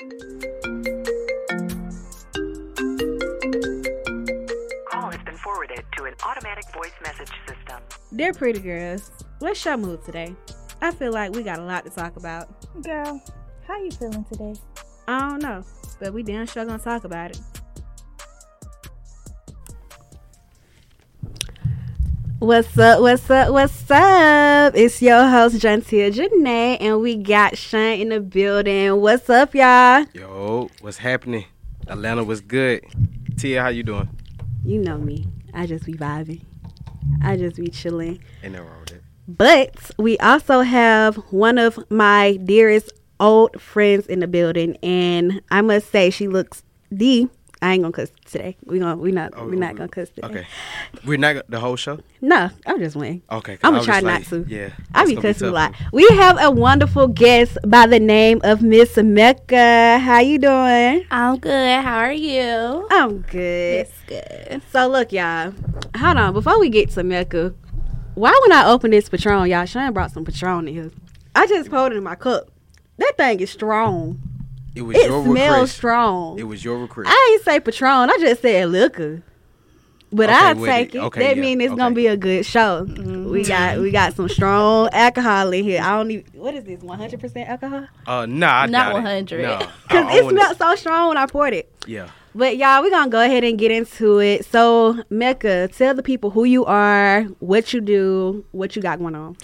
Call 0.00 0.08
has 5.10 5.22
been 5.24 5.36
forwarded 5.36 5.84
to 5.96 6.04
an 6.04 6.14
automatic 6.26 6.64
voice 6.74 6.90
message 7.04 7.30
system. 7.46 7.80
Dear 8.16 8.32
pretty 8.32 8.58
girls, 8.58 9.12
what's 9.38 9.64
your 9.64 9.76
mood 9.76 10.04
today? 10.04 10.34
I 10.82 10.90
feel 10.90 11.12
like 11.12 11.32
we 11.32 11.44
got 11.44 11.60
a 11.60 11.64
lot 11.64 11.84
to 11.84 11.90
talk 11.90 12.16
about. 12.16 12.48
Girl, 12.82 13.22
how 13.68 13.82
you 13.84 13.92
feeling 13.92 14.24
today? 14.24 14.56
I 15.06 15.28
don't 15.28 15.40
know, 15.40 15.62
but 16.00 16.12
we 16.12 16.24
damn 16.24 16.48
sure 16.48 16.64
gonna 16.64 16.82
talk 16.82 17.04
about 17.04 17.30
it. 17.30 17.40
What's 22.44 22.76
up? 22.76 23.00
What's 23.00 23.30
up? 23.30 23.54
What's 23.54 23.90
up? 23.90 24.74
It's 24.76 25.00
your 25.00 25.26
host 25.26 25.56
Jontia 25.56 26.12
Janee, 26.12 26.76
and 26.78 27.00
we 27.00 27.16
got 27.16 27.56
Shine 27.56 28.00
in 28.00 28.10
the 28.10 28.20
building. 28.20 29.00
What's 29.00 29.30
up, 29.30 29.54
y'all? 29.54 30.04
Yo, 30.12 30.68
what's 30.82 30.98
happening? 30.98 31.46
Atlanta 31.86 32.22
was 32.22 32.42
good. 32.42 32.84
Tia, 33.38 33.62
how 33.62 33.68
you 33.68 33.82
doing? 33.82 34.10
You 34.62 34.78
know 34.78 34.98
me. 34.98 35.26
I 35.54 35.64
just 35.64 35.86
be 35.86 35.94
vibing. 35.94 36.42
I 37.22 37.38
just 37.38 37.56
be 37.56 37.68
chilling. 37.68 38.22
Ain't 38.42 38.52
nothing 38.52 38.68
wrong 38.68 38.80
with 38.80 38.88
that. 38.90 39.02
But 39.26 39.90
we 39.98 40.18
also 40.18 40.60
have 40.60 41.16
one 41.30 41.56
of 41.56 41.78
my 41.90 42.36
dearest 42.44 42.92
old 43.20 43.58
friends 43.58 44.06
in 44.06 44.20
the 44.20 44.28
building, 44.28 44.76
and 44.82 45.40
I 45.50 45.62
must 45.62 45.90
say 45.90 46.10
she 46.10 46.28
looks 46.28 46.62
the. 46.90 47.26
I 47.64 47.72
ain't 47.72 47.82
gonna 47.82 47.92
cuss 47.92 48.12
today. 48.26 48.58
We 48.66 48.78
gonna 48.78 48.94
we 48.94 49.10
not 49.10 49.32
Oh, 49.34 49.46
we 49.46 49.56
not 49.56 49.74
gonna 49.74 49.88
cuss 49.88 50.10
today. 50.10 50.26
Okay. 50.26 50.46
We're 51.06 51.16
not 51.16 51.50
the 51.50 51.58
whole 51.58 51.76
show? 51.76 51.98
No, 52.20 52.50
I'm 52.66 52.78
just 52.78 52.94
waiting. 52.94 53.22
Okay, 53.32 53.56
I'm 53.64 53.72
gonna 53.72 53.84
try 53.84 54.02
just 54.02 54.04
not 54.04 54.44
to. 54.44 54.44
Yeah. 54.46 54.68
I 54.92 54.98
that's 54.98 55.08
be 55.08 55.14
gonna 55.14 55.28
cussing 55.28 55.48
a 55.48 55.50
lot. 55.50 55.74
We 55.90 56.06
have 56.08 56.36
a 56.42 56.50
wonderful 56.50 57.08
guest 57.08 57.56
by 57.66 57.86
the 57.86 57.98
name 57.98 58.42
of 58.44 58.60
Miss 58.60 58.96
Mekka. 58.96 59.98
How 59.98 60.18
you 60.18 60.38
doing? 60.38 61.06
I'm 61.10 61.38
good. 61.38 61.82
How 61.82 62.00
are 62.00 62.12
you? 62.12 62.86
I'm 62.90 63.22
good. 63.22 63.86
It's 63.86 64.00
good. 64.06 64.60
So 64.70 64.86
look, 64.86 65.10
y'all. 65.10 65.54
Hold 65.96 66.18
on. 66.18 66.34
Before 66.34 66.60
we 66.60 66.68
get 66.68 66.90
to 66.90 67.02
Mekka, 67.02 67.54
why 68.14 68.38
when 68.42 68.52
I 68.52 68.68
open 68.68 68.90
this 68.90 69.08
Patron, 69.08 69.48
y'all, 69.48 69.64
Shane 69.64 69.94
brought 69.94 70.10
some 70.10 70.26
Patron 70.26 70.68
in 70.68 70.74
here. 70.74 70.90
I 71.34 71.46
just 71.46 71.70
poured 71.70 71.92
it 71.92 71.96
in 71.96 72.04
my 72.04 72.14
cup. 72.14 72.50
That 72.98 73.14
thing 73.16 73.40
is 73.40 73.50
strong. 73.50 74.20
It 74.74 74.82
was 74.82 74.96
It 74.96 75.06
your 75.06 75.22
smells 75.24 75.36
request. 75.54 75.76
strong. 75.76 76.38
It 76.38 76.44
was 76.44 76.64
your 76.64 76.78
request. 76.78 77.08
I 77.10 77.30
ain't 77.32 77.44
say 77.44 77.60
Patron. 77.60 78.10
I 78.10 78.16
just 78.20 78.42
said 78.42 78.68
liquor. 78.70 79.22
But 80.12 80.28
Okay, 80.30 80.38
I 80.38 80.54
take 80.54 80.94
it. 80.94 80.98
it. 80.98 81.00
Okay, 81.02 81.20
that 81.20 81.36
yeah, 81.36 81.42
mean 81.42 81.60
it's 81.60 81.74
gonna 81.74 81.94
be 81.94 82.06
a 82.06 82.16
good 82.16 82.46
show. 82.46 82.84
We 82.84 83.42
got 83.44 83.78
we 83.80 83.90
got 83.90 84.14
some 84.14 84.28
strong 84.28 84.88
alcohol 84.92 85.52
in 85.52 85.64
here. 85.64 85.80
I 85.82 85.96
don't 85.96 86.10
even. 86.12 86.24
What 86.34 86.54
is 86.54 86.62
this? 86.64 86.80
One 86.82 86.98
hundred 86.98 87.18
percent 87.20 87.48
alcohol? 87.48 87.86
uh, 88.06 88.24
nah, 88.26 88.60
I 88.62 88.66
Not 88.66 88.92
100. 88.92 89.42
No. 89.42 89.58
Cause 89.58 89.68
I- 89.90 89.98
I 90.02 90.16
it 90.18 90.24
wanna- 90.24 90.38
smelled 90.40 90.58
so 90.58 90.74
strong 90.76 91.08
when 91.08 91.16
I 91.16 91.26
poured 91.26 91.52
it. 91.54 91.72
Yeah. 91.86 92.08
But 92.36 92.56
y'all, 92.56 92.82
we're 92.82 92.90
gonna 92.90 93.10
go 93.10 93.22
ahead 93.24 93.42
and 93.44 93.58
get 93.58 93.70
into 93.72 94.18
it. 94.20 94.44
So 94.44 95.02
Mekka, 95.10 95.74
tell 95.76 95.94
the 95.94 96.02
people 96.02 96.30
who 96.30 96.44
you 96.44 96.64
are, 96.64 97.22
what 97.40 97.72
you 97.72 97.80
do, 97.80 98.44
what 98.52 98.76
you 98.76 98.82
got 98.82 98.98
going 99.00 99.14
on. 99.16 99.36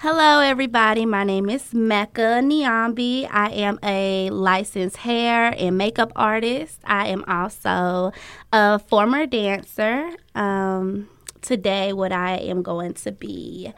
Hello, 0.00 0.38
everybody. 0.38 1.04
My 1.06 1.24
name 1.24 1.50
is 1.50 1.72
Mekka 1.72 2.38
Niambi. 2.40 3.28
I 3.28 3.50
am 3.50 3.80
a 3.82 4.30
licensed 4.30 4.98
hair 4.98 5.52
and 5.58 5.76
makeup 5.76 6.12
artist. 6.14 6.78
I 6.84 7.08
am 7.08 7.24
also 7.26 8.12
a 8.52 8.78
former 8.78 9.26
dancer. 9.26 10.08
Um, 10.36 11.08
today, 11.42 11.92
what 11.92 12.12
I 12.12 12.36
am 12.36 12.62
going 12.62 12.94
to 12.94 13.10
be 13.10 13.72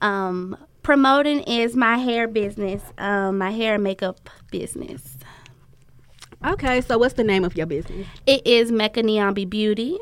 um, 0.00 0.56
promoting 0.82 1.44
is 1.44 1.76
my 1.76 1.96
hair 1.96 2.26
business, 2.26 2.82
um, 2.98 3.38
my 3.38 3.52
hair 3.52 3.74
and 3.74 3.84
makeup 3.84 4.28
business. 4.50 5.16
Okay, 6.44 6.80
so 6.80 6.98
what's 6.98 7.14
the 7.14 7.22
name 7.22 7.44
of 7.44 7.56
your 7.56 7.66
business? 7.66 8.08
It 8.26 8.44
is 8.44 8.72
Mekka 8.72 9.04
Niambi 9.04 9.48
Beauty. 9.48 9.96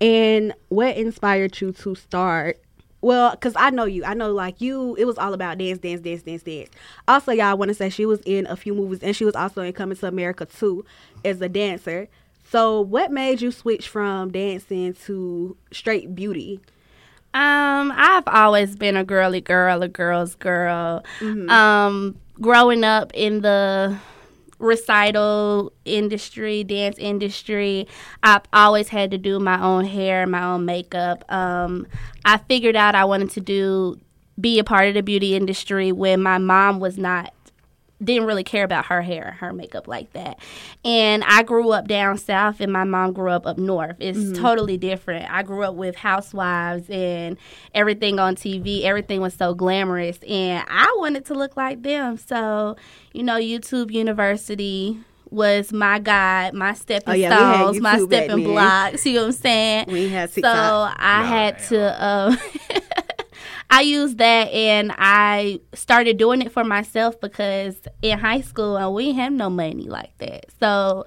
And 0.00 0.54
what 0.70 0.96
inspired 0.96 1.60
you 1.60 1.72
to 1.72 1.94
start? 1.94 2.58
Well, 3.04 3.32
because 3.32 3.52
I 3.54 3.68
know 3.68 3.84
you. 3.84 4.02
I 4.02 4.14
know, 4.14 4.32
like, 4.32 4.62
you, 4.62 4.94
it 4.94 5.04
was 5.04 5.18
all 5.18 5.34
about 5.34 5.58
dance, 5.58 5.78
dance, 5.78 6.00
dance, 6.00 6.22
dance, 6.22 6.42
dance. 6.42 6.70
Also, 7.06 7.32
y'all, 7.32 7.44
I 7.44 7.52
want 7.52 7.68
to 7.68 7.74
say 7.74 7.90
she 7.90 8.06
was 8.06 8.22
in 8.24 8.46
a 8.46 8.56
few 8.56 8.74
movies 8.74 9.00
and 9.02 9.14
she 9.14 9.26
was 9.26 9.34
also 9.36 9.60
in 9.60 9.74
Coming 9.74 9.98
to 9.98 10.06
America 10.06 10.46
too 10.46 10.86
as 11.22 11.38
a 11.42 11.48
dancer. 11.50 12.08
So, 12.50 12.80
what 12.80 13.12
made 13.12 13.42
you 13.42 13.50
switch 13.50 13.88
from 13.90 14.30
dancing 14.32 14.94
to 15.04 15.54
straight 15.70 16.14
beauty? 16.14 16.60
Um, 17.34 17.92
I've 17.94 18.26
always 18.26 18.74
been 18.74 18.96
a 18.96 19.04
girly 19.04 19.42
girl, 19.42 19.82
a 19.82 19.88
girl's 19.88 20.34
girl. 20.36 21.04
Um, 21.50 22.16
growing 22.40 22.84
up 22.84 23.10
in 23.12 23.42
the 23.42 23.98
recital 24.58 25.72
industry, 25.84 26.64
dance 26.64 26.98
industry, 26.98 27.86
I've 28.22 28.42
always 28.52 28.88
had 28.88 29.10
to 29.10 29.18
do 29.18 29.38
my 29.38 29.60
own 29.62 29.84
hair, 29.84 30.26
my 30.26 30.44
own 30.44 30.64
makeup. 30.64 31.30
Um, 31.32 31.86
I 32.24 32.38
figured 32.38 32.76
out 32.76 32.94
I 32.94 33.04
wanted 33.04 33.30
to 33.30 33.40
do 33.40 33.98
be 34.40 34.58
a 34.58 34.64
part 34.64 34.88
of 34.88 34.94
the 34.94 35.02
beauty 35.02 35.36
industry 35.36 35.92
when 35.92 36.22
my 36.22 36.38
mom 36.38 36.80
was 36.80 36.98
not 36.98 37.32
didn't 38.04 38.26
really 38.26 38.44
care 38.44 38.64
about 38.64 38.86
her 38.86 39.02
hair, 39.02 39.24
and 39.28 39.36
her 39.36 39.52
makeup 39.52 39.88
like 39.88 40.12
that. 40.12 40.38
And 40.84 41.24
I 41.24 41.42
grew 41.42 41.70
up 41.70 41.88
down 41.88 42.18
south 42.18 42.60
and 42.60 42.72
my 42.72 42.84
mom 42.84 43.12
grew 43.12 43.30
up 43.30 43.46
up 43.46 43.58
north. 43.58 43.96
It's 44.00 44.38
totally 44.38 44.76
different. 44.76 45.30
I 45.30 45.42
grew 45.42 45.62
up 45.64 45.74
with 45.74 45.96
housewives 45.96 46.88
and 46.90 47.36
everything 47.74 48.18
on 48.18 48.36
TV. 48.36 48.82
Everything 48.84 49.20
was 49.20 49.34
so 49.34 49.54
glamorous 49.54 50.18
and 50.28 50.64
I 50.68 50.94
wanted 50.98 51.24
to 51.26 51.34
look 51.34 51.56
like 51.56 51.82
them. 51.82 52.16
So, 52.18 52.76
you 53.12 53.22
know, 53.22 53.38
YouTube 53.38 53.90
University 53.90 54.98
was 55.30 55.72
my 55.72 55.98
guide, 55.98 56.54
my 56.54 56.74
stepping 56.74 57.10
Oh, 57.10 57.16
yeah, 57.16 57.28
stones, 57.28 57.80
my 57.80 57.98
stepping 57.98 58.44
blocks. 58.44 59.04
You 59.06 59.14
know 59.14 59.20
what 59.22 59.26
I'm 59.26 59.32
saying? 59.32 59.84
We 59.88 60.00
ain't 60.02 60.12
had 60.12 60.30
So 60.30 60.40
I 60.48 61.20
Nah, 61.20 61.26
had 61.26 61.60
hell. 61.60 61.68
to. 61.68 62.04
Um, 62.04 62.38
I 63.70 63.80
used 63.80 64.18
that 64.18 64.50
and 64.52 64.92
I 64.96 65.60
started 65.74 66.16
doing 66.16 66.42
it 66.42 66.52
for 66.52 66.64
myself 66.64 67.20
because 67.20 67.76
in 68.02 68.18
high 68.18 68.40
school 68.42 68.76
and 68.76 68.92
we 68.94 69.06
didn't 69.06 69.18
have 69.20 69.32
no 69.32 69.50
money 69.50 69.88
like 69.88 70.16
that. 70.18 70.46
So 70.60 71.06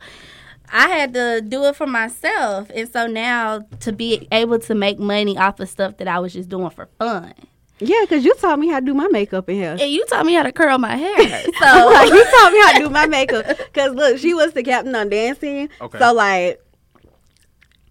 I 0.71 0.89
had 0.89 1.13
to 1.13 1.41
do 1.41 1.63
it 1.65 1.75
for 1.75 1.87
myself. 1.87 2.69
And 2.73 2.89
so 2.89 3.07
now 3.07 3.65
to 3.81 3.93
be 3.93 4.27
able 4.31 4.59
to 4.59 4.75
make 4.75 4.99
money 4.99 5.37
off 5.37 5.59
of 5.59 5.69
stuff 5.69 5.97
that 5.97 6.07
I 6.07 6.19
was 6.19 6.33
just 6.33 6.49
doing 6.49 6.69
for 6.71 6.87
fun. 6.99 7.33
Yeah, 7.79 8.01
because 8.01 8.25
you 8.25 8.33
taught 8.35 8.57
me 8.57 8.67
how 8.69 8.79
to 8.79 8.85
do 8.87 8.95
my 8.95 9.07
makeup 9.09 9.47
in 9.49 9.55
here. 9.55 9.77
And 9.79 9.91
you 9.91 10.03
taught 10.07 10.25
me 10.25 10.33
how 10.33 10.41
to 10.43 10.51
curl 10.51 10.79
my 10.79 10.95
hair. 10.95 11.15
So 11.59 11.89
like, 11.93 12.09
you 12.09 12.23
taught 12.25 12.51
me 12.51 12.59
how 12.61 12.73
to 12.73 12.79
do 12.79 12.89
my 12.89 13.05
makeup. 13.05 13.45
Cause 13.73 13.93
look, 13.93 14.17
she 14.17 14.33
was 14.33 14.53
the 14.53 14.63
captain 14.63 14.95
on 14.95 15.09
dancing. 15.09 15.69
Okay. 15.79 15.99
So 15.99 16.11
like, 16.13 16.59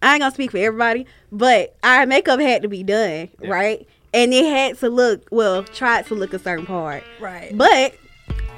I 0.01 0.13
ain't 0.13 0.21
gonna 0.21 0.33
speak 0.35 0.51
for 0.51 0.57
everybody, 0.57 1.07
but 1.31 1.75
our 1.83 2.05
makeup 2.05 2.39
had 2.39 2.61
to 2.61 2.67
be 2.67 2.83
done, 2.83 3.29
Yeah. 3.41 3.49
right? 3.49 3.87
And 4.17 4.33
it 4.33 4.45
had 4.45 4.77
to 4.79 4.89
look 4.89 5.27
well, 5.31 5.63
tried 5.63 6.05
to 6.07 6.15
look 6.15 6.33
a 6.33 6.39
certain 6.39 6.65
part, 6.65 7.03
Right. 7.19 7.55
but 7.57 7.95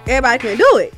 everybody 0.07 0.39
couldn't 0.39 0.57
do 0.59 0.77
it. 0.77 0.93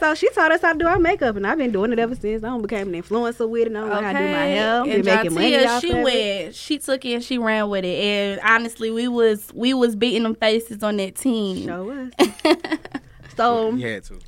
So 0.00 0.14
she 0.16 0.28
taught 0.30 0.50
us 0.50 0.60
how 0.62 0.72
to 0.72 0.78
do 0.78 0.86
our 0.86 0.98
makeup, 0.98 1.36
and 1.36 1.46
I've 1.46 1.58
been 1.58 1.70
doing 1.70 1.92
it 1.92 1.98
ever 2.00 2.16
since. 2.16 2.42
I 2.42 2.48
don't 2.48 2.62
became 2.62 2.92
an 2.92 3.00
influencer 3.00 3.48
with 3.48 3.68
it. 3.68 3.70
I 3.70 3.72
know 3.74 3.88
how 3.88 4.00
to 4.00 4.18
do 4.18 4.24
my 4.24 4.46
hair. 4.46 4.82
Been 4.82 4.92
And 4.94 5.04
making 5.04 5.34
money 5.34 5.52
Jontia, 5.52 5.66
off 5.68 5.80
she 5.80 5.90
of 5.90 5.98
it. 5.98 6.02
went, 6.04 6.54
she 6.56 6.78
took 6.78 7.04
it 7.04 7.14
and 7.14 7.22
she 7.22 7.38
ran 7.38 7.68
with 7.68 7.84
it. 7.84 8.02
And 8.02 8.40
honestly, 8.40 8.90
we 8.90 9.06
was 9.06 9.52
we 9.54 9.74
was 9.74 9.94
beating 9.94 10.24
them 10.24 10.34
faces 10.34 10.82
on 10.82 10.96
that 10.96 11.14
team. 11.14 11.66
Sure 11.66 11.84
was. 11.84 12.12
so 13.36 13.70
You 13.72 13.86
had 13.86 14.04
to. 14.04 14.18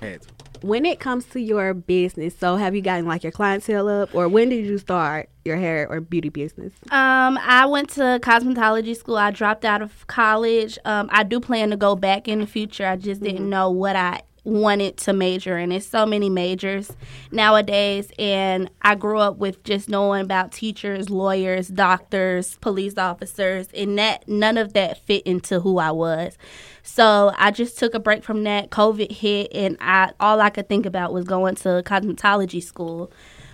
had 0.00 0.22
to. 0.22 0.28
When 0.62 0.84
it 0.84 1.00
comes 1.00 1.24
to 1.26 1.40
your 1.40 1.74
business, 1.74 2.36
so 2.36 2.56
have 2.56 2.74
you 2.74 2.82
gotten 2.82 3.06
like 3.06 3.22
your 3.22 3.32
clientele 3.32 3.88
up, 3.88 4.14
or 4.14 4.28
when 4.28 4.48
did 4.48 4.66
you 4.66 4.78
start 4.78 5.28
your 5.44 5.56
hair 5.56 5.88
or 5.88 6.00
beauty 6.00 6.28
business? 6.28 6.72
Um, 6.90 7.38
I 7.42 7.66
went 7.66 7.90
to 7.90 8.20
cosmetology 8.22 8.96
school. 8.96 9.16
I 9.16 9.30
dropped 9.30 9.64
out 9.64 9.82
of 9.82 10.06
college. 10.06 10.78
Um, 10.84 11.08
I 11.12 11.22
do 11.22 11.40
plan 11.40 11.70
to 11.70 11.76
go 11.76 11.96
back 11.96 12.28
in 12.28 12.40
the 12.40 12.46
future. 12.46 12.86
I 12.86 12.96
just 12.96 13.22
didn't 13.22 13.48
know 13.48 13.70
what 13.70 13.96
I 13.96 14.22
wanted 14.48 14.96
to 14.96 15.12
major 15.12 15.58
in. 15.58 15.68
There's 15.68 15.86
so 15.86 16.06
many 16.06 16.30
majors 16.30 16.90
nowadays, 17.30 18.10
and 18.18 18.70
I 18.82 18.94
grew 18.94 19.18
up 19.18 19.36
with 19.36 19.62
just 19.62 19.88
knowing 19.88 20.22
about 20.22 20.52
teachers, 20.52 21.10
lawyers, 21.10 21.68
doctors, 21.68 22.56
police 22.58 22.96
officers, 22.96 23.68
and 23.74 23.98
that 23.98 24.26
none 24.26 24.56
of 24.56 24.72
that 24.72 24.98
fit 25.06 25.24
into 25.24 25.60
who 25.60 25.78
I 25.78 25.90
was. 25.90 26.38
So 26.82 27.32
I 27.36 27.50
just 27.50 27.78
took 27.78 27.94
a 27.94 28.00
break 28.00 28.24
from 28.24 28.44
that. 28.44 28.70
COVID 28.70 29.12
hit, 29.12 29.52
and 29.54 29.76
I 29.80 30.12
all 30.18 30.40
I 30.40 30.50
could 30.50 30.68
think 30.68 30.86
about 30.86 31.12
was 31.12 31.24
going 31.24 31.54
to 31.56 31.82
cosmetology 31.84 32.62
school. 32.62 33.12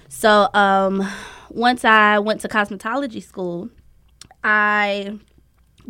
So 0.09 0.49
um, 0.55 1.07
once 1.51 1.85
I 1.85 2.21
went 2.21 2.41
to 2.43 2.49
cosmetology 2.49 3.23
school, 3.23 3.69
I 4.45 5.19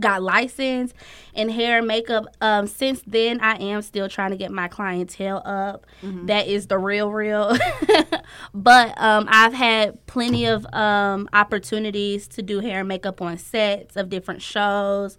got 0.01 0.23
licensed 0.23 0.95
in 1.35 1.49
hair 1.49 1.79
and 1.79 1.87
makeup. 1.87 2.27
Um, 2.41 2.67
since 2.67 3.03
then, 3.07 3.41
I 3.41 3.57
am 3.57 3.83
still 3.83 4.09
trying 4.09 4.31
to 4.31 4.37
get 4.37 4.51
my 4.51 4.69
clientele 4.69 5.43
up. 5.45 5.87
That 6.27 6.49
is 6.49 6.67
the 6.67 6.79
real, 6.79 7.11
real. 7.11 7.57
but 8.55 8.95
um, 9.01 9.27
I've 9.29 9.55
had 9.55 10.05
plenty 10.07 10.47
of 10.47 10.67
um, 10.73 11.29
opportunities 11.33 12.27
to 12.29 12.43
do 12.43 12.61
hair 12.61 12.81
and 12.81 12.89
makeup 12.89 13.21
on 13.23 13.39
sets 13.39 13.97
of 13.97 14.09
different 14.09 14.43
shows. 14.43 15.17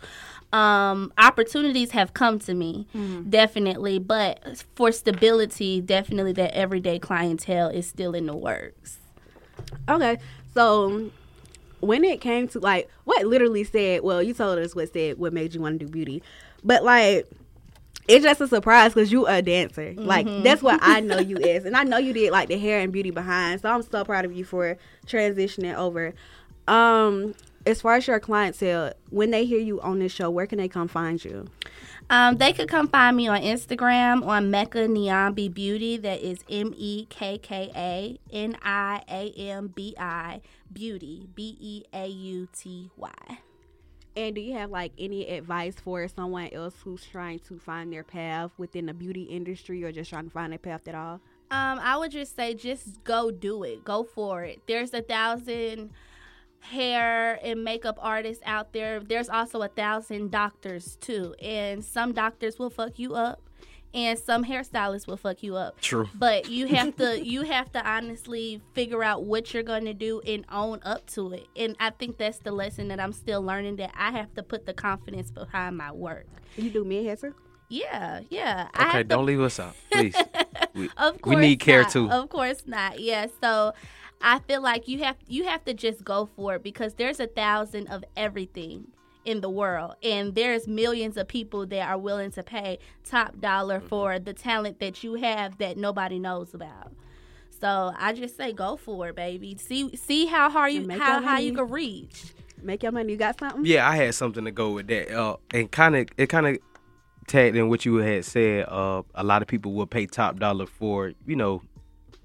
Um, 0.53 1.11
opportunities 1.17 1.91
have 1.91 2.13
come 2.13 2.39
to 2.39 2.53
me, 2.53 2.87
definitely. 3.29 3.99
But 3.99 4.63
for 4.75 4.91
stability, 4.91 5.81
definitely 5.81 6.33
that 6.33 6.53
everyday 6.53 6.99
clientele 6.99 7.67
is 7.69 7.87
still 7.87 8.13
in 8.13 8.25
the 8.25 8.35
works. 8.35 8.99
Okay, 9.89 10.17
so 10.53 11.11
when 11.85 12.03
it 12.03 12.21
came 12.21 12.47
to 12.49 12.59
like 12.59 12.89
what 13.03 13.25
literally 13.25 13.63
said, 13.63 14.01
well, 14.01 14.21
you 14.21 14.33
told 14.33 14.59
us 14.59 14.75
what 14.75 14.91
said 14.91 15.17
what 15.17 15.33
made 15.33 15.53
you 15.53 15.61
want 15.61 15.79
to 15.79 15.85
do 15.85 15.91
beauty, 15.91 16.21
but 16.63 16.83
like 16.83 17.27
it's 18.07 18.23
just 18.23 18.39
a 18.41 18.47
surprise 18.47 18.93
because 18.93 19.11
you 19.11 19.25
a 19.25 19.41
dancer. 19.41 19.93
Like 19.97 20.27
that's 20.43 20.61
what 20.61 20.79
I 20.81 20.99
know 20.99 21.19
you 21.19 21.37
is, 21.37 21.65
and 21.65 21.75
I 21.75 21.83
know 21.83 21.97
you 21.97 22.13
did 22.13 22.31
like 22.31 22.49
the 22.49 22.57
hair 22.57 22.79
and 22.79 22.93
beauty 22.93 23.11
behind. 23.11 23.61
So 23.61 23.69
I'm 23.69 23.81
so 23.81 24.03
proud 24.03 24.25
of 24.25 24.33
you 24.33 24.45
for 24.45 24.77
transitioning 25.07 25.75
over. 25.75 26.13
Um, 26.67 27.35
as 27.65 27.81
far 27.81 27.95
as 27.95 28.07
your 28.07 28.19
clientele, 28.19 28.93
when 29.09 29.31
they 29.31 29.45
hear 29.45 29.59
you 29.59 29.81
on 29.81 29.99
this 29.99 30.11
show, 30.11 30.29
where 30.29 30.45
can 30.45 30.59
they 30.59 30.67
come 30.67 30.87
find 30.87 31.23
you? 31.23 31.47
Um, 32.09 32.37
they 32.37 32.53
could 32.53 32.69
come 32.69 32.87
find 32.87 33.17
me 33.17 33.27
on 33.27 33.41
Instagram 33.41 34.25
on 34.25 34.51
Mekka 34.51 34.87
Niambi 34.87 35.51
Beauty. 35.51 35.97
That 35.97 36.21
is 36.21 36.39
M 36.49 36.73
E 36.77 37.07
K 37.09 37.39
K 37.39 37.71
A 37.75 38.19
N 38.31 38.57
I 38.61 39.01
A 39.09 39.31
M 39.31 39.67
B 39.67 39.95
I 39.97 40.41
Beauty 40.71 41.27
B 41.33 41.57
E 41.59 41.83
A 41.93 42.07
U 42.07 42.47
T 42.55 42.91
Y. 42.95 43.11
And 44.15 44.35
do 44.35 44.41
you 44.41 44.53
have 44.53 44.69
like 44.69 44.93
any 44.97 45.27
advice 45.27 45.75
for 45.75 46.07
someone 46.07 46.49
else 46.53 46.75
who's 46.83 47.03
trying 47.03 47.39
to 47.39 47.59
find 47.59 47.91
their 47.91 48.03
path 48.03 48.51
within 48.57 48.85
the 48.85 48.93
beauty 48.93 49.23
industry 49.23 49.83
or 49.83 49.91
just 49.91 50.09
trying 50.09 50.25
to 50.25 50.29
find 50.29 50.51
their 50.51 50.59
path 50.59 50.87
at 50.87 50.95
all? 50.95 51.19
Um, 51.51 51.79
I 51.79 51.97
would 51.97 52.11
just 52.11 52.35
say 52.35 52.53
just 52.53 53.03
go 53.03 53.31
do 53.31 53.63
it. 53.63 53.83
Go 53.83 54.03
for 54.03 54.43
it. 54.43 54.61
There's 54.67 54.93
a 54.93 55.01
thousand 55.01 55.91
hair 56.71 57.39
and 57.43 57.63
makeup 57.63 57.97
artists 58.01 58.43
out 58.45 58.73
there. 58.73 58.99
There's 58.99 59.29
also 59.29 59.61
a 59.61 59.67
thousand 59.67 60.31
doctors 60.31 60.97
too. 60.97 61.35
And 61.41 61.83
some 61.83 62.13
doctors 62.13 62.57
will 62.59 62.69
fuck 62.69 62.97
you 62.99 63.15
up 63.15 63.41
and 63.93 64.19
some 64.19 64.43
hairstylists 64.43 65.07
will 65.07 65.17
fuck 65.17 65.41
you 65.41 65.55
up. 65.55 65.79
True. 65.79 66.09
But 66.13 66.49
you 66.49 66.67
have 66.75 66.95
to 66.97 67.25
you 67.25 67.43
have 67.43 67.71
to 67.73 67.87
honestly 67.87 68.61
figure 68.73 69.03
out 69.03 69.23
what 69.23 69.53
you're 69.53 69.63
going 69.63 69.85
to 69.85 69.93
do 69.93 70.21
and 70.27 70.45
own 70.51 70.79
up 70.83 71.05
to 71.11 71.31
it. 71.33 71.47
And 71.55 71.75
I 71.79 71.91
think 71.91 72.17
that's 72.17 72.39
the 72.39 72.51
lesson 72.51 72.89
that 72.89 72.99
I'm 72.99 73.13
still 73.13 73.41
learning 73.41 73.77
that 73.77 73.91
I 73.97 74.11
have 74.11 74.33
to 74.35 74.43
put 74.43 74.65
the 74.65 74.73
confidence 74.73 75.31
behind 75.31 75.77
my 75.77 75.91
work. 75.91 76.25
You 76.57 76.69
do 76.69 76.83
men 76.83 77.05
hair 77.05 77.15
too? 77.15 77.33
Yeah, 77.67 78.21
yeah. 78.29 78.67
I 78.75 78.89
Okay, 78.89 78.97
have 78.99 79.07
don't 79.07 79.25
leave 79.25 79.41
us 79.41 79.59
out, 79.59 79.75
please. 79.91 80.15
We, 80.75 80.89
of 80.97 81.13
we 81.13 81.19
course 81.19 81.37
need 81.37 81.59
care 81.61 81.83
not. 81.83 81.91
too. 81.91 82.11
Of 82.11 82.27
course 82.27 82.63
not. 82.65 82.99
Yeah. 82.99 83.27
So 83.41 83.71
I 84.25 84.39
feel 84.39 84.61
like 84.61 84.87
you 84.87 85.03
have 85.03 85.17
you 85.27 85.43
have 85.45 85.63
to 85.65 85.73
just 85.73 86.03
go 86.03 86.25
for 86.35 86.55
it 86.55 86.63
because 86.63 86.95
there's 86.95 87.19
a 87.19 87.27
thousand 87.27 87.87
of 87.87 88.03
everything 88.17 88.87
in 89.23 89.41
the 89.41 89.49
world 89.49 89.95
and 90.03 90.35
there's 90.35 90.67
millions 90.67 91.15
of 91.17 91.27
people 91.27 91.65
that 91.67 91.87
are 91.89 91.97
willing 91.97 92.31
to 92.31 92.43
pay 92.43 92.79
top 93.03 93.39
dollar 93.39 93.77
Mm-hmm. 93.79 93.87
for 93.87 94.19
the 94.19 94.33
talent 94.33 94.79
that 94.79 95.03
you 95.03 95.13
have 95.15 95.57
that 95.59 95.77
nobody 95.77 96.19
knows 96.19 96.53
about. 96.53 96.91
So 97.61 97.93
I 97.97 98.13
just 98.13 98.35
say 98.35 98.51
go 98.51 98.75
for 98.77 99.09
it, 99.09 99.15
baby. 99.15 99.55
See 99.57 99.95
see 99.95 100.25
how 100.25 100.49
hard 100.49 100.73
you 100.73 100.81
make 100.81 100.99
how 100.99 101.19
your 101.19 101.27
high 101.29 101.39
you 101.39 101.53
can 101.53 101.69
reach. 101.69 102.33
Make 102.61 102.83
your 102.83 102.91
money. 102.91 103.11
You 103.11 103.17
got 103.17 103.37
something? 103.39 103.65
Yeah, 103.65 103.87
I 103.87 103.95
had 103.95 104.15
something 104.15 104.43
to 104.45 104.51
go 104.51 104.71
with 104.71 104.87
that. 104.87 105.11
Uh, 105.15 105.37
and 105.53 105.69
kind 105.71 105.95
of 105.95 106.07
it 106.17 106.27
kind 106.27 106.47
of 106.47 106.57
tagged 107.27 107.55
in 107.55 107.69
what 107.69 107.85
you 107.85 107.95
had 107.97 108.25
said. 108.25 108.65
Uh, 108.67 109.03
a 109.13 109.23
lot 109.23 109.41
of 109.43 109.47
people 109.47 109.73
will 109.73 109.85
pay 109.85 110.05
top 110.07 110.39
dollar 110.39 110.65
for 110.65 111.13
you 111.27 111.35
know 111.35 111.61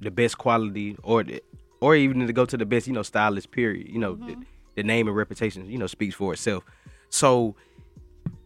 the 0.00 0.10
best 0.10 0.38
quality 0.38 0.96
or 1.02 1.22
the, 1.24 1.42
or 1.80 1.96
even 1.96 2.26
to 2.26 2.32
go 2.32 2.44
to 2.44 2.56
the 2.56 2.66
best 2.66 2.86
you 2.86 2.92
know 2.92 3.02
stylist. 3.02 3.50
Period. 3.50 3.88
You 3.88 3.98
know 3.98 4.14
mm-hmm. 4.14 4.26
the, 4.26 4.36
the 4.76 4.82
name 4.82 5.08
and 5.08 5.16
reputation 5.16 5.70
you 5.70 5.78
know 5.78 5.86
speaks 5.86 6.14
for 6.14 6.32
itself. 6.32 6.64
So 7.08 7.56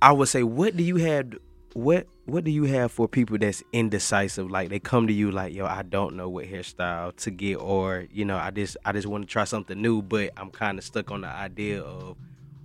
I 0.01 0.13
would 0.13 0.29
say, 0.29 0.43
what 0.43 0.77
do 0.77 0.83
you 0.83 0.97
have? 0.97 1.35
What 1.75 2.07
what 2.27 2.45
do 2.45 2.51
you 2.51 2.65
have 2.65 2.93
for 2.93 3.09
people 3.09 3.37
that's 3.39 3.63
indecisive? 3.73 4.51
Like 4.51 4.69
they 4.69 4.79
come 4.79 5.07
to 5.07 5.13
you 5.13 5.31
like, 5.31 5.55
yo, 5.55 5.67
I 5.67 5.83
don't 5.83 6.17
know 6.17 6.29
what 6.29 6.47
hairstyle 6.47 7.15
to 7.17 7.31
get, 7.31 7.57
or 7.57 8.07
you 8.13 8.25
know, 8.25 8.37
I 8.37 8.51
just 8.51 8.77
I 8.85 8.93
just 8.93 9.07
want 9.07 9.27
to 9.27 9.33
try 9.33 9.45
something 9.45 9.81
new, 9.81 10.03
but 10.03 10.31
I'm 10.37 10.51
kind 10.51 10.79
of 10.79 10.85
stuck 10.85 11.11
on 11.11 11.23
the 11.23 11.29
idea 11.29 11.83
of 11.83 12.17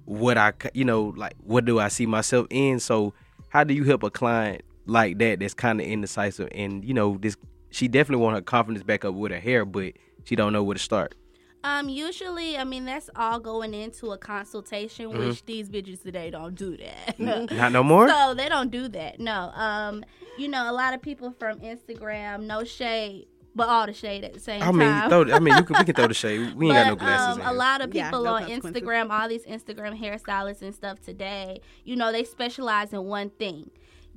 what 0.06 0.38
I 0.38 0.54
you 0.74 0.86
know, 0.86 1.14
like 1.16 1.34
what 1.44 1.66
do 1.66 1.80
I 1.80 1.88
see 1.88 2.06
myself 2.06 2.48
in? 2.50 2.80
So 2.80 3.14
how 3.50 3.64
do 3.64 3.74
you 3.74 3.84
help 3.84 4.04
a 4.04 4.10
client 4.10 4.62
like 4.86 5.18
that 5.20 5.40
that's 5.40 5.54
kind 5.54 5.82
of 5.82 5.88
indecisive 5.88 6.50
and 6.54 6.84
you 6.86 6.94
know 6.94 7.18
this? 7.20 7.36
She 7.72 7.88
definitely 7.88 8.24
want 8.24 8.36
her 8.36 8.42
confidence 8.42 8.84
back 8.84 9.06
up 9.06 9.14
with 9.14 9.32
her 9.32 9.40
hair, 9.40 9.66
but 9.66 9.94
she 10.26 10.36
don't 10.36 10.54
know 10.54 10.64
where 10.64 10.76
to 10.76 10.80
start. 10.82 11.16
Um, 11.64 11.90
usually, 11.90 12.58
I 12.58 12.64
mean, 12.64 12.86
that's 12.86 13.10
all 13.18 13.40
going 13.40 13.74
into 13.74 14.12
a 14.12 14.18
consultation, 14.18 15.10
Mm-hmm. 15.10 15.28
which 15.28 15.46
these 15.46 15.70
bitches 15.70 16.02
today 16.02 16.30
don't 16.30 16.56
do 16.56 16.78
that. 16.78 17.20
Not 17.20 17.72
no 17.74 17.84
more. 17.84 18.08
So 18.10 18.34
they 18.34 18.48
don't 18.48 18.72
do 18.72 18.88
that. 18.90 19.20
No. 19.20 19.52
Um, 19.54 20.06
you 20.38 20.48
know, 20.48 20.72
a 20.72 20.74
lot 20.74 20.94
of 20.94 21.02
people 21.02 21.32
from 21.38 21.60
Instagram, 21.60 22.44
no 22.44 22.64
shade, 22.64 23.28
but 23.56 23.68
all 23.68 23.86
the 23.88 23.94
shade 23.94 24.24
at 24.24 24.34
the 24.34 24.40
same 24.40 24.62
I 24.64 24.72
mean, 24.72 24.88
time. 24.88 25.10
throw, 25.10 25.32
I 25.36 25.40
mean, 25.40 25.58
you 25.58 25.64
can, 25.64 25.76
we 25.80 25.84
can 25.84 25.96
throw 25.96 26.08
the 26.08 26.14
shade. 26.26 26.56
We 26.56 26.68
ain't 26.68 26.76
got 26.76 26.88
no 26.88 26.96
glasses. 26.96 27.44
um, 27.44 27.48
a 27.50 27.54
lot 27.54 27.82
of 27.82 27.94
Yeah, 27.94 28.06
people 28.06 28.24
no 28.24 28.36
on. 28.36 28.44
Instagram, 28.48 29.10
all 29.10 29.28
these 29.28 29.46
Instagram 29.46 30.00
hairstylists 30.00 30.62
and 30.62 30.74
stuff 30.74 31.02
today, 31.02 31.60
you 31.84 31.98
know, 31.98 32.14
they 32.14 32.24
specialize 32.24 32.94
in 32.94 33.04
one 33.04 33.32
thing. 33.32 33.70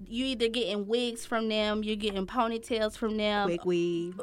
You 0.09 0.27
either 0.27 0.49
getting 0.49 0.89
wigs 0.89 1.25
from 1.25 1.49
them, 1.49 1.85
you're 1.85 1.97
getting 1.97 2.27
ponytails 2.27 2.97
from 2.97 3.17
them, 3.17 3.47
wig 3.49 3.65
weave. 3.65 4.21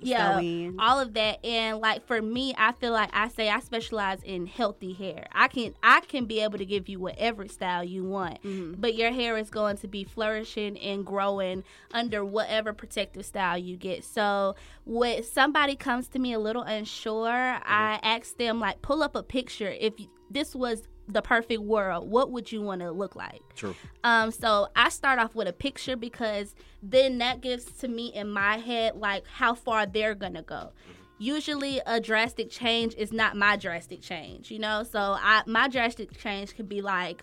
yeah, 0.00 0.34
sew 0.34 0.40
in. 0.40 0.76
all 0.80 0.98
of 0.98 1.14
that. 1.14 1.44
And 1.46 1.78
like 1.78 2.06
for 2.06 2.20
me, 2.20 2.52
I 2.58 2.72
feel 2.72 2.92
like 2.92 3.10
I 3.12 3.28
say 3.28 3.48
I 3.48 3.60
specialize 3.60 4.18
in 4.24 4.46
healthy 4.46 4.92
hair. 4.92 5.26
I 5.32 5.46
can 5.48 5.74
I 5.82 6.00
can 6.00 6.24
be 6.26 6.40
able 6.40 6.58
to 6.58 6.66
give 6.66 6.88
you 6.88 6.98
whatever 6.98 7.46
style 7.48 7.84
you 7.84 8.04
want, 8.04 8.42
Mm-hmm. 8.42 8.80
but 8.80 8.96
your 8.96 9.12
hair 9.12 9.36
is 9.38 9.50
going 9.50 9.76
to 9.78 9.88
be 9.88 10.02
flourishing 10.04 10.76
and 10.78 11.06
growing 11.06 11.62
under 11.94 12.24
whatever 12.24 12.72
protective 12.72 13.24
style 13.24 13.56
you 13.56 13.76
get. 13.76 14.02
So 14.04 14.56
when 14.84 15.22
somebody 15.22 15.76
comes 15.76 16.08
to 16.08 16.18
me 16.18 16.32
a 16.32 16.38
little 16.40 16.62
unsure, 16.62 17.28
I 17.30 18.00
ask 18.02 18.36
them 18.36 18.58
like 18.58 18.82
pull 18.82 19.02
up 19.02 19.14
a 19.14 19.22
picture. 19.22 19.70
If 19.70 20.00
you, 20.00 20.08
this 20.28 20.54
was 20.56 20.82
the 21.12 21.22
perfect 21.22 21.62
world, 21.62 22.10
what 22.10 22.30
would 22.30 22.50
you 22.50 22.60
want 22.62 22.80
to 22.80 22.90
look 22.90 23.16
like? 23.16 23.42
True. 23.54 23.74
Um, 24.04 24.30
so 24.30 24.68
I 24.76 24.88
start 24.88 25.18
off 25.18 25.34
with 25.34 25.48
a 25.48 25.52
picture 25.52 25.96
because 25.96 26.54
then 26.82 27.18
that 27.18 27.40
gives 27.40 27.64
to 27.80 27.88
me 27.88 28.12
in 28.14 28.30
my 28.30 28.58
head 28.58 28.96
like 28.96 29.26
how 29.26 29.54
far 29.54 29.86
they're 29.86 30.14
gonna 30.14 30.42
go. 30.42 30.72
Usually 31.18 31.80
a 31.84 32.00
drastic 32.00 32.50
change 32.50 32.94
is 32.94 33.12
not 33.12 33.36
my 33.36 33.56
drastic 33.56 34.00
change, 34.00 34.50
you 34.50 34.58
know. 34.58 34.82
So 34.82 34.98
I 34.98 35.42
my 35.46 35.68
drastic 35.68 36.16
change 36.18 36.56
could 36.56 36.68
be 36.68 36.80
like, 36.80 37.22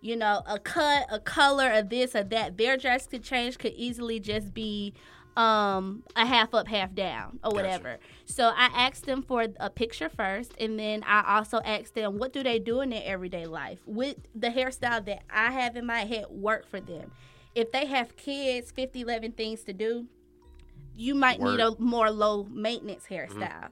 you 0.00 0.16
know, 0.16 0.42
a 0.46 0.58
cut, 0.58 1.06
a 1.10 1.20
color, 1.20 1.70
a 1.72 1.82
this, 1.82 2.14
or 2.14 2.24
that. 2.24 2.56
Their 2.56 2.76
drastic 2.76 3.22
change 3.22 3.58
could 3.58 3.72
easily 3.74 4.18
just 4.18 4.52
be 4.52 4.94
um 5.36 6.02
a 6.16 6.24
half 6.24 6.54
up 6.54 6.66
half 6.66 6.94
down 6.94 7.38
or 7.44 7.52
whatever. 7.52 7.98
So 8.24 8.52
i 8.56 8.70
asked 8.74 9.04
them 9.06 9.22
for 9.22 9.46
a 9.60 9.70
picture 9.70 10.08
first 10.08 10.52
and 10.58 10.78
then 10.78 11.02
i 11.06 11.36
also 11.36 11.60
asked 11.64 11.94
them 11.94 12.18
what 12.18 12.32
do 12.32 12.42
they 12.42 12.58
do 12.58 12.80
in 12.80 12.90
their 12.90 13.02
everyday 13.04 13.46
life? 13.46 13.80
With 13.86 14.16
the 14.34 14.48
hairstyle 14.48 15.04
that 15.04 15.22
i 15.30 15.50
have 15.50 15.76
in 15.76 15.86
my 15.86 16.00
head 16.00 16.26
work 16.30 16.68
for 16.68 16.80
them. 16.80 17.12
If 17.54 17.72
they 17.72 17.86
have 17.86 18.16
kids 18.16 18.70
50 18.70 19.02
11 19.02 19.32
things 19.32 19.62
to 19.64 19.72
do 19.72 20.06
you 20.94 21.14
might 21.14 21.40
need 21.40 21.60
a 21.60 21.78
more 21.78 22.10
low 22.10 22.44
maintenance 22.44 23.04
hairstyle. 23.10 23.68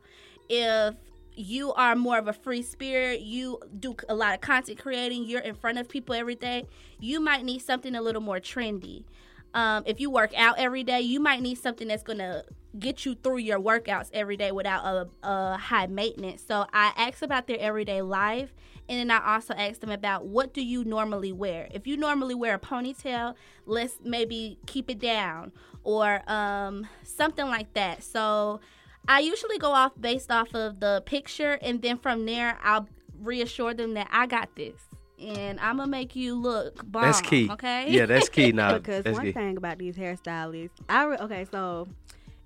If 0.50 0.94
you 1.36 1.72
are 1.72 1.96
more 1.96 2.18
of 2.18 2.28
a 2.28 2.32
free 2.32 2.62
spirit 2.62 3.20
you 3.20 3.58
do 3.80 3.96
a 4.08 4.14
lot 4.14 4.34
of 4.34 4.40
content 4.40 4.78
creating 4.78 5.24
you're 5.24 5.40
in 5.40 5.54
front 5.54 5.78
of 5.78 5.88
people 5.88 6.14
every 6.14 6.34
day 6.34 6.64
you 7.00 7.18
might 7.20 7.44
need 7.44 7.60
something 7.60 7.94
a 7.96 8.02
little 8.02 8.22
more 8.22 8.38
trendy 8.38 9.02
um, 9.54 9.84
if 9.86 10.00
you 10.00 10.10
work 10.10 10.36
out 10.36 10.58
every 10.58 10.84
day, 10.84 11.00
you 11.00 11.20
might 11.20 11.40
need 11.40 11.56
something 11.56 11.88
that's 11.88 12.02
gonna 12.02 12.42
get 12.78 13.06
you 13.06 13.14
through 13.14 13.38
your 13.38 13.60
workouts 13.60 14.10
every 14.12 14.36
day 14.36 14.50
without 14.50 14.84
a, 14.84 15.08
a 15.26 15.56
high 15.56 15.86
maintenance. 15.86 16.44
So 16.46 16.66
I 16.72 16.92
ask 16.96 17.22
about 17.22 17.46
their 17.46 17.58
everyday 17.60 18.02
life, 18.02 18.52
and 18.88 18.98
then 18.98 19.10
I 19.16 19.34
also 19.34 19.54
ask 19.54 19.80
them 19.80 19.90
about 19.90 20.26
what 20.26 20.52
do 20.52 20.62
you 20.62 20.84
normally 20.84 21.32
wear. 21.32 21.68
If 21.72 21.86
you 21.86 21.96
normally 21.96 22.34
wear 22.34 22.54
a 22.56 22.58
ponytail, 22.58 23.36
let's 23.64 23.98
maybe 24.02 24.58
keep 24.66 24.90
it 24.90 24.98
down 24.98 25.52
or 25.84 26.22
um, 26.30 26.86
something 27.04 27.46
like 27.46 27.72
that. 27.74 28.02
So 28.02 28.60
I 29.06 29.20
usually 29.20 29.58
go 29.58 29.70
off 29.70 29.92
based 30.00 30.32
off 30.32 30.54
of 30.54 30.80
the 30.80 31.02
picture, 31.06 31.58
and 31.62 31.80
then 31.80 31.98
from 31.98 32.26
there 32.26 32.58
I'll 32.62 32.88
reassure 33.20 33.72
them 33.72 33.94
that 33.94 34.08
I 34.10 34.26
got 34.26 34.56
this. 34.56 34.80
And 35.20 35.60
I'm 35.60 35.76
gonna 35.76 35.90
make 35.90 36.16
you 36.16 36.34
look 36.34 36.90
bomb. 36.90 37.02
That's 37.02 37.20
key. 37.20 37.48
Okay. 37.50 37.90
Yeah, 37.90 38.06
that's 38.06 38.28
key. 38.28 38.52
Now, 38.54 38.78
because 38.78 39.04
that's 39.04 39.16
one 39.16 39.26
key. 39.26 39.32
thing 39.32 39.56
about 39.56 39.78
these 39.78 39.96
hairstylists, 39.96 40.70
I 40.88 41.04
re- 41.04 41.18
okay, 41.18 41.46
so 41.50 41.88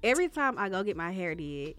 every 0.02 0.28
time 0.28 0.58
I 0.58 0.68
go 0.68 0.82
get 0.82 0.96
my 0.96 1.10
hair 1.10 1.34
did, 1.34 1.76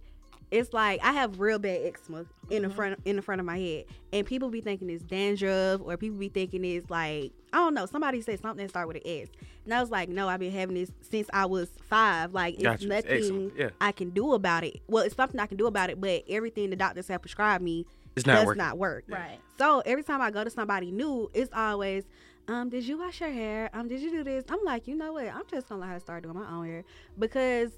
it's 0.52 0.74
like 0.74 1.00
I 1.04 1.12
have 1.12 1.40
real 1.40 1.60
bad 1.60 1.82
eczema 1.86 2.26
in 2.50 2.64
the 2.64 2.68
mm-hmm. 2.68 2.76
front 2.76 3.00
in 3.06 3.16
the 3.16 3.22
front 3.22 3.40
of 3.40 3.46
my 3.46 3.60
head, 3.60 3.86
and 4.12 4.26
people 4.26 4.50
be 4.50 4.62
thinking 4.62 4.90
it's 4.90 5.04
dandruff, 5.04 5.82
or 5.84 5.96
people 5.98 6.18
be 6.18 6.30
thinking 6.30 6.66
it's 6.66 6.90
like 6.90 7.32
I 7.54 7.58
don't 7.58 7.74
know. 7.74 7.86
Somebody 7.86 8.22
said 8.22 8.40
something 8.40 8.66
that 8.66 8.70
start 8.70 8.88
with 8.88 8.98
an 8.98 9.04
S, 9.06 9.28
and 9.66 9.74
I 9.74 9.82
was 9.82 9.92
like, 9.92 10.10
no, 10.10 10.28
I've 10.28 10.40
been 10.40 10.52
having 10.52 10.76
this 10.76 10.92
since 11.02 11.28
I 11.34 11.46
was 11.46 11.70
five. 11.88 12.34
Like 12.34 12.56
it's 12.56 12.64
Gotcha. 12.64 12.88
Nothing 12.88 13.12
eczema, 13.12 13.50
yeah. 13.56 13.70
I 13.80 13.92
can 13.92 14.10
do 14.10 14.34
about 14.34 14.64
it. 14.64 14.82
Well, 14.88 15.04
it's 15.04 15.16
something 15.16 15.40
I 15.40 15.46
can 15.46 15.58
do 15.58 15.68
about 15.68 15.90
it, 15.90 16.02
but 16.02 16.24
everything 16.28 16.72
the 16.72 16.76
doctors 16.76 17.08
have 17.08 17.22
prescribed 17.22 17.64
me 17.64 17.86
It's 18.20 18.28
not 18.28 18.36
does 18.36 18.46
working. 18.46 18.58
not 18.58 18.78
work. 18.78 19.06
Right. 19.08 19.40
So 19.58 19.82
every 19.86 20.04
time 20.04 20.22
I 20.22 20.32
go 20.32 20.44
to 20.44 20.50
somebody 20.50 20.92
new, 20.92 21.30
it's 21.34 21.52
always, 21.54 22.06
um, 22.48 22.70
did 22.70 22.84
you 22.86 22.98
wash 22.98 23.22
your 23.22 23.30
hair? 23.32 23.70
Um, 23.74 23.88
did 23.88 24.02
you 24.02 24.12
do 24.12 24.24
this? 24.24 24.46
I'm 24.50 24.64
like, 24.64 24.88
you 24.88 24.96
know 24.96 25.14
what? 25.14 25.28
I'm 25.28 25.44
just 25.52 25.70
gonna 25.70 25.82
let 25.82 25.90
her 25.90 26.00
start 26.00 26.24
doing 26.24 26.36
my 26.36 26.50
own 26.50 26.66
hair 26.66 26.84
because 27.18 27.72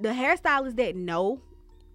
the 0.00 0.10
hairstylists 0.10 0.76
that 0.76 0.96
know, 0.96 1.40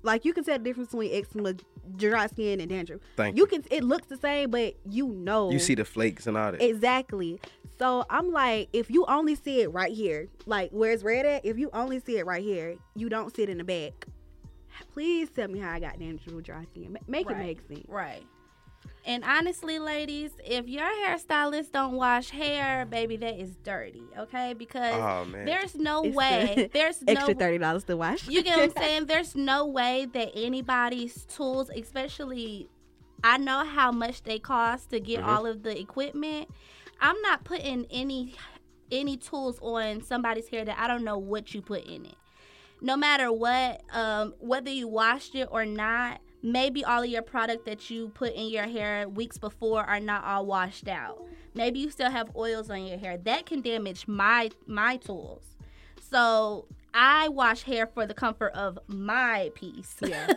like 0.04 0.26
you 0.26 0.34
can 0.34 0.44
tell 0.44 0.58
the 0.58 0.64
difference 0.64 0.90
between 0.92 1.14
eczema, 1.14 1.56
dry 1.96 2.28
skin, 2.28 2.62
and 2.62 2.70
dandruff. 2.70 3.02
Thank 3.16 3.36
you 3.38 3.44
you. 3.44 3.48
can. 3.48 3.64
It 3.72 3.84
looks 3.84 4.08
the 4.08 4.18
same, 4.18 4.52
but 4.52 4.76
you 4.90 5.08
know. 5.08 5.50
You 5.52 5.60
see 5.60 5.76
the 5.76 5.86
flakes 5.86 6.28
and 6.28 6.38
all 6.38 6.52
that. 6.52 6.62
Exactly. 6.62 7.40
So 7.80 8.06
I'm 8.10 8.32
like, 8.32 8.70
if 8.74 8.90
you 8.90 9.06
only 9.08 9.36
see 9.36 9.62
it 9.62 9.68
right 9.72 9.94
here, 9.94 10.30
like 10.46 10.72
where 10.72 10.92
it's 10.92 11.04
red 11.04 11.26
at, 11.26 11.46
if 11.46 11.58
you 11.60 11.70
only 11.74 12.00
see 12.00 12.18
it 12.18 12.26
right 12.26 12.44
here, 12.44 12.76
you 12.96 13.10
don't 13.10 13.36
see 13.36 13.44
it 13.44 13.50
in 13.50 13.58
the 13.58 13.64
back. 13.64 14.08
Please 14.94 15.30
tell 15.30 15.48
me 15.48 15.60
how 15.60 15.72
I 15.72 15.80
got 15.80 16.00
dandruff 16.00 16.34
with 16.34 16.46
dry 16.46 16.64
skin. 16.66 16.94
Ma- 16.94 17.00
Make 17.08 17.30
it 17.30 17.38
make 17.38 17.60
sense. 17.68 17.86
Right. 17.88 18.24
And 19.06 19.24
honestly, 19.24 19.80
ladies, 19.80 20.32
if 20.44 20.68
your 20.68 20.84
hairstylist 20.86 21.72
don't 21.72 21.94
wash 21.94 22.30
hair, 22.30 22.86
baby, 22.86 23.16
that 23.18 23.40
is 23.40 23.56
dirty. 23.64 24.04
Okay, 24.18 24.54
because 24.54 24.94
Oh, 24.96 25.26
there's 25.32 25.76
no 25.76 26.04
It's 26.04 26.16
way, 26.16 26.54
the 26.58 26.68
there's 26.74 27.04
Extra 27.08 27.34
no 27.34 27.40
thirty 27.40 27.58
dollars 27.58 27.84
to 27.86 27.96
wash. 27.98 28.28
You 28.28 28.44
get 28.44 28.58
what 28.58 28.70
I'm 28.78 28.84
saying? 28.84 29.06
There's 29.06 29.36
no 29.36 29.66
way 29.66 30.08
that 30.14 30.32
anybody's 30.36 31.26
tools, 31.26 31.70
especially 31.70 32.70
I 33.24 33.38
know 33.38 33.66
how 33.66 33.92
much 33.92 34.24
they 34.24 34.40
cost 34.40 34.90
to 34.92 35.00
get 35.00 35.22
Mhm. 35.22 35.28
all 35.28 35.46
of 35.46 35.64
the 35.64 35.78
equipment. 35.80 36.50
I'm 37.00 37.20
not 37.22 37.44
putting 37.46 37.86
any 37.90 38.36
any 38.92 39.18
tools 39.18 39.60
on 39.62 40.02
somebody's 40.02 40.48
hair 40.48 40.64
that 40.66 40.78
I 40.80 40.88
don't 40.88 41.04
know 41.04 41.18
what 41.18 41.54
you 41.54 41.62
put 41.62 41.84
in 41.86 42.06
it. 42.06 42.16
No 42.82 42.96
matter 42.96 43.32
what, 43.32 43.82
um, 43.92 44.34
whether 44.40 44.70
you 44.70 44.88
washed 44.88 45.36
it 45.36 45.48
or 45.52 45.66
not, 45.66 46.22
maybe 46.44 46.86
all 46.86 47.04
of 47.04 47.10
your 47.10 47.22
product 47.22 47.66
that 47.66 47.90
you 47.90 48.10
put 48.10 48.34
in 48.34 48.50
your 48.50 48.68
hair 48.68 49.08
weeks 49.10 49.38
before 49.38 49.84
are 49.84 50.00
not 50.00 50.24
all 50.24 50.46
washed 50.46 50.88
out. 50.88 51.26
Maybe 51.54 51.80
you 51.80 51.90
still 51.90 52.12
have 52.12 52.36
oils 52.36 52.70
on 52.70 52.86
your 52.86 52.98
hair. 52.98 53.18
That 53.18 53.46
can 53.46 53.62
damage 53.62 54.08
my 54.08 54.52
my 54.68 54.98
tools. 54.98 55.44
So 56.10 56.68
I 56.94 57.30
wash 57.30 57.64
hair 57.64 57.88
for 57.88 58.06
the 58.06 58.14
comfort 58.14 58.54
of 58.54 58.78
my 58.88 59.52
piece. 59.56 59.96
Yeah. 60.02 60.34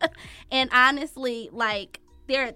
and 0.50 0.70
honestly, 0.72 1.50
like 1.52 2.00
there 2.26 2.54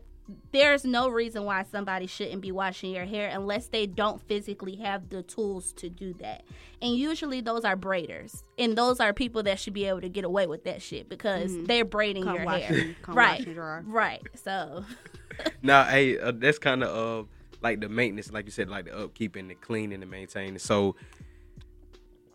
there's 0.52 0.84
no 0.84 1.08
reason 1.08 1.44
why 1.44 1.64
somebody 1.64 2.06
shouldn't 2.06 2.40
be 2.40 2.50
washing 2.50 2.92
your 2.92 3.04
hair 3.04 3.28
unless 3.28 3.66
they 3.66 3.86
don't 3.86 4.20
physically 4.26 4.76
have 4.76 5.10
the 5.10 5.22
tools 5.22 5.72
to 5.74 5.90
do 5.90 6.14
that. 6.14 6.44
And 6.80 6.96
usually 6.96 7.40
those 7.40 7.64
are 7.64 7.76
braiders. 7.76 8.42
And 8.58 8.76
those 8.76 9.00
are 9.00 9.12
people 9.12 9.42
that 9.42 9.58
should 9.58 9.74
be 9.74 9.84
able 9.84 10.00
to 10.00 10.08
get 10.08 10.24
away 10.24 10.46
with 10.46 10.64
that 10.64 10.80
shit 10.80 11.08
because 11.08 11.52
they're 11.66 11.84
braiding 11.84 12.24
Come 12.24 12.36
your 12.36 12.48
hair. 12.50 12.94
come 13.02 13.14
right. 13.14 13.46
wash. 13.46 13.84
Right. 13.86 14.22
So 14.34 14.84
Now, 15.62 15.84
hey, 15.84 16.18
uh, 16.18 16.32
that's 16.34 16.58
kind 16.58 16.82
of 16.82 17.24
uh, 17.24 17.26
like 17.60 17.80
the 17.80 17.88
maintenance, 17.88 18.30
like 18.32 18.44
you 18.44 18.50
said, 18.50 18.68
like 18.68 18.86
the 18.86 18.96
upkeep 18.96 19.36
and 19.36 19.50
the 19.50 19.54
cleaning 19.54 19.94
and 19.94 20.02
the 20.02 20.06
maintaining. 20.06 20.58
So, 20.58 20.96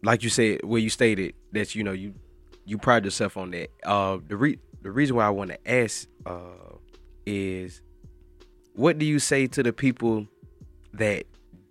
like 0.03 0.23
you 0.23 0.29
said, 0.29 0.61
where 0.63 0.79
you 0.79 0.89
stated 0.89 1.33
that 1.51 1.75
you 1.75 1.83
know 1.83 1.91
you 1.91 2.13
you 2.65 2.77
pride 2.77 3.05
yourself 3.05 3.37
on 3.37 3.51
that. 3.51 3.69
Uh, 3.83 4.17
the 4.27 4.37
re- 4.37 4.59
the 4.81 4.91
reason 4.91 5.15
why 5.15 5.25
I 5.25 5.29
want 5.29 5.51
to 5.51 5.71
ask 5.71 6.07
uh, 6.25 6.68
is, 7.29 7.81
what 8.73 8.97
do 8.97 9.05
you 9.05 9.19
say 9.19 9.47
to 9.47 9.63
the 9.63 9.73
people 9.73 10.27
that 10.93 11.25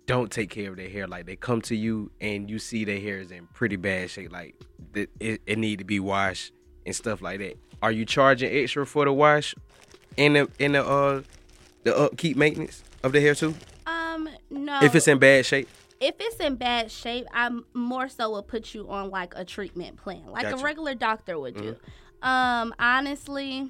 don't 0.05 0.31
take 0.31 0.49
care 0.49 0.71
of 0.71 0.77
their 0.77 0.89
hair? 0.89 1.07
Like 1.07 1.25
they 1.25 1.35
come 1.35 1.61
to 1.63 1.75
you 1.75 2.11
and 2.21 2.49
you 2.49 2.59
see 2.59 2.85
their 2.85 2.99
hair 2.99 3.17
is 3.19 3.31
in 3.31 3.47
pretty 3.47 3.75
bad 3.75 4.09
shape, 4.09 4.31
like 4.31 4.55
it, 4.93 5.41
it 5.45 5.57
need 5.57 5.79
to 5.79 5.85
be 5.85 5.99
washed 5.99 6.53
and 6.85 6.95
stuff 6.95 7.21
like 7.21 7.39
that. 7.39 7.57
Are 7.81 7.91
you 7.91 8.05
charging 8.05 8.51
extra 8.51 8.85
for 8.85 9.05
the 9.05 9.13
wash 9.13 9.55
and 10.17 10.35
the 10.35 10.49
and 10.59 10.75
the 10.75 10.85
uh 10.85 11.21
the 11.83 11.95
upkeep 11.97 12.37
maintenance 12.37 12.83
of 13.03 13.11
the 13.11 13.21
hair 13.21 13.35
too? 13.35 13.53
um 13.85 14.29
no 14.49 14.79
If 14.81 14.95
it's 14.95 15.07
in 15.07 15.19
bad 15.19 15.45
shape, 15.45 15.69
if 15.99 16.15
it's 16.19 16.37
in 16.37 16.55
bad 16.55 16.91
shape, 16.91 17.25
I 17.33 17.49
more 17.73 18.09
so 18.09 18.29
will 18.29 18.43
put 18.43 18.73
you 18.73 18.89
on 18.89 19.09
like 19.09 19.33
a 19.35 19.45
treatment 19.45 19.97
plan, 19.97 20.23
like 20.27 20.43
Gotcha. 20.43 20.57
a 20.57 20.63
regular 20.63 20.95
doctor 20.95 21.39
would 21.39 21.55
do. 21.55 21.75
Um, 22.21 22.73
honestly, 22.79 23.69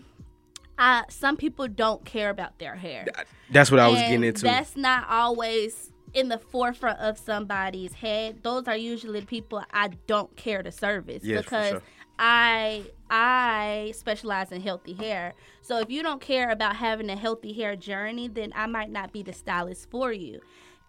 I 0.80 1.04
some 1.10 1.36
people 1.38 1.68
don't 1.68 2.04
care 2.06 2.30
about 2.30 2.58
their 2.58 2.76
hair. 2.76 3.06
that's 3.52 3.70
what 3.70 3.80
I 3.80 3.88
was 3.90 4.00
And 4.00 4.08
getting 4.08 4.24
into. 4.24 4.44
That's 4.44 4.76
not 4.76 5.08
always 5.10 5.92
in 6.14 6.30
the 6.30 6.40
forefront 6.40 7.00
of 7.00 7.18
somebody's 7.18 7.94
head. 7.94 8.42
Those 8.42 8.68
are 8.68 8.78
usually 8.78 9.20
the 9.20 9.26
people 9.26 9.64
I 9.72 9.90
don't 10.08 10.36
care 10.36 10.64
to 10.64 10.72
service 10.72 11.24
Yes, 11.24 11.44
because 11.44 11.70
sure. 11.70 11.82
I 12.18 12.86
I 13.10 13.94
specialize 13.96 14.52
in 14.52 14.62
healthy 14.62 14.94
hair. 14.94 15.34
So 15.62 15.80
if 15.80 15.90
you 15.90 16.02
don't 16.02 16.22
care 16.22 16.50
about 16.50 16.78
having 16.78 17.10
a 17.10 17.16
healthy 17.16 17.54
hair 17.54 17.76
journey, 17.76 18.28
then 18.28 18.54
I 18.56 18.66
might 18.66 18.90
not 18.90 19.12
be 19.12 19.22
the 19.22 19.34
stylist 19.34 19.90
for 19.92 20.12
you. 20.14 20.40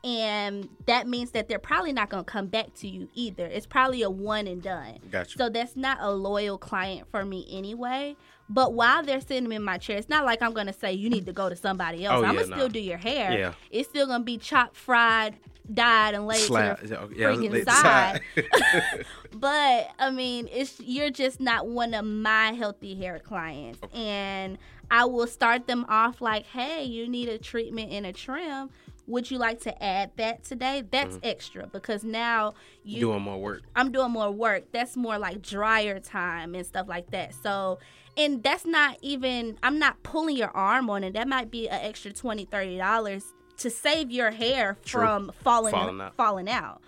And 0.02 0.68
that 0.87 1.06
means 1.06 1.32
that 1.32 1.49
they're 1.49 1.59
probably 1.59 1.92
not 1.92 2.09
going 2.09 2.25
to 2.25 2.30
come 2.30 2.47
back 2.47 2.73
to 2.76 2.88
you 2.88 3.09
either. 3.14 3.44
It's 3.44 3.66
probably 3.66 4.00
a 4.02 4.09
one 4.09 4.47
and 4.47 4.62
done. 4.62 4.99
Gotcha. 5.11 5.37
So 5.37 5.50
that's 5.50 5.76
not 5.76 5.99
a 6.00 6.11
loyal 6.11 6.56
client 6.56 7.06
for 7.11 7.25
me 7.25 7.47
anyway. 7.50 8.16
But 8.52 8.75
while 8.75 9.04
they're 9.04 9.21
sitting 9.21 9.50
in 9.52 9.62
my 9.62 9.78
chair, 9.78 9.97
it's 9.97 10.09
not 10.09 10.25
like 10.25 10.42
I'm 10.42 10.52
going 10.52 10.66
to 10.66 10.73
say 10.73 10.92
you 10.92 11.09
need 11.09 11.25
to 11.26 11.33
go 11.33 11.49
to 11.49 11.54
somebody 11.54 12.04
else. 12.04 12.16
Oh, 12.16 12.25
I'm 12.25 12.35
yeah, 12.35 12.40
going 12.40 12.49
to 12.49 12.57
still 12.57 12.66
nah. 12.66 12.73
do 12.73 12.80
your 12.80 12.99
hair. 12.99 13.33
Yeah. 13.33 13.52
It's 13.71 13.88
still 13.88 14.09
going 14.09 14.23
to 14.23 14.25
be 14.25 14.38
chopped, 14.38 14.76
fried, 14.76 15.37
dyed, 15.73 16.14
and 16.14 16.26
laid 16.26 16.40
Slap, 16.40 16.80
to 16.80 16.87
the 16.88 17.09
yeah, 17.14 17.28
freaking 17.28 17.64
side. 17.64 18.21
but 19.33 19.90
I 20.00 20.11
mean, 20.11 20.49
it's 20.52 20.80
you're 20.80 21.11
just 21.11 21.38
not 21.40 21.69
one 21.69 21.95
of 21.95 22.04
my 22.04 22.50
healthy 22.52 22.97
hair 22.97 23.21
clients, 23.21 23.78
and 23.95 24.59
I 24.90 25.04
will 25.04 25.28
start 25.28 25.69
them 25.69 25.87
off 25.88 26.21
like, 26.21 26.45
"Hey, 26.47 26.83
you 26.83 27.09
need 27.09 27.28
a 27.28 27.38
treatment 27.38 27.92
and 27.92 28.04
a 28.04 28.12
trim. 28.12 28.71
Would 29.07 29.30
you 29.30 29.38
like 29.38 29.61
to 29.62 29.83
add 29.83 30.12
that 30.16 30.45
today? 30.45 30.85
That's 30.88 31.19
extra 31.23 31.66
because 31.66 32.04
now 32.04 32.54
you 32.85 32.97
Mm-hmm. 32.97 33.00
Doing 33.00 33.23
more 33.23 33.38
work. 33.38 33.62
I'm 33.75 33.90
doing 33.90 34.12
more 34.12 34.30
work. 34.30 34.71
That's 34.73 34.97
more 34.97 35.19
like 35.19 35.42
dryer 35.42 35.99
time 35.99 36.54
and 36.54 36.64
stuff 36.64 36.88
like 36.88 37.11
that. 37.11 37.35
So, 37.35 37.78
and 38.20 38.42
that's 38.42 38.64
not 38.66 38.98
even, 39.02 39.58
I'm 39.62 39.78
not 39.78 40.02
pulling 40.02 40.36
your 40.36 40.50
arm 40.50 40.90
on 40.90 41.04
it. 41.04 41.14
That 41.14 41.26
might 41.28 41.50
be 41.50 41.68
an 41.68 41.80
extra 41.82 42.10
$20, 42.12 42.48
$30 42.48 43.22
to 43.58 43.70
save 43.70 44.10
your 44.10 44.30
hair 44.30 44.76
True. 44.84 45.00
from 45.00 45.32
falling, 45.42 45.72
Falling 45.72 46.00
out. 46.00 46.14
falling 46.16 46.48
out. 46.48 46.80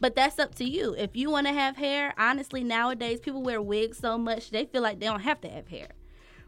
But 0.00 0.14
that's 0.16 0.38
up 0.38 0.54
to 0.56 0.64
you. 0.64 0.94
If 0.96 1.14
you 1.14 1.30
want 1.30 1.46
to 1.46 1.52
have 1.52 1.76
hair, 1.76 2.14
honestly, 2.18 2.64
nowadays 2.64 3.20
people 3.20 3.42
wear 3.42 3.60
wigs 3.60 3.98
so 3.98 4.16
much 4.16 4.50
they 4.50 4.64
feel 4.64 4.80
like 4.82 4.98
they 5.00 5.06
don't 5.06 5.20
have 5.20 5.40
to 5.42 5.48
have 5.48 5.68
hair. 5.68 5.88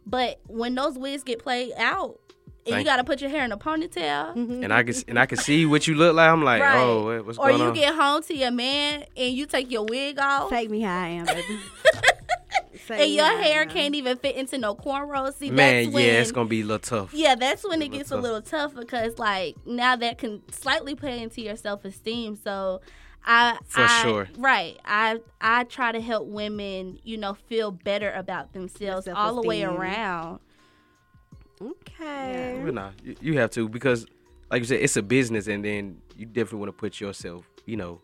But 0.07 0.41
when 0.47 0.75
those 0.75 0.97
wigs 0.99 1.23
get 1.23 1.39
played 1.39 1.73
out, 1.77 2.19
and 2.65 2.77
you 2.79 2.85
got 2.85 2.97
to 2.97 3.05
put 3.05 3.21
your 3.21 3.29
hair 3.29 3.45
in 3.45 3.51
a 3.51 3.57
ponytail, 3.59 4.37
and 4.37 4.73
I 4.73 4.85
can 4.85 4.95
and 5.09 5.19
I 5.19 5.27
can 5.27 5.37
see 5.37 5.67
what 5.67 5.89
you 5.89 5.97
look 5.97 6.15
like. 6.15 6.31
I'm 6.31 6.45
like, 6.45 6.63
right? 6.63 6.79
oh, 6.79 7.05
what- 7.07 7.27
what's 7.27 7.39
or 7.39 7.49
going 7.49 7.61
you 7.61 7.73
get 7.75 7.93
home 7.95 8.23
to 8.23 8.35
your 8.37 8.53
man 8.53 9.05
and 9.17 9.35
you 9.35 9.47
take 9.47 9.69
your 9.71 9.85
wig 9.85 10.19
off. 10.21 10.49
Take 10.49 10.71
me 10.71 10.81
how 10.81 10.97
I 11.03 11.09
am, 11.09 11.27
baby. 11.27 11.59
Take 12.89 13.01
and 13.01 13.13
your 13.13 13.25
how 13.25 13.37
hair 13.43 13.63
am. 13.63 13.69
can't 13.69 13.95
even 13.95 14.17
fit 14.19 14.37
into 14.37 14.59
no 14.59 14.75
cornrows. 14.75 15.35
See, 15.35 15.51
Man, 15.51 15.85
that's 15.85 15.95
when, 15.95 16.05
yeah, 16.05 16.21
it's 16.21 16.33
gonna 16.33 16.49
be 16.49 16.61
a 16.63 16.65
little 16.65 16.79
tough. 16.79 17.13
yeah, 17.15 17.35
that's 17.35 17.63
when 17.67 17.81
it 17.83 17.87
little 17.87 17.99
gets 17.99 18.11
a 18.11 18.17
little 18.17 18.43
tough 18.43 18.75
because 18.75 19.19
like 19.19 19.57
now 19.67 19.97
that 19.97 20.19
can 20.19 20.43
slightly 20.51 20.95
play 20.95 21.23
into 21.23 21.41
your 21.43 21.57
self 21.57 21.85
esteem. 21.85 22.37
So, 22.37 22.81
I 23.25 23.59
For 23.67 23.83
I- 23.83 24.03
sure. 24.03 24.29
right. 24.39 24.79
I 24.85 25.21
I 25.41 25.65
try 25.65 25.93
to 25.93 26.01
help 26.01 26.27
women, 26.27 26.99
you 27.05 27.17
know, 27.17 27.35
feel 27.35 27.71
better 27.71 28.11
about 28.13 28.53
themselves 28.53 29.07
all 29.09 29.41
the 29.41 29.47
way 29.49 29.63
around. 29.63 30.41
Okay. 31.61 32.61
Well, 32.63 32.73
nah, 32.73 32.91
you, 33.03 33.17
you 33.21 33.39
have 33.39 33.51
to 33.51 33.69
because, 33.69 34.07
like 34.51 34.61
you 34.61 34.67
said, 34.67 34.81
it's 34.81 34.97
a 34.97 35.03
business, 35.03 35.47
and 35.47 35.65
then 35.65 35.99
you 36.17 36.27
definitely 36.27 36.59
want 36.59 36.69
to 36.71 36.73
put 36.73 37.01
yourself, 37.01 37.49
you 37.67 37.77
know, 37.77 38.01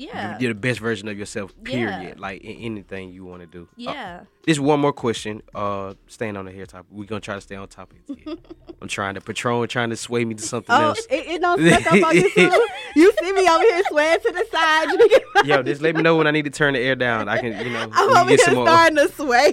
Yeah, 0.00 0.38
you're 0.40 0.54
the 0.54 0.58
best 0.58 0.80
version 0.80 1.08
of 1.08 1.18
yourself. 1.18 1.52
Period. 1.62 2.02
Yeah. 2.02 2.14
Like 2.16 2.42
in 2.42 2.56
anything 2.56 3.10
you 3.10 3.24
want 3.24 3.42
to 3.42 3.46
do. 3.46 3.62
Uh, 3.62 3.92
yeah. 3.92 4.20
Just 4.46 4.58
one 4.60 4.80
more 4.80 4.92
question. 4.92 5.42
Uh, 5.54 5.94
staying 6.06 6.36
on 6.36 6.46
the 6.46 6.50
hair 6.52 6.64
topic, 6.66 6.86
we're 6.90 7.04
gonna 7.04 7.20
try 7.20 7.34
to 7.34 7.40
stay 7.40 7.56
on 7.56 7.68
topic. 7.68 7.98
I'm 8.82 8.88
trying 8.88 9.14
to 9.14 9.20
Patron, 9.20 9.68
trying 9.68 9.90
to 9.90 9.96
sway 9.96 10.24
me 10.24 10.34
to 10.34 10.42
something 10.42 10.74
Oh, 10.74 10.80
else. 10.80 11.06
it, 11.10 11.26
it 11.28 11.40
don't 11.42 11.60
suck 11.68 11.86
up 11.92 12.02
on 12.08 12.16
you. 12.16 12.68
You 12.96 13.12
see 13.20 13.32
me 13.32 13.46
over 13.48 13.62
here 13.62 13.82
swaying 13.90 14.20
to 14.20 14.32
the 14.32 14.46
side. 14.50 15.46
Yo, 15.46 15.62
just 15.62 15.82
let 15.82 15.94
me 15.94 16.00
know 16.02 16.16
when 16.16 16.26
I 16.26 16.30
need 16.30 16.46
to 16.46 16.50
turn 16.50 16.72
the 16.72 16.80
air 16.80 16.96
down. 16.96 17.28
I 17.28 17.38
can, 17.38 17.64
you 17.66 17.70
know, 17.72 17.88
I'm 17.92 18.16
over 18.16 18.30
here 18.30 18.38
some 18.38 18.54
more. 18.54 18.66
starting 18.66 18.96
to 18.96 19.08
sway. 19.12 19.52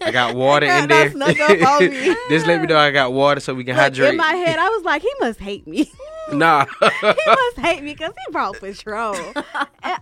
I 0.00 0.10
got 0.12 0.36
water 0.36 0.66
in 0.66 0.88
there. 0.88 1.08
done 1.08 1.34
snuck 1.34 1.40
up 1.40 1.68
on 1.80 1.90
me. 1.90 2.14
just 2.30 2.46
let 2.46 2.60
me 2.60 2.68
know 2.68 2.78
I 2.78 2.92
got 2.92 3.12
water 3.12 3.40
so 3.40 3.52
we 3.54 3.64
can 3.64 3.74
hydrate. 3.74 4.10
in 4.10 4.16
my 4.16 4.34
head, 4.34 4.56
I 4.58 4.68
was 4.68 4.84
like, 4.84 5.02
he 5.02 5.12
must 5.18 5.40
hate 5.40 5.66
me. 5.66 5.90
nah. 6.32 6.64
he 6.80 7.16
must 7.26 7.58
hate 7.58 7.82
me 7.82 7.92
because 7.92 8.12
he 8.26 8.32
brought 8.32 8.54
Patron. 8.60 9.16
it, 9.34 9.44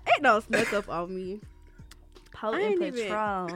it 0.06 0.22
don't 0.22 0.44
snuck 0.46 0.72
up 0.74 0.88
on 0.90 1.14
me. 1.14 1.40
Potent 2.40 2.62
ain't 2.62 2.82
even- 2.96 3.12
I 3.12 3.48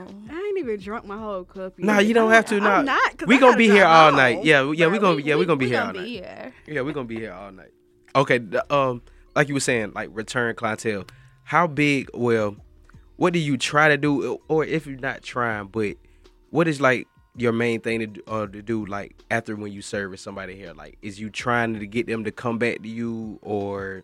ain't 0.47 0.57
even 0.57 0.79
drunk 0.79 1.05
my 1.05 1.17
whole 1.17 1.43
cup. 1.43 1.73
Yet. 1.77 1.85
Nah, 1.85 1.99
you 1.99 2.13
don't 2.13 2.31
have 2.31 2.45
to. 2.45 2.55
I'm 2.57 2.63
Nah, 2.63 2.81
not. 2.81 3.17
'cause 3.17 3.27
we 3.27 3.35
I 3.35 3.39
gonna 3.39 3.57
be 3.57 3.69
here 3.69 3.85
all 3.85 4.11
night. 4.11 4.43
Yeah, 4.43 4.71
yeah, 4.71 4.87
we 4.87 4.99
gonna 4.99 5.21
yeah 5.21 5.35
we 5.35 5.45
gonna 5.45 5.57
be 5.57 5.67
here 5.67 5.81
all 5.81 5.93
night. 5.93 6.51
Yeah, 6.67 6.81
we 6.81 6.93
gonna 6.93 7.05
be 7.07 7.15
here 7.17 7.33
all 7.33 7.51
night. 7.51 7.71
Okay, 8.15 8.37
the, 8.37 8.73
um, 8.73 9.01
like 9.35 9.47
you 9.47 9.53
were 9.53 9.59
saying, 9.59 9.91
like 9.93 10.09
return 10.13 10.55
clientele. 10.55 11.05
How 11.43 11.67
big? 11.67 12.09
Well, 12.13 12.55
what 13.17 13.33
do 13.33 13.39
you 13.39 13.57
try 13.57 13.89
to 13.89 13.97
do, 13.97 14.39
or 14.47 14.63
if 14.65 14.87
you're 14.87 14.97
not 14.99 15.21
trying, 15.21 15.67
but 15.67 15.95
what 16.49 16.67
is 16.67 16.79
like 16.79 17.07
your 17.37 17.51
main 17.51 17.81
thing 17.81 17.99
to 17.99 18.07
do, 18.07 18.21
uh, 18.27 18.47
to 18.47 18.61
do 18.61 18.85
like 18.85 19.15
after 19.29 19.55
when 19.55 19.71
you 19.71 19.81
service 19.81 20.21
somebody 20.21 20.55
here? 20.55 20.73
Like, 20.73 20.97
is 21.01 21.19
you 21.19 21.29
trying 21.29 21.77
to 21.79 21.85
get 21.87 22.07
them 22.07 22.23
to 22.23 22.31
come 22.31 22.57
back 22.57 22.81
to 22.83 22.87
you, 22.87 23.39
or 23.41 24.03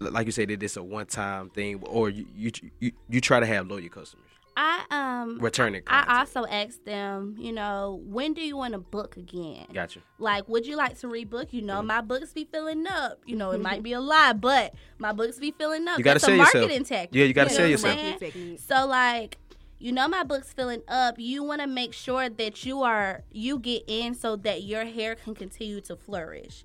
like 0.00 0.26
you 0.26 0.32
said 0.32 0.48
that 0.48 0.62
it's 0.62 0.76
a 0.76 0.82
one 0.82 1.06
time 1.06 1.50
thing, 1.50 1.82
or 1.84 2.08
you, 2.10 2.26
you 2.36 2.50
you 2.80 2.92
you 3.08 3.20
try 3.20 3.40
to 3.40 3.46
have 3.46 3.66
loyal 3.68 3.88
customers, 3.88 4.26
I 4.56 4.84
um 4.90 5.38
returning 5.40 5.82
clientele? 5.82 6.14
I 6.16 6.18
also 6.20 6.46
asked 6.46 6.84
them, 6.84 7.36
you 7.38 7.52
know, 7.52 8.00
when 8.04 8.34
do 8.34 8.40
you 8.42 8.56
want 8.56 8.72
to 8.74 8.78
book 8.78 9.16
again? 9.16 9.66
Gotcha. 9.72 10.00
Like, 10.18 10.48
would 10.48 10.66
you 10.66 10.76
like 10.76 10.98
to 11.00 11.06
rebook? 11.08 11.52
You 11.52 11.60
Mm-hmm. 11.60 11.66
know, 11.66 11.82
my 11.82 12.00
books 12.00 12.32
be 12.32 12.44
filling 12.44 12.86
up. 12.86 13.20
You 13.26 13.36
know, 13.36 13.50
it 13.52 13.60
might 13.60 13.82
be 13.82 13.92
a 13.92 14.00
lie, 14.00 14.32
but 14.32 14.74
my 14.98 15.12
books 15.12 15.38
be 15.38 15.50
filling 15.52 15.86
up. 15.88 15.98
You 15.98 16.04
gotta 16.04 16.14
That's 16.16 16.24
sell 16.24 16.34
a 16.34 16.38
yourself. 16.38 16.54
marketing 16.62 16.84
tactic. 16.84 17.14
Yeah, 17.14 17.24
you 17.24 17.32
gotta 17.34 17.50
know 17.50 17.56
sell 17.56 17.66
yourself. 17.68 17.96
Marketing 17.96 18.18
technique. 18.32 18.60
So 18.60 18.86
like, 18.86 19.38
you 19.80 19.92
know 19.92 20.08
my 20.08 20.24
book's 20.24 20.52
filling 20.52 20.82
up. 20.88 21.16
You 21.18 21.44
want 21.44 21.60
to 21.60 21.68
make 21.68 21.92
sure 21.92 22.28
that 22.28 22.64
you 22.64 22.82
are 22.82 23.22
you 23.30 23.58
get 23.60 23.84
in 23.86 24.14
so 24.14 24.34
that 24.36 24.62
your 24.64 24.84
hair 24.84 25.14
can 25.14 25.34
continue 25.36 25.80
to 25.82 25.94
flourish. 25.96 26.64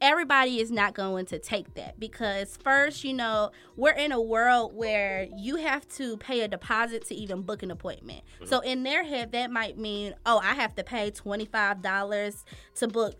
Everybody 0.00 0.60
is 0.60 0.70
not 0.70 0.94
going 0.94 1.26
to 1.26 1.38
take 1.38 1.74
that 1.74 1.98
because 1.98 2.56
first, 2.56 3.02
you 3.02 3.12
know, 3.12 3.50
we're 3.76 3.92
in 3.92 4.12
a 4.12 4.20
world 4.20 4.74
where 4.74 5.26
you 5.36 5.56
have 5.56 5.88
to 5.96 6.16
pay 6.18 6.42
a 6.42 6.48
deposit 6.48 7.04
to 7.06 7.14
even 7.14 7.42
book 7.42 7.62
an 7.62 7.70
appointment. 7.70 8.22
So 8.44 8.58
mm-hmm. 8.58 8.68
in 8.68 8.82
their 8.84 9.02
head 9.02 9.32
that 9.32 9.50
might 9.50 9.76
mean, 9.76 10.14
"Oh, 10.24 10.38
I 10.38 10.54
have 10.54 10.74
to 10.76 10.84
pay 10.84 11.10
$25 11.10 12.44
to 12.76 12.88
book 12.88 13.14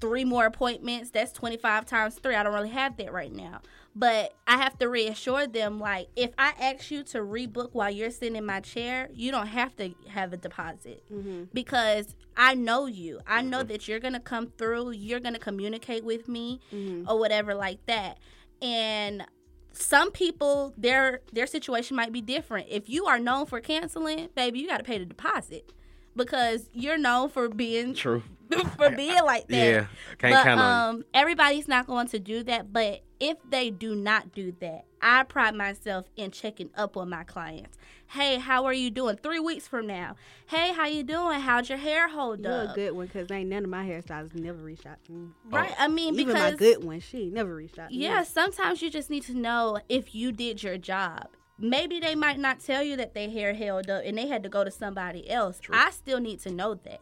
three 0.00 0.24
more 0.24 0.46
appointments. 0.46 1.10
That's 1.10 1.32
25 1.32 1.84
times 1.84 2.14
3. 2.14 2.34
I 2.34 2.42
don't 2.42 2.54
really 2.54 2.70
have 2.70 2.96
that 2.96 3.12
right 3.12 3.32
now." 3.32 3.60
But 3.94 4.34
I 4.46 4.56
have 4.56 4.78
to 4.78 4.88
reassure 4.88 5.46
them 5.46 5.78
like 5.78 6.08
if 6.16 6.30
I 6.38 6.54
ask 6.58 6.90
you 6.90 7.02
to 7.04 7.18
rebook 7.18 7.70
while 7.72 7.90
you're 7.90 8.10
sitting 8.10 8.36
in 8.36 8.46
my 8.46 8.60
chair, 8.60 9.10
you 9.12 9.30
don't 9.30 9.48
have 9.48 9.76
to 9.76 9.90
have 10.08 10.32
a 10.32 10.38
deposit 10.38 11.04
mm-hmm. 11.12 11.44
because 11.52 12.16
I 12.36 12.54
know 12.54 12.86
you. 12.86 13.20
I 13.26 13.42
know 13.42 13.58
mm-hmm. 13.58 13.68
that 13.68 13.88
you're 13.88 14.00
going 14.00 14.14
to 14.14 14.20
come 14.20 14.50
through, 14.56 14.92
you're 14.92 15.20
going 15.20 15.34
to 15.34 15.40
communicate 15.40 16.04
with 16.04 16.26
me 16.26 16.60
mm-hmm. 16.72 17.08
or 17.08 17.18
whatever 17.18 17.54
like 17.54 17.84
that. 17.86 18.18
And 18.62 19.24
some 19.72 20.10
people 20.10 20.72
their 20.76 21.20
their 21.32 21.46
situation 21.46 21.96
might 21.96 22.12
be 22.12 22.22
different. 22.22 22.68
If 22.70 22.88
you 22.88 23.06
are 23.06 23.18
known 23.18 23.46
for 23.46 23.60
canceling, 23.60 24.28
baby, 24.34 24.60
you 24.60 24.68
got 24.68 24.78
to 24.78 24.84
pay 24.84 24.98
the 24.98 25.04
deposit 25.04 25.70
because 26.16 26.68
you're 26.72 26.98
known 26.98 27.28
for 27.28 27.48
being 27.48 27.94
True. 27.94 28.22
for 28.76 28.90
being 28.90 29.22
like 29.24 29.48
that. 29.48 29.56
Yeah, 29.56 29.86
can't 30.18 30.34
but 30.34 30.44
count 30.44 30.60
on 30.60 30.94
um, 30.96 31.04
everybody's 31.14 31.68
not 31.68 31.86
going 31.86 32.08
to 32.08 32.18
do 32.18 32.42
that. 32.44 32.72
But 32.72 33.02
if 33.20 33.38
they 33.48 33.70
do 33.70 33.94
not 33.94 34.32
do 34.32 34.52
that, 34.60 34.84
I 35.00 35.22
pride 35.24 35.54
myself 35.54 36.06
in 36.16 36.30
checking 36.30 36.70
up 36.74 36.96
on 36.96 37.08
my 37.08 37.24
clients. 37.24 37.78
Hey, 38.08 38.36
how 38.38 38.66
are 38.66 38.74
you 38.74 38.90
doing? 38.90 39.16
Three 39.16 39.38
weeks 39.40 39.66
from 39.66 39.86
now. 39.86 40.16
Hey, 40.46 40.72
how 40.74 40.86
you 40.86 41.02
doing? 41.02 41.40
How'd 41.40 41.70
your 41.70 41.78
hair 41.78 42.08
hold 42.08 42.40
You're 42.40 42.52
a 42.52 42.54
up? 42.66 42.74
good 42.74 42.92
one 42.92 43.06
because 43.06 43.30
ain't 43.30 43.48
none 43.48 43.64
of 43.64 43.70
my 43.70 43.86
hairstylists 43.86 44.34
never 44.34 44.58
reached 44.62 44.84
out 44.84 45.02
to 45.06 45.12
me. 45.12 45.28
Right. 45.48 45.72
I 45.78 45.88
mean, 45.88 46.14
Even 46.14 46.26
because 46.26 46.52
my 46.52 46.56
good 46.58 46.84
one, 46.84 47.00
she 47.00 47.30
never 47.30 47.54
reached 47.54 47.78
out 47.78 47.88
to 47.88 47.96
me. 47.96 48.02
yeah, 48.02 48.22
sometimes 48.22 48.82
you 48.82 48.90
just 48.90 49.08
need 49.08 49.22
to 49.24 49.34
know 49.34 49.78
if 49.88 50.14
you 50.14 50.30
did 50.30 50.62
your 50.62 50.76
job. 50.76 51.28
Maybe 51.58 52.00
they 52.00 52.14
might 52.14 52.38
not 52.38 52.60
tell 52.60 52.82
you 52.82 52.96
that 52.96 53.14
their 53.14 53.30
hair 53.30 53.54
held 53.54 53.88
up 53.88 54.02
and 54.04 54.18
they 54.18 54.26
had 54.26 54.42
to 54.42 54.48
go 54.48 54.62
to 54.64 54.70
somebody 54.70 55.30
else. 55.30 55.60
I 55.70 55.90
still 55.90 56.18
need 56.20 56.40
to 56.40 56.50
know 56.50 56.74
that. 56.74 57.00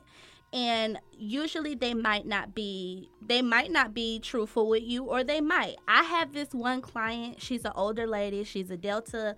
And 0.52 0.98
usually 1.16 1.74
they 1.76 1.94
might 1.94 2.26
not 2.26 2.54
be 2.54 3.08
they 3.24 3.40
might 3.42 3.70
not 3.70 3.94
be 3.94 4.18
truthful 4.18 4.68
with 4.68 4.82
you 4.82 5.04
or 5.04 5.22
they 5.22 5.40
might. 5.40 5.76
I 5.86 6.02
have 6.02 6.32
this 6.32 6.48
one 6.52 6.80
client, 6.80 7.40
she's 7.40 7.64
an 7.64 7.72
older 7.76 8.06
lady, 8.06 8.42
she's 8.44 8.70
a 8.70 8.76
Delta 8.76 9.36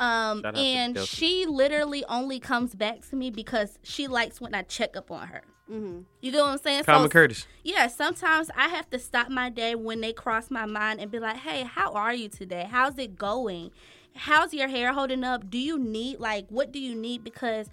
um 0.00 0.42
Shout 0.42 0.46
out 0.46 0.54
to 0.54 0.60
and 0.60 0.94
Delta. 0.96 1.08
she 1.08 1.46
literally 1.46 2.04
only 2.08 2.38
comes 2.40 2.74
back 2.74 3.08
to 3.10 3.16
me 3.16 3.30
because 3.30 3.78
she 3.82 4.06
likes 4.08 4.40
when 4.40 4.54
I 4.54 4.62
check 4.62 4.96
up 4.96 5.10
on 5.10 5.28
her. 5.28 5.42
Mm-hmm. 5.70 6.00
You 6.20 6.30
get 6.32 6.40
what 6.40 6.50
I'm 6.50 6.58
saying? 6.58 6.84
Common 6.84 7.08
So- 7.08 7.12
Curtis. 7.12 7.46
yeah, 7.62 7.86
sometimes 7.88 8.50
I 8.56 8.68
have 8.68 8.88
to 8.90 8.98
stop 8.98 9.30
my 9.30 9.50
day 9.50 9.74
when 9.74 10.00
they 10.00 10.12
cross 10.12 10.50
my 10.50 10.66
mind 10.66 11.00
and 11.00 11.10
be 11.10 11.18
like, 11.18 11.38
"Hey, 11.38 11.62
how 11.62 11.92
are 11.92 12.12
you 12.14 12.28
today? 12.28 12.68
How's 12.70 12.98
it 12.98 13.16
going? 13.16 13.70
How's 14.16 14.52
your 14.54 14.68
hair 14.68 14.92
holding 14.92 15.24
up? 15.24 15.48
Do 15.50 15.58
you 15.58 15.78
need 15.78 16.18
like 16.20 16.46
what 16.48 16.70
do 16.70 16.78
you 16.78 16.94
need 16.94 17.24
because 17.24 17.68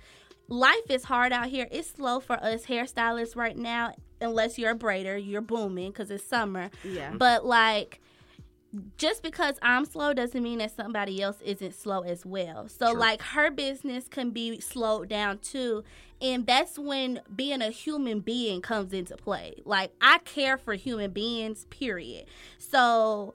life 0.51 0.89
is 0.89 1.05
hard 1.05 1.31
out 1.31 1.47
here. 1.47 1.67
It's 1.71 1.89
slow 1.91 2.19
for 2.19 2.33
us 2.43 2.65
hairstylists 2.65 3.35
right 3.35 3.57
now 3.57 3.95
unless 4.19 4.59
you're 4.59 4.71
a 4.71 4.75
braider, 4.75 5.19
you're 5.23 5.41
booming 5.41 5.93
cuz 5.93 6.11
it's 6.11 6.23
summer. 6.23 6.69
Yeah. 6.83 7.13
But 7.15 7.45
like 7.45 8.01
just 8.97 9.23
because 9.23 9.55
I'm 9.61 9.85
slow 9.85 10.13
doesn't 10.13 10.41
mean 10.41 10.59
that 10.59 10.75
somebody 10.75 11.21
else 11.21 11.37
isn't 11.41 11.73
slow 11.73 12.01
as 12.01 12.25
well. 12.25 12.67
So 12.67 12.91
True. 12.91 12.99
like 12.99 13.21
her 13.21 13.49
business 13.49 14.07
can 14.07 14.31
be 14.31 14.59
slowed 14.59 15.09
down 15.09 15.39
too. 15.39 15.83
And 16.21 16.45
that's 16.45 16.77
when 16.77 17.21
being 17.33 17.61
a 17.61 17.69
human 17.69 18.19
being 18.19 18.61
comes 18.61 18.93
into 18.93 19.15
play. 19.17 19.55
Like 19.65 19.93
I 20.01 20.19
care 20.19 20.57
for 20.57 20.73
human 20.73 21.11
beings, 21.11 21.65
period. 21.69 22.25
So 22.57 23.33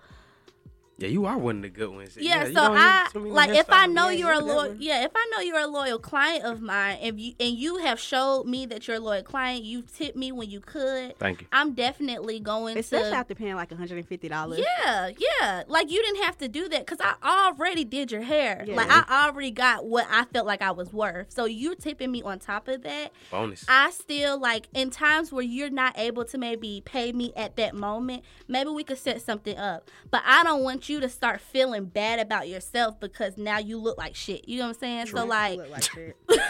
Yeah, 0.98 1.08
you 1.08 1.26
are 1.26 1.36
one 1.36 1.56
of 1.56 1.62
the 1.62 1.68
good 1.68 1.90
ones. 1.90 2.16
yeah, 2.18 2.46
you 2.46 2.54
so 2.54 2.60
I 2.74 3.06
use 3.14 3.24
like 3.26 3.50
if 3.50 3.66
I 3.70 3.86
know 3.86 4.08
Yeah, 4.08 4.18
you're 4.18 4.32
a 4.32 4.38
loyal 4.40 4.62
never- 4.62 4.76
yeah, 4.78 5.04
if 5.04 5.12
I 5.14 5.30
know 5.30 5.40
you're 5.42 5.58
a 5.60 5.66
loyal 5.66 5.98
client 5.98 6.44
of 6.44 6.62
mine, 6.62 6.98
if 7.02 7.18
you 7.18 7.34
and 7.38 7.54
you 7.54 7.76
have 7.78 8.00
showed 8.00 8.46
me 8.46 8.64
that 8.66 8.88
you're 8.88 8.96
a 8.96 9.00
loyal 9.00 9.22
client, 9.22 9.62
you 9.62 9.82
tipped 9.82 10.16
me 10.16 10.32
when 10.32 10.48
you 10.48 10.60
could. 10.60 11.18
Thank 11.18 11.42
you. 11.42 11.46
I'm 11.52 11.74
definitely 11.74 12.40
going 12.40 12.74
to 12.74 12.80
Especially 12.80 13.10
to 13.10 13.16
after 13.16 13.34
paying 13.34 13.56
like 13.56 13.68
$150. 13.70 14.58
yeah, 14.58 15.10
yeah. 15.18 15.62
Like 15.68 15.90
you 15.90 16.02
didn't 16.02 16.22
have 16.24 16.38
to 16.38 16.48
do 16.48 16.68
that 16.70 16.86
because 16.86 16.98
I 17.00 17.14
already 17.22 17.84
did 17.84 18.10
your 18.10 18.22
hair. 18.22 18.64
Yeah. 18.66 18.76
Like 18.76 18.88
I 18.90 19.26
already 19.28 19.50
got 19.50 19.84
what 19.84 20.06
I 20.10 20.24
felt 20.24 20.46
like 20.46 20.62
I 20.62 20.70
was 20.70 20.92
worth. 20.94 21.30
So 21.30 21.44
you 21.44 21.74
tipping 21.74 22.10
me 22.10 22.22
on 22.22 22.38
top 22.38 22.68
of 22.68 22.82
that. 22.84 23.12
Bonus. 23.30 23.66
I 23.68 23.90
still 23.90 24.38
like 24.40 24.68
in 24.72 24.88
times 24.90 25.30
where 25.30 25.44
you're 25.44 25.68
not 25.68 25.98
able 25.98 26.24
to 26.24 26.38
maybe 26.38 26.82
pay 26.84 27.12
me 27.12 27.32
at 27.36 27.56
that 27.56 27.74
moment, 27.74 28.22
maybe 28.48 28.70
we 28.70 28.82
could 28.82 28.98
set 28.98 29.20
something 29.20 29.58
up. 29.58 29.90
But 30.10 30.22
I 30.24 30.42
don't 30.42 30.62
want 30.62 30.85
you 30.88 31.00
to 31.00 31.08
start 31.08 31.40
feeling 31.40 31.84
bad 31.86 32.18
about 32.18 32.48
yourself 32.48 32.98
because 33.00 33.36
now 33.36 33.58
you 33.58 33.78
look 33.78 33.98
like 33.98 34.14
shit. 34.14 34.48
You 34.48 34.58
know 34.58 34.64
what 34.68 34.76
I'm 34.76 34.80
saying? 34.80 35.06
So 35.06 35.24
like, 35.24 35.58
Look 35.58 35.70
like 35.70 35.82
shit. 35.82 36.16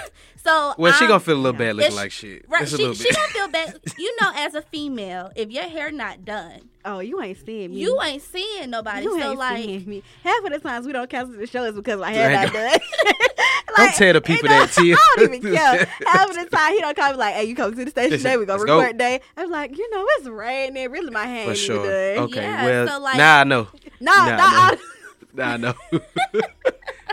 so 0.42 0.74
well, 0.78 0.92
she 0.92 1.04
I'm- 1.04 1.08
gonna 1.08 1.14
um, 1.14 1.20
feel 1.20 1.36
a 1.36 1.38
little 1.38 1.58
bad 1.58 1.76
looking 1.76 1.86
It's- 1.92 1.96
like 1.96 2.12
shit. 2.12 2.44
Right, 2.48 2.60
Just 2.62 2.74
a 2.74 2.76
she, 2.76 2.82
little 2.82 2.94
she 2.96 3.04
bit. 3.04 3.14
don't 3.14 3.30
feel 3.30 3.48
bad. 3.48 3.80
You 3.98 4.16
know, 4.20 4.30
as 4.34 4.54
a 4.54 4.62
female, 4.62 5.30
if 5.36 5.50
your 5.50 5.64
hair 5.64 5.90
not 5.90 6.24
done, 6.24 6.68
Oh, 6.84 7.00
you 7.00 7.20
ain't 7.20 7.44
seeing 7.44 7.70
me. 7.72 7.80
you 7.80 8.00
ain't 8.00 8.22
seeing 8.22 8.70
nobody. 8.70 9.02
You 9.04 9.18
so 9.20 9.30
ain't 9.30 9.38
like, 9.38 9.56
seeing 9.64 9.88
me. 9.88 10.02
Half 10.22 10.44
of 10.44 10.52
the 10.52 10.58
times 10.60 10.86
we 10.86 10.92
don't 10.92 11.10
cancel 11.10 11.36
the 11.36 11.46
show 11.46 11.64
is 11.64 11.74
because 11.74 11.98
my 11.98 12.12
hair 12.12 12.30
not 12.30 12.54
Right. 12.54 12.80
done. 12.80 12.80
Don't 13.76 13.94
tell 13.94 14.12
the 14.14 14.20
people 14.22 14.48
you 14.48 14.54
know, 14.54 14.64
that, 14.64 14.72
Tia. 14.72 14.94
I 14.94 15.14
don't 15.16 15.34
even 15.34 15.54
care. 15.54 15.84
Half 16.06 16.30
of 16.30 16.36
the 16.36 16.46
time 16.56 16.72
he 16.72 16.80
don't 16.80 16.96
call 16.96 17.10
me 17.10 17.16
like, 17.18 17.34
"Hey, 17.34 17.44
you 17.44 17.54
come 17.54 17.74
to 17.76 17.84
the 17.84 17.90
station 17.90 18.12
Listen, 18.12 18.24
today? 18.30 18.36
We 18.38 18.46
gonna 18.46 18.60
let's 18.60 18.70
go. 18.70 18.78
record 18.78 18.92
today." 18.92 19.20
I'm 19.36 19.50
like, 19.50 19.76
you 19.76 19.90
know, 19.90 20.06
it's 20.16 20.28
raining. 20.28 20.90
Really, 20.90 21.10
my 21.10 21.26
hair. 21.26 21.44
For 21.44 21.50
ain't 21.50 21.58
sure. 21.58 21.76
even 21.84 21.90
done. 22.16 22.24
Okay. 22.24 22.42
Yeah, 22.42 22.64
well, 22.64 22.88
so, 22.88 22.98
like- 23.00 23.16
now 23.18 23.40
I 23.40 23.44
know. 23.44 23.68
No, 24.00 24.12
Nah, 24.12 24.70
no, 24.70 24.76
nah. 25.34 25.52
I 25.52 25.56
know. 25.56 25.74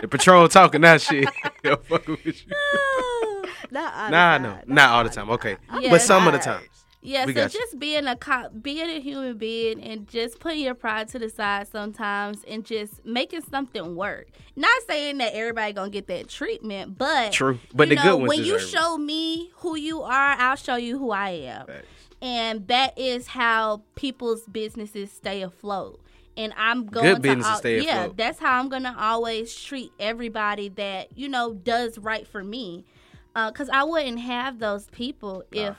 the 0.00 0.08
Patron 0.08 0.48
talking 0.48 0.80
that 0.82 1.00
shit. 1.00 1.28
Fucking 1.64 2.18
with 2.24 2.26
you. 2.46 2.52
not 3.70 3.94
all 3.94 4.04
the 4.06 4.10
Nah, 4.10 4.34
I 4.34 4.38
time. 4.38 4.42
know. 4.42 4.58
Not 4.66 4.90
all 4.90 5.04
the 5.04 5.10
time. 5.10 5.30
Okay. 5.30 5.56
Yeah, 5.80 5.90
but 5.90 6.00
some 6.00 6.26
of 6.26 6.32
the 6.32 6.38
times. 6.38 6.66
Yeah, 7.06 7.26
We 7.26 7.34
so 7.34 7.42
got 7.42 7.52
you. 7.54 7.60
just 7.60 7.78
being 7.78 8.06
a 8.06 8.16
cop, 8.16 8.50
being 8.62 8.88
a 8.88 8.98
human 8.98 9.36
being, 9.36 9.82
and 9.82 10.08
just 10.08 10.40
putting 10.40 10.60
your 10.60 10.74
pride 10.74 11.08
to 11.08 11.18
the 11.18 11.28
side 11.28 11.68
sometimes, 11.68 12.42
and 12.48 12.64
just 12.64 13.04
making 13.04 13.42
something 13.42 13.94
work. 13.94 14.28
Not 14.56 14.70
saying 14.88 15.18
that 15.18 15.34
everybody 15.34 15.74
gonna 15.74 15.90
get 15.90 16.06
that 16.06 16.28
treatment, 16.28 16.96
but 16.96 17.32
True. 17.32 17.58
But 17.74 17.90
the 17.90 17.96
know, 17.96 18.02
good 18.02 18.16
ones 18.20 18.28
when 18.30 18.44
you 18.44 18.58
show 18.58 18.96
me 18.96 19.50
who 19.56 19.76
you 19.76 20.00
are, 20.00 20.10
I'll 20.38 20.56
show 20.56 20.76
you 20.76 20.98
who 20.98 21.10
I 21.10 21.28
am, 21.30 21.66
Facts. 21.66 21.86
and 22.22 22.66
that 22.68 22.98
is 22.98 23.26
how 23.26 23.82
people's 23.96 24.46
businesses 24.46 25.12
stay 25.12 25.42
afloat. 25.42 26.00
And 26.36 26.52
I'm 26.56 26.86
going 26.86 27.22
to 27.22 27.28
al- 27.30 27.58
stay 27.58 27.84
yeah, 27.84 28.02
afloat. 28.02 28.16
that's 28.16 28.38
how 28.40 28.58
I'm 28.58 28.68
gonna 28.68 28.94
always 28.98 29.54
treat 29.54 29.92
everybody 30.00 30.68
that 30.70 31.16
you 31.16 31.28
know 31.28 31.54
does 31.54 31.96
right 31.98 32.26
for 32.26 32.42
me, 32.42 32.84
uh, 33.36 33.50
because 33.50 33.68
I 33.68 33.84
wouldn't 33.84 34.18
have 34.20 34.58
those 34.58 34.86
people 34.88 35.44
if 35.52 35.76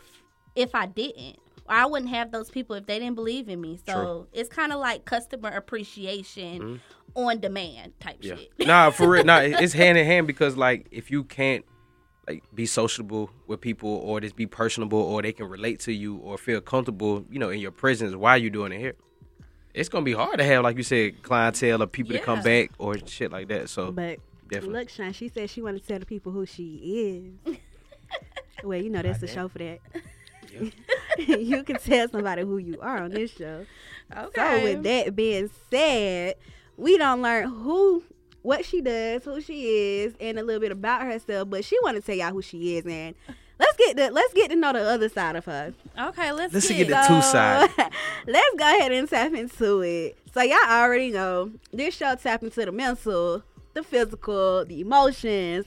if 0.55 0.73
I 0.73 0.85
didn't. 0.85 1.37
I 1.67 1.85
wouldn't 1.87 2.11
have 2.11 2.31
those 2.31 2.49
people 2.49 2.75
if 2.75 2.85
they 2.85 2.99
didn't 2.99 3.15
believe 3.15 3.49
in 3.49 3.59
me. 3.59 3.79
So 3.87 3.93
True. 3.93 4.27
it's 4.33 4.49
kind 4.49 4.71
of 4.71 4.79
like 4.79 5.05
customer 5.05 5.49
appreciation 5.49 6.61
mm-hmm. 6.61 6.77
on 7.15 7.39
demand 7.39 7.99
type 7.99 8.17
Yeah. 8.21 8.35
shit. 8.35 8.51
nah, 8.67 8.91
for 8.91 9.09
real. 9.09 9.23
Nah, 9.23 9.39
it's 9.43 9.73
hand 9.73 9.97
in 9.97 10.05
hand 10.05 10.27
because 10.27 10.55
like 10.55 10.87
if 10.91 11.09
you 11.09 11.23
can't 11.23 11.65
like 12.27 12.43
be 12.53 12.65
sociable 12.65 13.29
with 13.47 13.61
people 13.61 13.89
or 13.89 14.19
just 14.19 14.35
be 14.35 14.45
personable 14.45 14.99
or 14.99 15.21
they 15.21 15.31
can 15.31 15.47
relate 15.47 15.79
to 15.81 15.91
you 15.91 16.17
or 16.17 16.37
feel 16.37 16.61
comfortable, 16.61 17.25
you 17.29 17.39
know, 17.39 17.49
in 17.49 17.59
your 17.59 17.71
presence 17.71 18.15
while 18.15 18.37
you're 18.37 18.49
doing 18.51 18.71
it 18.71 18.79
here. 18.79 18.95
It's 19.75 19.89
gonna 19.89 20.05
be 20.05 20.13
hard 20.13 20.37
to 20.37 20.43
have, 20.43 20.63
like 20.63 20.77
you 20.77 20.83
said, 20.83 21.21
clientele 21.21 21.83
or 21.83 21.87
people 21.87 22.13
to 22.13 22.19
come 22.19 22.41
back 22.41 22.71
or 22.77 22.97
shit 23.05 23.31
like 23.31 23.49
that. 23.49 23.69
So 23.69 23.91
But 23.91 24.19
Definitely. 24.47 24.79
Look, 24.79 24.89
Sean, 24.89 25.11
she 25.13 25.27
said 25.27 25.49
she 25.49 25.61
wanted 25.61 25.81
to 25.81 25.87
tell 25.87 25.99
the 25.99 26.05
people 26.05 26.31
who 26.31 26.45
she 26.45 27.33
is. 27.47 27.57
well, 28.63 28.79
you 28.79 28.89
know 28.89 29.01
that's 29.01 29.19
the 29.19 29.27
show 29.27 29.47
for 29.47 29.57
that. 29.59 29.79
Yeah. 30.53 30.69
you 31.37 31.63
can 31.63 31.77
tell 31.77 32.07
somebody 32.07 32.43
who 32.43 32.57
you 32.57 32.79
are 32.79 33.03
on 33.03 33.11
this 33.11 33.31
show. 33.31 33.65
Okay. 34.15 34.31
So 34.35 34.63
with 34.63 34.83
that 34.83 35.15
being 35.15 35.49
said, 35.71 36.35
we 36.77 36.97
don't 36.97 37.21
learn 37.21 37.49
who 37.49 38.03
what 38.43 38.63
she 38.63 38.81
does, 38.81 39.23
who 39.23 39.41
she 39.41 39.65
is, 39.65 40.13
and 40.19 40.37
a 40.37 40.43
little 40.43 40.61
bit 40.61 40.71
about 40.71 41.01
herself. 41.01 41.49
But 41.49 41.65
she 41.65 41.77
want 41.81 41.95
to 41.95 42.01
tell 42.01 42.15
y'all 42.15 42.31
who 42.31 42.43
she 42.43 42.77
is, 42.77 42.85
and 42.85 43.15
let's 43.59 43.77
get 43.77 43.97
the 43.97 44.11
let's 44.11 44.33
get 44.33 44.49
to 44.49 44.55
know 44.55 44.73
the 44.73 44.81
other 44.81 45.09
side 45.09 45.35
of 45.35 45.45
her. 45.45 45.73
okay, 45.99 46.31
let's, 46.31 46.53
Let's 46.53 46.67
get, 46.67 46.87
get 46.87 46.89
the 46.89 47.07
two 47.07 47.21
side. 47.21 47.69
let's 48.27 48.55
go 48.57 48.77
ahead 48.77 48.91
and 48.91 49.09
tap 49.09 49.33
into 49.33 49.81
it. 49.81 50.17
So 50.33 50.41
y'all 50.41 50.57
already 50.69 51.11
know 51.11 51.51
this 51.71 51.95
show 51.95 52.15
tap 52.15 52.43
into 52.43 52.65
the 52.65 52.71
mental, 52.71 53.43
the 53.73 53.83
physical, 53.83 54.65
the 54.65 54.81
emotions, 54.81 55.65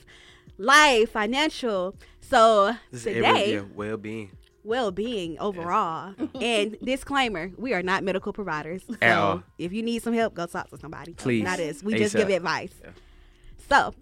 life, 0.59 1.11
financial. 1.13 1.95
So 2.21 2.75
This 2.91 3.05
today, 3.05 3.61
well-being. 3.75 4.31
well-being 4.63 5.39
overall. 5.39 6.15
and 6.41 6.77
disclaimer: 6.85 7.51
we 7.57 7.73
are 7.73 7.83
not 7.83 8.05
medical 8.05 8.35
providers. 8.35 8.83
So 8.87 8.97
At 9.01 9.17
all. 9.17 9.43
if 9.57 9.73
you 9.73 9.83
need 9.83 10.03
some 10.03 10.13
help, 10.13 10.35
go 10.35 10.45
talk 10.45 10.69
to 10.71 10.79
somebody. 10.79 11.15
Please. 11.15 11.43
not 11.43 11.59
us. 11.59 11.83
We 11.83 11.95
just 11.97 12.15
give 12.15 12.29
advice. 12.29 12.73
Yeah. 12.85 12.91
So. 13.71 13.95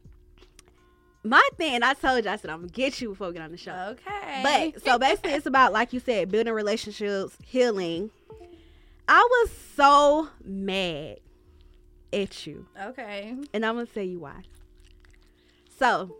My 1.26 1.48
thing, 1.56 1.82
I 1.82 1.94
told 1.94 2.24
you, 2.24 2.30
I 2.30 2.36
said 2.36 2.50
I'm 2.50 2.60
gonna 2.60 2.68
get 2.72 3.00
you 3.00 3.10
before 3.10 3.28
we 3.28 3.34
get 3.34 3.42
on 3.42 3.50
the 3.50 3.56
show. 3.56 3.96
Okay. 4.06 4.40
But 4.42 4.82
so 4.84 4.98
basically, 4.98 5.32
it's 5.32 5.46
about 5.46 5.72
like 5.72 5.92
you 5.92 6.00
said, 6.00 6.30
building 6.30 6.52
relationships, 6.52 7.36
healing. 7.44 8.10
I 9.08 9.26
was 9.30 9.50
so 9.76 10.28
mad 10.44 11.18
at 12.12 12.46
you, 12.46 12.66
okay. 12.80 13.36
and 13.52 13.64
I'm 13.66 13.74
gonna 13.74 13.86
tell 13.86 14.02
you 14.02 14.20
why. 14.20 14.42
So 15.78 16.16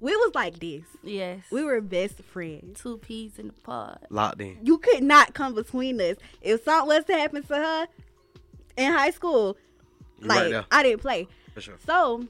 we 0.00 0.14
was 0.14 0.32
like 0.34 0.58
this. 0.58 0.84
Yes. 1.02 1.44
We 1.50 1.64
were 1.64 1.80
best 1.80 2.22
friends. 2.22 2.80
two 2.80 2.98
peas 2.98 3.38
in 3.38 3.48
the 3.48 3.52
pod. 3.52 3.98
Locked 4.10 4.40
in. 4.40 4.58
You 4.62 4.78
could 4.78 5.02
not 5.02 5.34
come 5.34 5.54
between 5.54 6.00
us. 6.00 6.16
If 6.42 6.64
something 6.64 6.88
was 6.88 7.04
to 7.06 7.14
happen 7.14 7.42
to 7.42 7.54
her 7.54 7.86
in 8.76 8.92
high 8.92 9.10
school, 9.10 9.56
You 10.20 10.28
like 10.28 10.52
right. 10.52 10.64
I 10.70 10.82
didn't 10.82 11.00
play. 11.00 11.28
For 11.54 11.60
sure. 11.60 11.76
So 11.86 12.26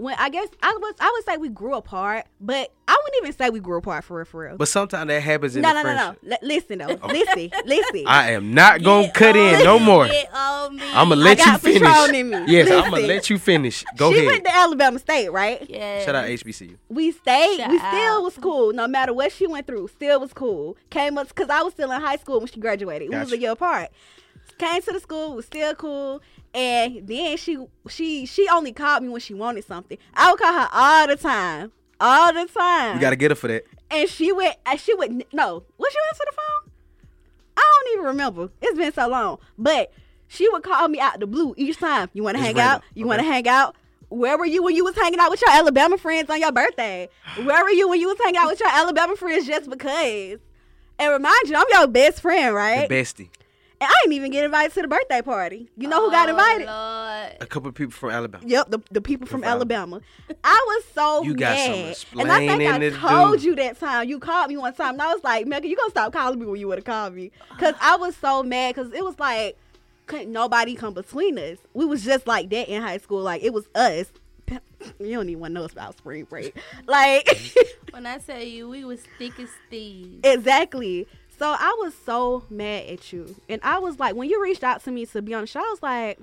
when 0.00 0.14
I 0.18 0.30
guess 0.30 0.48
I 0.62 0.76
was, 0.80 0.94
I 1.00 1.10
would 1.14 1.24
say 1.24 1.36
we 1.36 1.48
grew 1.48 1.74
apart, 1.74 2.26
but 2.40 2.72
I 2.88 2.96
wouldn't 3.02 3.22
even 3.22 3.32
say 3.36 3.50
we 3.50 3.60
grew 3.60 3.78
apart 3.78 4.02
for 4.04 4.16
real, 4.16 4.24
for 4.24 4.40
real. 4.46 4.56
But 4.56 4.68
sometimes 4.68 5.08
that 5.08 5.20
happens 5.20 5.56
in 5.56 5.62
no, 5.62 5.68
the 5.68 5.74
no, 5.74 5.82
no, 5.82 5.88
no. 5.88 5.96
friendship. 6.20 6.42
L- 6.42 6.48
listen 6.48 6.78
though. 6.78 7.06
Listen, 7.08 7.50
listen. 7.66 8.04
I 8.06 8.30
am 8.32 8.54
not 8.54 8.82
gonna 8.82 9.06
Get 9.06 9.14
cut 9.14 9.36
in 9.36 9.62
no 9.64 9.78
more. 9.78 10.06
Get 10.06 10.32
on 10.34 10.76
me. 10.76 10.82
I'm 10.94 11.10
gonna 11.10 11.16
let 11.20 11.38
I 11.38 11.42
you 11.42 11.46
got 11.52 11.60
finish. 11.60 12.14
in 12.14 12.30
me. 12.30 12.52
Yes, 12.52 12.70
I'm 12.70 12.90
gonna 12.90 13.06
let 13.06 13.28
you 13.30 13.38
finish. 13.38 13.84
Go 13.96 14.10
she 14.12 14.18
ahead. 14.20 14.26
went 14.28 14.44
to 14.46 14.54
Alabama 14.56 14.98
State, 14.98 15.28
right? 15.30 15.68
Yeah. 15.68 16.04
Shout 16.04 16.14
out 16.14 16.24
HBCU. 16.26 16.76
We 16.88 17.12
stayed. 17.12 17.58
Shout 17.58 17.70
we 17.70 17.78
still 17.78 17.90
out. 18.18 18.22
was 18.22 18.36
cool, 18.36 18.72
no 18.72 18.88
matter 18.88 19.12
what 19.12 19.32
she 19.32 19.46
went 19.46 19.66
through. 19.66 19.88
Still 19.88 20.18
was 20.20 20.32
cool. 20.32 20.76
Came 20.88 21.18
up 21.18 21.28
because 21.28 21.50
I 21.50 21.62
was 21.62 21.74
still 21.74 21.92
in 21.92 22.00
high 22.00 22.16
school 22.16 22.38
when 22.38 22.48
she 22.48 22.58
graduated. 22.58 23.10
We 23.10 23.16
was 23.16 23.32
a 23.32 23.38
year 23.38 23.52
apart. 23.52 23.90
Came 24.58 24.82
to 24.82 24.92
the 24.92 25.00
school, 25.00 25.36
was 25.36 25.46
still 25.46 25.74
cool, 25.74 26.20
and 26.54 27.06
then 27.06 27.36
she 27.36 27.58
she 27.88 28.26
she 28.26 28.48
only 28.48 28.72
called 28.72 29.02
me 29.02 29.08
when 29.08 29.20
she 29.20 29.34
wanted 29.34 29.64
something. 29.64 29.98
I 30.14 30.30
would 30.30 30.40
call 30.40 30.52
her 30.52 30.68
all 30.72 31.06
the 31.06 31.16
time, 31.16 31.72
all 32.00 32.32
the 32.32 32.46
time. 32.46 32.96
You 32.96 33.00
gotta 33.00 33.16
get 33.16 33.30
her 33.30 33.34
for 33.34 33.48
that. 33.48 33.64
and 33.90 34.08
she 34.08 34.32
went. 34.32 34.56
And 34.66 34.78
she 34.80 34.94
would 34.94 35.24
no. 35.32 35.62
What 35.76 35.92
she 35.92 35.98
answer 36.10 36.24
the 36.26 36.32
phone? 36.32 36.72
I 37.56 37.80
don't 37.84 37.92
even 37.94 38.04
remember. 38.06 38.50
It's 38.62 38.78
been 38.78 38.92
so 38.92 39.08
long, 39.08 39.38
but 39.58 39.92
she 40.28 40.48
would 40.48 40.62
call 40.62 40.88
me 40.88 40.98
out 41.00 41.20
the 41.20 41.26
blue 41.26 41.54
each 41.56 41.78
time. 41.78 42.08
You 42.12 42.22
want 42.22 42.36
to 42.36 42.42
hang 42.42 42.54
random. 42.54 42.76
out? 42.76 42.82
You 42.94 43.06
want 43.06 43.20
to 43.20 43.26
hang 43.26 43.46
out? 43.48 43.76
Where 44.08 44.36
were 44.36 44.46
you 44.46 44.62
when 44.62 44.74
you 44.74 44.84
was 44.84 44.96
hanging 44.96 45.20
out 45.20 45.30
with 45.30 45.40
your 45.40 45.50
Alabama 45.50 45.96
friends 45.96 46.30
on 46.30 46.40
your 46.40 46.50
birthday? 46.50 47.08
Where 47.44 47.62
were 47.62 47.70
you 47.70 47.88
when 47.88 48.00
you 48.00 48.08
was 48.08 48.18
hanging 48.18 48.38
out 48.38 48.48
with 48.48 48.58
your 48.58 48.68
Alabama 48.68 49.14
friends 49.14 49.46
just 49.46 49.70
because? 49.70 50.38
And 50.98 51.12
remind 51.12 51.48
you, 51.48 51.54
I'm 51.56 51.64
your 51.70 51.86
best 51.86 52.20
friend, 52.20 52.54
right? 52.54 52.88
The 52.88 52.94
bestie. 52.94 53.28
And 53.82 53.88
I 53.88 53.94
didn't 54.02 54.12
even 54.12 54.30
get 54.30 54.44
invited 54.44 54.74
to 54.74 54.82
the 54.82 54.88
birthday 54.88 55.22
party. 55.22 55.70
You 55.76 55.88
know 55.88 56.04
who 56.04 56.10
got 56.10 56.28
Oh, 56.28 56.32
invited? 56.32 56.66
Lord. 56.66 57.36
A 57.40 57.46
couple 57.46 57.68
of 57.70 57.74
people 57.74 57.92
from 57.92 58.10
Alabama. 58.10 58.44
Yep, 58.46 58.70
the, 58.70 58.78
the 58.90 59.00
people 59.00 59.26
from 59.26 59.40
From 59.40 59.48
Alabama. 59.50 60.00
I 60.44 60.64
was 60.68 60.84
so 60.94 61.22
You 61.22 61.34
got 61.34 61.56
some 61.58 61.72
mad. 61.72 61.96
And 62.18 62.30
I 62.32 62.46
think 62.46 62.62
I 62.62 62.90
told 63.08 63.40
do. 63.40 63.46
you 63.46 63.54
that 63.56 63.80
time. 63.80 64.06
You 64.08 64.18
called 64.18 64.50
me 64.50 64.58
one 64.58 64.74
time. 64.74 64.94
And 64.94 65.02
I 65.02 65.12
was 65.14 65.24
like, 65.24 65.46
Mekka, 65.46 65.64
you 65.64 65.76
going 65.76 65.88
to 65.88 65.92
stop 65.92 66.12
calling 66.12 66.38
me 66.38 66.44
when 66.46 66.60
you 66.60 66.68
would 66.68 66.76
have 66.78 66.84
called 66.84 67.14
me. 67.14 67.30
Because 67.56 67.74
I 67.80 67.96
was 67.96 68.14
so 68.16 68.42
mad. 68.42 68.74
Because 68.74 68.92
it 68.92 69.02
was 69.02 69.18
like, 69.18 69.56
couldn't 70.06 70.30
nobody 70.30 70.74
come 70.74 70.92
between 70.92 71.38
us. 71.38 71.56
We 71.72 71.86
was 71.86 72.04
just 72.04 72.26
like 72.26 72.50
that 72.50 72.68
in 72.68 72.82
high 72.82 72.98
school. 72.98 73.22
Like, 73.22 73.42
it 73.42 73.52
was 73.54 73.64
us. 73.74 74.12
You 74.98 75.12
don't 75.14 75.28
even 75.28 75.40
want 75.40 75.54
to 75.54 75.60
know 75.60 75.64
about 75.66 75.96
spring 75.98 76.24
break. 76.24 76.56
Like, 76.86 77.28
When 77.92 78.06
I 78.06 78.16
tell 78.18 78.40
you 78.42 78.68
we 78.68 78.84
was 78.84 79.00
thick 79.18 79.38
as 79.38 79.50
thieves. 79.70 80.20
exactly. 80.24 81.06
So 81.40 81.56
I 81.58 81.74
was 81.78 81.94
so 82.04 82.44
mad 82.50 82.84
at 82.84 83.14
you. 83.14 83.34
And 83.48 83.62
I 83.64 83.78
was 83.78 83.98
like, 83.98 84.14
when 84.14 84.28
you 84.28 84.42
reached 84.42 84.62
out 84.62 84.84
to 84.84 84.90
me 84.90 85.06
to 85.06 85.22
be 85.22 85.32
on 85.32 85.40
the 85.40 85.46
show, 85.46 85.60
I 85.60 85.70
was 85.70 85.82
like, 85.82 86.18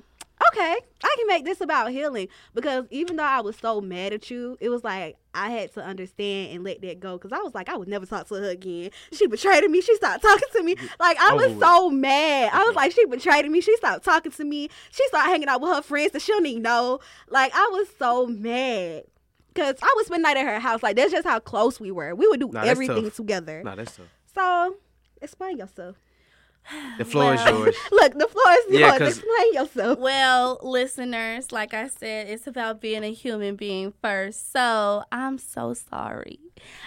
okay, 0.53 0.75
I 1.03 1.15
can 1.17 1.27
make 1.27 1.43
this 1.43 1.59
about 1.59 1.89
healing. 1.89 2.27
Because 2.53 2.85
even 2.91 3.15
though 3.15 3.23
I 3.23 3.41
was 3.41 3.55
so 3.55 3.81
mad 3.81 4.13
at 4.13 4.29
you, 4.29 4.59
it 4.61 4.69
was 4.69 4.83
like 4.83 5.17
I 5.33 5.49
had 5.49 5.73
to 5.73 5.83
understand 5.83 6.51
and 6.53 6.63
let 6.63 6.83
that 6.83 6.99
go. 6.99 7.17
Because 7.17 7.31
I 7.31 7.39
was 7.39 7.55
like, 7.55 7.67
I 7.67 7.75
would 7.77 7.87
never 7.87 8.05
talk 8.05 8.27
to 8.27 8.35
her 8.35 8.47
again. 8.47 8.91
She 9.11 9.25
betrayed 9.25 9.67
me. 9.67 9.81
She 9.81 9.95
stopped 9.95 10.21
talking 10.21 10.49
to 10.51 10.61
me. 10.61 10.75
Like, 10.99 11.17
I 11.19 11.33
was 11.33 11.51
oh. 11.55 11.59
so 11.61 11.89
mad. 11.89 12.51
I 12.53 12.63
was 12.65 12.75
like, 12.75 12.91
she 12.91 13.03
betrayed 13.07 13.49
me. 13.49 13.59
She 13.59 13.75
stopped 13.77 14.05
talking 14.05 14.31
to 14.33 14.45
me. 14.45 14.69
She 14.91 15.07
started 15.07 15.31
hanging 15.31 15.47
out 15.47 15.61
with 15.61 15.73
her 15.73 15.81
friends 15.81 16.11
that 16.11 16.21
she 16.21 16.31
don't 16.31 16.45
even 16.45 16.61
know. 16.61 16.99
Like, 17.27 17.53
I 17.55 17.69
was 17.71 17.87
so 17.97 18.27
mad. 18.27 19.05
Because 19.51 19.77
I 19.81 19.91
would 19.95 20.05
spend 20.05 20.21
night 20.21 20.37
at 20.37 20.45
her 20.45 20.59
house. 20.59 20.83
Like, 20.83 20.95
that's 20.95 21.11
just 21.11 21.27
how 21.27 21.39
close 21.39 21.79
we 21.79 21.89
were. 21.89 22.13
We 22.13 22.27
would 22.27 22.39
do 22.39 22.49
Nah, 22.51 22.61
everything 22.61 23.09
together. 23.09 23.63
Nah, 23.63 23.73
that's 23.73 23.95
tough. 23.95 24.05
So, 24.35 24.75
explain 25.21 25.57
yourself. 25.57 25.95
The 26.97 27.05
floor 27.05 27.33
Well- 27.33 27.33
is 27.33 27.49
yours. 27.49 27.75
Look, 27.91 28.13
the 28.19 28.27
floor 28.27 28.53
is 28.53 28.65
Yeah, 28.69 28.79
yours. 28.87 28.97
'cause- 28.99 29.17
Explain 29.19 29.53
yourself. 29.53 29.99
Well, 29.99 30.59
listeners, 30.61 31.51
like 31.53 31.73
I 31.73 31.87
said, 31.87 32.27
it's 32.27 32.45
about 32.45 32.81
being 32.81 33.03
a 33.05 33.13
human 33.13 33.55
being 33.55 33.93
first. 34.01 34.51
So 34.51 35.03
I'm 35.11 35.37
so 35.37 35.73
sorry. 35.73 36.39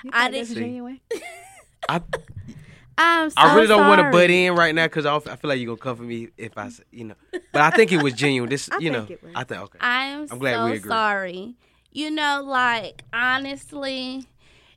You 0.04 0.10
I 0.12 0.30
didn't- 0.30 0.54
genuine? 0.54 1.00
I 1.88 2.02
I'm 2.98 3.30
so 3.30 3.34
I 3.38 3.54
really 3.54 3.66
don't 3.68 3.88
want 3.88 4.02
to 4.02 4.10
butt 4.10 4.28
in 4.28 4.54
right 4.54 4.74
now 4.74 4.84
because 4.84 5.06
I 5.06 5.16
I 5.16 5.20
feel 5.36 5.48
like 5.48 5.58
you're 5.58 5.68
gonna 5.74 5.78
come 5.78 5.96
for 5.96 6.02
me 6.02 6.28
if 6.36 6.58
I, 6.58 6.66
s- 6.66 6.82
you 6.90 7.04
know. 7.04 7.14
But 7.52 7.62
I 7.62 7.70
think 7.70 7.92
it 7.92 8.02
was 8.02 8.12
genuine. 8.12 8.50
This, 8.50 8.68
I 8.72 8.76
you 8.78 8.90
know, 8.90 9.06
think 9.06 9.10
it 9.12 9.22
was. 9.22 9.32
I 9.34 9.44
think 9.44 9.60
okay. 9.62 9.78
I 9.80 10.04
am 10.08 10.26
I'm 10.30 10.38
glad 10.38 10.54
so 10.56 10.64
we 10.66 10.72
agree. 10.72 10.88
sorry. 10.90 11.54
You 11.92 12.10
know, 12.10 12.42
like 12.44 13.02
honestly, 13.14 14.26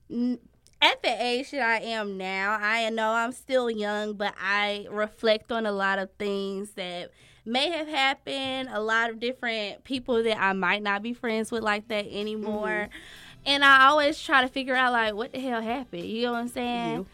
n- 0.09 0.39
at 0.83 1.01
the 1.01 1.23
age 1.23 1.51
that 1.51 1.61
I 1.61 1.79
am 1.85 2.17
now, 2.17 2.57
I 2.59 2.89
know 2.89 3.11
I'm 3.11 3.31
still 3.31 3.69
young, 3.69 4.13
but 4.13 4.35
I 4.39 4.85
reflect 4.91 5.51
on 5.51 5.65
a 5.65 5.71
lot 5.71 5.97
of 5.97 6.09
things 6.19 6.71
that 6.71 7.11
may 7.45 7.69
have 7.69 7.87
happened. 7.87 8.69
A 8.71 8.81
lot 8.81 9.09
of 9.09 9.19
different 9.19 9.85
people 9.85 10.21
that 10.23 10.37
I 10.37 10.51
might 10.51 10.83
not 10.83 11.01
be 11.01 11.13
friends 11.13 11.51
with 11.51 11.63
like 11.63 11.87
that 11.87 12.05
anymore. 12.11 12.89
Mm-hmm. 12.89 13.45
And 13.45 13.63
I 13.63 13.87
always 13.87 14.21
try 14.21 14.41
to 14.41 14.47
figure 14.49 14.75
out 14.75 14.91
like 14.91 15.13
what 15.13 15.31
the 15.31 15.39
hell 15.39 15.61
happened. 15.61 16.03
You 16.03 16.23
know 16.23 16.31
what 16.33 16.39
I'm 16.39 16.47
saying? 16.49 16.93
You. 16.95 17.05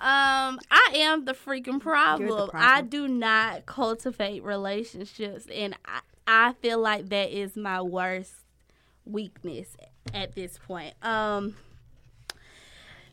Um, 0.00 0.60
I 0.70 0.92
am 0.94 1.24
the 1.24 1.32
freaking 1.32 1.80
problem. 1.80 2.50
I 2.54 2.82
problem. 2.82 2.88
do 2.88 3.08
not 3.08 3.66
cultivate 3.66 4.44
relationships, 4.44 5.46
and 5.52 5.76
I, 5.84 6.00
I 6.28 6.52
feel 6.52 6.78
like 6.78 7.08
that 7.08 7.36
is 7.36 7.56
my 7.56 7.82
worst 7.82 8.32
weakness 9.04 9.76
at 10.14 10.36
this 10.36 10.56
point. 10.56 10.94
Um, 11.02 11.56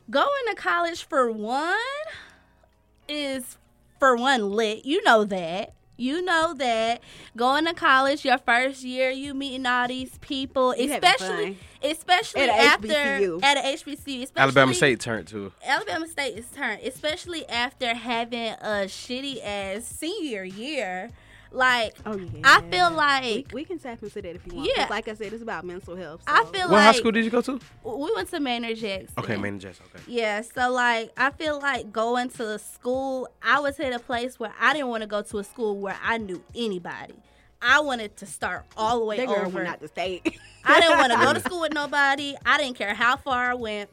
going 0.09 0.29
to 0.49 0.55
college 0.55 1.03
for 1.03 1.31
one 1.31 1.75
is 3.07 3.57
for 3.99 4.15
one 4.15 4.51
lit. 4.51 4.85
You 4.85 5.03
know 5.03 5.23
that. 5.25 5.73
You 5.97 6.21
know 6.21 6.53
that 6.55 7.01
going 7.37 7.63
to 7.67 7.73
college 7.73 8.25
your 8.25 8.37
first 8.37 8.83
year, 8.83 9.11
you 9.11 9.33
meeting 9.33 9.65
all 9.65 9.87
these 9.87 10.17
people, 10.17 10.75
You 10.75 10.91
especially 10.91 11.57
especially 11.81 12.41
At 12.41 12.49
a 12.49 12.53
after 12.53 12.87
HBCU. 12.87 13.43
at 13.43 13.57
a 13.57 13.61
HBCU, 13.61 14.23
especially 14.23 14.31
Alabama 14.35 14.73
State 14.73 14.99
turned 14.99 15.27
to. 15.27 15.53
Alabama 15.65 16.05
State 16.09 16.37
is 16.37 16.47
turned, 16.47 16.81
especially 16.81 17.47
after 17.47 17.93
having 17.93 18.49
a 18.61 18.87
shitty 18.87 19.39
ass 19.41 19.85
senior 19.85 20.43
year. 20.43 21.11
Like, 21.55 21.95
Oh 22.05 22.17
yeah. 22.17 22.41
I 22.43 22.61
feel 22.69 22.91
like 22.91 23.51
we 23.53 23.63
can 23.63 23.79
tap 23.79 24.03
into 24.03 24.21
that 24.21 24.35
if 24.35 24.45
you 24.45 24.55
want. 24.55 24.69
Yeah. 24.75 24.87
Like 24.89 25.07
I 25.07 25.13
said, 25.13 25.31
it's 25.31 25.41
about 25.41 25.63
mental 25.63 25.95
health. 25.95 26.21
I 26.27 26.43
so- 26.43 26.49
feel 26.51 26.61
What 26.63 26.71
like 26.71 26.81
high 26.83 26.91
school 26.91 27.11
did 27.11 27.23
you 27.23 27.31
go 27.31 27.41
to? 27.41 27.59
we 27.83 28.11
went 28.13 28.29
to 28.31 28.39
Maynard 28.41 28.77
Jackson. 28.77 29.07
Okay, 29.17 29.37
Main 29.37 29.57
Jess. 29.59 29.79
Okay. 29.95 30.03
Yeah, 30.07 30.41
so 30.41 30.69
like 30.71 31.11
I 31.17 31.31
feel 31.31 31.59
like 31.59 31.91
going 31.93 32.29
to 32.31 32.59
school, 32.59 33.29
I 33.41 33.59
was 33.59 33.79
at 33.79 33.93
a 33.93 33.99
place 33.99 34.37
where 34.39 34.53
I 34.59 34.73
didn't 34.73 34.89
want 34.89 35.01
to 35.01 35.07
go 35.07 35.21
to 35.21 35.37
a 35.39 35.43
school 35.43 35.77
where 35.77 35.97
I 36.03 36.17
knew 36.17 36.43
anybody. 36.53 37.15
I 37.61 37.79
wanted 37.79 38.17
to 38.17 38.25
start 38.25 38.65
all 38.75 38.99
the 38.99 39.05
way 39.05 39.17
that 39.17 39.27
girl 39.27 39.45
over. 39.45 39.49
went 39.49 39.67
out 39.69 39.79
the 39.79 39.87
state. 39.87 40.37
I 40.65 40.81
didn't 40.81 40.97
want 40.97 41.13
to 41.13 41.17
go 41.19 41.33
to 41.33 41.39
school 41.47 41.61
with 41.61 41.73
nobody. 41.73 42.35
I 42.45 42.57
didn't 42.57 42.75
care 42.77 42.93
how 42.93 43.15
far 43.15 43.51
I 43.51 43.53
went. 43.53 43.89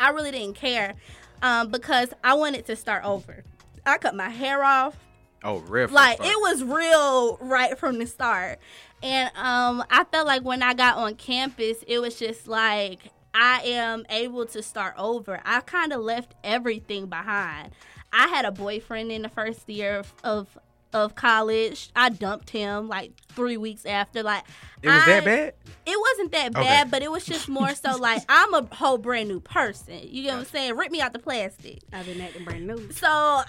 I 0.00 0.10
really 0.10 0.30
didn't 0.30 0.56
care 0.56 0.94
um, 1.42 1.70
because 1.70 2.08
I 2.24 2.34
wanted 2.34 2.64
to 2.66 2.74
start 2.76 3.04
over. 3.04 3.44
I 3.84 3.98
cut 3.98 4.14
my 4.16 4.30
hair 4.30 4.64
off. 4.64 4.96
Oh, 5.44 5.58
real. 5.58 5.88
like 5.88 6.18
it 6.20 6.36
was 6.40 6.64
real 6.64 7.36
right 7.40 7.78
from 7.78 7.98
the 7.98 8.06
start 8.06 8.58
and 9.02 9.30
um 9.36 9.84
i 9.90 10.04
felt 10.10 10.26
like 10.26 10.42
when 10.42 10.62
i 10.62 10.72
got 10.74 10.96
on 10.96 11.14
campus 11.14 11.84
it 11.86 11.98
was 11.98 12.18
just 12.18 12.48
like 12.48 12.98
i 13.34 13.60
am 13.62 14.04
able 14.10 14.46
to 14.46 14.62
start 14.62 14.94
over 14.96 15.40
i 15.44 15.60
kind 15.60 15.92
of 15.92 16.00
left 16.00 16.34
everything 16.42 17.06
behind 17.06 17.70
i 18.12 18.26
had 18.28 18.44
a 18.46 18.50
boyfriend 18.50 19.12
in 19.12 19.22
the 19.22 19.28
first 19.28 19.68
year 19.68 19.98
of, 19.98 20.12
of 20.24 20.58
of 20.94 21.14
college 21.14 21.90
i 21.94 22.08
dumped 22.08 22.48
him 22.50 22.88
like 22.88 23.12
three 23.28 23.58
weeks 23.58 23.84
after 23.84 24.22
like 24.22 24.42
It 24.82 24.88
was 24.88 25.02
I- 25.02 25.06
that 25.06 25.24
bad. 25.26 25.54
it 25.84 26.00
wasn't 26.00 26.32
that 26.32 26.56
Okay. 26.56 26.62
bad, 26.62 26.90
but 26.90 27.02
it 27.02 27.10
was 27.10 27.24
just 27.26 27.48
more 27.48 27.74
so 27.74 27.96
like 27.98 28.22
I'm 28.28 28.54
a 28.54 28.62
whole 28.74 28.96
brand 28.96 29.28
new 29.28 29.40
person. 29.40 30.00
You 30.02 30.22
get 30.22 30.32
what 30.32 30.38
I'm 30.40 30.44
saying? 30.46 30.76
Rip 30.76 30.90
me 30.90 31.00
out 31.02 31.12
the 31.12 31.18
plastic. 31.18 31.80
I've 31.92 32.06
been 32.06 32.20
acting 32.20 32.44
brand 32.44 32.66
new. 32.66 32.90
So 32.92 33.42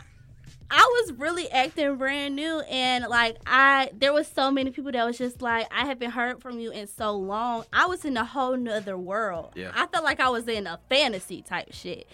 I 0.69 1.01
was 1.01 1.13
really 1.17 1.49
acting 1.51 1.95
brand 1.95 2.36
new 2.36 2.60
and 2.62 3.06
like 3.08 3.38
I 3.45 3.89
there 3.93 4.12
was 4.13 4.27
so 4.27 4.51
many 4.51 4.71
people 4.71 4.91
that 4.91 5.06
was 5.06 5.17
just 5.17 5.41
like 5.41 5.67
I 5.73 5.86
haven't 5.86 6.12
heard 6.12 6.41
from 6.41 6.60
you 6.60 6.71
in 6.71 6.88
so 6.88 7.13
long. 7.13 7.65
I 7.71 7.86
was 7.86 8.03
in 8.06 8.17
a 8.17 8.25
whole 8.25 8.58
nother 8.58 8.97
world. 8.97 9.51
Yeah. 9.56 9.71
I 9.73 9.88
felt 9.88 10.03
like 10.03 10.19
I 10.19 10.30
was 10.30 10.47
in 10.47 10.67
a 10.67 10.80
fantasy 10.89 11.41
type 11.41 11.71
shit. 11.71 12.08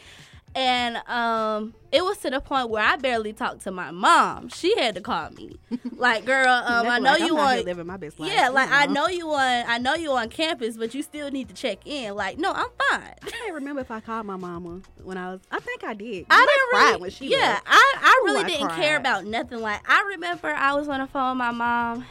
And 0.56 0.98
um 1.08 1.74
it 1.92 2.04
was 2.04 2.18
to 2.20 2.30
the 2.30 2.39
point 2.39 2.70
where 2.70 2.84
I 2.84 2.96
barely 2.96 3.34
talked 3.34 3.62
to 3.62 3.72
my 3.72 3.92
mom. 3.92 4.50
She 4.50 4.78
had 4.80 4.96
to 4.96 5.02
call 5.02 5.30
me. 5.32 5.58
Like, 5.96 6.26
girl, 6.26 6.50
um, 6.50 6.88
I 6.88 7.00
know 7.00 7.12
like, 7.12 7.20
you 7.22 7.26
I'm 7.38 7.38
out 7.38 7.50
here 7.52 7.56
want 7.58 7.66
living 7.66 7.88
my 7.88 7.98
best 7.98 8.20
life. 8.20 8.32
yeah, 8.34 8.50
like 8.50 8.70
I 8.72 8.88
know 8.88 9.08
you 9.08 9.30
on 9.30 9.63
I 9.68 9.78
know 9.78 9.94
you 9.96 10.12
on 10.12 10.28
campus, 10.30 10.76
but 10.76 10.94
you 10.94 11.02
still 11.02 11.32
need 11.32 11.48
to 11.50 11.54
check 11.54 11.86
in. 11.86 12.13
Like, 12.16 12.38
no, 12.38 12.52
I'm 12.52 12.68
fine. 12.89 13.13
I 13.22 13.30
can't 13.30 13.54
remember 13.54 13.82
if 13.82 13.89
I 13.92 14.00
called 14.02 14.26
my 14.26 14.36
mama 14.36 14.82
when 15.04 15.18
I 15.18 15.32
was. 15.32 15.42
I 15.52 15.60
think 15.60 15.84
I 15.84 15.94
did. 15.94 16.26
I 16.30 16.36
I 16.36 16.46
didn't 16.46 16.86
really, 16.88 17.02
when 17.02 17.10
she. 17.12 17.28
yeah, 17.32 17.38
left. 17.38 17.63
I, 17.68 17.94
I 18.02 18.20
Ooh, 18.22 18.26
really 18.26 18.44
I 18.44 18.48
didn't 18.48 18.68
cried. 18.68 18.82
care 18.82 18.98
about 18.98 19.26
nothing. 19.26 19.60
Like 19.62 19.89
I 19.89 20.04
remember 20.13 20.50
I 20.50 20.74
was 20.74 20.89
on 20.89 21.00
the 21.00 21.08
phone 21.08 21.32
with 21.32 21.38
my 21.38 21.52
mom, 21.52 22.06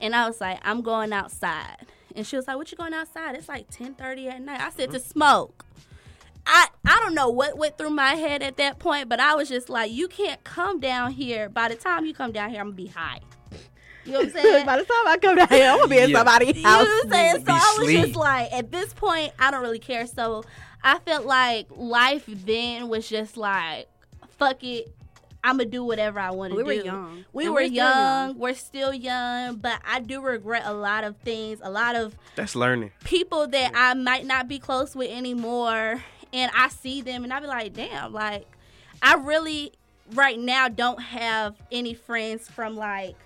and 0.00 0.14
I 0.14 0.26
was 0.28 0.40
like, 0.40 0.60
I'm 0.62 0.80
going 0.82 1.12
outside, 1.12 1.86
and 2.14 2.24
she 2.26 2.36
was 2.36 2.46
like, 2.46 2.56
What 2.56 2.70
you 2.70 2.76
going 2.76 2.94
outside? 2.94 3.34
It's 3.34 3.48
like 3.48 3.68
10:30 3.70 4.28
at 4.30 4.42
night. 4.42 4.60
I 4.60 4.70
said 4.70 4.90
to 4.92 5.00
smoke. 5.00 5.64
I 6.48 6.66
I 6.86 6.98
don't 7.00 7.14
know 7.14 7.28
what 7.28 7.56
went 7.58 7.76
through 7.78 7.90
my 7.90 8.14
head 8.14 8.42
at 8.42 8.56
that 8.56 8.78
point, 8.78 9.08
but 9.08 9.20
I 9.20 9.34
was 9.34 9.48
just 9.48 9.68
like, 9.68 9.92
You 9.92 10.08
can't 10.08 10.42
come 10.44 10.80
down 10.80 11.12
here. 11.12 11.48
By 11.48 11.68
the 11.68 11.74
time 11.76 12.04
you 12.06 12.14
come 12.14 12.32
down 12.32 12.50
here, 12.50 12.60
I'm 12.60 12.68
gonna 12.68 12.76
be 12.76 12.86
high. 12.86 13.20
You 14.04 14.12
know 14.12 14.18
what 14.20 14.28
I'm 14.28 14.32
saying? 14.42 14.66
By 14.66 14.76
the 14.78 14.84
time 14.84 15.06
I 15.06 15.18
come 15.20 15.36
down 15.36 15.48
here, 15.48 15.70
I'm 15.70 15.76
gonna 15.78 15.88
be 15.88 15.98
in 15.98 16.10
Yeah. 16.10 16.16
somebody's 16.18 16.56
You 16.56 16.62
know 16.62 16.68
house. 16.70 16.86
what 16.86 17.04
I'm 17.06 17.10
saying? 17.12 17.34
So 17.36 17.44
Be 17.44 17.52
I 17.52 17.74
was 17.78 17.86
sleep. 17.88 18.00
just 18.06 18.16
like, 18.16 18.52
at 18.52 18.72
this 18.72 18.92
point, 18.94 19.32
I 19.38 19.50
don't 19.50 19.60
really 19.62 19.78
care. 19.78 20.06
So 20.06 20.44
I 20.82 20.98
felt 21.00 21.26
like 21.26 21.66
life 21.76 22.24
then 22.26 22.88
was 22.88 23.06
just 23.08 23.36
like, 23.36 23.88
fuck 24.38 24.64
it. 24.64 24.92
I'm 25.44 25.58
gonna 25.58 25.68
do 25.68 25.84
whatever 25.84 26.18
I 26.18 26.30
want 26.30 26.52
to 26.54 26.58
do. 26.58 26.64
We 26.64 26.74
do. 26.74 26.80
were 26.80 26.84
young. 26.86 27.24
We 27.32 27.44
And 27.44 27.54
were 27.54 27.60
we're 27.60 27.66
young. 27.66 27.98
young. 28.28 28.38
We're 28.38 28.54
still 28.54 28.92
young, 28.94 29.56
but 29.56 29.80
I 29.86 30.00
do 30.00 30.20
regret 30.20 30.62
a 30.64 30.72
lot 30.72 31.04
of 31.04 31.16
things. 31.18 31.60
A 31.62 31.70
lot 31.70 31.94
of 31.94 32.16
That's 32.34 32.56
learning. 32.56 32.90
people 33.04 33.46
that 33.48 33.72
I 33.74 33.94
might 33.94 34.26
not 34.26 34.48
be 34.48 34.58
close 34.58 34.96
with 34.96 35.10
anymore, 35.10 36.02
and 36.32 36.50
I 36.54 36.68
see 36.68 37.02
them, 37.02 37.24
and 37.24 37.32
I 37.32 37.40
be 37.40 37.46
like, 37.46 37.72
damn, 37.74 38.12
like 38.12 38.46
I 39.02 39.14
really 39.14 39.72
right 40.14 40.38
now 40.38 40.68
don't 40.68 41.00
have 41.00 41.56
any 41.70 41.94
friends 41.94 42.48
from 42.48 42.76
like 42.76 43.16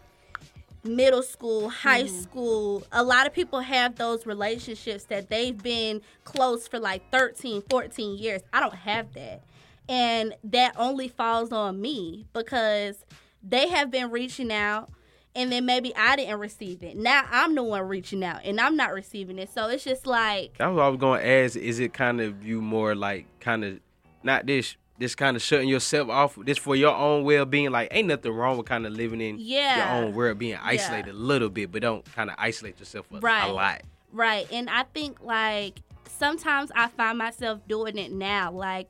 middle 0.85 1.23
school, 1.23 1.69
high 1.69 2.05
mm-hmm. 2.05 2.21
school. 2.23 2.85
A 2.93 3.03
lot 3.03 3.27
of 3.27 3.33
people 3.33 3.61
have 3.61 3.97
those 3.97 4.27
relationships 4.27 5.05
that 5.05 5.29
they've 5.29 5.57
been 5.57 6.03
close 6.25 6.67
for 6.67 6.79
like 6.79 7.11
13, 7.11 7.63
14 7.71 8.19
years. 8.19 8.43
I 8.53 8.61
don't 8.61 8.75
have 8.75 9.13
that. 9.15 9.43
And 9.89 10.35
that 10.45 10.75
only 10.77 11.09
falls 11.09 11.53
on 11.53 11.81
me 11.81 12.27
because 12.33 13.05
they 13.43 13.69
have 13.69 13.91
been 13.91 14.11
reaching 14.11 14.53
out 14.53 14.91
and 15.35 15.51
then 15.51 15.65
maybe 15.67 15.95
I 15.97 16.17
didn't 16.17 16.39
receive 16.41 16.83
it. 16.83 16.97
Now 16.97 17.25
I'm 17.31 17.55
the 17.55 17.63
one 17.63 17.83
reaching 17.89 18.23
out 18.25 18.41
and 18.45 18.61
I'm 18.61 18.77
not 18.77 18.93
receiving 18.93 19.39
it. 19.39 19.51
So 19.53 19.69
it's 19.69 19.85
just 19.85 20.07
like 20.07 20.59
That 20.59 20.67
was 20.69 20.77
what 20.77 20.83
I 20.85 20.89
was 20.89 20.99
going 21.01 21.21
to 21.21 21.27
ask. 21.29 21.57
Is 21.57 21.81
it 21.81 21.93
kind 21.93 22.21
of 22.21 22.45
you 22.45 22.61
more 22.61 22.95
like 22.95 23.27
kind 23.41 23.65
of 23.65 23.81
not 24.23 24.47
this, 24.47 24.77
this 24.99 25.15
kind 25.15 25.37
of 25.37 25.43
shutting 25.43 25.69
yourself 25.69 26.09
off, 26.11 26.37
this 26.45 26.59
for 26.59 26.77
your 26.77 26.95
own 26.95 27.25
well 27.25 27.45
being? 27.47 27.71
Like, 27.71 27.89
ain't 27.91 28.09
nothing 28.09 28.33
wrong 28.33 28.57
with 28.59 28.67
kind 28.67 28.87
of 28.87 28.93
living 28.93 29.21
in 29.21 29.37
Yeah. 29.39 29.97
your 29.99 30.05
own 30.05 30.15
world, 30.15 30.39
being 30.39 30.59
isolated 30.63 31.11
a 31.11 31.17
little 31.17 31.49
bit, 31.49 31.73
but 31.73 31.83
don't 31.83 32.05
kind 32.15 32.29
of 32.31 32.37
isolate 32.39 32.79
yourself 32.79 33.07
a, 33.13 33.19
Right. 33.19 33.49
a 33.49 33.53
lot. 33.53 33.83
Right. 34.13 34.47
And 34.53 34.69
I 34.69 34.85
think 34.95 35.23
like 35.23 35.81
sometimes 36.19 36.71
I 36.75 36.89
find 36.89 37.17
myself 37.19 37.61
doing 37.67 37.97
it 37.99 38.13
now. 38.13 38.53
Like 38.53 38.89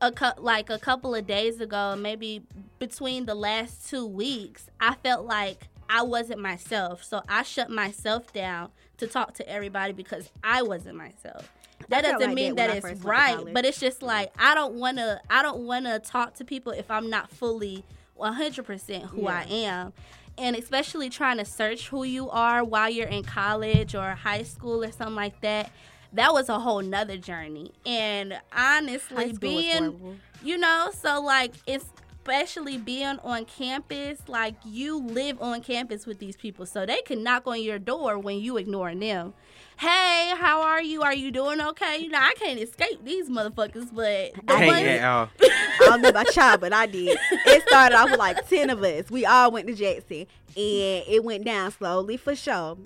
a 0.00 0.12
cou- 0.12 0.38
like 0.38 0.70
a 0.70 0.78
couple 0.78 1.14
of 1.14 1.26
days 1.26 1.60
ago, 1.60 1.96
maybe 1.96 2.42
between 2.78 3.26
the 3.26 3.34
last 3.34 3.88
2 3.90 4.06
weeks, 4.06 4.68
I 4.80 4.94
felt 4.94 5.26
like 5.26 5.68
I 5.88 6.02
wasn't 6.02 6.40
myself. 6.40 7.02
So 7.02 7.22
I 7.28 7.42
shut 7.42 7.70
myself 7.70 8.32
down 8.32 8.70
to 8.98 9.06
talk 9.06 9.34
to 9.34 9.48
everybody 9.48 9.92
because 9.92 10.30
I 10.42 10.62
wasn't 10.62 10.96
myself. 10.96 11.50
That 11.88 12.02
doesn't 12.02 12.20
like 12.20 12.34
mean 12.34 12.54
that 12.56 12.68
that 12.68 12.76
it's 12.76 12.86
first 12.86 13.04
went 13.04 13.16
to 13.38 13.44
right, 13.44 13.54
but 13.54 13.64
it's 13.64 13.80
just 13.80 14.02
like 14.02 14.32
I 14.38 14.54
don't 14.54 14.74
want 14.74 14.98
to 14.98 15.20
I 15.28 15.42
don't 15.42 15.66
want 15.66 15.86
to 15.86 15.98
talk 15.98 16.34
to 16.34 16.44
people 16.44 16.72
if 16.72 16.90
I'm 16.90 17.10
not 17.10 17.30
fully 17.30 17.84
100% 18.18 19.06
who 19.06 19.26
I 19.26 19.44
am 19.48 19.92
and 20.36 20.56
especially 20.56 21.10
trying 21.10 21.38
to 21.38 21.44
search 21.44 21.88
who 21.88 22.04
you 22.04 22.30
are 22.30 22.64
while 22.64 22.88
you're 22.88 23.08
in 23.08 23.24
college 23.24 23.94
or 23.94 24.10
high 24.14 24.42
school 24.42 24.82
or 24.84 24.92
something 24.92 25.14
like 25.14 25.40
that 25.40 25.70
that 26.12 26.32
was 26.32 26.48
a 26.48 26.58
whole 26.58 26.82
nother 26.82 27.16
journey 27.16 27.70
and 27.86 28.38
honestly 28.56 29.16
High 29.16 29.32
school 29.32 29.54
was 29.54 29.64
being 29.64 30.20
you 30.42 30.58
know 30.58 30.90
so 30.94 31.20
like 31.20 31.54
it's 31.66 31.86
especially 32.22 32.76
being 32.76 33.18
on 33.24 33.44
campus 33.46 34.20
like 34.28 34.54
you 34.64 34.98
live 34.98 35.40
on 35.40 35.62
campus 35.62 36.06
with 36.06 36.18
these 36.18 36.36
people 36.36 36.66
so 36.66 36.84
they 36.84 37.00
can 37.02 37.22
knock 37.22 37.46
on 37.46 37.60
your 37.62 37.78
door 37.78 38.18
when 38.18 38.38
you 38.38 38.56
ignoring 38.58 39.00
them 39.00 39.32
hey 39.78 40.32
how 40.36 40.62
are 40.62 40.82
you 40.82 41.02
are 41.02 41.14
you 41.14 41.30
doing 41.30 41.60
okay 41.60 41.98
you 41.98 42.08
know 42.10 42.18
i 42.20 42.34
can't 42.38 42.60
escape 42.60 43.02
these 43.04 43.30
motherfuckers 43.30 43.88
but 43.92 44.32
the 44.34 44.42
Can't 44.46 44.66
ones- 44.66 44.86
at 44.86 45.04
all. 45.04 45.30
I 45.42 45.86
don't 45.86 46.02
know 46.02 46.08
about 46.10 46.36
y'all, 46.36 46.58
but 46.58 46.74
I 46.74 46.84
did. 46.86 47.18
It 47.46 47.66
started 47.66 47.96
off 47.96 48.10
with 48.10 48.18
like 48.18 48.46
ten 48.48 48.68
of 48.68 48.82
us. 48.82 49.10
We 49.10 49.24
all 49.24 49.50
went 49.50 49.66
to 49.68 49.74
Jackson, 49.74 50.26
and 50.54 51.04
it 51.08 51.24
went 51.24 51.44
down 51.46 51.70
slowly 51.72 52.18
for 52.18 52.36
sure. 52.36 52.76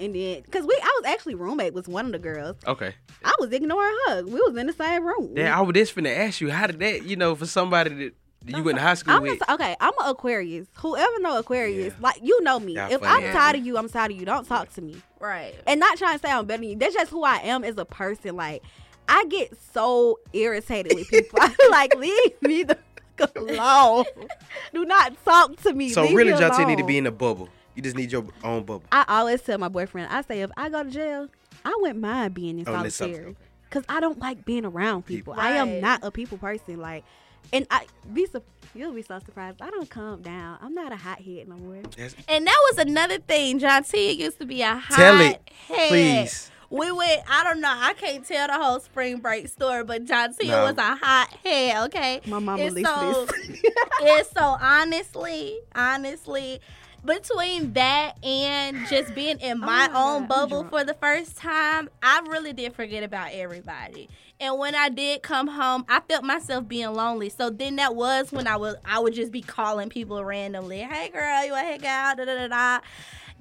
And 0.00 0.14
then, 0.14 0.42
cause 0.50 0.62
we, 0.62 0.74
I 0.80 1.00
was 1.00 1.12
actually 1.12 1.34
roommate 1.34 1.74
with 1.74 1.88
one 1.88 2.06
of 2.06 2.12
the 2.12 2.18
girls. 2.18 2.56
Okay. 2.66 2.94
I 3.24 3.34
was 3.40 3.50
ignoring 3.52 3.96
her. 4.08 4.24
We 4.24 4.34
was 4.34 4.56
in 4.56 4.66
the 4.68 4.72
same 4.72 5.04
room. 5.04 5.32
Yeah, 5.36 5.56
I 5.58 5.60
was 5.62 5.74
just 5.74 5.94
finna 5.96 6.16
ask 6.16 6.40
you, 6.40 6.50
how 6.50 6.66
did 6.68 6.78
that, 6.80 7.04
you 7.04 7.16
know, 7.16 7.34
for 7.34 7.46
somebody 7.46 7.90
that 7.94 8.14
you 8.46 8.62
went 8.62 8.78
to 8.78 8.82
high 8.82 8.94
school 8.94 9.14
I'm 9.14 9.22
with? 9.22 9.40
a, 9.48 9.54
okay. 9.54 9.74
I'm 9.80 9.92
an 10.00 10.08
Aquarius. 10.10 10.68
Whoever 10.78 11.18
know 11.20 11.38
Aquarius, 11.38 11.92
Yeah. 11.94 12.00
like 12.00 12.20
you 12.22 12.40
know 12.44 12.60
me. 12.60 12.76
Y'all 12.76 12.90
if 12.92 13.02
I'm 13.02 13.24
ass. 13.24 13.34
tired 13.34 13.56
of 13.56 13.66
you, 13.66 13.76
I'm 13.76 13.88
tired 13.88 14.12
of 14.12 14.16
you. 14.18 14.24
Don't 14.24 14.46
talk 14.46 14.72
to 14.74 14.80
me. 14.80 14.96
right 15.20 15.54
And 15.66 15.80
not 15.80 15.98
trying 15.98 16.18
to 16.18 16.24
say 16.24 16.32
I'm 16.32 16.46
better 16.46 16.60
than 16.60 16.70
you. 16.70 16.76
That's 16.78 16.94
just 16.94 17.10
who 17.10 17.24
I 17.24 17.38
am 17.38 17.64
as 17.64 17.76
a 17.76 17.84
person. 17.84 18.36
Like 18.36 18.62
I 19.08 19.24
get 19.26 19.52
so 19.74 20.20
irritated 20.32 20.94
with 20.94 21.08
people. 21.08 21.40
Like 21.70 21.94
leave 21.96 22.40
me 22.42 22.62
the 22.62 22.78
fuck 23.16 23.36
alone. 23.36 24.04
Do 24.72 24.84
not 24.84 25.12
talk 25.24 25.56
to 25.62 25.72
me. 25.74 25.88
so 25.90 26.02
Leave 26.02 26.14
really, 26.16 26.32
me 26.32 26.38
Jonte 26.38 26.66
need 26.66 26.78
to 26.78 26.84
be 26.84 26.98
in 26.98 27.06
a 27.06 27.10
bubble. 27.10 27.48
You 27.78 27.82
just 27.82 27.94
need 27.94 28.10
your 28.10 28.24
own 28.42 28.64
bubble. 28.64 28.82
I 28.90 29.04
always 29.06 29.40
tell 29.40 29.56
my 29.56 29.68
boyfriend, 29.68 30.08
I 30.10 30.22
say 30.22 30.42
if 30.42 30.50
I 30.56 30.68
go 30.68 30.82
to 30.82 30.90
jail, 30.90 31.28
I 31.64 31.72
wouldn't 31.78 32.00
mind 32.00 32.34
being 32.34 32.58
in 32.58 32.68
Oh, 32.68 32.72
solitary. 32.72 33.14
stop. 33.22 33.34
Cause 33.70 33.84
I 33.88 34.00
don't 34.00 34.18
like 34.18 34.44
being 34.44 34.64
around 34.64 35.06
people. 35.06 35.34
People. 35.34 35.48
I 35.48 35.50
am 35.58 35.80
not 35.80 36.00
a 36.02 36.10
people 36.10 36.38
person. 36.38 36.78
Like, 36.80 37.04
and 37.52 37.68
I 37.70 37.86
be 38.12 38.26
su- 38.26 38.42
you'll 38.74 38.94
be 38.94 39.02
so 39.02 39.20
surprised. 39.20 39.62
I 39.62 39.70
don't 39.70 39.88
calm 39.88 40.22
down. 40.22 40.58
I'm 40.60 40.74
not 40.74 40.90
a 40.90 40.96
hot 40.96 41.20
head 41.20 41.46
no 41.46 41.54
more. 41.54 41.82
That's, 41.96 42.16
And 42.26 42.44
that 42.48 42.60
was 42.72 42.78
another 42.84 43.18
thing. 43.18 43.60
John 43.60 43.84
T 43.84 44.10
used 44.10 44.40
to 44.40 44.46
be 44.46 44.60
a 44.62 44.74
hot 44.74 44.96
Tell 44.96 45.20
it, 45.20 45.40
head. 45.68 45.88
please. 45.88 46.50
We 46.70 46.90
went. 46.90 47.22
I 47.30 47.44
don't 47.44 47.60
know. 47.60 47.72
I 47.72 47.94
can't 47.94 48.24
tell 48.26 48.48
the 48.48 48.54
whole 48.54 48.80
spring 48.80 49.20
break 49.20 49.46
story, 49.48 49.84
but 49.84 50.04
John 50.04 50.34
T 50.34 50.48
No. 50.48 50.64
was 50.64 50.76
a 50.78 50.96
hot 50.96 51.28
head. 51.44 51.84
Okay. 51.84 52.22
My 52.26 52.40
mama 52.40 52.60
And 52.60 52.74
listens 52.74 52.88
so, 53.14 53.26
to 53.26 53.32
this. 53.52 53.62
and 54.02 54.26
so 54.34 54.56
honestly, 54.60 55.60
honestly, 55.76 56.60
between 57.04 57.72
that 57.74 58.14
and 58.24 58.86
just 58.88 59.14
being 59.14 59.38
in 59.40 59.60
my, 59.60 59.88
my 59.88 59.98
own 59.98 60.22
God, 60.22 60.28
bubble 60.28 60.64
for 60.64 60.84
the 60.84 60.94
first 60.94 61.36
time, 61.36 61.88
I 62.02 62.20
really 62.28 62.52
did 62.52 62.74
forget 62.74 63.02
about 63.02 63.30
everybody. 63.32 64.08
And 64.40 64.58
when 64.58 64.74
I 64.74 64.88
did 64.88 65.22
come 65.22 65.48
home, 65.48 65.84
I 65.88 66.00
felt 66.00 66.22
myself 66.24 66.68
being 66.68 66.92
lonely. 66.92 67.28
So 67.28 67.50
then 67.50 67.76
that 67.76 67.96
was 67.96 68.30
when 68.30 68.46
I 68.46 68.56
would 68.56 68.76
I 68.84 69.00
would 69.00 69.14
just 69.14 69.32
be 69.32 69.42
calling 69.42 69.88
people 69.88 70.22
randomly. 70.24 70.78
Hey 70.80 71.08
girl, 71.08 71.44
you 71.44 71.52
wanna 71.52 71.64
hang 71.66 71.86
out? 71.86 72.16
Da, 72.18 72.24
da, 72.24 72.34
da, 72.34 72.48
da. 72.48 72.80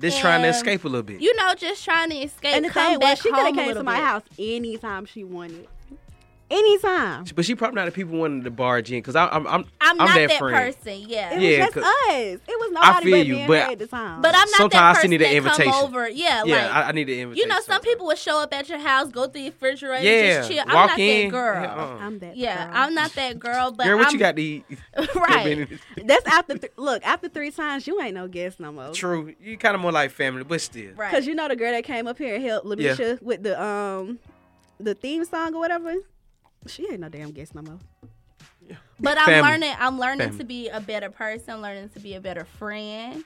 just 0.01 0.19
trying 0.19 0.41
to 0.41 0.47
escape 0.49 0.83
a 0.85 0.87
little 0.87 1.03
bit. 1.03 1.21
You 1.21 1.35
know, 1.35 1.53
just 1.53 1.83
trying 1.85 2.09
to 2.09 2.15
escape. 2.17 2.55
and 2.55 2.65
the 2.65 2.69
come 2.69 2.91
thing 2.91 2.99
was, 2.99 3.09
back 3.09 3.17
she 3.17 3.29
could 3.29 3.35
home 3.35 3.45
have 3.45 3.53
a 3.53 3.67
came 3.67 3.75
to 3.75 3.83
my 3.83 3.95
bit. 3.97 4.03
house 4.03 4.23
anytime 4.39 5.05
she 5.05 5.23
wanted. 5.23 5.67
Anytime. 6.49 7.25
But 7.35 7.45
she 7.45 7.55
probably 7.55 7.75
not 7.75 7.85
the 7.85 7.91
people 7.91 8.17
wanting 8.17 8.43
to 8.43 8.51
barge 8.51 8.91
in 8.91 8.99
because 8.99 9.15
I'm 9.15 9.29
I'm 9.31 9.47
I'm, 9.47 9.65
I'm, 9.81 9.97
not 9.97 10.15
that, 10.15 10.31
friend. 10.39 10.75
person. 10.75 11.03
Yeah. 11.07 11.33
It 11.33 11.41
Yeah, 11.41 11.65
was 11.65 11.73
just 11.73 11.77
us. 11.77 12.39
It 12.47 12.59
was 12.59 12.71
nobody 12.71 13.05
feel 13.05 13.17
but 13.17 13.27
you, 13.27 13.33
me 13.33 13.39
and 13.41 13.47
but- 13.47 13.63
her 13.65 13.71
at 13.71 13.79
the 13.79 13.87
time. 13.87 14.21
But 14.21 14.29
I'm 14.35 14.49
not 14.49 14.57
Sometimes 14.57 14.71
that 14.71 14.83
I 14.83 14.93
person 14.93 14.99
still 14.99 15.09
need 15.09 15.21
an 15.21 15.31
invitation. 15.37 15.71
come 15.71 15.83
over. 15.85 16.09
Yeah, 16.09 16.43
yeah, 16.45 16.55
like 16.55 16.71
I, 16.75 16.81
I 16.83 16.91
need 16.93 17.09
an 17.09 17.19
invitation. 17.19 17.35
you 17.37 17.47
know, 17.47 17.55
some 17.55 17.63
sometimes. 17.63 17.85
people 17.85 18.05
would 18.07 18.17
show 18.17 18.41
up 18.41 18.53
at 18.53 18.69
your 18.69 18.79
house, 18.79 19.09
go 19.11 19.27
through 19.27 19.41
your 19.41 19.51
refrigerator, 19.51 20.03
yeah 20.03 20.37
just 20.37 20.51
chill. 20.51 20.63
I'm 20.67 20.73
walk 20.75 20.89
not 20.91 20.99
in. 20.99 21.25
that 21.27 21.31
girl. 21.31 21.61
Yeah, 21.63 21.73
uh-uh. 21.75 21.97
I'm 21.99 22.19
that. 22.19 22.37
Yeah, 22.37 22.65
girl. 22.65 22.73
I'm 22.75 22.93
not 22.93 23.13
that 23.13 23.39
girl. 23.39 23.71
But 23.71 23.85
Girl, 23.85 23.97
what 23.97 24.07
I'm, 24.07 24.13
you 24.13 24.19
got 24.19 24.35
to 24.35 24.41
eat? 24.41 24.65
Right. 25.15 25.67
That's 26.05 26.25
after. 26.27 26.57
Th- 26.57 26.73
look, 26.77 27.05
after 27.05 27.29
three 27.29 27.51
times, 27.51 27.87
you 27.87 28.01
ain't 28.01 28.13
no 28.15 28.27
guest 28.27 28.59
no 28.59 28.71
more. 28.71 28.91
True, 28.91 29.33
you 29.41 29.57
kind 29.57 29.75
of 29.75 29.81
more 29.81 29.91
like 29.91 30.11
family, 30.11 30.43
but 30.43 30.61
still. 30.61 30.93
Right. 30.95 31.11
Cause 31.11 31.25
you 31.27 31.35
know 31.35 31.47
the 31.47 31.55
girl 31.55 31.71
that 31.71 31.83
came 31.83 32.07
up 32.07 32.17
here 32.17 32.35
and 32.35 32.43
helped 32.43 32.67
Yeah. 32.79 32.93
Lamisha 32.95 33.21
with 33.21 33.43
the 33.43 33.61
um 33.61 34.19
the 34.79 34.93
theme 34.95 35.25
song 35.25 35.53
or 35.55 35.59
whatever. 35.59 35.95
She 36.67 36.83
ain't 36.89 36.99
no 36.99 37.09
damn 37.09 37.31
guest 37.31 37.55
no 37.55 37.61
more. 37.61 37.79
But 38.99 39.17
I'm 39.17 39.25
Family. 39.25 39.49
learning. 39.51 39.73
I'm 39.79 39.99
learning 39.99 40.27
Family. 40.29 40.37
to 40.39 40.43
be 40.43 40.67
a 40.69 40.79
better 40.81 41.09
person. 41.09 41.61
Learning 41.61 41.89
to 41.89 41.99
be 41.99 42.15
a 42.15 42.19
better 42.21 42.43
friend. 42.45 43.23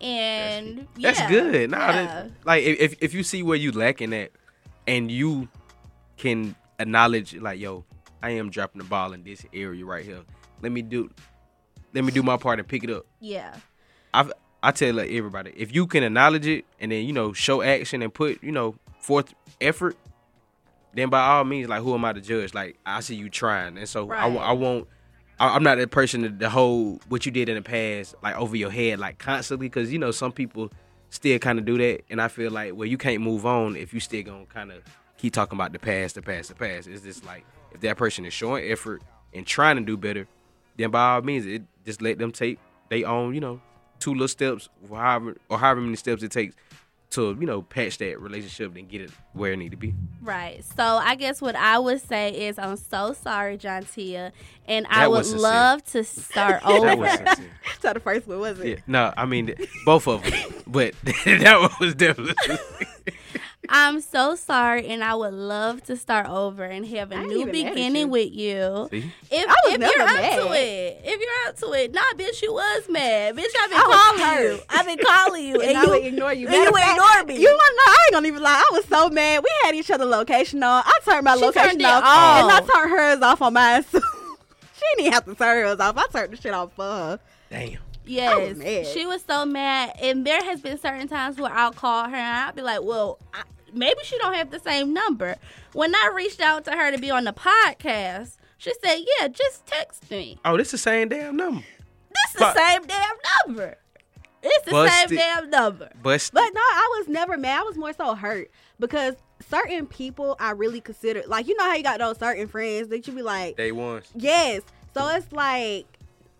And 0.00 0.86
That's 1.00 1.18
yeah, 1.20 1.28
good. 1.28 1.70
Nah, 1.70 1.78
yeah. 1.78 1.92
that- 2.06 2.30
like 2.44 2.64
if 2.64 2.78
if- 2.80 3.02
if 3.02 3.14
you 3.14 3.22
see 3.22 3.42
where 3.42 3.56
you 3.56 3.72
lacking 3.72 4.12
at, 4.12 4.30
and 4.86 5.10
you 5.10 5.48
can 6.16 6.54
acknowledge 6.78 7.34
like, 7.36 7.58
yo, 7.58 7.84
I 8.22 8.30
am 8.30 8.50
dropping 8.50 8.78
the 8.80 8.84
ball 8.88 9.12
in 9.12 9.24
this 9.24 9.44
area 9.52 9.84
right 9.84 10.04
here. 10.04 10.20
Let 10.62 10.72
me 10.72 10.82
do, 10.82 11.10
let 11.94 12.04
me 12.04 12.12
do 12.12 12.22
my 12.22 12.36
part 12.36 12.58
and 12.58 12.66
pick 12.68 12.84
it 12.84 12.90
up. 12.90 13.06
yeah. 13.20 13.54
I 14.14 14.30
I 14.62 14.70
tell 14.70 14.94
like 14.94 15.10
everybody, 15.10 15.52
if 15.56 15.74
you 15.74 15.86
can 15.86 16.02
acknowledge 16.02 16.46
it 16.46 16.64
and 16.80 16.90
then 16.92 17.04
you 17.04 17.12
know 17.12 17.32
show 17.32 17.60
action 17.62 18.00
and 18.02 18.12
put 18.12 18.42
you 18.42 18.52
know 18.52 18.76
forth 19.00 19.34
effort, 19.60 19.96
then 20.96 21.10
by 21.10 21.20
all 21.20 21.44
means, 21.44 21.68
like 21.68 21.82
who 21.82 21.94
am 21.94 22.04
I 22.04 22.12
to 22.12 22.20
judge? 22.20 22.54
Like 22.54 22.78
I 22.86 23.00
see 23.00 23.14
you 23.14 23.28
trying, 23.30 23.78
and 23.78 23.88
so 23.88 24.10
I, 24.10 24.28
Right. 24.28 24.36
I 24.38 24.52
won't. 24.52 24.88
I- 25.38 25.54
I'm 25.54 25.62
not 25.62 25.76
that 25.78 25.90
person 25.90 26.22
to, 26.22 26.30
to 26.30 26.48
hold 26.50 27.02
what 27.08 27.26
you 27.26 27.32
did 27.32 27.48
in 27.50 27.56
the 27.56 27.62
past 27.62 28.14
like 28.22 28.36
over 28.36 28.56
your 28.56 28.70
head 28.70 28.98
like 28.98 29.18
constantly 29.18 29.68
because 29.68 29.92
you 29.92 29.98
know 29.98 30.10
some 30.10 30.32
people 30.32 30.72
still 31.10 31.38
kind 31.38 31.58
of 31.58 31.64
do 31.64 31.76
that, 31.78 32.02
and 32.10 32.20
I 32.20 32.28
feel 32.28 32.50
like 32.50 32.74
well 32.74 32.88
you 32.88 32.98
can't 32.98 33.22
move 33.22 33.44
on 33.46 33.76
if 33.76 33.92
you 33.94 34.00
still 34.00 34.22
gonna 34.22 34.46
kind 34.46 34.72
of 34.72 34.82
keep 35.18 35.32
talking 35.32 35.56
about 35.56 35.72
the 35.72 35.78
past, 35.78 36.14
the 36.14 36.22
past, 36.22 36.48
the 36.48 36.54
past. 36.54 36.88
It's 36.88 37.02
just 37.02 37.24
like 37.24 37.44
if 37.72 37.80
that 37.82 37.96
person 37.96 38.24
is 38.24 38.32
showing 38.32 38.70
effort 38.70 39.02
and 39.34 39.46
trying 39.46 39.76
to 39.76 39.82
do 39.82 39.96
better, 39.96 40.26
then 40.76 40.90
by 40.90 41.14
all 41.14 41.22
means, 41.22 41.44
it 41.46 41.62
just 41.84 42.00
let 42.02 42.18
them 42.18 42.32
take 42.32 42.58
they 42.88 43.04
own 43.04 43.34
you 43.34 43.40
know 43.40 43.60
two 43.98 44.12
little 44.12 44.28
steps, 44.28 44.68
or 44.88 44.98
however 44.98 45.36
or 45.50 45.58
however 45.58 45.80
many 45.80 45.96
steps 45.96 46.22
it 46.22 46.30
takes 46.30 46.54
to 47.10 47.36
you 47.38 47.46
know 47.46 47.62
patch 47.62 47.98
that 47.98 48.20
relationship 48.20 48.74
and 48.76 48.88
get 48.88 49.00
it 49.00 49.10
where 49.32 49.52
it 49.52 49.56
need 49.56 49.70
to 49.70 49.76
be. 49.76 49.94
Right. 50.20 50.64
So 50.76 50.82
I 50.84 51.14
guess 51.14 51.40
what 51.40 51.54
I 51.56 51.78
would 51.78 52.00
say 52.02 52.46
is 52.48 52.58
I'm 52.58 52.76
so 52.76 53.12
sorry, 53.12 53.56
Jontia, 53.58 54.32
and 54.66 54.86
I 54.90 55.06
would 55.08 55.24
sincere. 55.24 55.42
love 55.42 55.84
to 55.86 56.04
start 56.04 56.62
That 56.66 56.70
over. 56.70 56.96
was. 56.96 57.38
So 57.80 57.92
the 57.92 58.00
first 58.00 58.26
one 58.26 58.40
was 58.40 58.58
it? 58.60 58.66
Yeah, 58.68 58.76
no, 58.86 59.14
I 59.16 59.26
mean 59.26 59.54
both 59.84 60.08
of 60.08 60.22
them, 60.24 60.54
but 60.66 60.94
that 61.24 61.58
one 61.60 61.70
was 61.80 61.94
definitely. 61.94 62.34
I'm 63.70 64.00
so 64.00 64.34
sorry, 64.34 64.86
and 64.88 65.02
I 65.04 65.14
would 65.14 65.34
love 65.34 65.82
to 65.84 65.96
start 65.96 66.28
over 66.28 66.64
and 66.64 66.86
have 66.86 67.12
a 67.12 67.22
new 67.22 67.40
even 67.40 67.46
mad 67.52 67.66
at 67.66 67.74
beginning 67.74 68.00
you. 68.02 68.08
with 68.08 68.32
you. 68.32 68.88
See? 68.90 69.12
If, 69.30 69.46
I 69.48 69.54
was 69.64 69.74
if 69.74 69.80
never 69.80 69.92
you're 69.96 70.02
up 70.08 70.16
to 70.48 70.52
it, 70.52 71.00
if 71.04 71.20
you're 71.20 71.48
up 71.48 71.56
to 71.58 71.72
it, 71.72 71.92
nah, 71.94 72.00
bitch, 72.16 72.42
you 72.42 72.52
was 72.52 72.88
mad, 72.88 73.36
bitch. 73.36 73.44
I've 73.60 73.70
been 73.70 73.78
I 73.78 74.16
calling 74.18 74.44
you. 74.44 74.60
I've 74.68 74.86
been 74.86 74.98
calling 74.98 75.44
you, 75.44 75.54
And, 75.62 75.76
and, 75.76 75.82
you 75.82 75.90
would 75.90 76.04
ignore 76.04 76.32
you. 76.32 76.46
and 76.48 76.54
you 76.56 76.60
Matter 76.64 76.70
of 76.70 76.76
fact, 76.76 76.90
ignore 76.98 77.24
me. 77.36 77.42
You 77.42 77.48
wanna 77.48 77.76
know? 77.76 77.82
I 77.86 77.96
ain't 78.08 78.12
gonna 78.14 78.28
even 78.28 78.42
lie. 78.42 78.64
I 78.66 78.70
was 78.74 78.84
so 78.86 79.08
mad. 79.08 79.42
We 79.42 79.50
had 79.64 79.74
each 79.74 79.90
other 79.90 80.04
location 80.04 80.62
on. 80.62 80.82
I 80.84 80.98
turned 81.04 81.24
my 81.24 81.36
She 81.36 81.44
location 81.44 81.70
turned 81.70 81.82
off, 81.86 82.02
off. 82.04 82.42
and 82.42 82.52
I 82.52 82.60
turned 82.74 82.90
hers 82.90 83.22
off 83.22 83.42
on 83.42 83.52
mine. 83.54 83.82
So 83.84 84.00
she 84.76 85.02
didn't 85.02 85.12
have 85.14 85.24
to 85.26 85.34
turn 85.34 85.64
hers 85.66 85.80
off. 85.80 85.96
I 85.96 86.06
turned 86.08 86.32
the 86.32 86.36
shit 86.40 86.52
off 86.54 86.72
for 86.74 86.82
her. 86.84 87.20
Damn. 87.50 87.78
Yes, 88.08 88.56
mad. 88.56 88.86
she 88.86 89.04
was 89.04 89.20
so 89.26 89.44
mad, 89.44 89.94
and 90.00 90.24
there 90.24 90.40
has 90.44 90.60
been 90.60 90.78
certain 90.78 91.08
times 91.08 91.38
where 91.40 91.50
I'll 91.52 91.72
call 91.72 92.04
her 92.08 92.14
and 92.14 92.36
I'll 92.46 92.52
be 92.52 92.62
like, 92.62 92.80
"Well, 92.84 93.18
I, 93.34 93.42
maybe 93.76 94.00
she 94.04 94.18
don't 94.18 94.34
have 94.34 94.50
the 94.50 94.58
same 94.60 94.92
number." 94.94 95.36
When 95.72 95.94
I 95.94 96.10
reached 96.14 96.40
out 96.40 96.64
to 96.64 96.72
her 96.72 96.90
to 96.90 96.98
be 96.98 97.10
on 97.10 97.24
the 97.24 97.32
podcast, 97.32 98.36
she 98.58 98.72
said, 98.84 99.00
"Yeah, 99.20 99.28
just 99.28 99.66
text 99.66 100.10
me. 100.10 100.38
Oh, 100.44 100.56
this 100.56 100.68
is 100.68 100.72
the 100.72 100.78
same 100.78 101.08
damn 101.08 101.36
number. 101.36 101.60
This 102.10 102.28
is 102.28 102.32
the 102.34 102.38
But- 102.40 102.56
same 102.56 102.82
damn 102.86 103.16
number. 103.46 103.76
It's 104.42 104.64
the 104.64 104.70
Busted. 104.70 105.08
same 105.10 105.18
damn 105.18 105.50
number." 105.50 105.90
But, 106.02 106.30
But 106.32 106.50
no, 106.54 106.60
I 106.60 106.96
was 106.98 107.08
never 107.08 107.36
mad. 107.36 107.60
I 107.60 107.62
was 107.64 107.76
more 107.76 107.92
so 107.92 108.14
hurt 108.14 108.50
because 108.78 109.14
certain 109.50 109.86
people 109.86 110.36
I 110.40 110.52
really 110.52 110.80
consider 110.80 111.22
like 111.26 111.46
you 111.46 111.56
know 111.56 111.64
how 111.64 111.74
you 111.74 111.82
got 111.82 111.98
those 111.98 112.18
certain 112.18 112.48
friends 112.48 112.88
that 112.88 113.06
you 113.06 113.12
be 113.12 113.22
like, 113.22 113.56
day 113.56 113.72
one. 113.72 114.02
yes. 114.14 114.62
So 114.94 115.06
it's 115.08 115.30
like 115.32 115.86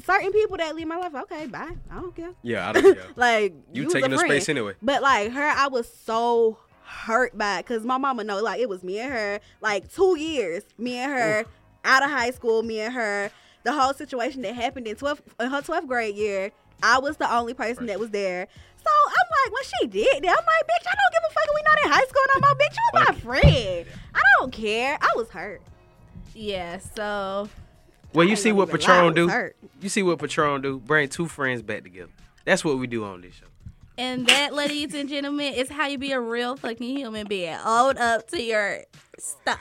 certain 0.05 0.33
people 0.33 0.57
that 0.57 0.75
leave 0.75 0.87
my 0.87 0.97
life. 0.97 1.15
Okay, 1.15 1.47
bye. 1.47 1.73
I 1.91 1.95
don't 1.97 2.15
care. 2.15 2.31
Yeah, 2.43 2.69
I 2.71 2.73
don't 2.73 2.95
care. 2.95 3.05
Like 3.17 3.55
You 3.73 3.85
was 3.85 3.93
taking 3.93 4.11
the 4.11 4.19
space 4.19 4.49
anyway. 4.49 4.75
But 4.81 5.03
like 5.03 5.33
her, 5.33 5.43
I 5.43 5.67
was 5.69 5.93
so 5.93 6.59
hurt 6.87 7.37
by 7.37 7.59
because 7.59 7.85
my 7.85 7.99
mama 7.99 8.23
know 8.25 8.41
like 8.43 8.61
it 8.61 8.69
was 8.69 8.83
me 8.85 8.99
and 9.01 9.13
her 9.13 9.41
like 9.61 9.93
two 9.93 10.17
years, 10.19 10.63
me 10.79 10.97
and 10.97 11.13
her 11.13 11.45
out 11.85 12.03
of 12.05 12.11
high 12.11 12.31
school, 12.31 12.63
me 12.63 12.81
and 12.81 12.95
her. 12.95 13.31
The 13.65 13.73
whole 13.73 13.93
situation 13.95 14.43
that 14.43 14.55
happened 14.55 14.87
in 14.87 14.95
12th 14.97 15.21
in 15.41 15.51
her 15.51 15.61
12th 15.61 15.89
grade 15.89 16.15
year, 16.15 16.53
I 16.83 16.99
was 17.01 17.17
the 17.17 17.33
only 17.33 17.53
person 17.55 17.79
Right. 17.79 17.89
that 17.89 18.01
was 18.01 18.11
there. 18.11 18.47
So 18.77 18.91
I'm 19.09 19.15
like, 19.45 19.53
when 19.53 19.65
she 19.65 19.87
did 19.89 20.23
that, 20.23 20.31
I'm 20.31 20.47
like, 20.47 20.67
bitch, 20.67 20.87
I 20.87 20.95
don't 20.95 21.13
give 21.13 21.23
a 21.29 21.33
fuck. 21.33 21.45
if 21.49 21.55
We 21.55 21.63
not 21.65 21.79
in 21.85 21.91
high 21.91 22.07
school 22.07 22.23
no 22.35 22.41
more, 22.41 22.55
bitch. 22.55 22.77
You 22.77 22.89
was 22.93 23.09
my 23.09 23.41
friend. 23.41 23.87
I 24.15 24.21
don't 24.39 24.53
care. 24.53 24.97
I 25.01 25.13
was 25.17 25.29
hurt. 25.31 25.61
Yeah, 26.35 26.79
so 26.95 27.49
Well, 28.13 28.29
you 28.29 28.37
see 28.37 28.53
what 28.53 28.69
even 28.69 28.81
lie, 28.81 28.87
Patron 28.87 29.15
do. 29.15 29.29
hurt. 29.29 29.57
You 29.81 29.89
see 29.89 30.05
what 30.05 30.21
Patron 30.21 30.63
do. 30.63 30.79
Bring 30.79 31.09
two 31.09 31.27
friends 31.27 31.63
back 31.63 31.83
together. 31.83 32.13
That's 32.45 32.65
what 32.65 32.79
we 32.79 32.87
do 32.87 33.05
on 33.05 33.23
this 33.23 33.35
show. 33.35 33.47
And 33.99 34.27
that, 34.27 34.53
ladies 34.55 34.95
and 34.95 35.09
gentlemen, 35.09 35.55
is 35.55 35.69
how 35.71 35.87
you 35.87 35.99
be 35.99 36.13
a 36.13 36.21
real 36.21 36.57
fucking 36.57 36.97
human 36.97 37.27
being. 37.27 37.57
Own 37.65 37.97
up 37.99 38.29
to 38.29 38.43
your 38.43 38.81
stuff. 39.19 39.61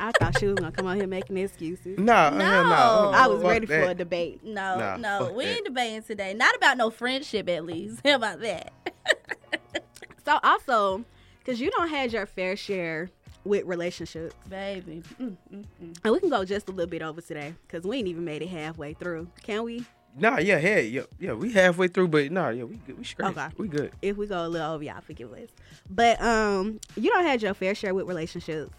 I 0.00 0.12
thought 0.12 0.38
she 0.38 0.46
was 0.46 0.54
gonna 0.56 0.72
come 0.72 0.86
out 0.86 0.96
here 0.96 1.06
making 1.06 1.36
excuses. 1.36 1.98
Nah, 1.98 2.30
No. 2.30 2.38
no. 2.38 3.10
I 3.14 3.26
was 3.26 3.42
Fuck 3.42 3.50
ready 3.50 3.66
for 3.66 3.82
a 3.82 3.94
debate. 3.94 4.44
No, 4.44 4.78
Nah, 4.78 4.96
no, 4.96 5.32
we 5.32 5.44
that. 5.44 5.56
ain't 5.56 5.64
debating 5.66 6.02
today. 6.02 6.34
Not 6.34 6.54
about 6.56 6.76
no 6.76 6.90
friendship, 6.90 7.48
at 7.48 7.64
least. 7.64 8.00
How 8.04 8.14
about 8.16 8.40
that? 8.40 8.72
So 10.26 10.38
also, 10.44 11.04
because 11.38 11.60
you 11.60 11.70
don't 11.70 11.88
had 11.88 12.12
your 12.12 12.26
fair 12.26 12.54
share 12.54 13.08
with 13.42 13.64
relationships, 13.64 14.34
Baby. 14.48 15.02
Mm, 15.20 15.34
mm, 15.52 15.64
mm. 15.82 15.96
and 16.04 16.12
we 16.12 16.20
can 16.20 16.28
go 16.28 16.44
just 16.44 16.68
a 16.68 16.72
little 16.72 16.90
bit 16.90 17.00
over 17.02 17.20
today 17.22 17.54
because 17.66 17.84
we 17.84 17.96
ain't 17.96 18.06
even 18.06 18.24
made 18.24 18.42
it 18.42 18.48
halfway 18.48 18.92
through. 18.92 19.28
Can 19.42 19.64
we? 19.64 19.84
Nah, 20.18 20.38
yeah, 20.38 20.58
hey, 20.58 20.86
yeah, 20.88 21.02
yeah. 21.18 21.32
We 21.32 21.52
halfway 21.52 21.88
through, 21.88 22.08
but 22.08 22.30
nah, 22.32 22.48
yeah, 22.50 22.64
we 22.64 22.76
good. 22.76 22.98
We 22.98 23.04
straight. 23.04 23.28
Okay. 23.30 23.46
We 23.56 23.68
good. 23.68 23.92
If 24.02 24.16
we 24.16 24.26
go 24.26 24.44
a 24.46 24.48
little 24.48 24.72
over, 24.72 24.82
y'all 24.82 25.00
forgive 25.00 25.32
us. 25.32 25.48
But 25.88 26.20
um, 26.20 26.80
you 26.96 27.10
don't 27.10 27.24
had 27.24 27.42
your 27.42 27.54
fair 27.54 27.74
share 27.74 27.94
with 27.94 28.06
relationships. 28.08 28.72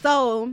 So 0.00 0.52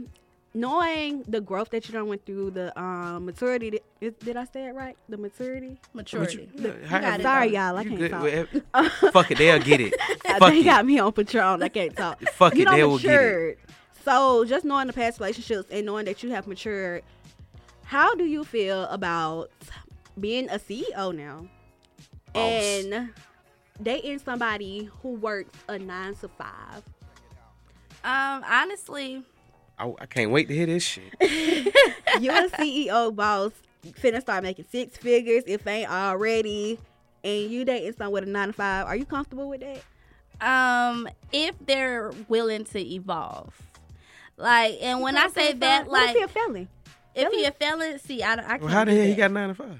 knowing 0.53 1.23
the 1.27 1.41
growth 1.41 1.69
that 1.71 1.87
you 1.87 1.93
done 1.93 2.07
went 2.07 2.25
through, 2.25 2.51
the 2.51 2.77
um 2.79 3.25
maturity. 3.25 3.79
Did, 3.99 4.19
did 4.19 4.37
I 4.37 4.45
say 4.45 4.67
it 4.67 4.75
right? 4.75 4.95
The 5.09 5.17
maturity. 5.17 5.77
Maturity. 5.93 6.49
Yeah, 6.55 6.67
You 6.67 6.89
got 6.89 7.19
it, 7.19 7.23
Sorry, 7.23 7.49
though. 7.49 7.53
y'all. 7.55 7.77
I 7.77 7.81
You 7.81 7.89
can't 7.89 7.99
good 8.23 8.51
talk. 8.73 8.91
Fuck 9.13 9.31
it, 9.31 9.37
they'll 9.37 9.59
get 9.59 9.81
it. 9.81 9.93
Fuck 10.39 10.51
they 10.51 10.59
it. 10.59 10.63
got 10.63 10.85
me 10.85 10.99
on 10.99 11.11
Patron. 11.11 11.61
I 11.61 11.69
can't 11.69 11.95
talk. 11.95 12.21
Fuck 12.33 12.55
you 12.55 12.61
it, 12.61 12.65
know, 12.65 12.75
they 12.75 12.83
will 12.83 12.99
get 12.99 13.21
it. 13.21 13.59
So 14.03 14.45
just 14.45 14.65
knowing 14.65 14.87
the 14.87 14.93
past 14.93 15.19
relationships 15.19 15.69
and 15.71 15.85
knowing 15.85 16.05
that 16.05 16.23
you 16.23 16.31
have 16.31 16.47
matured, 16.47 17.03
how 17.83 18.15
do 18.15 18.25
you 18.25 18.43
feel 18.43 18.85
about 18.85 19.51
being 20.19 20.49
a 20.49 20.59
CEO 20.59 21.15
now 21.15 21.47
Boss. 22.33 22.51
and 22.85 23.09
dating 23.81 24.19
somebody 24.19 24.89
who 25.01 25.09
works 25.15 25.57
a 25.67 25.77
nine 25.79 26.15
to 26.15 26.27
five? 26.27 26.83
Um, 28.03 28.43
honestly, 28.49 29.23
I, 29.77 29.91
I 29.99 30.05
can't 30.07 30.31
wait 30.31 30.47
to 30.47 30.53
hear 30.55 30.65
this 30.65 30.83
shit. 30.83 31.13
You're 32.19 32.45
a 32.45 32.49
CEO 32.49 33.15
boss, 33.15 33.51
finna 33.85 34.21
start 34.21 34.43
making 34.43 34.65
six 34.71 34.97
figures 34.97 35.43
if 35.47 35.65
ain't 35.67 35.89
already, 35.89 36.79
and 37.23 37.49
you 37.51 37.63
dating 37.65 37.93
someone 37.93 38.13
with 38.13 38.23
a 38.23 38.31
nine 38.31 38.47
to 38.47 38.53
five. 38.53 38.87
Are 38.87 38.95
you 38.95 39.05
comfortable 39.05 39.49
with 39.49 39.61
that? 39.61 39.81
um, 40.43 41.07
if 41.31 41.53
they're 41.65 42.11
willing 42.27 42.65
to 42.65 42.79
evolve, 42.79 43.53
like, 44.37 44.77
and 44.81 44.99
when 45.01 45.15
I 45.15 45.27
say 45.27 45.53
that, 45.53 45.87
what 45.87 46.01
if 46.01 46.07
like, 46.07 46.17
he 46.17 46.23
a 46.23 46.27
felon? 46.27 46.67
if 47.13 47.31
he 47.31 47.45
a 47.45 47.51
felon, 47.51 47.99
see, 47.99 48.23
I, 48.23 48.35
don't- 48.35 48.45
I 48.45 48.49
can't. 48.49 48.61
Well, 48.63 48.71
how 48.71 48.83
the 48.85 48.91
do 48.91 48.97
hell 48.97 49.05
he 49.07 49.13
got 49.13 49.31
nine 49.31 49.49
to 49.49 49.53
five? 49.55 49.79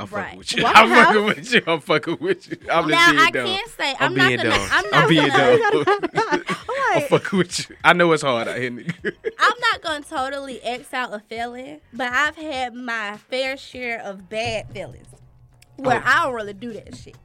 I'm 0.00 0.06
Right. 0.08 0.24
fucking 0.24 0.38
with 0.38 0.56
you. 0.56 0.64
I'm 0.66 0.88
House. 0.88 1.06
fucking 1.06 1.24
with 1.24 1.52
you. 1.52 1.62
I'm 1.66 1.80
fucking 1.80 2.18
with 2.20 2.48
you. 2.50 2.56
I'm 2.70 2.88
Now 2.88 3.10
being 3.10 3.22
I 3.22 3.30
dumb. 3.30 3.46
can't 3.46 3.70
say 3.70 3.90
I'm 4.00 4.12
I'm, 4.12 4.14
not 4.14 4.26
being 4.28 4.36
gonna. 4.38 4.50
dumb. 4.50 4.68
I'm 4.72 4.90
not 4.90 5.02
I'm 5.02 5.08
being 5.08 5.28
gonna. 5.28 5.58
dumb. 5.84 6.10
I'm 6.32 6.44
I'm 6.92 7.02
fucking 7.08 7.38
with 7.38 7.70
you. 7.70 7.76
I 7.84 7.92
know 7.92 8.12
it's 8.12 8.22
hard 8.22 8.48
out 8.48 8.56
here, 8.58 8.70
nigga. 8.70 9.12
I'm 9.38 9.52
not 9.60 9.82
gonna 9.82 10.04
totally 10.04 10.62
X 10.62 10.92
out 10.94 11.12
a 11.14 11.20
felon, 11.20 11.80
but 11.92 12.12
I've 12.12 12.36
had 12.36 12.74
my 12.74 13.16
fair 13.28 13.56
share 13.56 14.00
of 14.02 14.28
bad 14.28 14.70
feelings. 14.72 15.06
where 15.76 15.98
Oh. 15.98 16.02
I 16.04 16.24
don't 16.24 16.34
really 16.34 16.52
do 16.54 16.72
that 16.72 16.96
shit. 16.96 17.16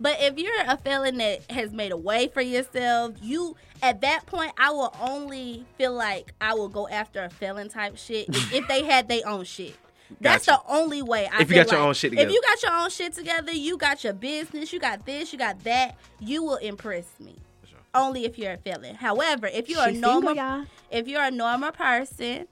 But 0.00 0.16
if 0.20 0.36
you're 0.36 0.50
a 0.66 0.76
felon 0.78 1.18
that 1.18 1.48
has 1.50 1.72
made 1.72 1.92
a 1.92 1.96
way 1.96 2.26
for 2.28 2.40
yourself, 2.40 3.14
you 3.22 3.56
at 3.82 4.00
that 4.00 4.26
point 4.26 4.52
I 4.58 4.70
will 4.70 4.94
only 5.00 5.64
feel 5.78 5.92
like 5.92 6.34
I 6.40 6.54
will 6.54 6.68
go 6.68 6.88
after 6.88 7.22
a 7.22 7.30
felon 7.30 7.68
type 7.68 7.96
shit 7.96 8.28
if, 8.28 8.52
if 8.54 8.66
they 8.68 8.82
had 8.84 9.08
their 9.08 9.20
own 9.26 9.44
shit. 9.44 9.76
That's 10.20 10.46
Gotcha. 10.46 10.62
the 10.66 10.74
only 10.74 11.02
way. 11.02 11.26
I 11.32 11.42
If 11.42 11.48
you 11.50 11.56
feel 11.56 11.64
got 11.64 11.72
your 11.72 11.80
own 11.80 11.94
shit 11.94 12.10
together, 12.12 12.28
If 12.28 12.34
you 12.34 12.42
got 12.42 12.62
your 12.62 12.72
own 12.72 12.90
shit 12.90 13.12
together, 13.14 13.52
you 13.52 13.76
got 13.76 14.04
your 14.04 14.12
business, 14.12 14.72
you 14.72 14.78
got 14.80 15.04
this, 15.06 15.32
you 15.32 15.38
got 15.38 15.62
that, 15.64 15.96
you 16.20 16.42
will 16.42 16.56
impress 16.56 17.06
me. 17.20 17.36
sure. 17.68 17.78
Only 17.94 18.24
if 18.24 18.38
you're 18.38 18.52
a 18.52 18.56
felon. 18.58 18.94
However, 18.96 19.46
if 19.48 19.68
you're 19.68 19.84
She 19.88 19.96
a 19.96 20.00
normal, 20.00 20.34
y'all. 20.34 20.64
if 20.90 21.08
you're 21.08 21.22
a 21.22 21.30
normal 21.30 21.72
person, 21.72 22.46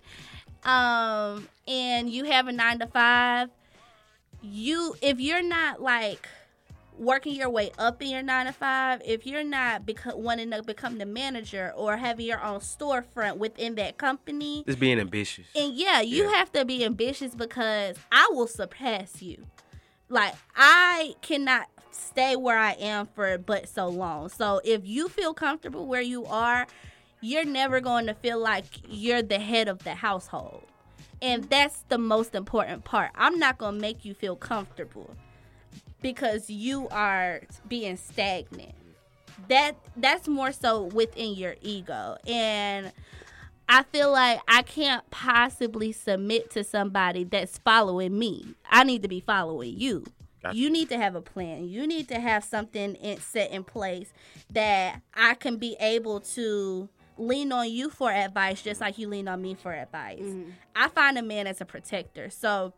um, 0.65 1.49
and 1.67 2.11
you 2.11 2.25
have 2.25 2.49
a 2.49 2.53
nine 2.53 2.79
to 2.81 2.87
five, 2.87 3.49
you 4.43 4.95
if 5.03 5.21
you're 5.21 5.43
not 5.43 5.81
like 5.83 6.29
working 6.99 7.35
your 7.35 7.49
way 7.51 7.71
up 7.79 8.03
in 8.03 8.09
your 8.11 8.23
nine 8.23 8.47
to 8.47 8.53
five, 8.53 9.01
if 9.05 9.27
you're 9.27 9.45
not 9.45 9.87
beco- 9.87 10.17
wanting 10.17 10.51
to 10.51 10.63
become 10.63 10.99
the 10.99 11.07
manager 11.07 11.73
or 11.77 11.97
having 11.97 12.27
your 12.27 12.43
own 12.43 12.61
storefront 12.61 13.37
within 13.39 13.75
that 13.77 13.97
company, 13.99 14.65
Just 14.67 14.79
being 14.81 14.99
ambitious. 15.01 15.47
and 15.57 15.75
yeah, 15.75 16.01
you 16.01 16.25
Yeah. 16.25 16.37
have 16.37 16.53
to 16.53 16.65
be 16.65 16.85
ambitious 16.85 17.35
because 17.35 17.97
I 18.13 18.29
will 18.33 18.47
surpass 18.47 19.23
you. 19.23 19.47
Like 20.09 20.35
I 20.55 21.15
cannot 21.23 21.69
stay 21.93 22.37
where 22.37 22.59
I 22.59 22.73
am 22.73 23.07
for 23.15 23.39
but 23.39 23.69
so 23.69 23.89
long. 23.89 24.29
So 24.29 24.61
if 24.65 24.83
you 24.85 25.09
feel 25.09 25.33
comfortable 25.35 25.87
where 25.87 26.01
you 26.03 26.27
are, 26.27 26.67
you're 27.21 27.45
never 27.45 27.81
going 27.81 28.07
to 28.07 28.15
feel 28.15 28.39
like 28.39 28.65
you're 28.89 29.23
the 29.23 29.39
head 29.39 29.69
of 29.69 29.85
the 29.85 29.95
household. 29.95 30.65
And 31.23 31.45
that's 31.45 31.85
the 31.89 31.99
most 31.99 32.35
important 32.35 32.85
part. 32.85 33.11
I'm 33.15 33.39
not 33.39 33.59
going 33.59 33.75
to 33.75 33.81
make 33.81 34.05
you 34.05 34.15
feel 34.15 34.37
comfortable 34.37 35.15
because 36.01 36.51
you 36.51 36.89
are 36.89 37.43
being 37.69 37.97
stagnant. 37.97 38.75
That 39.49 39.77
that's 39.97 40.29
more 40.29 40.53
so 40.53 40.85
within 40.85 41.35
your 41.35 41.57
ego. 41.61 42.17
And 42.27 42.93
I 43.69 43.85
feel 43.85 44.11
like 44.13 44.41
I 44.49 44.63
can't 44.63 45.09
possibly 45.11 45.93
submit 45.93 46.51
to 46.51 46.65
somebody 46.65 47.25
that's 47.25 47.59
following 47.59 48.19
me. 48.19 48.55
I 48.69 48.85
need 48.85 49.03
to 49.03 49.09
be 49.09 49.21
following 49.21 49.79
you. 49.79 50.05
Gotcha. 50.43 50.57
You 50.57 50.71
need 50.71 50.89
to 50.89 50.97
have 50.97 51.15
a 51.15 51.21
plan. 51.21 51.69
You 51.69 51.87
need 51.87 52.09
to 52.09 52.19
have 52.19 52.45
something 52.45 52.95
in, 52.97 53.21
set 53.21 53.51
in 53.51 53.63
place 53.63 54.13
that 54.51 55.03
I 55.15 55.35
can 55.35 55.57
be 55.57 55.77
able 55.79 56.21
to 56.21 56.89
lean 57.17 57.53
on 57.53 57.71
you 57.71 57.91
for 57.91 58.11
advice 58.11 58.63
just 58.63 58.81
like 58.81 58.99
you 58.99 59.07
lean 59.07 59.29
on 59.29 59.43
me 59.43 59.55
for 59.55 59.73
advice. 59.73 60.21
Mm-hmm. 60.21 60.51
I 60.75 60.89
find 60.89 61.19
a 61.19 61.23
man 61.23 61.47
as 61.47 61.61
a 61.61 61.65
protector. 61.65 62.31
So, 62.31 62.73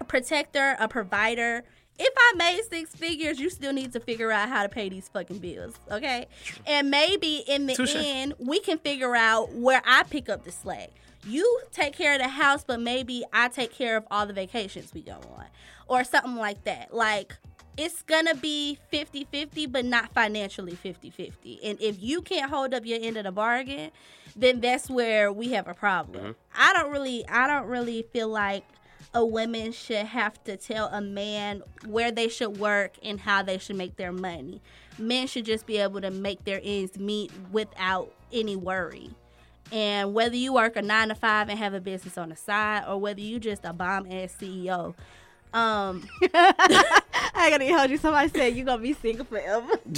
a 0.00 0.04
protector, 0.04 0.76
a 0.80 0.88
provider. 0.88 1.64
If 1.98 2.12
I 2.16 2.32
made 2.36 2.62
six 2.68 2.94
figures, 2.94 3.38
you 3.38 3.50
still 3.50 3.72
need 3.72 3.92
to 3.92 4.00
figure 4.00 4.32
out 4.32 4.48
how 4.48 4.64
to 4.64 4.68
pay 4.68 4.88
these 4.88 5.08
fucking 5.08 5.38
bills, 5.38 5.74
okay? 5.90 6.26
And 6.66 6.90
maybe 6.90 7.44
in 7.46 7.66
the 7.66 7.74
Touche. 7.74 7.94
end, 7.94 8.34
we 8.38 8.58
can 8.60 8.78
figure 8.78 9.14
out 9.14 9.52
where 9.52 9.80
I 9.84 10.02
pick 10.02 10.28
up 10.28 10.44
the 10.44 10.50
slack. 10.50 10.90
You 11.26 11.60
take 11.70 11.94
care 11.94 12.14
of 12.14 12.20
the 12.20 12.28
house, 12.28 12.64
but 12.64 12.80
maybe 12.80 13.24
I 13.32 13.48
take 13.48 13.72
care 13.72 13.96
of 13.96 14.04
all 14.10 14.26
the 14.26 14.32
vacations 14.32 14.92
we 14.92 15.02
go 15.02 15.12
on, 15.36 15.46
or 15.86 16.04
something 16.04 16.36
like 16.36 16.64
that. 16.64 16.92
Like, 16.92 17.36
it's 17.76 18.02
gonna 18.02 18.34
be 18.34 18.78
50 18.90 19.24
50, 19.24 19.66
but 19.66 19.84
not 19.84 20.12
financially 20.12 20.74
50 20.74 21.10
50. 21.10 21.60
And 21.64 21.80
if 21.80 22.02
you 22.02 22.22
can't 22.22 22.50
hold 22.50 22.74
up 22.74 22.84
your 22.84 22.98
end 23.00 23.16
of 23.16 23.24
the 23.24 23.32
bargain, 23.32 23.90
then 24.36 24.60
that's 24.60 24.90
where 24.90 25.32
we 25.32 25.52
have 25.52 25.68
a 25.68 25.74
problem. 25.74 26.22
Mm-hmm. 26.22 26.32
I 26.56 26.72
don't 26.72 26.92
really, 26.92 27.26
I 27.28 27.46
don't 27.46 27.66
really 27.66 28.02
feel 28.12 28.28
like 28.28 28.64
a 29.14 29.24
woman 29.24 29.72
should 29.72 30.06
have 30.06 30.42
to 30.44 30.56
tell 30.56 30.88
a 30.88 31.00
man 31.00 31.62
where 31.86 32.10
they 32.10 32.28
should 32.28 32.58
work 32.58 32.94
and 33.02 33.20
how 33.20 33.42
they 33.42 33.58
should 33.58 33.76
make 33.76 33.96
their 33.96 34.12
money. 34.12 34.60
Men 34.98 35.28
should 35.28 35.44
just 35.44 35.66
be 35.66 35.78
able 35.78 36.00
to 36.00 36.10
make 36.10 36.44
their 36.44 36.60
ends 36.62 36.98
meet 36.98 37.30
without 37.52 38.12
any 38.32 38.56
worry. 38.56 39.10
And 39.72 40.14
whether 40.14 40.36
you 40.36 40.52
work 40.52 40.76
a 40.76 40.82
nine 40.82 41.08
to 41.08 41.14
five 41.14 41.48
and 41.48 41.58
have 41.58 41.74
a 41.74 41.80
business 41.80 42.18
on 42.18 42.28
the 42.28 42.36
side, 42.36 42.84
or 42.86 42.98
whether 42.98 43.20
you 43.20 43.38
just 43.38 43.64
a 43.64 43.72
bomb 43.72 44.06
ass 44.10 44.36
CEO, 44.38 44.94
um, 45.54 46.06
I 46.34 47.48
gotta 47.50 47.72
hold 47.72 47.90
you. 47.90 47.96
Somebody 47.96 48.28
said 48.28 48.56
you 48.56 48.64
gonna 48.64 48.82
be 48.82 48.92
single 48.92 49.24
forever. 49.24 49.70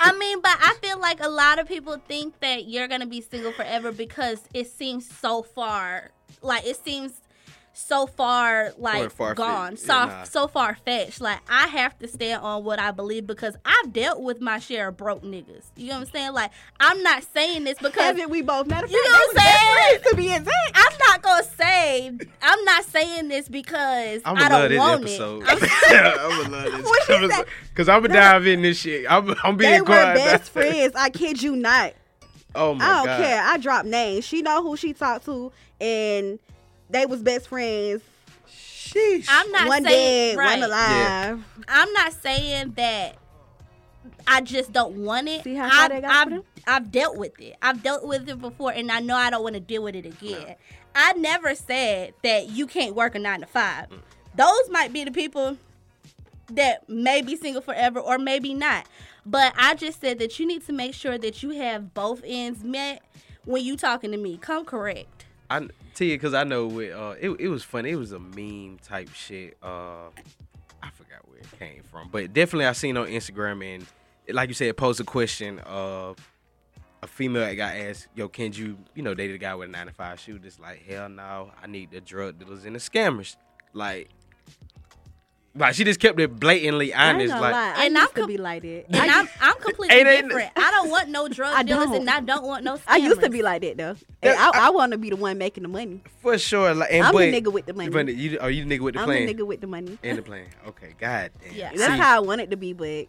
I 0.00 0.12
mean, 0.18 0.40
but 0.40 0.56
I 0.58 0.76
feel 0.82 0.98
like 0.98 1.22
a 1.22 1.28
lot 1.28 1.58
of 1.58 1.68
people 1.68 2.00
think 2.08 2.40
that 2.40 2.66
you're 2.66 2.88
gonna 2.88 3.06
be 3.06 3.20
single 3.20 3.52
forever 3.52 3.92
because 3.92 4.40
it 4.54 4.68
seems 4.68 5.06
so 5.06 5.42
far, 5.42 6.10
like 6.40 6.66
it 6.66 6.82
seems 6.82 7.20
so 7.80 8.06
far 8.06 8.72
like 8.78 9.10
far-fetched. 9.10 9.36
gone, 9.36 9.72
Yeah, 9.72 9.76
so 9.78 9.94
nah. 10.06 10.22
so 10.24 10.46
far 10.48 10.76
fetched. 10.84 11.20
Like 11.20 11.38
I 11.48 11.66
have 11.66 11.98
to 12.00 12.08
stand 12.08 12.42
on 12.42 12.62
what 12.64 12.78
I 12.78 12.90
believe 12.90 13.26
because 13.26 13.56
I've 13.64 13.92
dealt 13.92 14.20
with 14.20 14.40
my 14.40 14.58
share 14.58 14.88
of 14.88 14.96
broke 14.96 15.22
niggas. 15.22 15.64
You 15.76 15.88
know 15.88 15.94
what 16.00 16.06
I'm 16.08 16.12
saying? 16.12 16.32
Like 16.32 16.50
I'm 16.78 17.02
not 17.02 17.24
saying 17.24 17.64
this 17.64 17.78
because 17.78 18.02
Haven't 18.02 18.30
we 18.30 18.42
both? 18.42 18.66
Matter 18.66 18.86
You 18.86 19.02
know 19.04 19.10
what 19.18 19.36
I'm 19.38 19.44
saying? 19.46 19.74
friends, 20.00 20.10
To 20.10 20.16
be 20.16 20.32
exact. 20.32 20.72
I'm 20.74 20.92
not 21.08 21.22
gonna 21.22 21.44
say 21.44 22.12
I'm 22.42 22.64
not 22.64 22.84
saying 22.84 23.28
this 23.28 23.48
because 23.48 24.22
I'm 24.24 24.36
I 24.36 24.48
gonna 24.48 24.54
love 24.54 24.60
don't 24.68 24.70
this 24.70 24.78
want 24.78 25.02
episode. 25.02 25.42
it. 25.42 25.48
I'm 25.48 25.58
I'm 26.30 26.42
gonna 26.42 26.56
love 26.56 26.82
this 27.28 27.36
say? 27.36 27.44
because 27.70 27.88
I'm 27.88 28.02
gonna 28.02 28.14
dive 28.14 28.46
in 28.46 28.62
this 28.62 28.78
shit. 28.78 29.06
I'm, 29.10 29.34
I'm 29.42 29.56
being 29.56 29.72
They 29.72 29.80
were 29.80 29.86
best 29.86 30.50
friends. 30.50 30.94
I 30.94 31.10
kid 31.10 31.42
you 31.42 31.56
not. 31.56 31.94
Oh 32.54 32.74
my 32.74 32.84
god. 32.84 32.90
I 32.90 32.96
don't 32.96 33.06
god. 33.06 33.24
care. 33.24 33.42
I 33.42 33.56
drop 33.58 33.86
names. 33.86 34.24
She 34.24 34.42
know 34.42 34.62
who 34.62 34.76
she 34.76 34.92
talked 34.92 35.24
to, 35.26 35.52
and 35.80 36.38
they 36.90 37.06
was 37.06 37.22
best 37.22 37.48
friends. 37.48 38.02
Sheesh. 38.48 39.26
I'm 39.28 39.50
not 39.52 39.68
one 39.68 39.84
saying 39.84 40.36
dead, 40.36 40.38
right. 40.38 40.58
one 40.58 40.68
alive. 40.68 41.44
I'm 41.68 41.92
not 41.92 42.12
saying 42.12 42.72
that 42.76 43.16
I 44.26 44.40
just 44.40 44.72
don't 44.72 44.96
want 44.96 45.28
it. 45.28 45.44
See 45.44 45.54
how 45.54 45.68
I've, 45.70 45.90
they 45.90 46.00
got 46.00 46.10
I've, 46.10 46.30
them? 46.30 46.42
I've 46.66 46.90
dealt 46.90 47.16
with 47.16 47.38
it. 47.40 47.56
I've 47.62 47.82
dealt 47.82 48.04
with 48.04 48.28
it 48.28 48.40
before, 48.40 48.72
and 48.72 48.90
I 48.90 49.00
know 49.00 49.16
I 49.16 49.30
don't 49.30 49.42
want 49.42 49.54
to 49.54 49.60
deal 49.60 49.82
with 49.82 49.94
it 49.94 50.06
again. 50.06 50.56
I 50.94 51.12
never 51.12 51.54
said 51.54 52.14
that 52.22 52.48
you 52.50 52.66
can't 52.66 52.94
work 52.94 53.14
a 53.14 53.18
nine 53.18 53.40
to 53.40 53.46
five. 53.46 53.88
Mm. 53.88 54.00
Those 54.34 54.70
might 54.70 54.92
be 54.92 55.04
the 55.04 55.12
people 55.12 55.56
that 56.52 56.88
may 56.88 57.22
be 57.22 57.36
single 57.36 57.62
forever 57.62 58.00
or 58.00 58.18
maybe 58.18 58.54
not. 58.54 58.86
But 59.24 59.52
I 59.56 59.74
just 59.74 60.00
said 60.00 60.18
that 60.18 60.38
you 60.38 60.46
need 60.46 60.66
to 60.66 60.72
make 60.72 60.94
sure 60.94 61.18
that 61.18 61.42
you 61.42 61.50
have 61.50 61.94
both 61.94 62.22
ends 62.24 62.64
met 62.64 63.02
when 63.44 63.64
you 63.64 63.76
talking 63.76 64.10
to 64.12 64.16
me. 64.16 64.36
Come 64.38 64.64
correct. 64.64 65.26
I 65.48 65.68
tell 66.00 66.08
you 66.08 66.16
because 66.16 66.34
I 66.34 66.44
know 66.44 66.68
uh, 66.80 67.16
it, 67.20 67.30
it 67.38 67.48
was 67.48 67.62
funny. 67.62 67.90
It 67.90 67.96
was 67.96 68.12
a 68.12 68.18
meme 68.18 68.78
type 68.82 69.10
shit. 69.12 69.56
Uh, 69.62 70.08
I 70.82 70.90
forgot 70.90 71.28
where 71.28 71.38
it 71.38 71.58
came 71.58 71.82
from, 71.82 72.08
but 72.10 72.32
definitely 72.32 72.66
I 72.66 72.72
seen 72.72 72.96
on 72.96 73.06
Instagram 73.06 73.64
and 73.64 73.86
like 74.34 74.48
you 74.48 74.54
said, 74.54 74.68
it 74.68 74.76
posed 74.76 75.00
a 75.00 75.04
question. 75.04 75.58
of 75.60 76.16
a 77.02 77.06
female 77.06 77.42
that 77.42 77.54
got 77.54 77.74
asked, 77.74 78.08
"Yo, 78.14 78.28
can 78.28 78.52
you, 78.52 78.76
you 78.94 79.02
know, 79.02 79.14
date 79.14 79.30
a 79.34 79.38
guy 79.38 79.54
with 79.54 79.68
a 79.68 79.72
nine 79.72 79.86
to 79.86 79.92
five?" 79.92 80.22
Was 80.28 80.40
just 80.42 80.60
like, 80.60 80.84
"Hell 80.86 81.08
no, 81.08 81.50
I 81.62 81.66
need 81.66 81.90
the 81.90 82.00
drug 82.00 82.38
dealers 82.38 82.64
and 82.64 82.74
the 82.74 82.78
scammers." 82.78 83.36
Like, 83.72 84.10
like 85.54 85.74
she 85.74 85.82
just 85.84 85.98
kept 85.98 86.18
it 86.20 86.38
blatantly 86.38 86.94
I 86.94 87.08
ain't 87.10 87.16
honest. 87.16 87.32
Like, 87.40 87.52
lie. 87.52 87.72
I 87.76 87.84
And 87.86 87.94
used 87.96 88.08
I'm 88.16 88.22
to 88.22 88.26
be 88.28 88.36
like 88.38 88.62
that. 88.62 88.84
And 88.88 88.96
I, 89.10 89.20
I'm 89.20 89.28
I'm 89.40 89.54
completely 89.56 89.96
Ain't 89.96 90.08
it- 90.08 90.22
different. 90.28 90.52
I 90.56 90.70
don't 90.70 90.90
want 90.90 91.08
no 91.08 91.28
drug 91.28 91.52
I 91.56 91.62
dealers 91.64 91.86
don't. 91.86 91.96
and 91.96 92.10
I 92.10 92.20
don't 92.20 92.44
want 92.46 92.64
no 92.64 92.74
scammers. 92.76 92.82
I 92.86 92.96
used 92.98 93.20
to 93.20 93.30
be 93.30 93.42
like 93.42 93.62
that 93.62 93.76
though. 93.76 93.96
And 94.22 94.34
Yeah, 94.34 94.50
I, 94.54 94.66
I, 94.66 94.70
want 94.70 94.92
to 94.92 94.98
be 94.98 95.10
the 95.10 95.16
one 95.16 95.38
making 95.38 95.62
the 95.64 95.68
money. 95.68 96.02
for 96.22 96.38
sure. 96.38 96.72
Like, 96.74 96.92
and 96.92 97.04
I'm 97.06 97.12
but, 97.12 97.18
the 97.30 97.40
nigga 97.40 97.52
with 97.52 97.66
the 97.66 97.74
money. 97.74 97.90
But 97.90 98.14
you 98.14 98.38
are 98.40 98.50
you 98.50 98.64
the 98.64 98.78
nigga 98.78 98.82
with 98.82 98.94
the 98.94 99.00
I'm 99.00 99.06
plan 99.06 99.26
the 99.26 99.34
nigga 99.34 99.46
with 99.46 99.60
the 99.60 99.66
money. 99.66 99.98
and 100.04 100.18
the 100.18 100.22
plan? 100.22 100.46
Okay, 100.68 100.94
god 100.98 101.30
damn. 101.42 101.54
Yeah. 101.54 101.72
That's 101.74 102.00
how 102.00 102.16
I 102.16 102.20
want 102.20 102.40
it 102.40 102.50
to 102.50 102.56
be, 102.56 102.72
but 102.72 103.06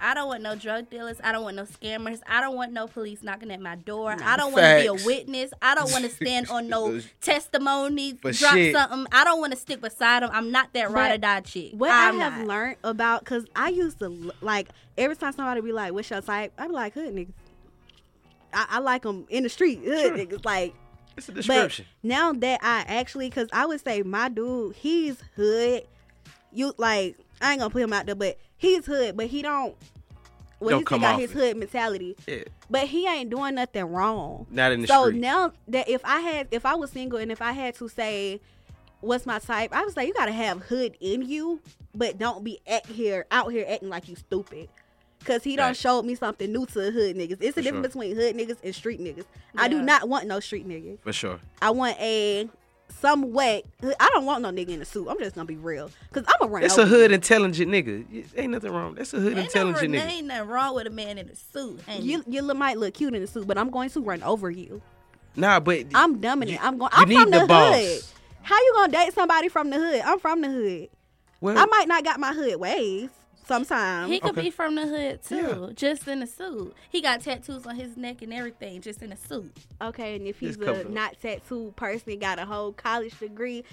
I 0.00 0.14
don't 0.14 0.28
want 0.28 0.42
no 0.42 0.54
drug 0.54 0.88
dealers. 0.88 1.18
I 1.22 1.30
don't 1.32 1.42
want 1.42 1.56
no 1.56 1.64
scammers. 1.64 2.20
I 2.26 2.40
don't 2.40 2.56
want 2.56 2.72
no 2.72 2.86
police 2.86 3.22
knocking 3.22 3.50
at 3.50 3.60
my 3.60 3.76
door. 3.76 4.16
Nah. 4.16 4.32
I 4.32 4.36
don't 4.36 4.52
want 4.52 4.64
to 4.64 4.80
be 4.80 4.86
a 4.86 5.06
witness. 5.06 5.52
I 5.60 5.74
don't 5.74 5.90
want 5.92 6.04
to 6.04 6.10
stand 6.10 6.48
on 6.48 6.68
no 6.68 7.00
testimony, 7.20 8.14
But 8.14 8.34
drop 8.36 8.54
shit. 8.54 8.74
something. 8.74 9.06
I 9.12 9.24
don't 9.24 9.40
want 9.40 9.52
to 9.52 9.58
stick 9.58 9.80
beside 9.80 10.22
them. 10.22 10.30
I'm 10.32 10.50
not 10.50 10.72
that 10.72 10.90
ride 10.90 11.12
or 11.14 11.18
die 11.18 11.40
chick. 11.40 11.72
what 11.74 11.90
I'm 11.90 12.20
I 12.20 12.24
have 12.24 12.38
not. 12.38 12.46
learned 12.48 12.76
about, 12.82 13.24
cause 13.24 13.44
I 13.54 13.68
used 13.68 13.98
to 13.98 14.32
like 14.40 14.68
every 14.96 15.16
time 15.16 15.32
somebody 15.32 15.60
be 15.60 15.72
like, 15.72 15.92
"What's 15.92 16.08
your 16.10 16.20
type?" 16.22 16.52
I 16.58 16.66
be 16.66 16.72
like, 16.72 16.94
"Hood 16.94 17.14
niggas." 17.14 17.32
I, 18.52 18.66
I 18.70 18.78
like 18.80 19.02
them 19.02 19.26
in 19.28 19.42
the 19.44 19.48
street, 19.48 19.80
hood 19.84 19.98
Sure. 20.00 20.16
niggas. 20.16 20.44
Like, 20.44 20.74
It's 21.16 21.28
a 21.28 21.32
but 21.32 21.36
description. 21.36 21.86
now 22.02 22.32
that 22.32 22.60
I 22.62 22.84
actually, 22.88 23.30
cause 23.30 23.48
I 23.52 23.66
would 23.66 23.82
say 23.84 24.02
my 24.02 24.28
dude, 24.28 24.74
he's 24.76 25.22
hood. 25.36 25.84
You 26.52 26.74
like, 26.78 27.16
I 27.40 27.52
ain't 27.52 27.60
gonna 27.60 27.70
put 27.70 27.82
him 27.82 27.92
out 27.92 28.06
there, 28.06 28.14
but 28.14 28.38
he's 28.56 28.86
hood, 28.86 29.16
but 29.16 29.26
he 29.26 29.42
don't. 29.42 29.74
Well, 30.60 30.70
Don't 30.70 30.80
he 30.80 30.84
still 30.84 30.98
come 30.98 31.00
got 31.00 31.18
his 31.18 31.30
it. 31.30 31.34
hood 31.34 31.56
mentality, 31.56 32.16
yeah, 32.28 32.42
but 32.68 32.86
he 32.86 33.06
ain't 33.08 33.30
doing 33.30 33.54
nothing 33.54 33.84
wrong. 33.86 34.46
not 34.50 34.72
in 34.72 34.82
the 34.82 34.86
street. 34.86 34.94
So 34.96 35.06
street. 35.08 35.20
now 35.20 35.52
that 35.68 35.88
if 35.88 36.02
I 36.04 36.20
had, 36.20 36.48
if 36.50 36.66
I 36.66 36.74
was 36.74 36.90
single 36.90 37.18
and 37.18 37.32
if 37.32 37.40
I 37.40 37.52
had 37.52 37.74
to 37.76 37.88
say, 37.88 38.40
what's 39.00 39.24
my 39.24 39.38
type, 39.38 39.70
I 39.74 39.84
was 39.84 39.96
like, 39.96 40.06
you 40.06 40.12
gotta 40.12 40.32
have 40.32 40.60
hood 40.64 40.96
in 41.00 41.22
you, 41.22 41.60
but 41.94 42.18
don't 42.18 42.44
be 42.44 42.60
at 42.66 42.84
here 42.84 43.24
out 43.30 43.50
here 43.52 43.64
acting 43.66 43.88
like 43.88 44.06
you 44.08 44.16
stupid. 44.16 44.68
Cause 45.24 45.42
he 45.44 45.56
done 45.56 45.68
Right. 45.68 45.76
showed 45.76 46.04
me 46.04 46.14
something 46.14 46.50
new 46.52 46.64
to 46.66 46.90
hood 46.90 47.16
niggas. 47.16 47.38
It's 47.40 47.54
For 47.54 47.60
a 47.60 47.62
difference 47.62 47.92
sure. 47.92 48.02
between 48.02 48.16
hood 48.16 48.36
niggas 48.36 48.56
and 48.64 48.74
street 48.74 49.00
niggas. 49.00 49.24
I 49.56 49.68
do 49.68 49.80
not 49.82 50.08
want 50.10 50.26
no 50.26 50.40
street 50.40 50.66
nigga. 50.68 50.98
for 51.00 51.12
sure. 51.12 51.40
I 51.62 51.70
want 51.70 51.98
a 52.00 52.48
somewhat. 53.00 53.64
I 53.82 54.08
don't 54.12 54.24
want 54.24 54.42
no 54.42 54.50
nigga 54.50 54.68
in 54.70 54.82
a 54.82 54.84
suit. 54.84 55.08
I'm 55.08 55.18
just 55.18 55.34
gonna 55.34 55.46
be 55.46 55.56
real, 55.56 55.90
cause 56.12 56.24
I'm 56.28 56.48
a 56.48 56.50
run. 56.50 56.62
That's 56.62 56.74
over 56.78 56.82
a 56.82 56.86
hood 56.86 57.10
you. 57.10 57.14
intelligent 57.16 57.70
nigga. 57.70 58.04
Ain't 58.36 58.52
nothing 58.52 58.72
wrong. 58.72 58.94
That's 58.94 59.12
a 59.14 59.18
hood 59.20 59.36
Ain't, 59.36 59.46
intelligent 59.46 59.90
never, 59.92 60.06
nigga. 60.06 60.10
ain't 60.12 60.26
nothing 60.26 60.48
wrong 60.48 60.74
with 60.74 60.86
a 60.86 60.90
man 60.90 61.18
in 61.18 61.28
a 61.28 61.34
suit. 61.34 61.80
And 61.88 62.04
You 62.04 62.22
you 62.26 62.42
look- 62.42 62.56
might 62.56 62.78
look 62.78 62.94
cute 62.94 63.14
in 63.14 63.22
a 63.22 63.26
suit, 63.26 63.46
but 63.46 63.58
I'm 63.58 63.70
going 63.70 63.90
to 63.90 64.00
run 64.00 64.22
over 64.22 64.50
you. 64.50 64.82
Nah, 65.36 65.60
but 65.60 65.86
I'm 65.94 66.20
dominant. 66.20 66.62
I'm 66.64 66.78
going. 66.78 66.90
you 66.96 67.02
I'm 67.02 67.08
need 67.08 67.20
from 67.20 67.30
the 67.30 67.46
the, 67.46 67.54
hood. 67.54 68.02
How 68.42 68.56
you 68.56 68.72
gonna 68.76 68.92
date 68.92 69.12
somebody 69.14 69.48
from 69.48 69.70
the 69.70 69.76
hood? 69.78 70.00
I'm 70.04 70.18
from 70.18 70.40
the 70.40 70.48
hood. 70.48 70.88
well, 71.40 71.56
I 71.58 71.66
might 71.66 71.86
not 71.88 72.04
got 72.04 72.18
my 72.20 72.32
hood 72.32 72.56
ways 72.56 73.08
sometimes. 73.54 74.10
he 74.10 74.20
could 74.20 74.30
Okay. 74.30 74.42
be 74.42 74.50
from 74.50 74.74
the 74.76 74.86
hood 74.86 75.22
too, 75.22 75.72
just 75.74 76.06
in 76.08 76.22
a 76.22 76.26
suit. 76.26 76.74
He 76.90 77.00
got 77.02 77.20
tattoos 77.20 77.66
on 77.66 77.76
his 77.76 77.96
neck 77.96 78.22
and 78.22 78.32
everything, 78.32 78.80
just 78.80 79.02
in 79.02 79.12
a 79.12 79.16
suit. 79.16 79.52
Okay, 79.82 80.16
and 80.16 80.26
if 80.26 80.38
he's 80.38 80.56
Just 80.56 80.86
a 80.86 80.90
not 80.90 81.20
tattooed 81.20 81.74
person, 81.76 82.18
got 82.18 82.38
a 82.38 82.46
whole 82.46 82.72
college 82.72 83.18
degree, 83.18 83.64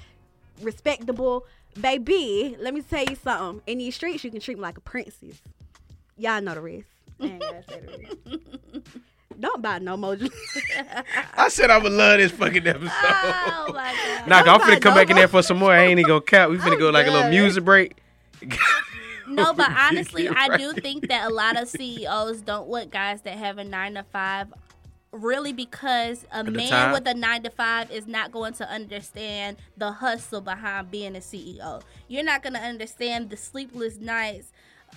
respectable, 0.61 1.45
baby, 1.79 2.55
let 2.59 2.73
me 2.73 2.81
tell 2.81 3.03
you 3.03 3.15
something. 3.15 3.61
In 3.67 3.77
these 3.77 3.95
streets, 3.95 4.23
you 4.23 4.31
can 4.31 4.39
treat 4.39 4.57
me 4.57 4.61
like 4.63 4.77
a 4.77 4.81
princess. 4.81 5.41
Y'all 6.17 6.41
know 6.41 6.55
the 6.55 6.61
rest. 6.61 6.87
I 7.19 7.25
ain't 7.25 7.39
gotta 7.41 7.63
say 7.69 7.79
the 7.81 7.97
rest. 8.31 8.87
Don't 9.39 9.61
buy 9.61 9.77
no 9.77 9.95
more. 9.97 10.17
I 11.35 11.49
said 11.49 11.69
I 11.69 11.77
would 11.77 11.91
love 11.91 12.17
this 12.17 12.31
fucking 12.31 12.65
episode. 12.65 12.89
Oh 13.69 13.71
my 13.73 13.93
god! 13.93 14.27
Nah, 14.27 14.37
I'm 14.53 14.59
finna 14.61 14.81
come 14.81 14.95
back 14.95 15.09
in 15.11 15.15
there 15.15 15.27
for 15.27 15.43
some 15.43 15.57
more. 15.57 15.71
I 15.71 15.83
ain't 15.83 15.99
even 15.99 16.07
gonna 16.09 16.21
count. 16.21 16.49
We 16.51 16.57
finna 16.57 16.73
I'm 16.73 16.79
go 16.79 16.89
like 16.89 17.05
a 17.05 17.11
little 17.11 17.29
music 17.29 17.63
break. 17.63 17.97
No, 19.27 19.53
but 19.55 19.71
honestly, 19.71 20.29
I 20.29 20.57
do 20.57 20.73
think 20.73 21.07
that 21.09 21.29
a 21.29 21.33
lot 21.33 21.61
of 21.61 21.67
CEOs 21.67 22.41
don't 22.41 22.67
want 22.67 22.91
guys 22.91 23.21
that 23.21 23.37
have 23.37 23.57
a 23.57 23.63
nine 23.63 23.95
to 23.95 24.03
five. 24.03 24.53
Really, 25.11 25.53
because 25.53 26.25
a 26.31 26.43
man 26.43 26.69
time? 26.69 26.91
with 26.91 27.07
a 27.07 27.13
nine 27.13 27.41
to 27.43 27.49
five 27.49 27.89
is 27.91 28.07
not 28.07 28.31
going 28.31 28.53
to 28.53 28.69
understand 28.69 29.57
the 29.77 29.93
hustle 29.93 30.41
behind 30.41 30.91
being 30.91 31.15
a 31.15 31.19
CEO. 31.19 31.81
You're 32.07 32.25
not 32.25 32.43
going 32.43 32.53
to 32.53 32.59
understand 32.59 33.29
the 33.29 33.37
sleepless 33.37 33.97
nights, 33.97 34.51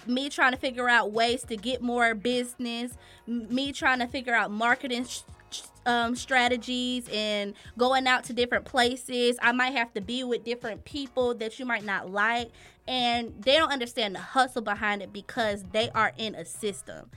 me 0.07 0.28
trying 0.28 0.53
to 0.53 0.59
figure 0.59 0.89
out 0.89 1.12
ways 1.12 1.45
to 1.45 1.57
get 1.57 1.81
more 1.81 2.14
business, 2.14 2.99
me 3.26 3.72
trying 3.72 4.01
to 4.01 4.09
figure 4.09 4.35
out 4.35 4.51
marketing 4.51 5.07
sh- 5.07 5.20
um, 5.87 6.14
strategies 6.14 7.09
and 7.12 7.55
going 7.78 8.07
out 8.07 8.24
to 8.24 8.33
different 8.33 8.64
places. 8.64 9.39
I 9.41 9.53
might 9.53 9.72
have 9.72 9.93
to 9.95 10.01
be 10.01 10.24
with 10.24 10.45
different 10.45 10.85
people 10.85 11.35
that 11.35 11.59
you 11.59 11.64
might 11.64 11.85
not 11.85 12.11
like, 12.11 12.51
and 12.91 13.32
they 13.41 13.57
don't 13.57 13.72
understand 13.72 14.16
the 14.16 14.20
hustle 14.20 14.62
behind 14.62 15.01
it 15.01 15.12
because 15.12 15.64
they 15.72 15.91
are 15.91 16.12
in 16.18 16.34
a 16.34 16.45
system. 16.45 17.09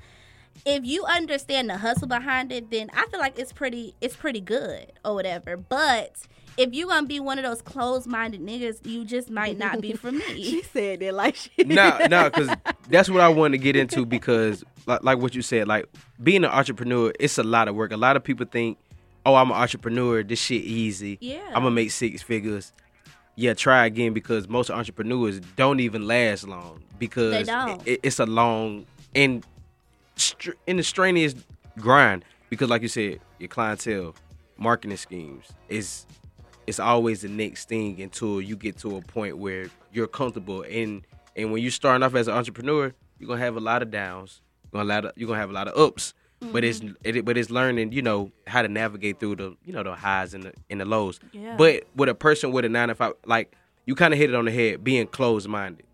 If 0.68 0.86
you 0.86 1.04
understand 1.06 1.68
the 1.68 1.78
hustle 1.78 2.08
behind 2.08 2.52
it, 2.52 2.70
then 2.70 2.92
I 2.94 3.08
feel 3.08 3.20
like 3.20 3.40
it's 3.40 3.52
pretty 3.52 3.96
it's 4.00 4.16
pretty 4.16 4.40
good 4.40 4.94
or 5.04 5.16
whatever. 5.16 5.58
But 5.58 6.22
if 6.58 6.76
you 6.76 6.88
gonna 6.88 7.08
be 7.08 7.20
one 7.20 7.40
of 7.40 7.44
those 7.44 7.64
closed 7.64 8.06
minded 8.06 8.40
niggas, 8.40 8.86
you 8.86 9.04
just 9.04 9.32
might 9.32 9.58
not 9.58 9.82
be 9.82 9.94
for 9.94 10.12
me. 10.12 10.44
she 10.44 10.62
said 10.62 11.00
that 11.00 11.16
like 11.16 11.36
she. 11.36 11.52
nah, 11.64 12.06
nah, 12.08 12.30
because 12.30 12.56
that's 12.88 13.10
what 13.10 13.22
I 13.22 13.30
wanted 13.30 13.58
to 13.58 13.64
get 13.64 13.76
into 13.76 14.06
because, 14.06 14.64
like, 14.86 15.04
like 15.04 15.18
what 15.18 15.34
you 15.34 15.42
said, 15.42 15.68
like 15.68 15.88
being 16.22 16.44
an 16.44 16.52
entrepreneur, 16.52 17.12
it's 17.20 17.40
a 17.40 17.44
lot 17.44 17.68
of 17.68 17.74
work. 17.74 17.92
A 17.92 17.98
lot 17.98 18.16
of 18.16 18.24
people 18.24 18.46
think, 18.46 18.78
"Oh, 19.26 19.34
I'm 19.34 19.50
an 19.50 19.58
entrepreneur. 19.58 20.22
This 20.22 20.40
shit 20.40 20.62
easy. 20.62 21.18
Yeah. 21.20 21.42
I'm 21.48 21.64
gonna 21.64 21.72
make 21.72 21.90
six 21.90 22.22
figures." 22.22 22.72
Yeah, 23.36 23.54
try 23.54 23.86
again 23.86 24.14
because 24.14 24.48
most 24.48 24.70
entrepreneurs 24.70 25.40
don't 25.56 25.80
even 25.80 26.06
last 26.08 26.48
long 26.48 26.84
because 27.00 27.48
it- 27.86 28.00
it's 28.04 28.20
a 28.20 28.26
long 28.26 28.86
and 29.16 29.44
in 30.68 30.78
the 30.78 30.84
strenuous 30.84 31.34
grind. 31.80 32.24
Because, 32.50 32.70
like 32.70 32.84
you 32.84 32.88
said, 32.88 33.20
your 33.40 33.48
clientele, 33.50 34.14
marketing 34.58 34.98
schemes 34.98 35.46
is 35.70 36.06
it's 36.68 36.80
always 36.80 37.22
the 37.22 37.28
next 37.30 37.68
thing 37.68 38.00
until 38.02 38.40
you 38.40 38.56
get 38.56 38.78
to 38.78 38.96
a 38.98 39.02
point 39.02 39.38
where 39.38 39.66
you're 39.92 40.08
comfortable 40.08 40.62
and 40.70 41.02
and 41.36 41.52
when 41.52 41.62
you're 41.62 41.72
starting 41.72 42.04
off 42.04 42.14
as 42.16 42.28
an 42.28 42.36
entrepreneur 42.36 42.94
you're 43.20 43.28
gonna 43.28 43.40
have 43.42 43.58
a 43.58 43.60
lot 43.60 43.82
of 43.82 43.90
downs 43.92 44.40
you're 44.72 44.86
gonna, 44.86 45.12
you're 45.16 45.28
gonna 45.28 45.40
have 45.40 45.50
a 45.50 45.54
lot 45.54 45.68
of 45.68 45.76
ups 45.78 46.14
but 46.52 46.64
it's 46.64 46.80
mm-hmm. 46.80 46.94
it, 47.04 47.26
but 47.26 47.38
it's 47.38 47.50
learning 47.50 47.92
you 47.92 48.02
know 48.02 48.32
how 48.48 48.62
to 48.62 48.68
navigate 48.68 49.20
through 49.20 49.36
the 49.36 49.56
you 49.66 49.74
know 49.74 49.84
the 49.84 49.96
highs 49.96 50.34
and 50.34 50.44
the 50.44 50.54
and 50.70 50.82
the 50.82 50.86
lows 50.86 51.20
Yeah. 51.32 51.56
but 51.58 51.84
with 51.96 52.10
a 52.10 52.16
person 52.16 52.52
with 52.52 52.66
a 52.66 52.70
nine 52.70 52.90
to 52.90 52.96
five 52.96 53.14
like 53.26 53.56
you 53.86 53.96
kind 53.96 54.14
of 54.14 54.20
hit 54.20 54.30
it 54.30 54.36
on 54.36 54.46
the 54.46 54.52
head 54.52 54.84
being 54.84 55.08
closed 55.08 55.48
minded 55.48 55.86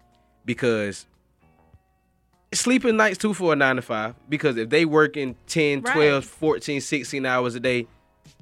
because 0.46 1.06
sleeping 2.54 2.98
nights 2.98 3.18
too 3.18 3.34
for 3.34 3.54
a 3.54 3.56
nine 3.56 3.76
to 3.76 3.82
five 3.82 4.16
because 4.28 4.58
if 4.58 4.70
they 4.70 4.86
working 4.86 5.36
10 5.48 5.82
Right. 5.82 5.94
12 5.94 6.26
14 6.26 6.82
16 6.82 7.26
hours 7.26 7.56
a 7.56 7.60
day 7.60 7.88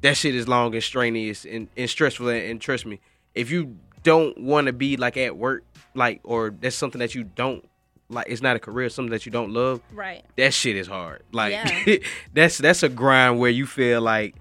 that 0.01 0.15
shit 0.15 0.35
is 0.35 0.47
long 0.47 0.73
and 0.73 0.83
strenuous 0.83 1.45
and, 1.45 1.67
and 1.75 1.89
stressful 1.89 2.29
and, 2.29 2.43
and 2.43 2.61
trust 2.61 2.85
me 2.85 2.99
if 3.35 3.51
you 3.51 3.77
don't 4.03 4.37
want 4.37 4.67
to 4.67 4.73
be 4.73 4.95
like 4.95 5.17
at 5.17 5.35
work 5.35 5.63
like 5.93 6.21
or 6.23 6.51
that's 6.51 6.75
something 6.75 6.99
that 6.99 7.15
you 7.15 7.23
don't 7.23 7.67
like 8.09 8.27
it's 8.29 8.41
not 8.41 8.55
a 8.55 8.59
career 8.59 8.89
something 8.89 9.11
that 9.11 9.25
you 9.25 9.31
don't 9.31 9.51
love 9.51 9.81
right. 9.93 10.23
that 10.37 10.53
shit 10.53 10.75
is 10.75 10.87
hard 10.87 11.23
like 11.31 11.51
Yeah. 11.51 11.95
that's 12.33 12.57
that's 12.57 12.83
a 12.83 12.89
grind 12.89 13.39
where 13.39 13.49
you 13.51 13.65
feel 13.65 14.01
like 14.01 14.35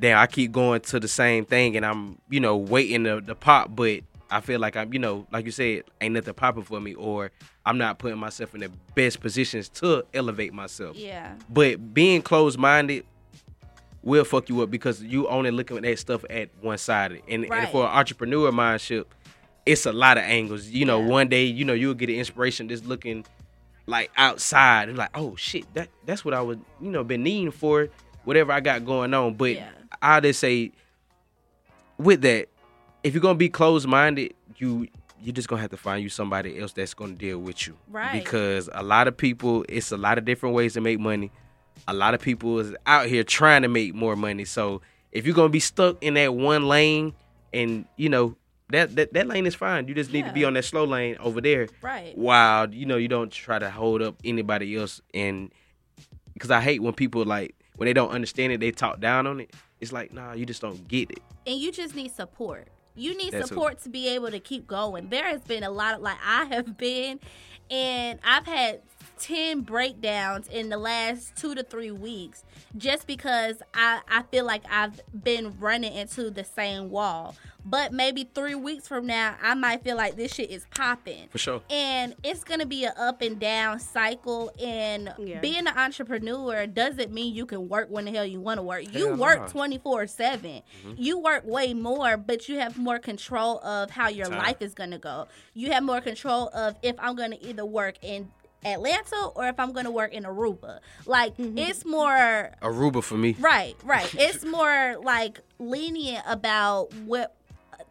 damn 0.00 0.18
i 0.18 0.26
keep 0.26 0.50
going 0.52 0.80
to 0.80 0.98
the 0.98 1.08
same 1.08 1.44
thing 1.44 1.76
and 1.76 1.86
i'm 1.86 2.18
you 2.28 2.40
know 2.40 2.56
waiting 2.56 3.04
to, 3.04 3.20
to 3.20 3.34
pop 3.34 3.74
but 3.76 4.00
i 4.30 4.40
feel 4.40 4.58
like 4.58 4.76
i'm 4.76 4.92
you 4.92 4.98
know 4.98 5.26
like 5.32 5.44
you 5.44 5.52
said 5.52 5.84
ain't 6.00 6.14
nothing 6.14 6.34
popping 6.34 6.64
for 6.64 6.80
me 6.80 6.94
or 6.94 7.30
i'm 7.64 7.78
not 7.78 7.98
putting 8.00 8.18
myself 8.18 8.52
in 8.54 8.60
the 8.62 8.70
best 8.96 9.20
positions 9.20 9.68
to 9.68 10.04
elevate 10.12 10.52
myself 10.52 10.96
Yeah. 10.96 11.34
but 11.48 11.94
being 11.94 12.20
closed 12.22 12.58
minded 12.58 13.04
will 14.02 14.24
fuck 14.24 14.48
you 14.48 14.60
up 14.60 14.70
because 14.70 15.02
you 15.02 15.26
only 15.28 15.50
looking 15.50 15.76
at 15.78 15.82
that 15.84 15.98
stuff 15.98 16.24
at 16.28 16.50
one 16.60 16.76
sided. 16.76 17.22
And, 17.26 17.50
and 17.50 17.68
for 17.70 17.84
an 17.86 17.90
entrepreneur 17.90 18.52
mindship, 18.52 19.06
it's 19.66 19.86
a 19.86 19.92
lot 19.92 20.18
of 20.18 20.24
angles. 20.24 20.66
You 20.68 20.84
know, 20.84 21.00
Yeah. 21.00 21.06
one 21.08 21.28
day, 21.28 21.44
you 21.44 21.64
know, 21.64 21.72
you'll 21.72 21.94
get 21.94 22.08
an 22.10 22.16
inspiration 22.16 22.68
just 22.68 22.84
looking 22.86 23.24
like 23.86 24.10
outside 24.16 24.88
and 24.88 24.96
like, 24.98 25.10
oh 25.14 25.36
shit, 25.36 25.64
that 25.74 25.88
that's 26.06 26.24
what 26.24 26.34
I 26.34 26.40
was, 26.42 26.58
you 26.80 26.90
know, 26.90 27.04
been 27.04 27.22
needing 27.22 27.50
for 27.50 27.88
whatever 28.24 28.52
I 28.52 28.60
got 28.60 28.84
going 28.84 29.12
on. 29.14 29.34
But 29.34 29.54
Yeah. 29.56 29.68
I 30.02 30.20
just 30.20 30.40
say 30.40 30.72
with 31.98 32.22
that, 32.22 32.48
if 33.02 33.14
you're 33.14 33.20
gonna 33.22 33.34
be 33.38 33.48
closed 33.48 33.86
minded, 33.86 34.34
you 34.58 34.88
you're 35.22 35.32
just 35.32 35.48
gonna 35.48 35.62
have 35.62 35.70
to 35.70 35.76
find 35.78 36.02
you 36.02 36.10
somebody 36.10 36.58
else 36.60 36.72
that's 36.74 36.92
gonna 36.92 37.14
deal 37.14 37.38
with 37.38 37.66
you. 37.66 37.74
Right. 37.88 38.12
Because 38.22 38.68
a 38.74 38.82
lot 38.82 39.08
of 39.08 39.16
people, 39.16 39.64
it's 39.70 39.90
a 39.90 39.96
lot 39.96 40.18
of 40.18 40.26
different 40.26 40.54
ways 40.54 40.74
to 40.74 40.82
make 40.82 40.98
money. 41.00 41.30
A 41.88 41.94
lot 41.94 42.12
of 42.12 42.20
people 42.20 42.58
is 42.58 42.74
out 42.86 43.06
here 43.06 43.24
trying 43.24 43.62
to 43.62 43.68
make 43.68 43.94
more 43.94 44.16
money. 44.16 44.44
So 44.44 44.82
if 45.12 45.24
you're 45.24 45.34
gonna 45.34 45.48
be 45.48 45.60
stuck 45.60 46.02
in 46.02 46.14
that 46.14 46.34
one 46.34 46.68
lane, 46.68 47.14
and 47.54 47.86
you 47.96 48.08
know 48.08 48.36
that 48.70 48.96
that, 48.96 49.12
that 49.12 49.26
lane 49.26 49.46
is 49.46 49.54
fine. 49.54 49.88
You 49.88 49.94
just 49.94 50.12
need 50.12 50.24
to 50.26 50.32
be 50.32 50.44
on 50.44 50.54
that 50.54 50.64
slow 50.64 50.84
lane 50.84 51.16
over 51.20 51.40
there. 51.40 51.68
Right. 51.82 52.16
While 52.16 52.72
you 52.74 52.86
know 52.86 52.96
you 52.96 53.08
don't 53.08 53.30
try 53.30 53.58
to 53.58 53.70
hold 53.70 54.02
up 54.02 54.16
anybody 54.24 54.74
else, 54.76 55.00
and 55.12 55.50
because 56.32 56.50
I 56.50 56.60
hate 56.60 56.82
when 56.82 56.94
people 56.94 57.24
like 57.24 57.54
when 57.76 57.86
they 57.86 57.92
don't 57.92 58.10
understand 58.10 58.52
it, 58.52 58.60
they 58.60 58.70
talk 58.70 59.00
down 59.00 59.26
on 59.26 59.40
it. 59.40 59.52
It's 59.80 59.92
like 59.92 60.12
nah, 60.12 60.32
you 60.32 60.46
just 60.46 60.62
don't 60.62 60.86
get 60.88 61.10
it. 61.10 61.20
and 61.46 61.56
you 61.58 61.70
just 61.72 61.94
need 61.94 62.12
support. 62.14 62.68
You 62.96 63.16
need 63.16 63.32
That's 63.32 63.48
support 63.48 63.82
to 63.82 63.88
be 63.88 64.08
able 64.10 64.30
to 64.30 64.38
keep 64.38 64.66
going. 64.68 65.08
There 65.08 65.24
has 65.24 65.40
been 65.42 65.64
a 65.64 65.70
lot 65.70 65.94
of 65.94 66.00
like 66.00 66.18
I 66.24 66.44
have 66.44 66.76
been, 66.78 67.18
and 67.70 68.20
I've 68.24 68.46
had 68.46 68.82
ten 69.24 69.62
breakdowns 69.62 70.48
in 70.48 70.68
the 70.68 70.76
last 70.76 71.34
two 71.34 71.54
to 71.54 71.62
three 71.62 71.90
weeks 71.90 72.44
just 72.76 73.06
because 73.06 73.62
I 73.72 74.00
I 74.06 74.22
feel 74.24 74.44
like 74.44 74.62
I've 74.70 75.00
been 75.24 75.58
running 75.58 75.94
into 75.94 76.30
the 76.30 76.44
same 76.44 76.90
wall. 76.90 77.34
But 77.66 77.94
maybe 77.94 78.28
three 78.34 78.54
weeks 78.54 78.86
from 78.86 79.06
now, 79.06 79.36
I 79.42 79.54
might 79.54 79.82
feel 79.82 79.96
like 79.96 80.16
this 80.16 80.34
shit 80.34 80.50
is 80.50 80.66
popping. 80.76 81.28
For 81.30 81.38
sure. 81.38 81.62
And 81.70 82.14
it's 82.22 82.44
gonna 82.44 82.66
be 82.66 82.84
an 82.84 82.92
up 82.98 83.22
and 83.22 83.40
down 83.40 83.80
cycle. 83.80 84.52
And 84.62 85.14
Yeah. 85.18 85.40
being 85.40 85.66
an 85.66 85.68
entrepreneur 85.68 86.66
doesn't 86.66 87.10
mean 87.10 87.34
you 87.34 87.46
can 87.46 87.66
work 87.70 87.88
when 87.88 88.04
the 88.04 88.10
hell 88.10 88.26
you 88.26 88.42
want 88.42 88.58
to 88.58 88.62
work. 88.62 88.92
You 88.94 89.14
work 89.16 89.48
twenty 89.50 89.78
four 89.78 90.06
seven. 90.06 90.60
Mm-hmm. 90.86 90.94
You 90.98 91.18
work 91.18 91.44
way 91.46 91.72
more, 91.72 92.18
but 92.18 92.46
you 92.50 92.58
have 92.58 92.76
more 92.76 92.98
control 92.98 93.60
of 93.60 93.88
how 93.88 94.08
your 94.08 94.26
Time. 94.26 94.38
life 94.38 94.60
is 94.60 94.74
gonna 94.74 94.98
go. 94.98 95.28
You 95.54 95.72
have 95.72 95.82
more 95.82 96.02
control 96.02 96.50
of 96.52 96.76
if 96.82 96.96
I'm 96.98 97.16
gonna 97.16 97.38
either 97.40 97.64
work 97.64 97.94
in 98.02 98.30
Atlanta 98.64 99.30
or 99.34 99.48
if 99.48 99.58
I'm 99.58 99.72
gonna 99.72 99.90
work 99.90 100.12
in 100.12 100.24
Aruba. 100.24 100.80
Like 101.06 101.36
mm-hmm. 101.36 101.58
it's 101.58 101.84
more 101.84 102.50
Aruba 102.62 103.02
for 103.02 103.16
me. 103.16 103.36
Right, 103.38 103.76
right. 103.84 104.12
It's 104.24 104.44
more 104.44 104.96
like 105.02 105.40
lenient 105.58 106.24
about 106.26 106.92
what 106.94 107.34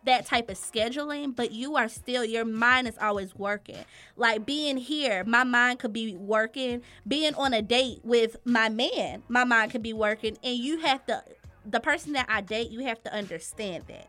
that 0.06 0.26
type 0.26 0.50
of 0.50 0.58
scheduling, 0.58 1.36
but 1.36 1.52
you 1.52 1.76
are 1.76 1.88
still 1.88 2.26
your 2.26 2.46
mind 2.46 2.88
is 2.88 2.98
always 3.00 3.36
working. 3.36 3.86
Like 4.18 4.46
being 4.46 4.78
here, 4.78 5.24
my 5.24 5.44
mind 5.44 5.80
could 5.80 5.94
be 5.94 6.16
working. 6.16 6.82
Being 7.08 7.36
on 7.36 7.54
a 7.54 7.62
date 7.62 8.02
with 8.04 8.38
my 8.46 8.70
man, 8.70 9.24
my 9.28 9.44
mind 9.44 9.72
could 9.72 9.84
be 9.84 9.94
working, 9.94 10.38
and 10.44 10.58
you 10.58 10.80
have 10.80 11.06
to 11.08 11.24
the 11.66 11.80
person 11.80 12.14
that 12.14 12.26
I 12.30 12.42
date, 12.42 12.72
you 12.72 12.82
have 12.82 13.02
to 13.04 13.14
understand 13.14 13.86
that 13.88 14.08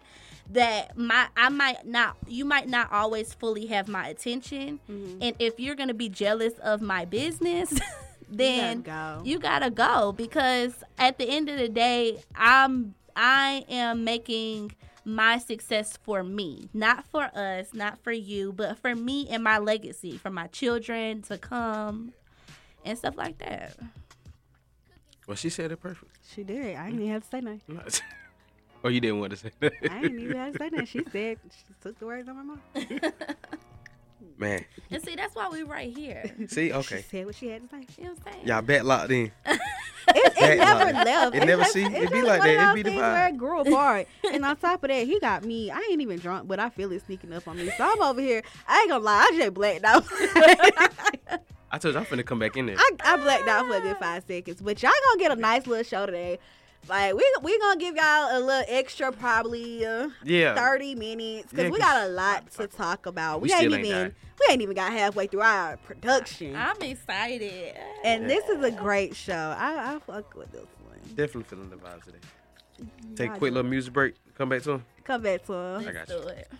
that 0.51 0.97
my 0.97 1.28
I 1.36 1.49
might 1.49 1.86
not 1.86 2.16
you 2.26 2.45
might 2.45 2.68
not 2.68 2.92
always 2.92 3.32
fully 3.34 3.66
have 3.66 3.88
my 3.88 4.09
attention. 4.09 4.80
Mm-hmm. 4.90 5.18
And 5.22 5.36
if 5.38 5.59
you're 5.59 5.74
going 5.74 5.88
to 5.88 5.95
be 5.95 6.09
jealous 6.09 6.55
of 6.55 6.80
my 6.80 7.05
business, 7.05 7.72
then 8.28 8.82
go. 8.82 9.22
you 9.24 9.38
gotta 9.38 9.70
go 9.70 10.12
because 10.12 10.82
at 10.99 11.18
the 11.18 11.28
end 11.28 11.49
of 11.49 11.59
the 11.59 11.68
day 11.68 12.18
i'm 12.34 12.95
i 13.14 13.64
am 13.68 14.03
making 14.03 14.72
my 15.05 15.38
success 15.38 15.99
for 16.03 16.22
me, 16.22 16.68
not 16.72 17.05
for 17.07 17.30
us, 17.34 17.74
not 17.74 18.03
for 18.03 18.12
you, 18.12 18.53
but 18.53 18.78
for 18.78 18.95
me 18.95 19.28
and 19.28 19.45
my 19.45 19.59
legacy, 19.59 20.16
for 20.16 20.30
my 20.30 20.47
children 20.49 21.22
to 21.22 21.36
come 21.36 22.12
and 22.84 22.97
stuff 22.97 23.16
like 23.16 23.38
that. 23.38 23.76
Well, 25.26 25.36
she 25.36 25.51
said 25.51 25.72
it 25.72 25.80
perfect. 25.80 26.18
She 26.34 26.42
did. 26.42 26.76
I 26.76 26.86
didn't 26.86 27.01
even 27.01 27.12
have 27.12 27.22
to 27.22 27.28
say 27.28 27.40
nothing. 27.40 28.05
or 28.85 28.91
you 28.93 29.01
didn't 29.01 29.18
want 29.18 29.30
to 29.32 29.37
say 29.37 29.51
that. 29.61 29.72
I 29.91 30.01
didn't 30.03 30.20
even 30.20 30.37
have 30.37 30.53
to 30.53 30.59
say 30.59 30.68
that. 30.68 30.87
She 30.89 30.99
said 31.11 31.39
she 31.51 31.74
took 31.80 31.99
the 31.99 32.07
words 32.07 32.28
out 32.28 32.37
of 32.37 32.45
my 32.45 32.55
mouth. 32.55 33.14
Man. 34.37 34.64
And 34.91 35.03
see, 35.03 35.14
that's 35.14 35.35
why 35.35 35.49
we 35.49 35.62
right 35.62 35.97
here. 35.97 36.24
See, 36.49 36.72
okay. 36.72 36.99
She 36.99 37.03
said 37.09 37.26
what 37.26 37.35
she 37.37 37.49
had 37.49 37.62
to 37.62 37.68
say. 37.76 37.87
You 37.99 38.05
know 38.05 38.11
what 38.11 38.18
I'm 38.26 38.32
saying? 38.32 38.47
Y'all 38.47 38.62
bet 38.62 38.85
locked 38.85 39.11
in. 39.11 39.32
It, 40.07 40.35
it 40.37 40.59
never 40.59 40.85
line. 40.85 40.95
left. 41.07 41.35
It 41.35 41.39
It's 41.39 41.47
never 41.47 41.62
just- 41.62 41.72
see- 41.72 41.82
it's 41.85 41.95
it 41.95 42.12
be 42.12 42.20
like 42.20 42.43
that. 42.43 42.51
It 42.51 42.57
those 42.59 42.74
be 42.74 42.82
the 42.82 42.91
things 42.91 43.03
vibe. 43.03 43.12
Where 43.14 43.28
it 43.28 43.37
grew 43.39 43.61
apart. 43.62 44.07
and 44.35 44.45
on 44.45 44.57
top 44.59 44.85
of 44.85 44.91
that, 44.91 45.07
he 45.07 45.18
got 45.18 45.45
me. 45.47 45.70
I 45.70 45.78
ain't 45.91 46.03
even 46.03 46.18
drunk, 46.18 46.47
but 46.47 46.61
I 46.61 46.68
feel 46.68 46.93
it 46.93 47.07
sneaking 47.07 47.32
up 47.32 47.49
on 47.49 47.57
me. 47.57 47.70
So 47.78 47.85
I'm 47.91 48.03
over 48.03 48.20
here. 48.20 48.43
I 48.68 48.80
ain't 48.80 48.91
gonna 48.91 49.03
lie. 49.03 49.26
I 49.30 49.37
just 49.39 49.55
blacked 49.55 49.82
out. 49.82 50.05
I 51.72 51.78
told 51.78 51.95
you 51.95 52.01
I'm 52.01 52.05
finna 52.07 52.24
come 52.24 52.39
back 52.39 52.55
in 52.59 52.66
there. 52.66 52.76
I, 52.78 52.91
I 53.03 53.16
blacked 53.16 53.49
out 53.49 53.66
for 53.66 53.76
a 53.76 53.80
good 53.80 53.97
five 53.97 54.24
seconds. 54.28 54.61
But 54.61 54.82
y'all 54.82 54.93
gonna 55.09 55.18
get 55.20 55.32
a 55.32 55.37
nice 55.37 55.66
little 55.66 55.85
show 55.85 56.05
today. 56.05 56.39
Like 56.89 57.14
we 57.14 57.35
we 57.43 57.59
gonna 57.59 57.80
give 57.80 57.97
y'all 57.97 58.37
a 58.37 58.41
little 58.41 58.64
extra, 58.68 59.11
probably 59.12 59.85
uh, 59.87 60.09
Yeah. 60.22 60.55
thirty 60.55 60.95
minutes 60.95 61.49
because 61.51 61.64
Yeah, 61.64 61.70
we 61.70 61.78
'cause- 61.78 61.89
got 61.93 62.05
a 62.07 62.09
lot 62.11 62.51
to 62.53 62.66
talk 62.66 63.07
about. 63.07 63.41
We, 63.41 63.49
We 63.49 63.53
ain't 63.53 63.61
still 63.62 63.74
ain't 63.74 63.87
even 63.87 63.99
done. 64.03 64.14
we 64.41 64.53
ain't 64.53 64.62
even 64.62 64.74
got 64.74 64.93
halfway 64.93 65.26
through 65.26 65.41
our 65.43 65.76
production, 65.78 66.55
I'm 66.57 66.80
excited. 66.82 67.74
and 68.05 68.28
this 68.28 68.47
is 68.49 68.62
a 68.62 68.70
great 68.70 69.16
show. 69.16 69.55
I 69.59 69.95
I 69.95 69.99
fuck 70.01 70.35
with 70.35 70.53
this 70.53 70.66
one. 70.87 70.99
Definitely 71.14 71.45
feeling 71.45 71.70
the 71.70 71.76
vibes 71.76 72.05
today. 72.05 72.18
Take 73.16 73.30
a 73.30 73.39
quick 73.39 73.53
little 73.55 73.70
music 73.70 73.93
break. 73.93 74.14
Come 74.37 74.49
back 74.49 74.62
to 74.62 74.72
him. 74.72 74.85
Come 75.05 75.22
back 75.22 75.45
to 75.47 75.53
her. 75.53 75.76
I 75.80 75.85
got 75.85 76.09
Let's 76.09 76.11
you. 76.11 76.59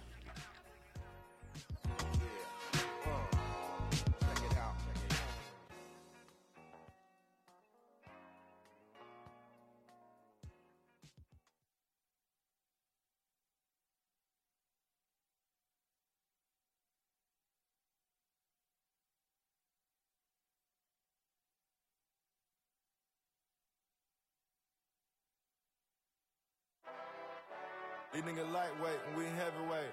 These 28.15 28.23
niggas 28.23 28.53
lightweight 28.53 29.01
and 29.09 29.17
we 29.19 29.25
heavyweight. 29.25 29.91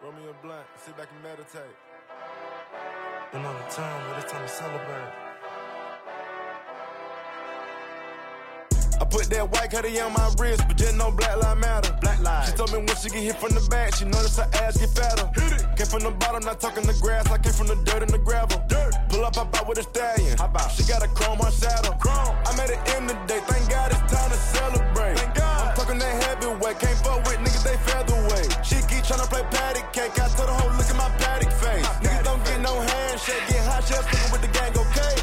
Roll 0.00 0.12
me 0.12 0.22
a 0.30 0.34
blunt, 0.46 0.64
sit 0.78 0.96
back 0.96 1.08
and 1.12 1.20
meditate. 1.20 1.74
Been 3.32 3.44
on 3.44 3.56
the 3.56 3.74
time, 3.74 4.00
but 4.06 4.22
it's 4.22 4.30
time 4.30 4.46
to 4.46 4.48
celebrate. 4.48 5.10
I 9.00 9.04
put 9.04 9.26
that 9.30 9.50
white 9.50 9.72
cutty 9.72 9.98
on 9.98 10.12
my 10.12 10.32
wrist, 10.38 10.62
but 10.68 10.76
just 10.76 10.94
no 10.94 11.10
black 11.10 11.42
line 11.42 11.58
matter. 11.58 11.98
Black 12.00 12.22
line. 12.22 12.46
She 12.46 12.52
told 12.52 12.70
me 12.70 12.78
when 12.78 12.94
she 12.94 13.08
get 13.08 13.18
hit 13.18 13.36
from 13.40 13.50
the 13.50 13.66
back, 13.68 13.96
she 13.96 14.04
notice 14.04 14.36
her 14.36 14.48
ass 14.62 14.78
get 14.78 14.90
fatter. 14.90 15.26
Hit 15.34 15.62
it. 15.62 15.76
Came 15.76 15.86
from 15.86 16.02
the 16.04 16.12
bottom, 16.22 16.44
not 16.44 16.60
talking 16.60 16.86
the 16.86 16.94
grass. 17.02 17.26
I 17.32 17.38
came 17.38 17.52
from 17.52 17.66
the 17.66 17.82
dirt 17.82 18.02
and 18.04 18.12
the 18.12 18.18
gravel. 18.18 18.62
Dirt. 18.68 18.94
Pull 19.08 19.24
up, 19.24 19.34
hop 19.34 19.52
out 19.58 19.66
with 19.66 19.78
a 19.78 19.82
stallion. 19.82 20.38
Hop 20.38 20.54
out. 20.54 20.70
She 20.70 20.84
got 20.84 21.02
a 21.02 21.08
chrome 21.08 21.40
on 21.40 21.50
saddle. 21.50 21.94
Chrome. 21.94 22.36
I 22.46 22.54
made 22.54 22.70
it 22.70 22.78
in 22.94 23.08
today. 23.08 23.40
Thank 23.48 23.68
God 23.70 23.90
it's 23.90 24.12
time 24.12 24.30
to 24.30 24.36
celebrate. 24.36 25.09
Heavyweight. 26.70 26.78
Can't 26.80 26.98
fuck 27.04 27.24
with 27.26 27.38
niggas, 27.38 27.64
they 27.64 27.76
featherweight. 27.76 28.64
She 28.64 28.76
keep 28.86 29.04
tryna 29.04 29.28
play 29.28 29.42
patty 29.50 29.80
cake. 29.92 30.18
I 30.20 30.28
told 30.28 30.48
her, 30.48 30.54
hoe, 30.54 30.76
look 30.76 30.88
at 30.88 30.96
my 30.96 31.08
paddock 31.18 31.52
face. 31.52 31.86
niggas 32.02 32.24
don't 32.24 32.44
get 32.44 32.60
no 32.60 32.80
handshake. 32.80 33.48
Get 33.48 33.64
hot 33.64 33.84
shells 33.84 34.06
fucking 34.06 34.32
with 34.32 34.42
the 34.42 34.48
gang, 34.48 34.72
okay? 34.76 35.19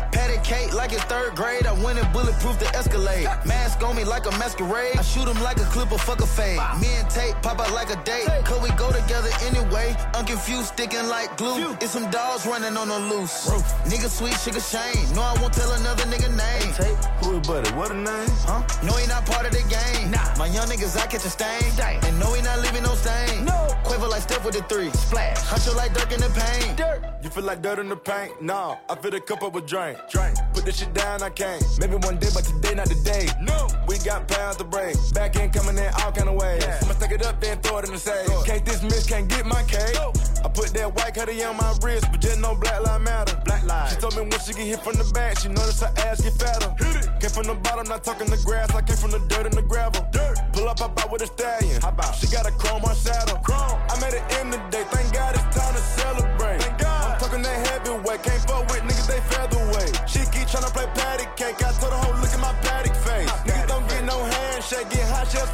Patty 0.48 0.66
cake 0.66 0.74
like 0.74 0.94
in 0.94 1.00
third 1.00 1.36
grade. 1.36 1.66
I 1.66 1.74
went 1.84 2.00
and 2.00 2.12
bulletproof 2.14 2.60
the 2.60 2.68
Escalade. 2.76 3.26
Mask 3.46 3.82
on 3.84 3.96
me 3.96 4.04
like 4.04 4.26
a 4.26 4.32
masquerade. 4.32 4.98
I 4.98 5.02
shoot 5.02 5.28
him 5.28 5.42
like 5.44 5.58
a 5.58 5.66
clip 5.66 5.92
of 5.92 6.02
fuck 6.02 6.22
a 6.22 6.28
fade. 6.28 6.60
Me 6.80 6.88
and 6.96 7.10
Tate 7.10 7.36
pop 7.42 7.60
out 7.60 7.72
like 7.74 7.90
a 7.90 8.02
date. 8.04 8.28
Cause 8.46 8.62
we 8.62 8.70
go 8.72 8.92
together 8.92 9.30
anyway. 9.44 9.96
I'm 10.14 10.26
confused, 10.26 10.70
sticking 10.74 11.08
like 11.08 11.38
glue. 11.38 11.74
It's 11.82 11.92
some 11.92 12.10
dogs 12.12 12.46
running 12.46 12.78
on 12.78 12.88
the 12.88 13.00
loose. 13.00 13.50
Nigga 13.86 14.10
sweet, 14.10 14.34
sugar 14.34 14.60
shame. 14.60 15.14
No, 15.14 15.22
I 15.22 15.36
won't 15.42 15.54
tell 15.54 15.72
another 15.74 16.04
nigga 16.04 16.30
name. 16.30 16.74
Tate, 16.74 16.98
who 17.24 17.40
is 17.40 17.48
buddy? 17.48 17.70
What 17.72 17.92
a 17.92 17.96
name? 17.96 18.30
Huh? 18.46 18.64
No, 18.84 18.94
he 18.94 19.08
not 19.08 19.26
part 19.26 19.46
of 19.46 19.52
the 19.52 19.64
game. 19.68 20.12
Nah. 20.12 20.36
My 20.38 20.48
young 20.48 20.68
niggas, 20.68 20.98
I 20.98 21.08
catch 21.08 21.26
a 21.26 21.30
stain. 21.30 21.48
And 22.04 22.20
no, 22.20 22.34
he 22.34 22.42
not 22.42 22.60
leaving 22.62 22.84
no 22.84 22.94
stain. 22.96 23.46
No. 23.46 23.68
Quiver 23.84 24.08
like 24.08 24.22
Steph 24.22 24.44
with 24.44 24.56
the 24.56 24.64
three. 24.64 24.90
Splash. 24.92 25.38
Huncho 25.38 25.76
like 25.76 25.94
Dirk 25.94 26.12
in 26.12 26.20
the 26.20 26.30
paint. 26.30 26.78
Dirt. 26.78 27.04
You 27.24 27.30
feel 27.30 27.44
like 27.44 27.62
dirt 27.62 27.80
in 27.80 27.90
the 27.90 27.96
paint? 27.96 28.42
Nah, 28.42 28.78
I 28.90 28.96
fill 28.96 29.12
the 29.12 29.20
cup 29.20 29.44
up 29.44 29.54
with 29.54 29.66
drink. 29.66 29.98
Drink. 30.10 30.37
Put 30.54 30.66
this 30.66 30.80
shit 30.80 30.94
down, 30.94 31.22
I 31.24 31.30
can't. 31.30 31.64
Maybe 31.80 31.96
one 31.96 32.18
day, 32.18 32.30
but 32.34 32.44
today 32.44 32.76
not 32.76 32.88
today. 32.88 33.28
No. 33.42 33.68
We 33.88 33.98
got 34.00 34.28
pounds 34.28 34.58
to 34.58 34.64
break. 34.64 34.96
Back 35.14 35.36
end 35.36 35.54
coming 35.54 35.78
in 35.78 35.90
all 36.02 36.12
kind 36.12 36.30
of 36.30 36.36
ways. 36.36 36.64
I'ma 36.82 36.94
stack 36.94 37.12
it 37.12 37.26
up, 37.26 37.40
then 37.40 37.60
throw 37.62 37.78
it 37.80 37.86
in 37.86 37.92
the 37.92 38.00
safe. 38.00 38.28
Can't 38.46 38.64
dismiss, 38.66 39.08
can't 39.08 39.28
get 39.28 39.46
my 39.46 39.64
cake. 39.64 39.98
I 40.44 40.50
put 40.50 40.74
that 40.74 40.94
white 40.96 41.14
cutty 41.14 41.44
on 41.44 41.58
my 41.58 41.76
wrist, 41.82 42.08
but 42.12 42.22
just 42.22 42.40
no 42.40 42.56
black 42.56 42.82
line 42.86 43.04
matter. 43.04 43.42
Black 43.46 43.64
line. 43.66 43.90
She 43.90 43.96
told 43.98 44.16
me 44.16 44.22
when 44.22 44.40
she 44.40 44.54
get 44.54 44.68
hit 44.68 44.82
from 44.82 44.94
the 44.94 45.10
back, 45.14 45.40
she 45.40 45.50
notice 45.50 45.82
her 45.82 45.94
ass 46.06 46.22
get 46.22 46.34
fatter. 46.34 46.70
Hit 46.78 47.06
it. 47.06 47.20
Came 47.20 47.30
from 47.30 47.48
the 47.48 47.56
bottom, 47.56 47.88
not 47.88 48.04
talking 48.04 48.28
the 48.30 48.38
grass. 48.46 48.74
I 48.74 48.82
came 48.82 48.98
from 48.98 49.12
the 49.12 49.20
dirt 49.28 49.46
and 49.46 49.54
the 49.54 49.64
gravel. 49.64 50.06
Dirt. 50.12 50.38
Pull 50.54 50.70
up, 50.70 50.80
hop 50.80 51.00
out 51.02 51.12
with 51.12 51.22
a 51.24 51.28
stallion. 51.28 51.82
Hop 51.82 52.00
out. 52.04 52.16
She 52.16 52.28
got 52.28 52.46
a 52.46 52.52
chrome 52.52 52.86
on 52.86 52.96
saddle. 52.96 53.38
Chrome. 53.40 53.80
I 53.90 54.00
made 54.00 54.14
it 54.14 54.26
in 54.40 54.52
the 54.52 54.58
day. 54.70 54.84
Thank 54.92 55.14
God 55.14 55.36
it's 55.36 55.44
time 55.56 55.74
to 55.74 55.82
celebrate. 55.82 56.62
Thank 56.62 56.78
God. 56.80 57.14
I'm 57.14 57.20
talking 57.20 57.42
that 57.42 57.68
heavyweight. 57.68 58.24
Can't 58.24 58.42
fuck 58.48 58.68
with 58.70 58.82
niggas, 58.84 59.08
they 59.08 59.20
featherweight. 59.34 59.57
Tryna 60.48 60.72
play 60.72 60.88
patty 60.96 61.28
cake. 61.36 61.60
I 61.62 61.72
told 61.74 61.92
her, 61.92 62.00
hoe, 62.00 62.22
look 62.22 62.32
at 62.32 62.40
my 62.40 62.54
paddock 62.64 62.96
face. 62.96 63.30
Niggas 63.44 63.68
don't 63.68 63.88
get 63.90 64.06
no 64.06 64.18
handshake. 64.24 64.90
Get 64.90 65.04
hot 65.12 65.28
shells 65.28 65.50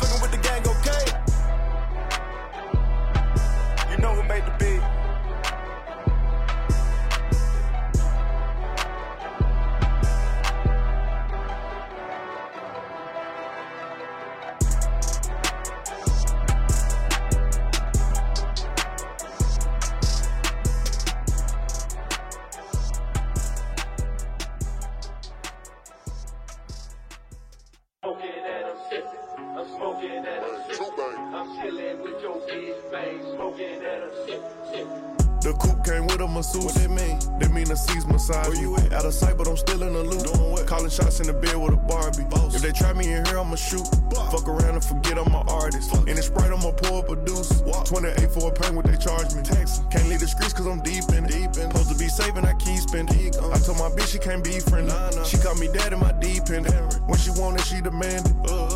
masseuse. 36.44 36.66
What 36.66 36.76
that 36.76 36.90
mean? 36.90 37.40
That 37.40 37.52
mean 37.52 37.66
the 37.66 37.76
seats 37.76 38.06
massage. 38.06 38.48
Where 38.48 38.60
you 38.60 38.76
at? 38.78 38.94
Out 38.94 39.06
of 39.06 39.14
sight, 39.14 39.38
but 39.38 39.48
I'm 39.48 39.58
still 39.58 39.82
in 39.84 39.94
the 39.94 40.04
loop. 40.04 40.24
Doing 40.26 40.52
what? 40.52 40.68
Calling 40.68 40.90
shots 40.90 41.20
in 41.20 41.28
the 41.28 41.34
bed 41.34 41.56
with 41.56 41.74
a 41.74 41.78
Barbie. 41.78 42.28
If 42.56 42.62
they 42.62 42.72
try 42.72 42.94
me 42.94 43.12
in 43.14 43.26
here, 43.26 43.40
I'ma 43.40 43.56
shoot. 43.56 43.88
Fuck 44.32 44.48
around 44.48 44.76
and 44.76 44.84
forget 44.84 45.18
I'm 45.18 45.34
an 45.34 45.48
artist. 45.48 45.94
In 46.08 46.16
the 46.16 46.24
sprite, 46.24 46.52
I'ma 46.52 46.72
pour 46.72 47.00
up 47.00 47.10
a 47.10 47.16
deuce. 47.16 47.62
28 47.88 48.32
for 48.32 48.50
a 48.50 48.54
pain 48.54 48.76
what 48.76 48.86
they 48.86 48.98
charge 48.98 49.34
me. 49.36 49.42
Texas. 49.44 49.82
Can't 49.92 50.08
leave 50.10 50.20
the 50.20 50.28
streets 50.28 50.54
cause 50.54 50.68
I'm 50.68 50.82
deep 50.82 51.08
in 51.16 51.26
it. 51.26 51.32
Deep 51.32 51.56
in 51.58 51.72
Supposed 51.72 51.92
to 51.92 51.98
be 51.98 52.08
saving, 52.08 52.46
I 52.46 52.54
keep 52.56 52.80
spending. 52.80 53.34
I 53.52 53.58
told 53.60 53.80
my 53.80 53.90
bitch 53.96 54.12
she 54.12 54.20
can't 54.20 54.44
be 54.44 54.60
friendly. 54.60 54.94
She 55.26 55.38
called 55.38 55.60
me 55.60 55.68
dad 55.72 55.94
in 55.94 56.00
my 56.00 56.12
deep 56.14 56.50
end. 56.50 56.68
When 57.08 57.18
she 57.18 57.32
wanted, 57.32 57.64
she 57.66 57.82
demanded. 57.82 58.28
She 58.28 58.73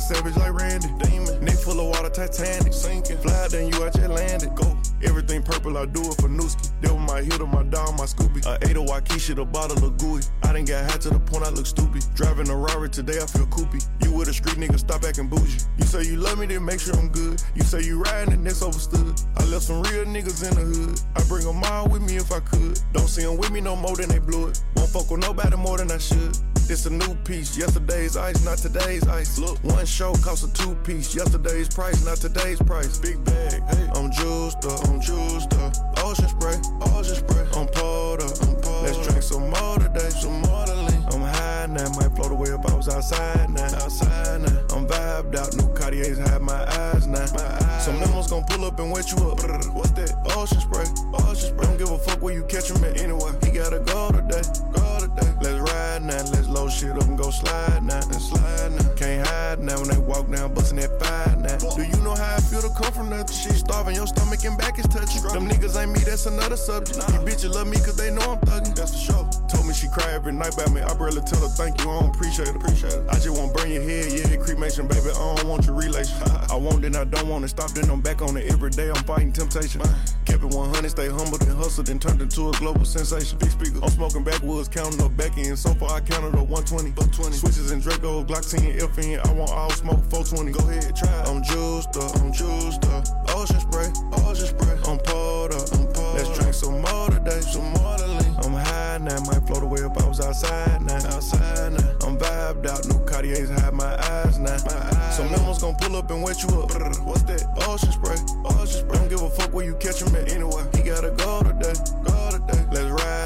a 0.00 0.14
savage 0.14 0.36
like 0.36 0.52
Randy. 0.54 0.88
Demon. 0.98 1.44
Neck 1.44 1.56
full 1.56 1.78
of 1.80 1.86
water, 1.86 2.10
Titanic. 2.10 2.72
Sinking. 2.72 3.18
Fly 3.18 3.48
then 3.48 3.68
you 3.68 3.84
out 3.84 3.94
just 3.94 4.08
landed. 4.08 4.54
Go. 4.54 4.76
Everything 5.02 5.42
purple, 5.42 5.76
I 5.78 5.86
do 5.86 6.00
it 6.00 6.14
for 6.20 6.28
Nooski. 6.28 6.70
That 6.80 6.92
was 6.92 7.10
my 7.10 7.22
hitter, 7.22 7.46
my 7.46 7.62
dog, 7.64 7.96
my 7.98 8.04
Scooby. 8.04 8.46
I 8.46 8.56
ate 8.68 8.76
a 8.76 8.80
Waikisha, 8.80 9.36
the 9.36 9.44
bottle 9.44 9.84
of 9.84 9.96
gooey. 9.98 10.22
I 10.42 10.52
didn't 10.52 10.66
get 10.66 10.90
high 10.90 10.98
to 10.98 11.10
the 11.10 11.20
point 11.20 11.44
I 11.44 11.50
look 11.50 11.66
stupid. 11.66 12.04
Driving 12.14 12.48
a 12.50 12.56
Rari 12.56 12.88
today, 12.90 13.18
I 13.20 13.26
feel 13.26 13.46
coopy. 13.46 13.78
You 14.02 14.12
with 14.12 14.28
a 14.28 14.34
street 14.34 14.56
nigga, 14.56 14.78
stop 14.78 15.04
acting 15.04 15.28
bougie. 15.28 15.60
You 15.78 15.84
say 15.84 16.04
you 16.04 16.16
love 16.16 16.38
me, 16.38 16.46
then 16.46 16.64
make 16.64 16.80
sure 16.80 16.96
I'm 16.96 17.08
good. 17.08 17.42
You 17.54 17.62
say 17.62 17.82
you 17.82 18.02
riding, 18.02 18.34
and 18.34 18.46
that's 18.46 18.62
overstood. 18.62 19.20
I 19.36 19.44
left 19.46 19.64
some 19.64 19.82
real 19.82 20.04
niggas 20.04 20.44
in 20.48 20.54
the 20.54 20.64
hood. 20.76 21.00
I 21.16 21.22
bring 21.28 21.46
them 21.46 21.62
all 21.64 21.88
with 21.88 22.02
me 22.02 22.16
if 22.16 22.30
I 22.32 22.40
could. 22.40 22.80
Don't 22.92 23.08
see 23.08 23.22
them 23.22 23.36
with 23.36 23.50
me 23.50 23.60
no 23.60 23.76
more 23.76 23.96
than 23.96 24.08
they 24.08 24.18
blew 24.18 24.48
it. 24.48 24.62
Won't 24.76 24.90
fuck 24.90 25.10
with 25.10 25.20
nobody 25.20 25.56
more 25.56 25.78
than 25.78 25.90
I 25.90 25.98
should. 25.98 26.36
It's 26.70 26.86
a 26.86 26.90
new 26.90 27.16
piece. 27.24 27.58
Yesterday's 27.58 28.16
ice, 28.16 28.44
not 28.44 28.58
today's 28.58 29.04
ice. 29.08 29.40
Look, 29.40 29.58
one 29.64 29.84
show 29.84 30.12
costs 30.22 30.44
a 30.44 30.52
two 30.54 30.76
piece. 30.84 31.12
Yesterday's 31.16 31.68
price, 31.68 32.04
not 32.04 32.18
today's 32.18 32.62
price. 32.62 32.96
Big 32.96 33.24
bag. 33.24 33.60
Hey, 33.74 33.90
I'm 33.96 34.12
juiced 34.12 34.64
up. 34.64 34.86
I'm 34.86 35.00
juiced 35.00 35.52
up. 35.54 35.74
Ocean 36.04 36.28
spray. 36.28 36.54
Ocean 36.94 37.16
spray. 37.16 37.44
I'm 37.56 37.66
pulled 37.66 38.22
up. 38.22 38.30
I'm 38.42 38.54
pulled 38.62 38.84
Let's 38.84 39.04
drink 39.04 39.22
some 39.24 39.50
more 39.50 39.78
today. 39.80 40.10
Some 40.10 40.42
more 40.42 40.64
today. 40.64 40.96
I'm 41.10 41.22
high 41.22 41.66
now. 41.66 41.88
Might 41.98 42.14
float 42.14 42.30
away 42.30 42.50
if 42.50 42.64
I 42.64 42.76
was 42.76 42.88
outside 42.88 43.50
now. 43.50 43.64
Outside 43.64 44.42
now. 44.42 44.76
I'm 44.76 44.86
vibed 44.86 45.34
out. 45.34 45.56
New 45.56 45.74
Cartiers 45.74 46.18
have 46.18 46.40
my 46.40 46.64
eyes 46.70 47.04
now. 47.08 47.26
My 47.34 47.66
eyes. 47.66 47.84
Some 47.84 47.98
memos 47.98 48.30
gon' 48.30 48.44
pull 48.44 48.64
up 48.64 48.78
and 48.78 48.92
wet 48.92 49.10
you 49.10 49.18
up. 49.28 49.42
What's 49.74 49.90
that? 49.98 50.14
Ocean 50.36 50.60
spray. 50.60 50.86
Ocean 51.14 51.50
spray. 51.50 51.66
Don't 51.66 51.78
give 51.78 51.90
a 51.90 51.98
fuck 51.98 52.22
where 52.22 52.34
you 52.34 52.44
catch 52.44 52.70
him 52.70 52.84
at 52.84 53.00
anyway. 53.00 53.32
He 53.42 53.50
gotta 53.50 53.80
go 53.80 54.12
today. 54.12 54.42
Go 54.72 55.00
today. 55.00 55.34
Let's 55.42 55.59
ride 55.72 56.02
now, 56.02 56.22
let's 56.32 56.48
load 56.48 56.72
shit 56.72 56.90
up 56.90 57.02
and 57.02 57.18
go 57.18 57.30
slide 57.30 57.82
now, 57.82 58.00
and 58.00 58.14
slide 58.14 58.72
now. 58.72 58.92
Can't 58.94 59.26
hide 59.26 59.60
now 59.60 59.78
when 59.78 59.88
they 59.88 59.98
walk 59.98 60.30
down, 60.30 60.54
bustin' 60.54 60.78
that 60.78 60.98
five 61.00 61.40
now. 61.40 61.56
Do 61.74 61.82
you 61.82 61.96
know 62.02 62.14
how 62.14 62.36
I 62.36 62.40
feel 62.40 62.62
to 62.62 62.70
come 62.70 62.92
from 62.92 63.10
nothing? 63.10 63.36
Shit 63.36 63.64
starving, 63.64 63.94
your 63.94 64.06
stomach 64.06 64.44
and 64.44 64.56
back 64.58 64.78
is 64.78 64.86
touching. 64.86 65.22
Them 65.22 65.48
niggas 65.48 65.80
ain't 65.80 65.92
me, 65.92 66.00
that's 66.00 66.26
another 66.26 66.56
subject. 66.56 66.98
Nah. 66.98 67.06
You 67.12 67.20
bitches 67.26 67.54
love 67.54 67.68
me 67.68 67.76
cause 67.78 67.96
they 67.96 68.10
know 68.10 68.22
I'm 68.22 68.38
thuggin', 68.40 68.74
that's 68.74 68.92
for 68.92 69.12
sure. 69.12 69.30
Told 69.48 69.66
me 69.66 69.74
she 69.74 69.88
cry 69.88 70.12
every 70.12 70.32
night 70.32 70.54
about 70.54 70.72
me, 70.72 70.80
I 70.80 70.94
barely 70.94 71.22
tell 71.22 71.40
her 71.40 71.48
thank 71.48 71.80
you, 71.80 71.90
I 71.90 72.00
don't 72.00 72.14
appreciate 72.14 72.48
it, 72.48 72.56
appreciate 72.56 72.92
it. 72.92 73.04
I 73.08 73.14
just 73.14 73.30
want 73.30 73.54
to 73.54 73.62
burn 73.62 73.70
your 73.70 73.82
head, 73.82 74.12
yeah, 74.12 74.36
cremation, 74.36 74.86
baby, 74.86 75.10
I 75.10 75.34
don't 75.36 75.48
want 75.48 75.66
your 75.66 75.76
relation. 75.76 76.16
I 76.50 76.56
want 76.56 76.84
it, 76.84 76.96
I 76.96 77.04
don't 77.04 77.28
want 77.28 77.44
it, 77.44 77.48
stop 77.48 77.70
then 77.70 77.90
I'm 77.90 78.00
back 78.00 78.22
on 78.22 78.36
it 78.36 78.50
every 78.50 78.70
day, 78.70 78.88
I'm 78.88 79.02
fighting 79.04 79.32
temptation. 79.32 79.80
Kept 80.24 80.42
it 80.44 80.54
100, 80.54 80.90
stay 80.90 81.08
humble 81.08 81.38
and 81.40 81.56
hustled 81.56 81.88
and 81.88 82.00
turned 82.00 82.20
into 82.20 82.48
a 82.48 82.52
global 82.52 82.84
sensation. 82.84 83.38
Big 83.38 83.50
speaker, 83.50 83.80
I'm 83.82 83.90
smoking 83.90 84.24
backwoods, 84.24 84.68
counting 84.68 85.02
up 85.02 85.16
back 85.16 85.36
So 85.60 85.74
far 85.74 85.90
I 85.92 86.00
counted 86.00 86.32
up 86.40 86.48
120, 86.48 86.96
120. 86.96 87.36
Switches 87.36 87.70
and 87.70 87.82
Draco, 87.82 88.24
Glock 88.24 88.48
10, 88.48 88.80
FN, 88.80 89.20
I 89.20 89.32
want 89.34 89.50
all 89.52 89.68
smoke 89.68 90.00
420. 90.08 90.52
Go 90.56 90.64
ahead, 90.64 90.96
try. 90.96 91.12
it. 91.12 91.28
I'm 91.28 91.42
juiced 91.44 92.00
up, 92.00 92.16
I'm 92.16 92.32
juiced 92.32 92.82
up. 92.88 93.04
Ocean 93.36 93.60
spray, 93.60 93.92
ocean 94.24 94.48
spray. 94.48 94.72
I'm 94.88 94.96
poured 95.04 95.52
up, 95.52 95.68
I'm 95.76 95.84
poured 95.92 96.16
Let's 96.16 96.32
drink 96.32 96.54
some 96.54 96.80
more 96.80 97.10
today, 97.10 97.44
some 97.44 97.76
more 97.76 97.92
to 97.98 98.06
lean. 98.08 98.32
I'm 98.40 98.56
high 98.56 99.04
now, 99.04 99.20
might 99.28 99.44
float 99.44 99.62
away 99.62 99.84
if 99.84 99.92
I 100.00 100.08
was 100.08 100.24
outside 100.24 100.80
now. 100.80 100.96
Outside 100.96 101.76
now. 101.76 102.08
I'm 102.08 102.16
vibed 102.16 102.64
out, 102.64 102.88
new 102.88 103.04
Cartiers 103.04 103.50
hide 103.60 103.74
my 103.74 104.00
eyes 104.00 104.38
now. 104.38 104.56
My 104.64 104.96
eyes. 104.96 105.16
Some 105.18 105.30
memos 105.30 105.60
gon' 105.60 105.76
pull 105.76 105.94
up 105.94 106.10
and 106.10 106.22
wet 106.22 106.42
you 106.42 106.48
up. 106.56 106.72
What's 107.04 107.24
that? 107.28 107.44
Ocean 107.68 107.92
spray, 107.92 108.16
ocean 108.48 108.80
spray. 108.80 108.96
Don't 108.96 109.10
give 109.10 109.20
a 109.20 109.28
fuck 109.28 109.52
where 109.52 109.66
you 109.66 109.76
catch 109.76 110.00
him 110.00 110.16
at 110.16 110.32
anywhere. 110.32 110.64
He 110.72 110.80
gotta 110.80 111.10
go 111.10 111.42
today, 111.42 111.76
go 112.00 112.00
today. 112.00 112.09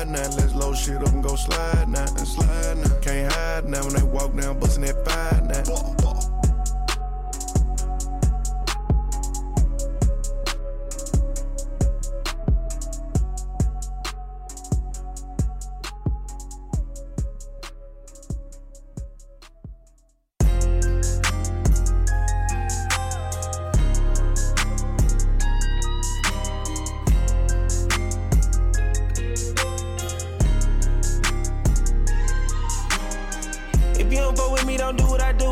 Ride 0.05 0.13
now, 0.13 0.37
let's 0.37 0.55
load 0.55 0.77
shit 0.77 0.97
up 0.97 1.09
and 1.09 1.23
go 1.23 1.37
slide 1.37 1.89
now, 1.89 2.05
and 2.05 2.29
slide 2.29 2.77
now. 2.79 3.01
Can't 3.01 3.33
hide 3.33 3.69
now 3.69 3.85
when 3.85 3.95
they 3.95 4.03
walk 4.03 4.37
down, 4.37 4.59
bustin' 4.59 4.85
that 4.85 5.05
five 5.05 5.47
now. 5.47 6.04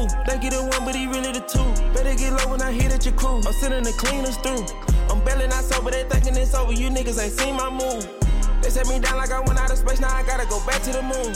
Do. 0.08 0.14
Think 0.24 0.44
you 0.44 0.50
the 0.50 0.62
one, 0.62 0.84
but 0.84 0.94
he 0.94 1.06
really 1.06 1.32
the 1.32 1.40
two. 1.40 1.64
Better 1.94 2.14
get 2.14 2.32
low 2.32 2.52
when 2.52 2.62
I 2.62 2.72
hit 2.72 2.92
at 2.92 3.04
your 3.04 3.14
crew. 3.14 3.40
I'm 3.44 3.52
sending 3.52 3.82
the 3.82 3.92
cleaners 3.92 4.36
through. 4.38 4.64
I'm 5.10 5.22
barely 5.24 5.46
not 5.46 5.64
sober, 5.64 5.90
they 5.90 6.04
thinking 6.04 6.36
it's 6.36 6.54
over. 6.54 6.72
You 6.72 6.88
niggas 6.90 7.22
ain't 7.22 7.32
seen 7.32 7.56
my 7.56 7.70
move. 7.70 8.08
They 8.62 8.70
set 8.70 8.86
me 8.86 8.98
down 8.98 9.16
like 9.16 9.32
I 9.32 9.40
went 9.40 9.58
out 9.58 9.70
of 9.70 9.78
space, 9.78 10.00
now 10.00 10.14
I 10.14 10.22
gotta 10.22 10.46
go 10.48 10.64
back 10.66 10.82
to 10.82 10.92
the 10.92 11.02
moon. 11.02 11.32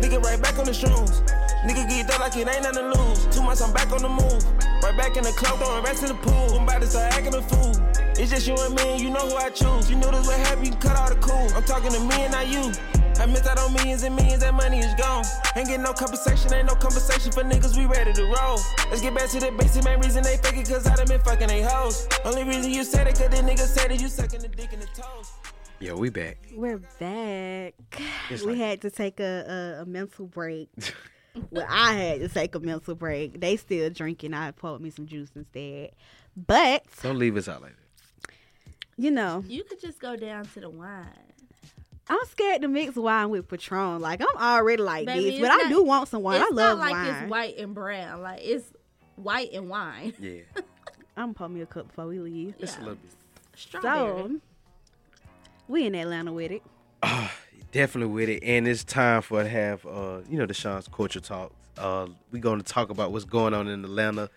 Nigga 0.00 0.22
right 0.22 0.40
back 0.40 0.58
on 0.58 0.64
the 0.64 0.72
shrooms. 0.72 1.24
Nigga 1.66 1.88
get 1.88 2.10
up 2.10 2.20
like 2.20 2.36
it 2.36 2.48
ain't 2.48 2.62
nothing 2.62 2.92
to 2.92 3.00
lose. 3.00 3.26
Two 3.34 3.42
months 3.42 3.60
I'm 3.60 3.72
back 3.72 3.90
on 3.92 4.02
the 4.02 4.08
move. 4.08 4.44
Right 4.82 4.96
back 4.96 5.16
in 5.16 5.24
the 5.24 5.32
club, 5.32 5.58
throwing 5.58 5.82
rats 5.82 6.02
in 6.02 6.08
the 6.08 6.14
pool. 6.14 6.56
I'm 6.56 6.64
about 6.64 6.80
to 6.82 6.86
start 6.86 7.12
acting 7.14 7.34
a 7.34 7.42
fool. 7.42 7.74
It's 8.14 8.30
just 8.30 8.46
you 8.46 8.54
and 8.54 8.74
me, 8.74 8.82
and 8.92 9.00
you 9.00 9.10
know 9.10 9.26
who 9.26 9.36
I 9.36 9.50
choose. 9.50 9.90
You 9.90 9.96
knew 9.96 10.10
this 10.10 10.26
would 10.26 10.36
happen, 10.46 10.64
you 10.64 10.72
cut 10.72 10.96
all 10.96 11.08
the 11.08 11.16
cool. 11.16 11.48
I'm 11.56 11.64
talking 11.64 11.90
to 11.90 12.00
me 12.00 12.14
and 12.22 12.32
not 12.32 12.46
you. 12.46 12.72
I 13.20 13.26
missed 13.26 13.46
out 13.46 13.58
on 13.58 13.72
millions 13.72 14.02
and 14.04 14.14
millions, 14.14 14.40
that 14.40 14.54
money 14.54 14.78
is 14.78 14.94
gone. 14.94 15.24
Ain't 15.56 15.66
getting 15.68 15.82
no 15.82 15.92
compensation, 15.92 16.52
ain't 16.54 16.66
no 16.66 16.74
conversation 16.74 17.32
for 17.32 17.42
niggas, 17.42 17.76
we 17.76 17.84
ready 17.86 18.12
to 18.12 18.22
roll. 18.22 18.58
Let's 18.90 19.00
get 19.00 19.14
back 19.14 19.28
to 19.30 19.40
the 19.40 19.50
basic, 19.58 19.84
main 19.84 19.98
reason 20.00 20.22
they 20.22 20.36
fake 20.36 20.56
it, 20.56 20.68
cause 20.68 20.86
I 20.86 20.94
done 20.96 21.08
been 21.08 21.20
fucking 21.20 21.48
they 21.48 21.62
hoes. 21.62 22.06
Only 22.24 22.44
reason 22.44 22.70
you 22.72 22.84
said 22.84 23.06
it, 23.08 23.18
cause 23.18 23.28
the 23.28 23.36
niggas 23.42 23.66
said 23.66 23.90
it, 23.90 24.00
you 24.00 24.08
sucking 24.08 24.40
the 24.40 24.48
dick 24.48 24.72
in 24.72 24.80
the 24.80 24.86
toes. 24.86 25.32
Yo, 25.80 25.96
we 25.96 26.10
back. 26.10 26.38
We're 26.54 26.78
back. 26.98 27.74
It's 28.30 28.42
we 28.42 28.52
like- 28.52 28.58
had 28.58 28.80
to 28.82 28.90
take 28.90 29.20
a, 29.20 29.76
a, 29.78 29.82
a 29.82 29.86
mental 29.86 30.26
break. 30.26 30.68
well, 31.50 31.66
I 31.68 31.94
had 31.94 32.20
to 32.20 32.28
take 32.28 32.54
a 32.54 32.60
mental 32.60 32.94
break. 32.94 33.40
They 33.40 33.56
still 33.56 33.90
drinking. 33.90 34.34
I 34.34 34.50
poured 34.52 34.80
me 34.80 34.90
some 34.90 35.06
juice 35.06 35.30
instead. 35.36 35.90
But 36.36 36.84
Don't 37.02 37.18
leave 37.18 37.36
us 37.36 37.48
out 37.48 37.62
like 37.62 37.74
that. 37.76 38.30
you 38.96 39.10
know, 39.10 39.44
You 39.46 39.64
could 39.64 39.80
just 39.80 40.00
go 40.00 40.14
down 40.16 40.46
to 40.46 40.60
the 40.60 40.70
wine. 40.70 41.06
I'm 42.10 42.18
scared 42.30 42.62
to 42.62 42.68
mix 42.68 42.96
wine 42.96 43.30
with 43.30 43.48
Patron. 43.48 44.00
Like 44.00 44.20
I'm 44.22 44.40
already 44.42 44.82
like 44.82 45.06
Baby, 45.06 45.30
this, 45.32 45.40
but 45.40 45.54
it's 45.54 45.64
I 45.64 45.68
do 45.68 45.82
want 45.82 46.08
some 46.08 46.22
wine. 46.22 46.40
it's 46.40 46.50
I 46.50 46.54
love 46.54 46.78
not 46.78 46.86
like 46.86 46.92
wine. 46.92 47.06
it's 47.06 47.30
white 47.30 47.58
and 47.58 47.74
brown. 47.74 48.22
Like 48.22 48.40
it's 48.42 48.64
white 49.16 49.52
and 49.52 49.68
wine. 49.68 50.14
Yeah, 50.18 50.40
I'm 51.16 51.32
gonna 51.32 51.34
pour 51.34 51.48
me 51.48 51.60
a 51.60 51.66
cup 51.66 51.88
before 51.88 52.06
we 52.06 52.18
leave. 52.18 52.58
just 52.58 52.76
Yeah. 52.76 52.80
a 52.80 52.84
little 52.84 52.94
bit. 52.96 53.10
Strawberry. 53.56 53.92
So 54.28 54.40
we 55.68 55.86
in 55.86 55.94
Atlanta 55.94 56.32
with 56.32 56.50
it. 56.52 56.62
Definitely 57.70 58.12
with 58.14 58.28
it, 58.30 58.42
and 58.42 58.66
it's 58.66 58.82
time 58.82 59.20
for 59.20 59.42
to 59.42 59.48
have 59.48 59.84
uh, 59.86 60.20
you 60.28 60.38
know 60.38 60.46
the 60.46 60.54
Sean's 60.54 60.88
culture 60.88 61.20
talk. 61.20 61.52
Uh, 61.76 62.06
we 62.32 62.40
going 62.40 62.58
to 62.60 62.64
talk 62.64 62.88
about 62.90 63.12
what's 63.12 63.24
going 63.26 63.52
on 63.54 63.68
in 63.68 63.84
Atlanta. 63.84 64.30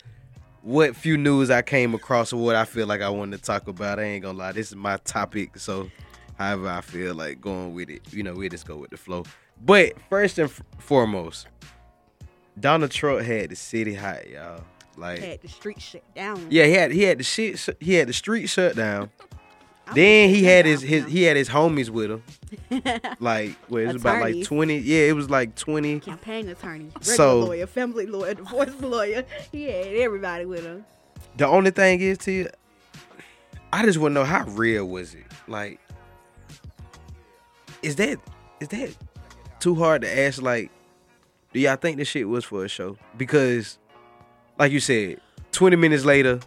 What 0.60 0.94
few 0.94 1.16
news 1.16 1.50
I 1.50 1.62
came 1.62 1.94
across, 1.94 2.32
or 2.32 2.36
what 2.36 2.54
I 2.54 2.64
feel 2.66 2.86
like 2.86 3.00
I 3.00 3.08
wanted 3.08 3.38
to 3.38 3.42
talk 3.42 3.66
about. 3.68 3.98
I 3.98 4.02
ain't 4.02 4.22
gonna 4.22 4.36
lie, 4.38 4.52
this 4.52 4.68
is 4.68 4.76
my 4.76 4.98
topic. 4.98 5.58
So, 5.58 5.90
however 6.38 6.68
I 6.68 6.80
feel 6.80 7.14
like 7.14 7.40
going 7.40 7.74
with 7.74 7.90
it, 7.90 8.02
you 8.12 8.22
know, 8.22 8.34
we 8.34 8.48
just 8.48 8.66
go 8.66 8.76
with 8.76 8.90
the 8.90 8.96
flow. 8.96 9.24
But 9.64 9.94
first 10.10 10.38
and 10.38 10.48
f- 10.50 10.62
foremost, 10.78 11.46
Donald 12.58 12.90
Trump 12.90 13.22
had 13.22 13.50
the 13.50 13.56
city 13.56 13.94
hot, 13.94 14.28
y'all. 14.28 14.62
Like, 14.96 15.20
Had 15.20 15.40
the 15.40 15.48
street 15.48 15.80
shut 15.80 16.02
down. 16.14 16.46
yeah, 16.50 16.66
he 16.66 16.72
had 16.72 16.92
he 16.92 17.02
had 17.04 17.18
the 17.18 17.24
shit, 17.24 17.58
sh- 17.58 17.70
he 17.80 17.94
had 17.94 18.08
the 18.08 18.12
street 18.12 18.46
shut 18.48 18.76
down. 18.76 19.10
Then 19.94 20.30
he 20.30 20.44
had 20.44 20.64
his 20.64 20.80
his 20.80 21.04
he 21.06 21.24
had 21.24 21.36
his 21.36 21.48
homies 21.50 21.90
with 21.90 22.10
him. 22.12 22.22
Like, 23.18 23.56
well, 23.68 23.82
it 23.82 23.92
was 23.92 23.96
about 23.96 24.20
like 24.20 24.28
Attorneys. 24.30 24.46
twenty. 24.46 24.78
Yeah, 24.78 25.00
it 25.08 25.12
was 25.16 25.28
like 25.28 25.54
twenty. 25.56 25.98
campaign 26.00 26.48
attorney, 26.48 26.84
regular 26.94 27.02
So- 27.16 27.40
lawyer, 27.40 27.66
family 27.66 28.06
lawyer, 28.06 28.34
divorce 28.34 28.72
lawyer. 28.80 29.24
He 29.50 29.64
had 29.64 29.88
everybody 29.88 30.46
with 30.46 30.64
him. 30.64 30.84
The 31.36 31.46
only 31.46 31.72
thing 31.72 32.00
is, 32.00 32.16
to 32.18 32.32
you, 32.32 32.48
I 33.72 33.84
just 33.84 33.98
want 33.98 34.12
to 34.12 34.20
know 34.20 34.24
how 34.24 34.44
real 34.46 34.86
was 34.86 35.14
it? 35.14 35.24
Like, 35.48 35.80
is 37.82 37.96
that 37.96 38.18
is 38.60 38.68
that 38.68 38.94
too 39.60 39.74
hard 39.74 40.02
to 40.02 40.18
ask? 40.20 40.40
Like, 40.40 40.70
do 41.52 41.60
y'all 41.60 41.76
think 41.76 41.96
this 41.96 42.08
shit 42.08 42.28
was 42.28 42.44
for 42.44 42.64
a 42.64 42.68
show? 42.68 42.96
Because, 43.16 43.78
like 44.58 44.72
you 44.72 44.80
said, 44.80 45.20
twenty 45.52 45.76
minutes 45.76 46.04
later, 46.04 46.40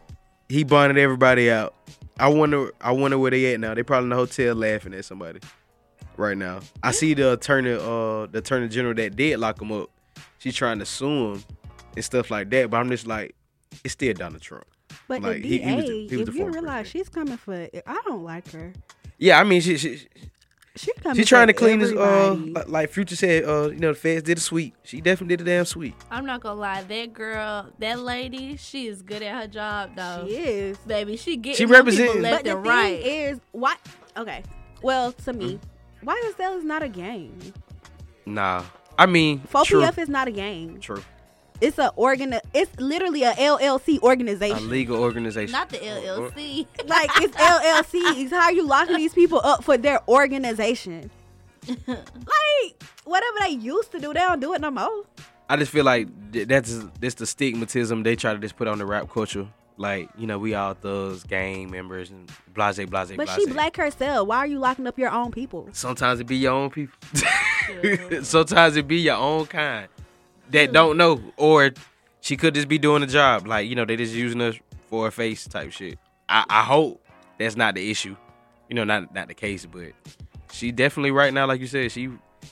he 0.50 0.64
bonded 0.64 0.98
everybody 0.98 1.52
out. 1.52 1.74
I 2.18 2.30
wonder, 2.30 2.72
I 2.80 2.92
wonder 2.92 3.18
where 3.18 3.32
they 3.32 3.54
at 3.54 3.60
now. 3.60 3.74
They 3.74 3.84
probably 3.84 4.06
in 4.06 4.10
the 4.12 4.16
hotel 4.16 4.56
laughing 4.56 4.94
at 4.94 5.04
somebody 5.04 5.40
right 6.16 6.38
now. 6.38 6.62
I 6.82 6.92
see 6.92 7.14
the 7.14 7.34
attorney, 7.34 7.74
uh, 7.74 8.28
the 8.28 8.38
attorney 8.38 8.70
general 8.70 8.94
that 8.96 9.18
did 9.18 9.38
lock 9.40 9.62
him 9.62 9.74
up. 9.74 9.90
She's 10.40 10.56
trying 10.56 10.80
to 10.80 10.86
sue 10.86 11.34
him 11.34 11.44
and 11.96 12.06
stuff 12.06 12.32
like 12.32 12.50
that. 12.52 12.70
But 12.70 12.78
I'm 12.78 12.90
just 12.90 13.06
like, 13.06 13.36
it's 13.84 13.92
still 13.94 14.14
Donald 14.14 14.42
Trump. 14.42 14.64
But 15.10 15.24
Like, 15.24 15.42
the 15.42 15.60
DA, 15.60 15.66
he 15.66 15.76
was 15.76 15.86
the- 15.86 16.08
he 16.08 16.18
was 16.18 16.28
if 16.30 16.34
the 16.36 16.40
you 16.40 16.46
realize 16.46 16.62
president. 16.64 16.88
she's 16.88 17.10
coming 17.10 17.38
for, 17.38 17.68
I 17.86 18.02
don't 18.06 18.24
like 18.24 18.50
her. 18.52 18.72
Yeah, 19.18 19.38
I 19.40 19.44
mean, 19.44 19.60
she, 19.60 19.76
she 19.78 20.08
She 20.78 20.92
she's 21.16 21.28
trying 21.30 21.48
to 21.48 21.54
for 21.54 21.60
clean 21.60 21.80
this. 21.80 21.94
Uh, 21.94 22.34
like, 22.36 22.68
like 22.68 22.90
Future 22.90 23.16
said, 23.16 23.46
uh, 23.46 23.70
you 23.70 23.80
know, 23.80 23.94
the 23.94 23.98
feds 24.00 24.24
did 24.24 24.38
a 24.38 24.42
sweep. 24.42 24.76
She 24.84 25.00
definitely 25.00 25.38
did 25.38 25.48
a 25.48 25.50
damn 25.50 25.64
sweep. 25.66 25.96
I'm 26.12 26.26
not 26.26 26.42
gonna 26.42 26.60
lie, 26.60 26.84
that 26.84 27.14
girl, 27.14 27.68
that 27.80 28.00
lady, 28.00 28.58
she 28.58 28.88
is 28.88 29.02
good 29.02 29.24
at 29.24 29.42
her 29.42 29.48
job 29.48 29.92
though. 29.96 30.26
she 30.28 30.36
is. 30.36 30.78
Baby, 30.80 31.16
she 31.16 31.38
getting 31.38 31.56
She 31.58 31.66
represents. 31.66 32.12
people 32.14 32.30
left 32.30 32.44
But 32.44 32.50
the 32.50 32.56
and 32.58 32.64
thing 32.66 32.72
right. 32.74 33.00
is, 33.00 33.40
why? 33.54 33.76
Okay, 34.18 34.44
well, 34.82 35.14
to 35.14 35.32
me, 35.34 35.60
YSL 36.04 36.26
is 36.30 36.36
that? 36.36 36.52
Is 36.58 36.64
not 36.66 36.84
a 36.84 36.90
game. 36.90 37.40
Nah, 38.26 38.64
I 39.00 39.06
mean, 39.06 39.40
4PF 39.52 39.66
true, 39.66 39.84
is 40.04 40.10
not 40.10 40.28
a 40.28 40.32
game. 40.32 40.80
true, 40.82 41.04
It's 41.62 41.78
a 41.78 41.90
organ. 41.96 42.36
It's 42.54 42.80
literally 42.80 43.24
a 43.24 43.34
LLC 43.34 44.02
organization. 44.02 44.58
a 44.58 44.62
legal 44.62 44.98
organization. 44.98 45.52
Not 45.52 45.70
the 45.70 45.78
LLC. 45.78 46.68
like 46.88 47.10
it's 47.22 47.36
LLCs. 47.36 48.30
How 48.32 48.44
are 48.44 48.52
you 48.52 48.68
locking 48.68 48.98
these 48.98 49.14
people 49.14 49.40
up 49.44 49.64
for 49.64 49.78
their 49.78 50.02
organization? 50.10 51.10
like 51.88 52.84
whatever 53.06 53.38
they 53.42 53.50
used 53.50 53.92
to 53.92 54.00
do, 54.00 54.14
they 54.14 54.20
don't 54.20 54.40
do 54.40 54.54
it 54.54 54.62
no 54.62 54.72
more. 54.72 55.04
I 55.50 55.58
just 55.58 55.72
feel 55.72 55.86
like 55.86 56.08
that's 56.32 56.80
that's 57.00 57.16
the 57.16 57.26
stigmatism 57.26 58.04
they 58.04 58.16
try 58.16 58.34
to 58.34 58.40
just 58.40 58.56
put 58.56 58.68
on 58.68 58.78
the 58.78 58.86
rap 58.86 59.10
culture. 59.10 59.48
Like, 59.78 60.10
you 60.18 60.26
know, 60.26 60.40
we 60.40 60.56
all 60.56 60.74
thugs, 60.74 61.24
gang 61.24 61.70
members, 61.70 62.10
and 62.10 62.32
blase, 62.54 62.78
blase, 62.78 63.10
But 63.10 63.16
blase. 63.18 63.36
she 63.36 63.46
black 63.48 63.76
herself. 63.76 64.26
Why 64.26 64.38
are 64.38 64.48
you 64.48 64.58
locking 64.58 64.88
up 64.88 64.98
your 64.98 65.10
own 65.12 65.32
people? 65.32 65.68
Sometimes 65.74 66.22
it 66.22 66.28
be 66.28 66.38
your 66.38 66.54
own 66.54 66.70
people. 66.70 66.98
Sometimes 68.24 68.78
it 68.78 68.88
be 68.88 69.02
your 69.02 69.18
own 69.18 69.48
kind 69.48 69.90
that 70.52 70.74
don't 70.74 70.98
know, 70.98 71.22
or 71.38 71.72
she 72.22 72.38
could 72.38 72.54
just 72.54 72.68
be 72.68 72.78
doing 72.78 73.02
the 73.02 73.08
job. 73.08 73.48
Like 73.48 73.68
you 73.68 73.76
know, 73.76 73.86
they 73.86 73.96
just 73.96 74.14
using 74.14 74.42
us 74.42 74.56
for 74.90 75.08
a 75.08 75.12
face 75.12 75.48
type 75.48 75.72
shit. 75.72 75.98
I, 76.30 76.46
I 76.50 76.64
hope 76.64 77.04
that's 77.38 77.56
not 77.56 77.76
the 77.76 77.90
issue. 77.90 78.16
You 78.70 78.76
know, 78.76 78.84
not 78.84 79.14
not 79.14 79.28
the 79.28 79.34
case, 79.34 79.66
but 79.66 79.92
she 80.52 80.72
definitely 80.72 81.12
right 81.12 81.34
now, 81.34 81.46
like 81.46 81.62
you 81.62 81.68
said, 81.68 81.92
she 81.92 82.10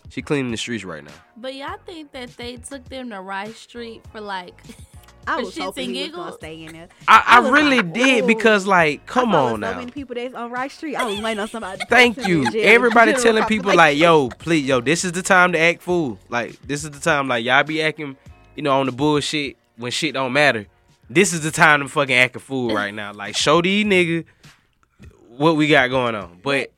she 0.09 0.21
cleaning 0.21 0.51
the 0.51 0.57
streets 0.57 0.83
right 0.83 1.03
now. 1.03 1.11
But 1.37 1.55
y'all 1.55 1.77
think 1.85 2.11
that 2.11 2.35
they 2.37 2.57
took 2.57 2.87
them 2.89 3.09
to 3.09 3.21
Rice 3.21 3.57
Street 3.57 4.01
for 4.11 4.21
like 4.21 4.61
I 5.28 5.41
was 5.41 5.57
hoping 5.57 5.88
and 5.88 5.95
he 5.95 6.03
was 6.03 6.11
gonna 6.11 6.34
stay 6.34 6.63
in 6.63 6.74
there. 6.74 6.88
I, 7.07 7.24
I, 7.26 7.39
was 7.39 7.51
really 7.51 7.78
like, 7.78 7.93
did 7.93 8.28
because 8.28 8.67
like, 8.67 9.05
come 9.05 9.34
I 9.34 9.38
on 9.39 9.51
with 9.53 9.61
So 9.61 9.71
now. 9.71 9.80
many 9.80 9.91
people 9.91 10.15
that's 10.15 10.34
on 10.34 10.51
Rice 10.51 10.74
Street. 10.74 10.95
I 10.95 11.05
was 11.05 11.21
waiting 11.21 11.39
on 11.39 11.47
somebody. 11.47 11.84
Thank 11.89 12.28
you. 12.28 12.45
Everybody 12.61 13.13
telling 13.13 13.43
people 13.45 13.76
like, 13.76 13.97
yo, 13.97 14.30
please, 14.30 14.65
yo, 14.65 14.82
this 14.82 15.03
is 15.05 15.11
the 15.13 15.21
time 15.21 15.51
to 15.53 15.59
act 15.59 15.82
fool. 15.82 16.17
Like, 16.30 16.59
this 16.61 16.84
is 16.84 16.91
the 16.91 16.99
time, 16.99 17.28
like, 17.28 17.45
y'all 17.45 17.63
be 17.63 17.82
acting, 17.82 18.17
you 18.55 18.63
know, 18.63 18.80
on 18.80 18.86
the 18.86 18.91
bullshit 18.91 19.57
when 19.78 19.91
shit 19.91 20.13
don't 20.13 20.34
matter. 20.34 20.67
This 21.09 21.34
is 21.34 21.41
the 21.41 21.51
time 21.51 21.82
to 21.82 21.88
fucking 21.89 22.15
act 22.15 22.36
a 22.36 22.39
fool 22.39 22.74
right 22.74 22.93
now. 22.93 23.13
Like, 23.13 23.36
show 23.36 23.61
these 23.61 23.86
nigga 23.86 24.26
what 25.38 25.55
we 25.55 25.67
got 25.67 25.89
going 25.89 26.15
on. 26.15 26.39
But 26.43 26.71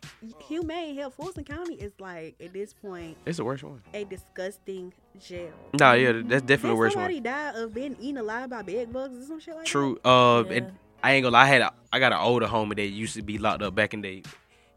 Humane 0.47 0.95
Health, 0.95 1.15
Fulton 1.15 1.43
County 1.43 1.75
is 1.75 1.91
like 1.99 2.35
at 2.39 2.53
this 2.53 2.73
point 2.73 3.17
it's 3.25 3.37
the 3.37 3.43
worst 3.45 3.63
one. 3.63 3.81
a 3.93 4.03
disgusting 4.05 4.93
jail. 5.19 5.51
Nah, 5.79 5.93
yeah, 5.93 6.11
that's 6.13 6.41
definitely 6.43 6.55
the 6.55 6.67
Did 6.69 6.77
worst 6.77 6.93
somebody 6.93 7.15
one. 7.15 7.23
die 7.23 7.49
of 7.55 7.73
being 7.73 7.95
eaten 7.99 8.17
alive 8.17 8.49
by 8.49 8.61
bed 8.61 8.91
bugs 8.93 9.17
or 9.23 9.25
some 9.25 9.39
shit 9.39 9.55
like 9.55 9.65
True. 9.65 9.97
Uh, 10.03 10.43
Yeah. 10.47 10.53
it- 10.57 10.73
I 11.03 11.11
ain't 11.13 11.23
gonna 11.23 11.33
lie. 11.33 11.43
I 11.43 11.45
had 11.45 11.61
a, 11.61 11.71
I 11.93 11.99
got 11.99 12.13
an 12.13 12.17
older 12.19 12.47
homie 12.47 12.75
that 12.77 12.87
used 12.87 13.13
to 13.15 13.21
be 13.21 13.37
locked 13.37 13.61
up 13.61 13.75
back 13.75 13.93
in 13.93 14.01
the 14.01 14.21
day. 14.21 14.29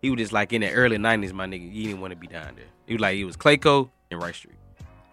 He 0.03 0.11
was 0.11 0.19
just 0.19 0.33
like 0.33 0.53
in 0.53 0.61
the 0.61 0.71
early 0.71 0.99
nineties, 0.99 1.33
my 1.33 1.47
nigga. 1.47 1.73
He 1.73 1.85
didn't 1.85 2.01
want 2.03 2.11
to 2.13 2.17
be 2.19 2.27
down 2.27 2.55
there. 2.55 2.67
He 2.87 2.93
was 2.95 3.01
like 3.01 3.17
he 3.17 3.25
was 3.25 3.35
Clayco 3.37 3.89
and 4.11 4.21
Rice 4.21 4.37
Street. 4.37 4.55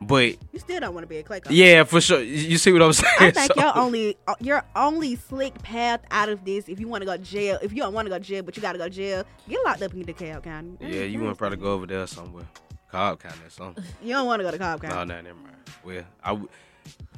But? 0.07 0.37
You 0.53 0.59
still 0.59 0.79
don't 0.79 0.93
want 0.93 1.03
to 1.03 1.07
be 1.07 1.17
a 1.17 1.23
Coach. 1.23 1.43
yeah, 1.49 1.83
for 1.83 1.99
sure. 2.01 2.21
You 2.21 2.57
see 2.57 2.71
what 2.73 2.81
I'm 2.81 2.93
saying? 3.01 3.13
I 3.19 3.31
think 3.31 3.53
So- 3.53 3.61
your 3.61 3.77
only 3.77 4.17
uh, 4.27 4.35
your 4.39 4.63
only 4.75 5.15
slick 5.15 5.61
path 5.63 6.01
out 6.11 6.29
of 6.29 6.43
this, 6.45 6.67
if 6.67 6.79
you 6.79 6.87
want 6.87 7.01
to 7.01 7.05
go 7.05 7.15
to 7.17 7.23
jail, 7.23 7.57
if 7.61 7.71
you 7.73 7.79
don't 7.81 7.93
want 7.93 8.05
to 8.05 8.09
go 8.09 8.17
to 8.17 8.23
jail, 8.23 8.43
but 8.43 8.55
you 8.55 8.61
got 8.61 8.73
to 8.73 8.77
go 8.77 8.85
to 8.85 8.89
jail, 8.89 9.23
get 9.49 9.59
locked 9.65 9.81
up 9.81 9.93
in 9.93 10.03
DeKalb 10.05 10.43
County. 10.43 10.77
Yeah, 10.81 11.03
you 11.03 11.19
want 11.21 11.33
to 11.35 11.37
probably 11.37 11.57
go 11.57 11.73
over 11.73 11.85
there 11.87 12.05
somewhere. 12.07 12.45
Cobb 12.91 13.19
County 13.19 13.39
or 13.45 13.49
something. 13.49 13.83
You 14.01 14.13
don't 14.13 14.25
want 14.27 14.39
to 14.39 14.43
go 14.43 14.51
to 14.51 14.57
Cobb 14.57 14.81
County. 14.81 14.95
no, 14.95 15.03
no, 15.03 15.21
never 15.21 15.39
mind. 15.39 15.55
Well, 15.83 16.03
I. 16.23 16.39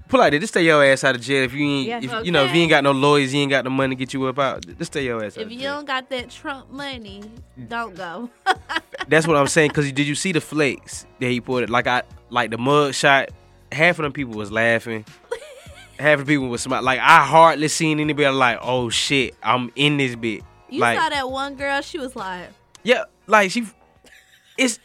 Put 0.08 0.20
like 0.20 0.32
this, 0.32 0.39
just 0.41 0.53
stay 0.53 0.64
your 0.64 0.84
ass 0.84 1.03
out 1.03 1.16
of 1.16 1.22
jail. 1.22 1.43
If 1.43 1.53
you 1.53 1.66
ain't, 1.66 1.88
Yeah. 1.88 2.20
if, 2.20 2.26
you 2.26 2.32
know, 2.32 2.45
if 2.45 2.53
you 2.55 2.62
ain't 2.62 2.70
got 2.70 2.84
no 2.84 2.91
lawyers, 2.91 3.34
you 3.34 3.41
ain't 3.41 3.49
got 3.51 3.64
no 3.66 3.70
money 3.72 3.95
to 3.95 3.99
get 3.99 4.14
you 4.14 4.26
up 4.28 4.39
out. 4.39 4.66
Just 4.78 4.93
stay 4.93 5.03
your 5.05 5.24
ass 5.24 5.38
out 5.38 5.41
if 5.41 5.45
of 5.47 5.51
you 5.51 5.60
jail. 5.60 5.76
don't 5.76 5.86
got 5.86 6.10
that 6.10 6.30
Trump 6.30 6.72
money, 6.72 7.24
don't 7.68 7.95
go. 7.95 8.30
That's 9.08 9.28
what 9.28 9.36
I'm 9.38 9.47
saying. 9.47 9.72
Cause 9.72 9.91
did 9.91 10.08
you 10.08 10.16
see 10.16 10.32
the 10.32 10.41
flakes 10.41 11.05
that 11.20 11.28
he 11.30 11.41
put 11.41 11.64
it? 11.64 11.70
Like 11.70 11.88
I, 11.88 12.03
like 12.30 12.51
the 12.51 12.58
mug 12.58 12.93
shot. 12.93 13.30
Half 13.72 13.99
of 13.99 14.03
them 14.03 14.14
people 14.14 14.34
was 14.36 14.51
laughing. 14.51 15.03
Half 15.99 16.20
of 16.22 16.26
the 16.28 16.34
people 16.36 16.47
was 16.47 16.62
smiling. 16.62 16.86
Like 16.86 16.99
I 16.99 17.26
hardly 17.26 17.68
seen 17.68 17.99
anybody 17.99 18.30
like, 18.30 18.60
oh 18.62 18.89
shit, 18.89 19.36
I'm 19.43 19.72
in 19.76 19.97
this 19.97 20.16
bit. 20.16 20.41
You 20.70 20.80
like 20.82 20.97
saw 20.99 21.10
that 21.10 21.30
one 21.30 21.55
girl, 21.55 21.82
she 21.82 21.97
was 21.97 22.16
like, 22.16 22.47
yeah, 22.84 23.03
like 23.26 23.51
she. 23.51 23.66
It's 24.58 24.80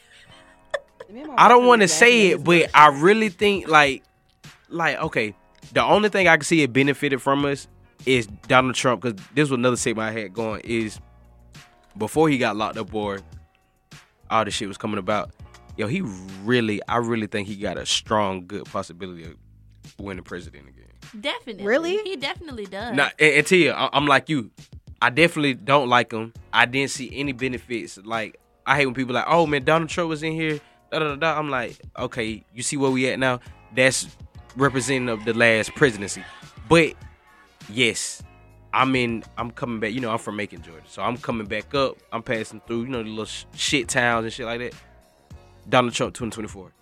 I 1.36 1.48
don't 1.48 1.66
want 1.66 1.82
to 1.82 1.88
say 1.88 2.28
it, 2.28 2.42
but 2.44 2.70
I 2.74 2.88
really 2.88 3.28
think 3.28 3.68
like, 3.68 4.02
like 4.72 4.98
okay, 4.98 5.34
the 5.72 5.82
only 5.82 6.08
thing 6.08 6.28
I 6.28 6.36
can 6.36 6.44
see 6.44 6.62
it 6.62 6.72
benefited 6.72 7.20
from 7.22 7.44
us 7.44 7.68
is 8.06 8.26
Donald 8.48 8.74
Trump 8.74 9.02
because 9.02 9.20
this 9.34 9.48
was 9.50 9.58
another 9.58 9.76
segment 9.76 10.08
I 10.08 10.20
had 10.20 10.32
going 10.32 10.60
is 10.64 10.98
before 11.96 12.28
he 12.28 12.38
got 12.38 12.56
locked 12.56 12.76
up 12.78 12.92
or 12.94 13.20
all 14.30 14.44
this 14.44 14.54
shit 14.54 14.68
was 14.68 14.78
coming 14.78 14.98
about. 14.98 15.30
Yo, 15.76 15.86
he 15.86 16.00
really, 16.44 16.80
I 16.88 16.96
really 16.98 17.26
think 17.26 17.48
he 17.48 17.56
got 17.56 17.78
a 17.78 17.86
strong, 17.86 18.46
good 18.46 18.64
possibility 18.66 19.24
of 19.24 19.36
winning 19.98 20.24
president 20.24 20.68
again. 20.68 21.20
definitely. 21.20 21.64
Really? 21.64 21.98
He 21.98 22.16
definitely 22.16 22.66
does. 22.66 22.94
Now, 22.94 23.08
and, 23.18 23.34
and 23.34 23.46
Tia, 23.46 23.74
I- 23.74 23.90
I'm 23.92 24.06
like 24.06 24.28
you. 24.28 24.50
I 25.00 25.10
definitely 25.10 25.54
don't 25.54 25.88
like 25.88 26.12
him. 26.12 26.32
I 26.52 26.66
didn't 26.66 26.90
see 26.90 27.10
any 27.14 27.32
benefits. 27.32 27.98
Like 27.98 28.38
I 28.66 28.76
hate 28.76 28.86
when 28.86 28.94
people 28.94 29.14
like, 29.14 29.24
oh 29.28 29.46
man, 29.46 29.64
Donald 29.64 29.90
Trump 29.90 30.08
was 30.10 30.22
in 30.22 30.32
here. 30.32 30.60
Da, 30.90 30.98
da, 30.98 31.08
da, 31.08 31.16
da. 31.16 31.38
I'm 31.38 31.50
like, 31.50 31.78
okay, 31.98 32.44
you 32.54 32.62
see 32.62 32.76
where 32.76 32.90
we 32.90 33.08
at 33.08 33.18
now? 33.18 33.40
That's 33.74 34.06
representative 34.56 35.20
of 35.20 35.24
the 35.24 35.34
last 35.34 35.74
presidency. 35.74 36.24
But 36.68 36.94
yes, 37.68 38.22
I'm 38.72 38.94
in. 38.96 39.24
I'm 39.36 39.50
coming 39.50 39.80
back. 39.80 39.92
You 39.92 40.00
know, 40.00 40.10
I'm 40.10 40.18
from 40.18 40.36
Macon, 40.36 40.62
Georgia, 40.62 40.82
so 40.86 41.02
I'm 41.02 41.16
coming 41.16 41.46
back 41.46 41.74
up. 41.74 41.98
I'm 42.12 42.22
passing 42.22 42.60
through. 42.66 42.82
You 42.82 42.88
know, 42.88 43.02
the 43.02 43.08
little 43.08 43.24
sh- 43.26 43.44
shit 43.54 43.88
towns 43.88 44.24
and 44.24 44.32
shit 44.32 44.46
like 44.46 44.60
that. 44.60 44.74
Donald 45.68 45.94
Trump 45.94 46.14
2024. 46.14 46.72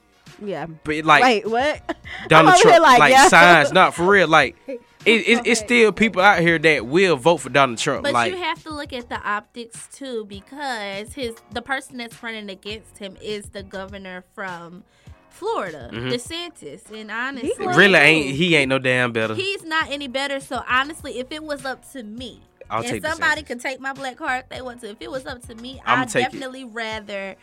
Yeah. 0.42 0.66
But 0.84 1.04
like, 1.04 1.22
Wait, 1.22 1.46
what? 1.46 1.96
Donald 2.28 2.54
I'm 2.54 2.60
Trump, 2.60 2.82
like, 2.82 3.10
yeah. 3.12 3.28
signs, 3.28 3.72
not 3.74 3.94
for 3.94 4.06
real. 4.06 4.28
Like, 4.28 4.56
it, 4.66 4.80
it, 5.04 5.46
it's 5.46 5.60
still 5.60 5.92
people 5.92 6.22
out 6.22 6.40
here 6.40 6.58
that 6.58 6.86
will 6.86 7.16
vote 7.16 7.38
for 7.38 7.50
Donald 7.50 7.78
Trump. 7.78 8.04
But 8.04 8.12
like, 8.12 8.32
you 8.32 8.38
have 8.38 8.62
to 8.64 8.70
look 8.70 8.92
at 8.92 9.08
the 9.08 9.20
optics 9.20 9.88
too, 9.92 10.24
because 10.26 11.12
his 11.12 11.34
the 11.52 11.62
person 11.62 11.98
that's 11.98 12.22
running 12.22 12.50
against 12.50 12.98
him 12.98 13.16
is 13.20 13.50
the 13.50 13.62
governor 13.62 14.24
from 14.34 14.84
Florida, 15.32 15.90
Mhm. 15.92 16.10
DeSantis. 16.12 16.90
And 16.90 17.10
honestly, 17.10 17.52
He 17.58 17.66
really 17.66 17.98
ain't 17.98 18.36
he 18.36 18.54
ain't 18.56 18.68
no 18.68 18.78
damn 18.78 19.12
better. 19.12 19.34
he's 19.34 19.64
not 19.64 19.90
any 19.90 20.08
better. 20.08 20.40
So 20.40 20.62
honestly, 20.68 21.18
if 21.18 21.30
it 21.32 21.42
was 21.42 21.64
up 21.64 21.90
to 21.92 22.02
me, 22.02 22.40
I'll 22.68 22.80
and 22.82 22.88
take 22.88 23.04
somebody 23.04 23.42
DeSantis. 23.42 23.46
could 23.46 23.60
take 23.60 23.80
my 23.80 23.92
black 23.92 24.16
card 24.16 24.44
if 24.44 24.48
they 24.48 24.62
want 24.62 24.80
to. 24.82 24.90
If 24.90 24.98
it 25.00 25.10
was 25.10 25.26
up 25.26 25.44
to 25.48 25.54
me, 25.56 25.80
I'ma 25.84 26.02
I'd 26.02 26.08
take 26.08 26.26
it. 26.26 26.32
definitely 26.32 26.64
rather 26.64 27.34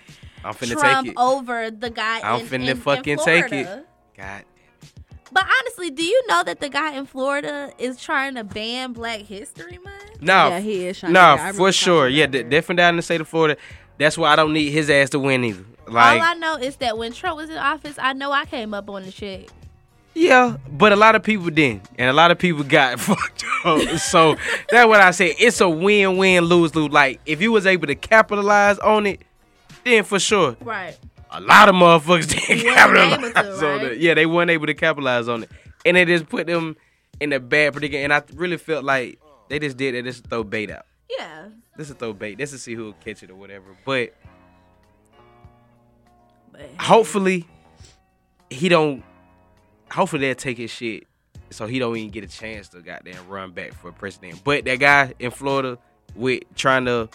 I'm 0.45 0.53
finna 0.53 0.73
Trump 0.79 1.07
take 1.07 1.11
it. 1.13 1.19
over 1.19 1.69
the 1.71 1.89
guy. 1.89 2.21
I'm 2.21 2.41
in, 2.41 2.47
finna 2.47 2.63
in- 2.63 2.67
in 2.69 2.77
fucking 2.77 3.17
take 3.19 3.45
it. 3.45 3.65
Florida. 3.65 3.83
God, 4.17 4.43
But 5.31 5.43
honestly, 5.59 5.89
do 5.89 6.03
you 6.03 6.23
know 6.27 6.41
that 6.43 6.61
the 6.61 6.69
guy 6.69 6.93
in 6.93 7.05
Florida 7.05 7.71
is 7.77 8.01
trying 8.01 8.35
to 8.35 8.43
ban 8.45 8.93
Black 8.93 9.21
History 9.21 9.77
Month? 9.83 10.21
no, 10.21 10.47
Yeah, 10.47 10.59
he 10.61 10.85
is 10.87 10.99
trying 10.99 11.11
no, 11.13 11.35
yeah, 11.35 11.51
for 11.51 11.71
sure. 11.73 12.07
Yeah, 12.07 12.23
about 12.25 12.49
definitely 12.49 12.75
down 12.77 12.89
in 12.91 12.95
the 12.95 13.01
state 13.01 13.19
of 13.19 13.27
Florida. 13.27 13.57
That's 13.97 14.17
why 14.17 14.31
I 14.31 14.35
don't 14.37 14.53
need 14.53 14.69
his 14.69 14.89
ass 14.89 15.09
to 15.09 15.19
win 15.19 15.43
either. 15.43 15.65
Like, 15.89 16.21
All 16.21 16.27
I 16.27 16.33
know 16.35 16.55
is 16.57 16.75
that 16.77 16.97
when 16.97 17.13
Trump 17.13 17.37
was 17.37 17.49
in 17.49 17.57
office, 17.57 17.97
I 17.99 18.13
know 18.13 18.31
I 18.31 18.45
came 18.45 18.73
up 18.73 18.89
on 18.89 19.03
the 19.03 19.11
shit. 19.11 19.51
yeah, 20.13 20.57
but 20.71 20.91
a 20.91 20.95
lot 20.95 21.15
of 21.15 21.23
people 21.23 21.49
didn't, 21.49 21.83
and 21.97 22.09
a 22.09 22.13
lot 22.13 22.31
of 22.31 22.37
people 22.39 22.63
got 22.63 22.99
fucked 22.99 23.43
up. 23.65 23.81
So 23.99 24.35
that's 24.69 24.87
what 24.87 24.99
I 25.01 25.11
say. 25.11 25.35
It's 25.39 25.61
a 25.61 25.69
win-win, 25.69 26.43
lose-lose. 26.45 26.91
Like, 26.91 27.19
if 27.25 27.41
you 27.41 27.51
was 27.51 27.65
able 27.65 27.87
to 27.87 27.95
capitalize 27.95 28.79
on 28.79 29.05
it, 29.05 29.21
then 29.83 30.03
for 30.03 30.19
sure. 30.19 30.57
Right. 30.61 30.97
a 31.31 31.39
lot 31.41 31.69
of 31.69 31.75
motherfuckers 31.75 32.27
didn't 32.47 32.63
capitalize 32.73 33.59
to, 33.59 33.67
on 33.73 33.85
it. 33.85 33.97
Yeah, 33.99 34.13
they 34.15 34.25
weren't 34.25 34.49
able 34.51 34.65
to 34.67 34.73
capitalize 34.73 35.27
on 35.27 35.43
it, 35.43 35.51
and 35.85 35.95
it 35.97 36.07
just 36.07 36.27
put 36.27 36.47
them 36.47 36.75
in 37.19 37.31
a 37.33 37.39
bad 37.39 37.73
predicament. 37.73 38.03
And 38.05 38.13
I 38.13 38.23
really 38.35 38.57
felt 38.57 38.83
like 38.83 39.19
they 39.49 39.59
just 39.59 39.77
did 39.77 39.95
it 39.95 40.03
just 40.05 40.23
to 40.23 40.29
throw 40.29 40.43
bait 40.43 40.69
out. 40.71 40.85
Yeah. 41.17 41.45
This 41.77 41.89
is 41.89 41.95
throw 41.95 42.11
bait. 42.13 42.37
This 42.37 42.53
is 42.53 42.63
see 42.63 42.73
who'll 42.73 42.93
catch 42.93 43.23
it 43.23 43.29
or 43.29 43.35
whatever. 43.35 43.65
But 43.85 44.13
hopefully, 46.79 47.45
he 48.49 48.69
don't. 48.69 49.03
Hopefully 49.91 50.21
they'll 50.21 50.35
take 50.35 50.57
his 50.57 50.71
shit, 50.71 51.05
so 51.49 51.65
he 51.65 51.79
don't 51.79 51.95
even 51.95 52.09
get 52.11 52.23
a 52.23 52.27
chance 52.27 52.67
to 52.69 52.81
goddamn 52.81 53.27
run 53.27 53.51
back 53.51 53.73
for 53.73 53.91
president. 53.91 54.43
But 54.43 54.65
that 54.65 54.75
guy 54.79 55.13
in 55.19 55.31
Florida 55.31 55.77
with 56.15 56.43
trying 56.55 56.85
to 56.85 57.09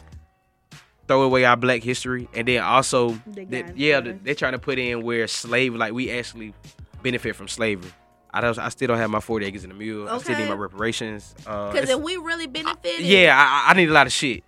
throw 1.08 1.22
away 1.22 1.44
our 1.44 1.56
Black 1.56 1.82
history, 1.82 2.28
and 2.34 2.46
then 2.48 2.62
also, 2.62 3.10
The 3.26 3.44
they- 3.44 3.64
yeah, 3.74 4.00
Florida. 4.00 4.18
they're 4.22 4.34
trying 4.34 4.52
to 4.52 4.58
put 4.58 4.78
in 4.78 5.02
where 5.02 5.26
slave, 5.26 5.74
like 5.74 5.92
we 5.92 6.10
actually 6.10 6.54
benefit 7.02 7.36
from 7.36 7.48
slavery. 7.48 7.90
I 8.34 8.40
don't. 8.40 8.58
I 8.58 8.70
still 8.70 8.88
don't 8.88 8.96
have 8.96 9.10
my 9.10 9.20
forty 9.20 9.44
acres 9.44 9.64
in 9.64 9.68
the 9.68 9.76
mule. 9.76 10.08
I 10.08 10.16
still 10.16 10.38
need 10.38 10.48
my 10.48 10.54
reparations. 10.54 11.34
Uh, 11.46 11.70
because 11.72 11.90
it's- 11.90 11.98
if 11.98 12.02
we 12.02 12.16
really 12.16 12.46
benefited, 12.46 13.00
yeah, 13.00 13.34
I, 13.36 13.72
I 13.72 13.74
need 13.74 13.90
a 13.90 13.92
lot 13.92 14.06
of 14.06 14.12
shit. 14.14 14.42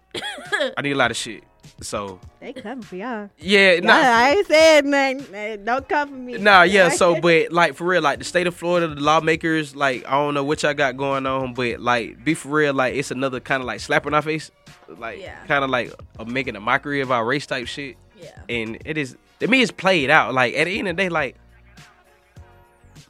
I 0.79 0.81
need 0.81 0.93
a 0.93 0.97
lot 0.97 1.11
of 1.11 1.17
shit. 1.19 1.45
So 1.85 2.19
They 2.41 2.53
come 2.53 2.83
for 2.83 2.97
y'all. 2.97 3.31
yeah, 3.39 3.79
Nah, 3.81 4.01
nah, 4.01 4.03
I 4.03 4.31
ain't 4.37 4.47
said 4.47 4.85
nothing. 4.85 5.65
Don't 5.65 5.89
come 5.89 6.09
for 6.09 6.15
me. 6.15 6.39
Nah, 6.39 6.63
yeah. 6.63 6.89
So, 6.89 7.21
but 7.21 7.53
like 7.53 7.75
for 7.75 7.85
real, 7.85 8.03
like 8.03 8.19
the 8.19 8.25
state 8.25 8.47
of 8.47 8.55
Florida, 8.55 8.89
the 8.89 9.01
lawmakers, 9.01 9.77
like 9.77 10.05
I 10.07 10.13
don't 10.13 10.35
know 10.35 10.45
what 10.45 10.63
y'all 10.63 10.75
got 10.75 10.97
going 10.97 11.27
on, 11.27 11.55
but 11.55 11.81
like 11.81 12.25
be 12.25 12.35
for 12.35 12.49
real, 12.49 12.75
like 12.75 12.95
it's 12.95 13.11
another 13.11 13.41
kind 13.41 13.61
of 13.63 13.67
like 13.67 13.81
slap 13.81 14.07
in 14.07 14.15
our 14.15 14.23
face, 14.23 14.51
like 14.99 15.21
Yeah. 15.21 15.37
kind 15.47 15.63
of 15.65 15.71
like 15.71 15.93
uh, 16.19 16.25
making 16.25 16.57
a 16.57 16.61
mockery 16.61 17.01
of 17.01 17.11
our 17.13 17.25
race 17.25 17.47
type 17.47 17.67
shit, 17.67 17.97
yeah, 18.21 18.31
and 18.49 18.79
it 18.85 18.97
is. 18.99 19.17
To 19.41 19.49
me, 19.49 19.63
it's 19.63 19.73
played 19.73 20.11
out. 20.11 20.33
Like 20.33 20.55
at 20.55 20.65
the 20.65 20.79
end 20.79 20.89
of 20.89 20.97
the 20.97 21.03
day, 21.03 21.09
like 21.09 21.37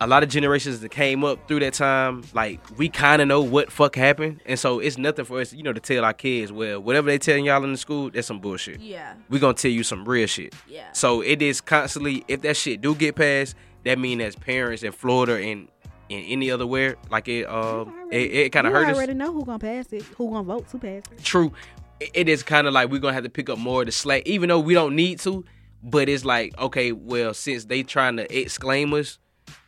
a 0.05 0.07
lot 0.07 0.23
of 0.23 0.29
generations 0.29 0.81
that 0.81 0.91
came 0.91 1.25
up 1.25 1.49
through 1.49 1.61
that 1.61 1.73
time, 1.75 2.23
like 2.35 2.61
we 2.79 2.89
kind 2.89 3.21
of 3.23 3.29
know 3.29 3.41
what 3.43 3.73
fuck 3.73 3.97
happened, 3.97 4.41
and 4.47 4.59
so 4.59 4.79
it's 4.79 4.99
nothing 4.99 5.25
for 5.25 5.41
us, 5.41 5.53
you 5.53 5.63
know, 5.63 5.73
to 5.73 5.81
tell 5.81 6.05
our 6.05 6.13
kids. 6.13 6.53
Well, 6.53 6.81
whatever 6.81 7.07
they 7.07 7.19
telling 7.19 7.45
y'all 7.45 7.65
in 7.65 7.73
the 7.73 7.79
school, 7.79 8.11
that's 8.11 8.27
some 8.27 8.41
bullshit. 8.41 8.81
yeah, 8.81 9.15
We 9.29 9.39
gonna 9.39 9.55
tell 9.55 9.71
you 9.71 9.83
some 9.83 10.05
real 10.05 10.27
shit. 10.27 10.55
yeah. 10.69 10.93
So 10.93 11.21
it 11.21 11.41
is 11.43 11.61
constantly 11.61 12.25
if 12.29 12.43
that 12.43 12.57
shit 12.57 12.81
do 12.81 12.95
get 12.95 13.17
passed, 13.17 13.55
that 13.85 13.99
mean 13.99 14.21
as 14.21 14.37
parents 14.37 14.83
in 14.83 14.93
Florida 14.93 15.35
and 15.43 15.69
in 16.11 16.21
any 16.25 16.51
other 16.51 16.67
where, 16.67 16.97
like 17.11 17.29
it 17.29 17.45
um 17.49 18.09
it, 18.11 18.17
it 18.33 18.53
kind 18.53 18.67
of 18.67 18.73
you 18.73 18.79
hurt 18.79 18.89
us. 18.91 18.97
already 18.97 19.15
know 19.15 19.33
who 19.33 19.45
gonna 19.45 19.59
pass 19.59 19.93
it. 19.93 20.03
Who 20.17 20.31
gonna 20.31 20.43
vote 20.43 20.69
to 20.69 20.79
pass 20.79 21.03
it? 21.11 21.25
True. 21.25 21.53
It- 22.01 22.11
it 22.13 22.29
is 22.29 22.43
kind 22.43 22.67
of 22.67 22.75
like 22.75 22.91
we're 22.91 22.99
gonna 23.01 23.15
have 23.15 23.25
to 23.25 23.31
pick 23.31 23.49
up 23.49 23.59
more 23.59 23.81
of 23.83 23.87
the 23.87 23.93
slack, 23.93 24.23
even 24.27 24.49
though 24.49 24.59
we 24.61 24.75
don't 24.75 24.95
need 24.97 25.21
to. 25.21 25.45
But 25.83 26.09
it's 26.09 26.25
like 26.25 26.59
okay, 26.59 26.93
well, 26.93 27.33
since 27.35 27.65
they 27.67 27.83
trying 27.83 28.17
to 28.17 28.39
exclaim 28.39 28.93
us, 28.95 29.19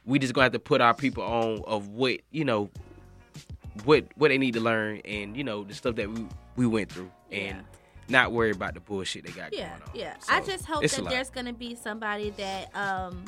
we 0.06 0.18
just 0.18 0.32
gonna 0.34 0.44
have 0.44 0.52
to 0.52 0.58
put 0.58 0.80
our 0.80 0.94
people 0.94 1.22
on 1.22 1.62
of 1.66 1.88
what 1.88 2.20
you 2.30 2.44
know, 2.44 2.70
what 3.84 4.04
what 4.16 4.28
they 4.28 4.38
need 4.38 4.54
to 4.54 4.60
learn, 4.60 4.98
and 5.04 5.36
you 5.36 5.44
know 5.44 5.64
the 5.64 5.74
stuff 5.74 5.96
that 5.96 6.10
we 6.10 6.26
we 6.56 6.66
went 6.66 6.90
through, 6.90 7.10
and 7.30 7.42
Yeah. 7.58 7.60
not 8.08 8.32
worry 8.32 8.50
about 8.52 8.74
the 8.74 8.80
bullshit 8.80 9.24
they 9.24 9.32
got 9.32 9.52
Yeah, 9.52 9.68
going 9.70 9.82
on. 9.82 9.90
yeah. 9.94 10.14
So, 10.20 10.32
I 10.34 10.40
just 10.40 10.64
hope 10.64 10.82
that 10.82 11.04
there's 11.08 11.30
gonna 11.30 11.52
be 11.52 11.74
somebody 11.74 12.30
that 12.30 12.74
um 12.74 13.24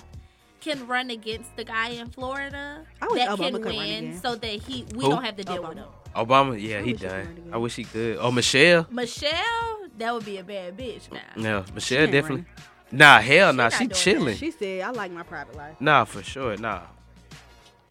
can 0.61 0.87
run 0.89 1.11
against 1.11 1.55
the 1.57 1.65
guy 1.65 1.91
in 1.91 2.09
Florida 2.11 2.85
I 3.01 3.07
wish 3.09 3.25
that 3.25 3.29
Obama 3.39 3.53
can 3.53 3.63
could 3.63 3.77
win, 3.77 3.91
again. 4.07 4.21
so 4.21 4.35
that 4.35 4.47
he 4.63 4.85
we 4.95 5.05
Who? 5.05 5.11
don't 5.11 5.23
have 5.25 5.37
to 5.37 5.45
deal 5.45 5.63
with 5.63 5.79
him. 5.79 5.87
Obama, 6.17 6.61
yeah, 6.61 6.79
I 6.79 6.83
he 6.83 6.93
wish 6.93 7.01
he 7.01 7.07
done. 7.07 7.51
I 7.53 7.57
wish 7.59 7.77
he 7.77 7.85
could. 7.85 8.17
Oh, 8.19 8.31
Michelle. 8.33 8.87
Michelle, 8.91 9.79
that 9.99 10.13
would 10.15 10.25
be 10.25 10.39
a 10.39 10.43
bad 10.43 10.77
bitch 10.77 11.13
now. 11.13 11.21
No, 11.37 11.65
Michelle 11.75 12.03
ain't 12.05 12.13
definitely. 12.13 12.45
Nah, 12.91 13.21
hell, 13.21 13.53
nah, 13.53 13.69
she 13.69 13.87
chilling. 13.89 14.37
She 14.37 14.51
said, 14.51 14.81
"I 14.83 14.91
like 14.91 15.13
my 15.13 15.23
private 15.23 15.55
life." 15.57 15.77
Nah, 15.81 16.05
for 16.05 16.23
sure. 16.23 16.57
Nah. 16.57 16.83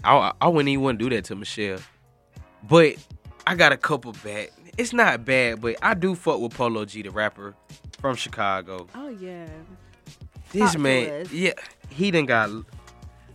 I 0.04 0.32
I 0.42 0.48
wouldn't 0.48 0.70
even 0.70 0.84
want 0.84 1.00
to 1.00 1.10
do 1.10 1.16
that 1.16 1.26
to 1.26 1.36
Michelle. 1.36 1.80
But 2.68 2.96
I 3.46 3.56
got 3.56 3.72
a 3.72 3.78
couple 3.78 4.14
bad. 4.24 4.50
It's 4.78 4.94
not 4.94 5.26
bad, 5.26 5.62
but 5.62 5.76
I 5.82 5.94
do 5.94 6.16
fuck 6.16 6.40
with 6.40 6.54
Polo 6.54 6.86
G, 6.86 7.02
the 7.02 7.10
rapper 7.12 7.56
from 8.00 8.16
Chicago. 8.16 8.88
Oh 8.96 9.10
yeah, 9.10 9.48
This 10.52 10.74
Talk 10.74 10.82
man, 10.82 11.28
yeah, 11.32 11.54
he 11.90 12.12
done 12.12 12.26
got. 12.26 12.50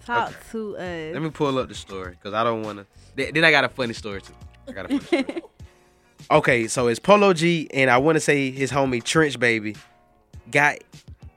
talk 0.05 0.29
Okay. 0.29 0.37
to 0.53 0.77
us. 0.77 1.13
Let 1.15 1.23
me 1.23 1.31
pull 1.31 1.59
up 1.59 1.69
the 1.69 1.75
story 1.75 2.11
because 2.13 2.33
I 2.35 2.45
don't 2.45 2.63
want 2.63 2.79
to. 3.17 3.33
Then 3.33 3.45
I 3.45 3.51
got 3.51 3.65
a 3.65 3.69
funny 3.69 3.93
story 3.93 4.21
too. 4.23 4.35
I 4.69 4.73
got 4.73 4.91
a 4.91 4.99
funny 5.01 5.23
story. 5.25 5.43
okay, 6.31 6.69
so 6.69 6.87
it's 6.89 7.01
Polo 7.01 7.33
G 7.35 7.69
and 7.73 7.91
I 7.91 7.99
want 7.99 8.17
to 8.17 8.21
say 8.21 8.51
his 8.51 8.71
homie 8.71 9.03
Trench 9.03 9.39
Baby 9.39 9.77
got 10.51 10.79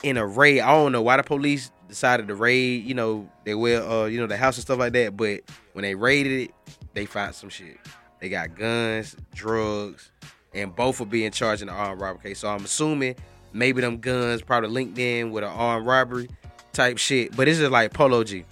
in 0.05 0.17
a 0.17 0.25
raid. 0.25 0.61
I 0.61 0.71
don't 0.71 0.91
know 0.91 1.01
why 1.01 1.17
the 1.17 1.23
police 1.23 1.71
decided 1.87 2.27
to 2.27 2.35
raid. 2.35 2.85
You 2.85 2.93
know 2.93 3.29
they 3.43 3.55
will, 3.55 3.91
uh, 3.91 4.05
you 4.05 4.19
know 4.19 4.27
the 4.27 4.37
house 4.37 4.57
and 4.57 4.61
stuff 4.61 4.79
like 4.79 4.93
that. 4.93 5.17
But 5.17 5.41
when 5.73 5.83
they 5.83 5.95
raided 5.95 6.49
it, 6.49 6.51
they 6.93 7.05
found 7.05 7.35
some 7.35 7.49
shit. 7.49 7.77
They 8.19 8.29
got 8.29 8.55
guns, 8.55 9.15
drugs, 9.33 10.11
and 10.53 10.75
both 10.75 11.01
are 11.01 11.05
being 11.05 11.31
charged 11.31 11.61
in 11.61 11.67
the 11.67 11.73
armed 11.73 11.99
robbery 11.99 12.29
case. 12.29 12.39
So 12.39 12.47
I'm 12.47 12.63
assuming 12.63 13.15
maybe 13.53 13.81
them 13.81 13.97
guns 13.97 14.41
probably 14.41 14.69
linked 14.69 14.97
in 14.97 15.31
with 15.31 15.43
an 15.43 15.49
armed 15.49 15.85
robbery 15.85 16.29
type 16.71 16.97
shit. 16.97 17.35
But 17.35 17.45
this 17.45 17.59
is 17.59 17.69
like 17.69 17.93
Polo 17.93 18.23
G 18.23 18.45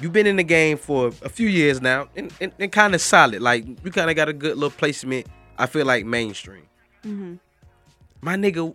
you've 0.00 0.12
been 0.12 0.26
in 0.26 0.36
the 0.36 0.44
game 0.44 0.76
for 0.76 1.08
a 1.08 1.28
few 1.28 1.48
years 1.48 1.80
now 1.80 2.08
and, 2.16 2.32
and, 2.40 2.52
and 2.58 2.70
kind 2.70 2.94
of 2.94 3.00
solid. 3.00 3.42
Like 3.42 3.66
you 3.84 3.90
kind 3.90 4.10
of 4.10 4.16
got 4.16 4.28
a 4.28 4.32
good 4.32 4.56
little 4.56 4.70
placement. 4.70 5.26
I 5.56 5.66
feel 5.66 5.86
like 5.86 6.04
mainstream. 6.06 6.66
Mm-hmm. 7.04 7.34
My 8.20 8.36
nigga, 8.36 8.74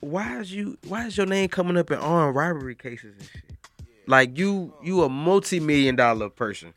why 0.00 0.38
is 0.40 0.52
you 0.52 0.78
why 0.86 1.06
is 1.06 1.16
your 1.16 1.26
name 1.26 1.48
coming 1.48 1.76
up 1.76 1.90
in 1.90 1.98
armed 1.98 2.36
robbery 2.36 2.74
cases 2.74 3.14
and 3.18 3.28
shit? 3.28 3.42
Like 4.06 4.38
you 4.38 4.72
you 4.82 5.02
a 5.02 5.08
multi 5.08 5.60
million 5.60 5.96
dollar 5.96 6.28
person, 6.30 6.72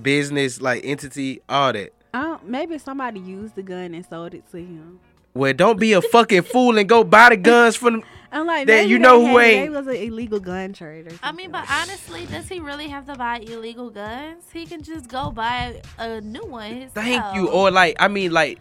business 0.00 0.60
like 0.60 0.84
entity, 0.84 1.40
all 1.48 1.72
that. 1.72 1.90
I 2.14 2.38
maybe 2.42 2.78
somebody 2.78 3.20
used 3.20 3.54
the 3.54 3.62
gun 3.62 3.94
and 3.94 4.04
sold 4.06 4.34
it 4.34 4.50
to 4.50 4.58
him. 4.58 5.00
Well, 5.34 5.52
don't 5.52 5.78
be 5.78 5.92
a 5.92 6.02
fucking 6.02 6.42
fool 6.42 6.78
and 6.78 6.88
go 6.88 7.04
buy 7.04 7.28
the 7.30 7.36
guns 7.36 7.76
from. 7.76 8.02
I'm 8.32 8.46
like, 8.46 8.66
That 8.66 8.88
you 8.88 8.98
know 8.98 9.20
who 9.24 9.38
ain't- 9.38 9.56
Maybe 9.60 9.66
it 9.66 9.70
was 9.70 9.86
an 9.86 9.94
illegal 9.94 10.38
gun 10.40 10.74
trader. 10.74 11.12
I 11.22 11.32
mean, 11.32 11.50
but 11.50 11.64
honestly, 11.70 12.26
does 12.26 12.46
he 12.46 12.60
really 12.60 12.88
have 12.88 13.06
to 13.06 13.14
buy 13.14 13.38
illegal 13.38 13.88
guns? 13.88 14.44
He 14.52 14.66
can 14.66 14.82
just 14.82 15.08
go 15.08 15.30
buy 15.30 15.80
a 15.98 16.20
new 16.20 16.44
one. 16.44 16.72
Himself. 16.72 16.92
Thank 16.92 17.36
you. 17.36 17.48
Or 17.48 17.70
like, 17.70 17.96
I 18.00 18.08
mean, 18.08 18.32
like 18.32 18.58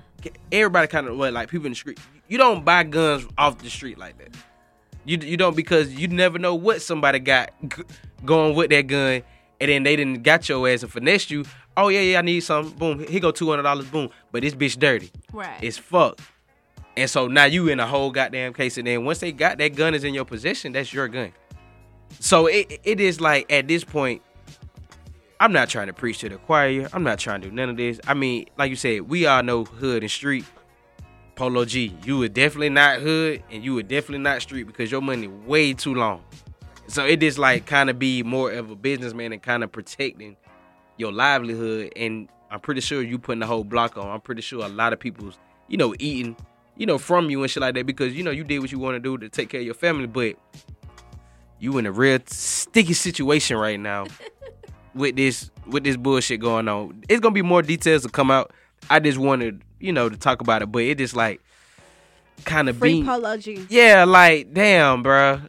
everybody 0.51 0.87
kind 0.87 1.07
of 1.07 1.17
what 1.17 1.33
like 1.33 1.49
people 1.49 1.65
in 1.65 1.71
the 1.71 1.75
street. 1.75 1.99
You 2.27 2.37
don't 2.37 2.63
buy 2.65 2.83
guns 2.83 3.25
off 3.37 3.57
the 3.59 3.69
street 3.69 3.97
like 3.97 4.17
that. 4.17 4.35
You 5.05 5.17
you 5.17 5.37
don't 5.37 5.55
because 5.55 5.93
you 5.93 6.07
never 6.07 6.37
know 6.39 6.55
what 6.55 6.81
somebody 6.81 7.19
got 7.19 7.51
g- 7.67 7.83
going 8.25 8.55
with 8.55 8.69
that 8.71 8.87
gun, 8.87 9.21
and 9.61 9.69
then 9.71 9.83
they 9.83 9.95
didn't 9.95 10.23
got 10.23 10.47
your 10.49 10.67
ass 10.67 10.83
and 10.83 10.91
finesse 10.91 11.29
you. 11.31 11.45
Oh 11.77 11.87
yeah, 11.89 12.01
yeah, 12.01 12.19
I 12.19 12.21
need 12.21 12.41
some. 12.41 12.71
Boom, 12.71 13.05
he 13.07 13.19
go 13.19 13.31
two 13.31 13.49
hundred 13.49 13.63
dollars. 13.63 13.85
Boom, 13.85 14.09
but 14.31 14.41
this 14.41 14.53
bitch 14.53 14.77
dirty. 14.77 15.11
right. 15.31 15.63
It's 15.63 15.77
fucked. 15.77 16.21
And 16.97 17.07
so 17.09 17.27
now 17.27 17.45
you 17.45 17.69
in 17.69 17.79
a 17.79 17.85
whole 17.85 18.09
goddamn 18.11 18.53
case, 18.53 18.77
and 18.79 18.87
then 18.87 19.05
once 19.05 19.19
they 19.19 19.31
got 19.31 19.59
that 19.59 19.75
gun 19.75 19.93
is 19.93 20.03
in 20.03 20.13
your 20.15 20.25
possession, 20.25 20.73
that's 20.73 20.91
your 20.91 21.07
gun. 21.07 21.31
So 22.19 22.47
it 22.47 22.79
it 22.83 22.99
is 22.99 23.21
like 23.21 23.51
at 23.51 23.67
this 23.67 23.83
point, 23.83 24.21
I'm 25.39 25.53
not 25.53 25.69
trying 25.69 25.87
to 25.87 25.93
preach 25.93 26.19
to 26.19 26.29
the 26.29 26.37
choir. 26.37 26.89
I'm 26.93 27.03
not 27.03 27.19
trying 27.19 27.41
to 27.41 27.49
do 27.49 27.55
none 27.55 27.69
of 27.69 27.77
this. 27.77 27.99
I 28.07 28.15
mean, 28.15 28.47
like 28.57 28.71
you 28.71 28.75
said, 28.75 29.01
we 29.01 29.27
all 29.27 29.43
know 29.43 29.65
hood 29.65 30.01
and 30.01 30.11
street. 30.11 30.45
Polo 31.35 31.65
G, 31.65 31.95
you 32.03 32.17
were 32.17 32.27
definitely 32.27 32.69
not 32.69 32.99
hood, 32.99 33.43
and 33.51 33.63
you 33.63 33.75
were 33.75 33.83
definitely 33.83 34.23
not 34.23 34.41
street 34.41 34.63
because 34.63 34.91
your 34.91 35.01
money 35.01 35.27
way 35.27 35.73
too 35.73 35.93
long. 35.93 36.23
So 36.87 37.05
it 37.05 37.21
is 37.21 37.37
like 37.37 37.67
kind 37.67 37.91
of 37.91 37.99
be 37.99 38.23
more 38.23 38.51
of 38.51 38.71
a 38.71 38.75
businessman 38.75 39.31
and 39.31 39.41
kind 39.41 39.63
of 39.63 39.71
protecting 39.71 40.35
your 40.97 41.11
livelihood. 41.11 41.93
And 41.95 42.27
I'm 42.49 42.59
pretty 42.59 42.81
sure 42.81 43.03
you 43.03 43.19
putting 43.19 43.41
the 43.41 43.45
whole 43.45 43.63
block 43.63 43.97
on. 43.97 44.07
I'm 44.07 44.21
pretty 44.21 44.41
sure 44.41 44.65
a 44.65 44.69
lot 44.69 44.93
of 44.93 44.99
people's, 44.99 45.37
you 45.67 45.77
know, 45.77 45.93
eating, 45.99 46.35
you 46.75 46.87
know, 46.87 46.97
from 46.97 47.29
you 47.29 47.43
and 47.43 47.51
shit 47.51 47.61
like 47.61 47.75
that 47.75 47.85
because 47.85 48.15
you 48.15 48.23
know 48.23 48.31
you 48.31 48.43
did 48.43 48.59
what 48.59 48.71
you 48.71 48.79
want 48.79 48.95
to 48.95 48.99
do 48.99 49.19
to 49.19 49.29
take 49.29 49.49
care 49.49 49.59
of 49.59 49.65
your 49.65 49.75
family, 49.75 50.07
but 50.07 50.35
you 51.59 51.77
in 51.77 51.85
a 51.85 51.91
real 51.91 52.19
sticky 52.25 52.93
situation 52.93 53.57
right 53.57 53.79
now 53.79 54.05
with 54.97 55.15
this 55.15 55.49
with 55.65 55.83
this 55.83 55.97
bullshit 55.97 56.39
going 56.39 56.67
on. 56.67 57.03
It's 57.07 57.19
gonna 57.19 57.33
be 57.33 57.41
more 57.41 57.61
details 57.61 58.03
to 58.03 58.09
come 58.09 58.31
out. 58.31 58.51
I 58.89 58.99
just 58.99 59.17
wanted, 59.17 59.61
you 59.79 59.91
know, 59.91 60.09
to 60.09 60.17
talk 60.17 60.41
about 60.41 60.61
it, 60.61 60.71
but 60.71 60.83
it 60.83 60.97
just 60.97 61.15
like 61.15 61.41
kind 62.45 62.69
of 62.69 62.77
Free 62.77 63.03
being 63.03 63.67
yeah, 63.69 64.05
like 64.05 64.53
damn, 64.53 65.03
bruh. 65.03 65.47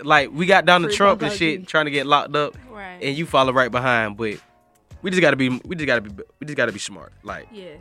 like 0.04 0.30
we 0.32 0.46
got 0.46 0.64
Donald 0.64 0.90
Free 0.90 0.96
Trump 0.96 1.22
and 1.22 1.32
shit 1.32 1.66
trying 1.66 1.86
to 1.86 1.90
get 1.90 2.06
locked 2.06 2.34
up, 2.34 2.56
right. 2.70 2.98
and 3.02 3.16
you 3.16 3.26
follow 3.26 3.52
right 3.52 3.70
behind. 3.70 4.16
But 4.16 4.38
we 5.02 5.10
just 5.10 5.20
gotta 5.20 5.36
be, 5.36 5.48
we 5.64 5.76
just 5.76 5.86
gotta 5.86 6.00
be, 6.00 6.22
we 6.40 6.46
just 6.46 6.56
gotta 6.56 6.72
be 6.72 6.78
smart. 6.78 7.12
Like 7.22 7.48
yes. 7.52 7.78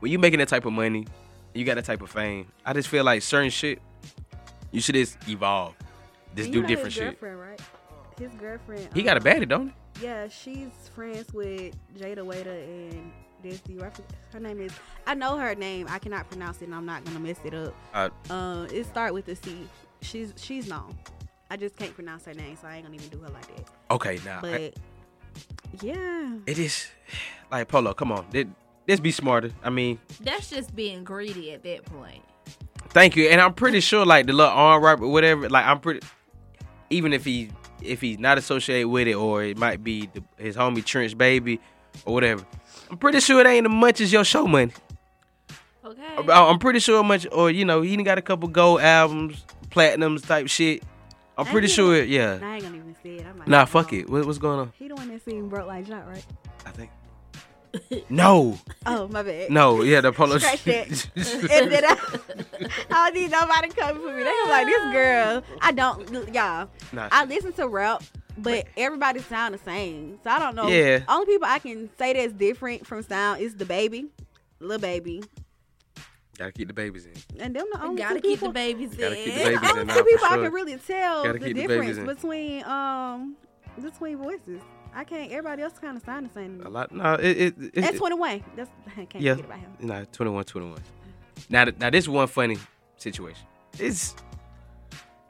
when 0.00 0.12
you 0.12 0.18
making 0.18 0.38
that 0.38 0.48
type 0.48 0.66
of 0.66 0.72
money, 0.72 1.06
you 1.54 1.64
got 1.64 1.76
that 1.76 1.84
type 1.84 2.02
of 2.02 2.10
fame. 2.10 2.46
I 2.64 2.72
just 2.72 2.88
feel 2.88 3.04
like 3.04 3.22
certain 3.22 3.50
shit, 3.50 3.80
you 4.70 4.80
should 4.80 4.94
just 4.94 5.16
evolve, 5.28 5.74
just 6.34 6.46
And 6.46 6.54
do 6.54 6.62
know 6.62 6.68
different 6.68 6.94
his 6.94 7.02
shit. 7.02 7.22
Right? 7.22 7.60
His 8.18 8.32
girlfriend. 8.34 8.88
He 8.94 9.02
got 9.02 9.16
a 9.16 9.20
um, 9.20 9.24
baddie, 9.26 9.48
don't 9.48 9.68
he? 9.68 10.04
Yeah, 10.06 10.28
she's 10.28 10.70
friends 10.94 11.32
with 11.32 11.74
Jayda 11.96 12.18
Wayda 12.18 12.90
and 12.90 13.12
Desi. 13.44 13.80
I 13.82 13.90
Her 14.32 14.40
name 14.40 14.60
is. 14.60 14.72
I 15.06 15.14
know 15.14 15.36
her 15.36 15.54
name. 15.54 15.86
I 15.88 15.98
cannot 15.98 16.28
pronounce 16.28 16.60
it, 16.62 16.66
and 16.66 16.74
I'm 16.74 16.86
not 16.86 17.04
gonna 17.04 17.20
mess 17.20 17.38
it 17.44 17.54
up. 17.54 17.74
Uh, 17.92 18.08
Uh, 18.30 18.66
it 18.72 18.84
start 18.86 19.14
with 19.14 19.28
a 19.28 19.36
C. 19.36 19.68
She's 20.02 20.32
she's 20.36 20.68
known. 20.68 20.96
I 21.50 21.56
just 21.56 21.76
can't 21.76 21.94
pronounce 21.94 22.24
her 22.24 22.34
name, 22.34 22.56
so 22.60 22.66
I 22.66 22.76
ain't 22.76 22.84
gonna 22.84 22.96
even 22.96 23.08
do 23.08 23.18
her 23.18 23.28
like 23.28 23.46
that. 23.56 23.68
okay, 23.90 24.18
now 24.24 24.40
But 24.40 24.74
yeah, 25.82 26.36
it 26.46 26.58
is 26.58 26.86
like 27.50 27.68
Polo. 27.68 27.94
Come 27.94 28.12
on, 28.12 28.26
Let- 28.32 28.48
let's 28.88 29.00
be 29.00 29.12
smarter. 29.12 29.50
I 29.62 29.70
mean, 29.70 29.98
That's 30.20 30.50
just 30.50 30.74
being 30.74 31.04
greedy 31.04 31.52
at 31.52 31.62
that 31.64 31.84
point. 31.84 32.22
Thank 32.90 33.16
you. 33.16 33.28
And 33.28 33.40
I'm 33.40 33.54
pretty 33.54 33.80
sure 33.80 34.06
like 34.06 34.26
the 34.26 34.32
little 34.32 34.52
arm 34.52 34.82
robber, 34.82 35.06
whatever. 35.06 35.48
Like 35.48 35.66
I'm 35.66 35.80
pretty. 35.80 36.00
Even 36.90 37.12
if 37.12 37.24
he 37.24 37.50
if 37.84 38.00
he's 38.00 38.18
not 38.18 38.38
associated 38.38 38.88
with 38.88 39.06
it, 39.08 39.14
or 39.14 39.42
it 39.42 39.56
might 39.56 39.82
be 39.84 40.08
the, 40.12 40.22
his 40.36 40.56
homie 40.56 40.84
Trench 40.84 41.16
Baby, 41.16 41.60
or 42.04 42.14
whatever. 42.14 42.44
I'm 42.90 42.98
pretty 42.98 43.20
sure 43.20 43.40
it 43.40 43.46
ain't 43.46 43.66
as 43.66 43.72
much 43.72 44.00
as 44.00 44.12
your 44.12 44.24
show 44.24 44.46
money. 44.46 44.72
Okay. 45.84 46.02
I- 46.32 46.48
I'm 46.50 46.58
pretty 46.58 46.78
sure 46.80 47.02
much, 47.04 47.26
or 47.30 47.50
you 47.50 47.64
know, 47.64 47.82
he 47.82 47.96
got 48.02 48.18
a 48.18 48.22
couple 48.22 48.48
gold 48.48 48.80
albums, 48.80 49.44
platinums 49.70 50.26
type 50.26 50.48
shit. 50.48 50.82
I'm 51.36 51.46
I 51.46 51.50
pretty 51.50 51.66
sure, 51.66 52.02
yeah. 52.02 52.38
I 52.42 52.54
ain't 52.54 52.62
gonna 52.64 52.76
even 52.76 52.96
say 53.02 53.16
it. 53.16 53.26
Nah, 53.48 53.64
fuck 53.64 53.92
it. 53.92 54.08
What, 54.08 54.24
what's 54.24 54.38
going 54.38 54.60
on? 54.60 54.72
He 54.78 54.88
the 54.88 54.94
one 54.94 55.08
that 55.08 55.24
seen 55.24 55.48
broke 55.48 55.66
like 55.66 55.86
Jot, 55.86 56.06
right? 56.08 56.24
I 57.74 57.78
think. 57.88 58.10
No, 58.10 58.58
Oh 58.86 59.08
my 59.08 59.22
bad. 59.22 59.50
no, 59.50 59.82
yeah, 59.82 60.00
the 60.00 60.12
polo. 60.12 60.38
Scratch 60.38 60.64
that. 60.64 61.08
and 61.16 61.72
then 61.72 61.84
I, 61.84 61.96
I 62.90 63.10
don't 63.10 63.14
need 63.14 63.30
nobody 63.30 63.68
coming 63.68 64.02
for 64.02 64.08
me. 64.16 64.22
They 64.22 64.30
gonna 64.30 64.50
like 64.50 64.66
this 64.66 64.92
girl. 64.92 65.42
I 65.60 65.72
don't, 65.72 66.34
y'all. 66.34 66.68
Nah, 66.92 67.08
I 67.10 67.24
listen 67.24 67.52
to 67.54 67.66
rap, 67.68 68.02
but 68.38 68.66
everybody 68.76 69.20
sound 69.20 69.54
the 69.54 69.58
same. 69.58 70.18
So 70.24 70.30
I 70.30 70.38
don't 70.38 70.54
know. 70.54 70.68
Yeah. 70.68 71.00
Only 71.08 71.26
people 71.26 71.48
I 71.48 71.58
can 71.58 71.90
say 71.98 72.12
that's 72.12 72.32
different 72.32 72.86
from 72.86 73.02
sound 73.02 73.40
is 73.40 73.54
the 73.56 73.64
baby, 73.64 74.06
little 74.60 74.80
baby, 74.80 75.22
gotta 76.38 76.52
keep 76.52 76.68
the 76.68 76.74
babies 76.74 77.06
in. 77.06 77.40
and 77.40 77.54
them 77.56 77.66
the 77.72 77.82
only 77.82 78.02
Gotta 78.02 78.16
two 78.16 78.20
keep 78.22 78.30
people. 78.40 78.48
the 78.48 78.54
babies 78.54 78.94
Gotta 78.94 79.16
in. 79.18 79.24
keep 79.24 79.34
the 79.34 79.40
babies 79.44 79.60
the 79.60 79.70
only 79.70 79.84
two 79.86 79.98
for 79.98 80.04
people 80.04 80.26
I 80.30 80.36
can 80.36 80.52
really 80.52 80.76
tell 80.76 81.24
Gotta 81.24 81.38
the 81.38 81.44
keep 81.46 81.56
the 81.56 81.66
difference 81.66 81.98
between 81.98 82.64
um 82.64 83.36
between 83.82 84.16
voices. 84.18 84.60
I 84.94 85.04
can't. 85.04 85.30
Everybody 85.30 85.62
else 85.62 85.74
kind 85.80 85.96
of 85.96 86.04
sound 86.04 86.28
the 86.30 86.34
same. 86.34 86.62
A 86.64 86.68
lot. 86.68 86.92
No, 86.92 87.14
it. 87.14 87.24
it, 87.24 87.54
it 87.58 87.74
That's 87.74 87.98
twenty 87.98 88.16
one. 88.16 88.42
That's 88.56 88.70
I 88.96 89.04
can't 89.04 89.22
Yeah. 89.24 89.34
forget 89.34 89.46
about 89.46 89.58
him. 89.58 89.70
Nah, 89.80 90.04
21, 90.12 90.44
21. 90.44 90.78
Now, 91.50 91.64
th- 91.64 91.76
now 91.78 91.90
this 91.90 92.06
one 92.08 92.26
funny 92.28 92.58
situation. 92.96 93.44
It's 93.78 94.14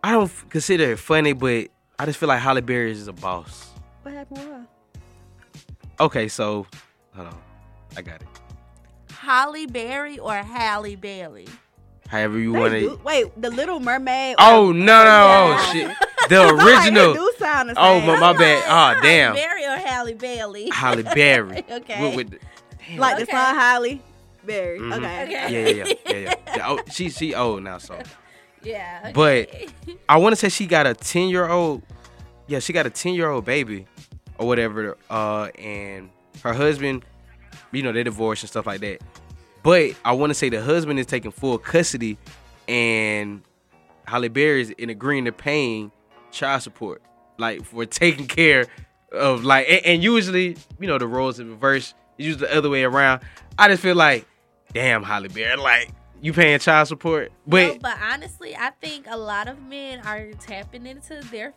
I 0.02 0.12
don't 0.12 0.30
consider 0.50 0.92
it 0.92 0.98
funny, 0.98 1.32
but 1.32 1.68
I 1.98 2.04
just 2.06 2.18
feel 2.18 2.28
like 2.28 2.40
Holly 2.40 2.60
Berry 2.60 2.90
is 2.92 3.08
a 3.08 3.12
boss. 3.12 3.70
What 4.02 4.12
happened 4.14 4.38
with 4.40 4.48
her? 4.48 4.66
Okay, 6.00 6.28
so 6.28 6.66
hold 7.14 7.28
on, 7.28 7.36
I 7.96 8.02
got 8.02 8.20
it. 8.20 8.28
Holly 9.12 9.66
Berry 9.66 10.18
or 10.18 10.34
Halle 10.34 10.96
Bailey? 10.96 11.48
However 12.08 12.38
you 12.38 12.52
want 12.52 12.74
to. 12.74 13.00
Wait, 13.02 13.40
the 13.40 13.48
Little 13.50 13.80
Mermaid. 13.80 14.36
Oh 14.38 14.72
no 14.72 15.04
no 15.04 15.08
oh, 15.08 15.48
Yeah. 15.48 15.56
oh 15.58 15.72
shit! 15.72 15.96
The 16.28 16.36
I'm 16.40 16.56
like, 16.56 16.66
original. 16.66 17.12
do 17.14 17.32
sound 17.38 17.68
the 17.68 17.74
Oh 17.76 17.98
same. 17.98 18.06
my, 18.06 18.18
my 18.20 18.32
bad. 18.32 18.64
Ah, 18.66 18.88
Halle 18.94 18.98
Oh 18.98 19.02
damn. 19.02 19.34
Berry 19.34 19.53
or 20.04 20.08
Halle 20.08 20.14
Bailey? 20.14 20.68
Halle 20.70 21.02
Berry. 21.02 21.64
Okay. 21.70 22.02
With, 22.02 22.16
with 22.16 22.30
the, 22.30 22.96
Like 22.98 23.18
the 23.18 23.26
song 23.26 23.54
Holly. 23.54 24.02
Very. 24.44 24.78
Mhm. 24.78 24.96
Okay. 24.96 25.22
Okay. 25.22 25.32
Yeah, 25.32 25.48
yeah, 25.48 25.68
yeah, 25.68 25.94
yeah. 26.06 26.18
yeah. 26.18 26.34
yeah 26.56 26.68
oh, 26.68 26.80
she 26.90 27.08
she 27.10 27.34
old 27.34 27.62
now, 27.62 27.78
so. 27.78 27.98
Yeah. 28.62 29.12
But. 29.12 29.50
I 30.08 30.16
want 30.16 30.32
to 30.32 30.36
say 30.36 30.48
she 30.48 30.66
got 30.66 30.86
a 30.86 30.94
ten 30.94 31.28
year 31.28 31.48
old. 31.48 31.82
Yeah, 32.46 32.58
she 32.60 32.72
got 32.72 32.86
a 32.86 32.90
ten 32.90 33.14
year 33.14 33.28
old 33.28 33.44
baby, 33.44 33.86
or 34.38 34.46
whatever. 34.46 34.96
Uh, 35.10 35.48
and 35.58 36.10
her 36.42 36.54
husband, 36.54 37.04
you 37.72 37.82
know, 37.82 37.92
they 37.92 38.02
divorced 38.02 38.42
and 38.42 38.50
stuff 38.50 38.66
like 38.66 38.80
that. 38.80 39.02
But 39.62 39.94
I 40.04 40.12
want 40.12 40.30
to 40.30 40.34
say 40.34 40.48
the 40.48 40.62
husband 40.62 40.98
is 40.98 41.06
taking 41.06 41.30
full 41.30 41.58
custody, 41.58 42.16
and 42.68 43.42
Holly 44.06 44.28
Berry 44.28 44.62
is 44.62 44.70
in 44.70 44.90
agreeing 44.90 45.24
to 45.26 45.32
paying 45.32 45.90
child 46.30 46.62
support, 46.62 47.02
like 47.38 47.64
for 47.64 47.84
taking 47.86 48.26
care 48.26 48.66
of 49.14 49.44
like. 49.44 49.68
And, 49.68 49.86
and 49.86 50.02
usually, 50.02 50.56
you 50.80 50.86
know, 50.86 50.98
the 50.98 51.06
roles 51.06 51.38
in 51.38 51.50
reverse. 51.50 51.94
It's 52.18 52.26
usually 52.26 52.46
the 52.46 52.56
other 52.56 52.70
way 52.70 52.84
around. 52.84 53.22
I 53.58 53.68
just 53.68 53.82
feel 53.82 53.96
like, 53.96 54.26
damn, 54.72 55.02
Holly 55.02 55.28
Berry, 55.28 55.56
like 55.56 55.90
you 56.20 56.32
paying 56.32 56.58
child 56.58 56.88
support, 56.88 57.32
but. 57.46 57.74
no, 57.74 57.78
but 57.80 57.98
honestly, 58.00 58.56
I 58.56 58.70
think 58.80 59.06
a 59.08 59.16
lot 59.16 59.48
of 59.48 59.62
men 59.62 60.00
are 60.06 60.32
tapping 60.34 60.86
into 60.86 61.20
their 61.30 61.54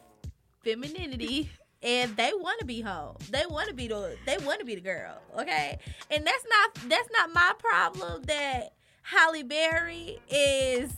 femininity. 0.64 1.50
And 1.84 2.18
they 2.18 2.32
want 2.34 2.60
to 2.60 2.66
be 2.66 2.82
home. 2.82 3.18
They 3.30 3.44
want 3.48 3.68
to 3.68 3.74
be 3.76 3.88
the. 3.88 4.18
They 4.26 4.40
want 4.40 4.60
to 4.60 4.66
be 4.66 4.74
the 4.74 4.82
girl. 4.82 5.22
Okay, 5.40 5.78
and 6.10 6.26
that's 6.26 6.44
not 6.50 6.90
that's 6.90 7.08
not 7.14 7.32
my 7.32 7.52
problem. 7.60 8.24
That 8.24 8.74
Holly 9.04 9.44
Berry 9.44 10.18
is 10.28 10.92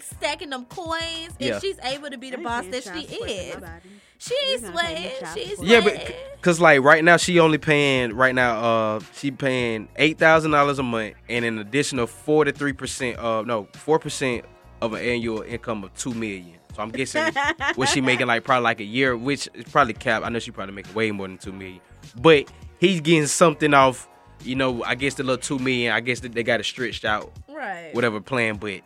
stacking 0.00 0.50
them 0.50 0.64
coins, 0.66 1.30
and 1.38 1.48
Yeah. 1.48 1.58
she's 1.60 1.78
able 1.82 2.10
to 2.10 2.18
be 2.18 2.30
the 2.30 2.40
I 2.40 2.42
boss 2.42 2.66
that 2.66 2.82
she 2.84 3.14
is. 3.14 3.54
nobody. 3.54 3.88
She 4.18 4.34
ain't 4.50 4.60
You're 4.62 4.72
not 4.72 4.84
paying 4.84 5.10
sweating. 5.22 5.34
She's 5.34 5.50
support. 5.50 5.68
Yeah, 5.68 5.80
but 5.80 6.16
cause 6.42 6.60
like 6.60 6.82
right 6.82 7.02
now 7.02 7.16
she 7.16 7.40
only 7.40 7.56
paying 7.56 8.14
right 8.14 8.34
now 8.34 8.60
uh 8.96 9.00
she 9.14 9.30
paying 9.30 9.88
eight 9.96 10.18
thousand 10.18 10.50
dollars 10.50 10.78
a 10.78 10.82
month 10.82 11.14
and 11.30 11.44
an 11.44 11.58
additional 11.58 12.06
four 12.06 12.44
to 12.44 12.52
three 12.52 12.74
percent 12.74 13.16
of 13.16 13.46
no 13.46 13.66
four 13.72 13.98
percent 13.98 14.44
of 14.82 14.92
an 14.92 15.00
annual 15.00 15.40
income 15.42 15.84
of 15.84 15.94
two 15.94 16.12
million. 16.12 16.58
So 16.76 16.82
I'm 16.82 16.90
guessing 16.90 17.32
what 17.76 17.88
she 17.88 18.00
making 18.02 18.26
like 18.26 18.44
probably 18.44 18.64
like 18.64 18.80
a 18.80 18.84
year, 18.84 19.16
which 19.16 19.48
is 19.54 19.64
probably 19.64 19.94
cap. 19.94 20.22
I 20.22 20.28
know 20.28 20.38
she 20.38 20.50
probably 20.50 20.74
making 20.74 20.92
way 20.94 21.10
more 21.12 21.26
than 21.26 21.38
two 21.38 21.52
million, 21.52 21.80
but 22.20 22.50
he's 22.78 23.00
getting 23.00 23.26
something 23.26 23.72
off. 23.72 24.06
You 24.42 24.54
know, 24.54 24.82
I 24.84 24.94
guess 24.96 25.14
the 25.14 25.22
little 25.22 25.40
two 25.42 25.58
million. 25.58 25.92
I 25.92 26.00
guess 26.00 26.20
that 26.20 26.32
they 26.32 26.42
got 26.42 26.60
it 26.60 26.64
stretched 26.64 27.04
out, 27.04 27.32
right. 27.48 27.90
whatever 27.94 28.20
plan. 28.20 28.56
But 28.56 28.80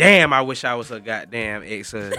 damn, 0.00 0.32
I 0.32 0.42
wish 0.42 0.64
I 0.64 0.74
was 0.74 0.90
a 0.90 1.00
goddamn 1.00 1.62
ex. 1.64 1.94
Uh, 1.94 2.10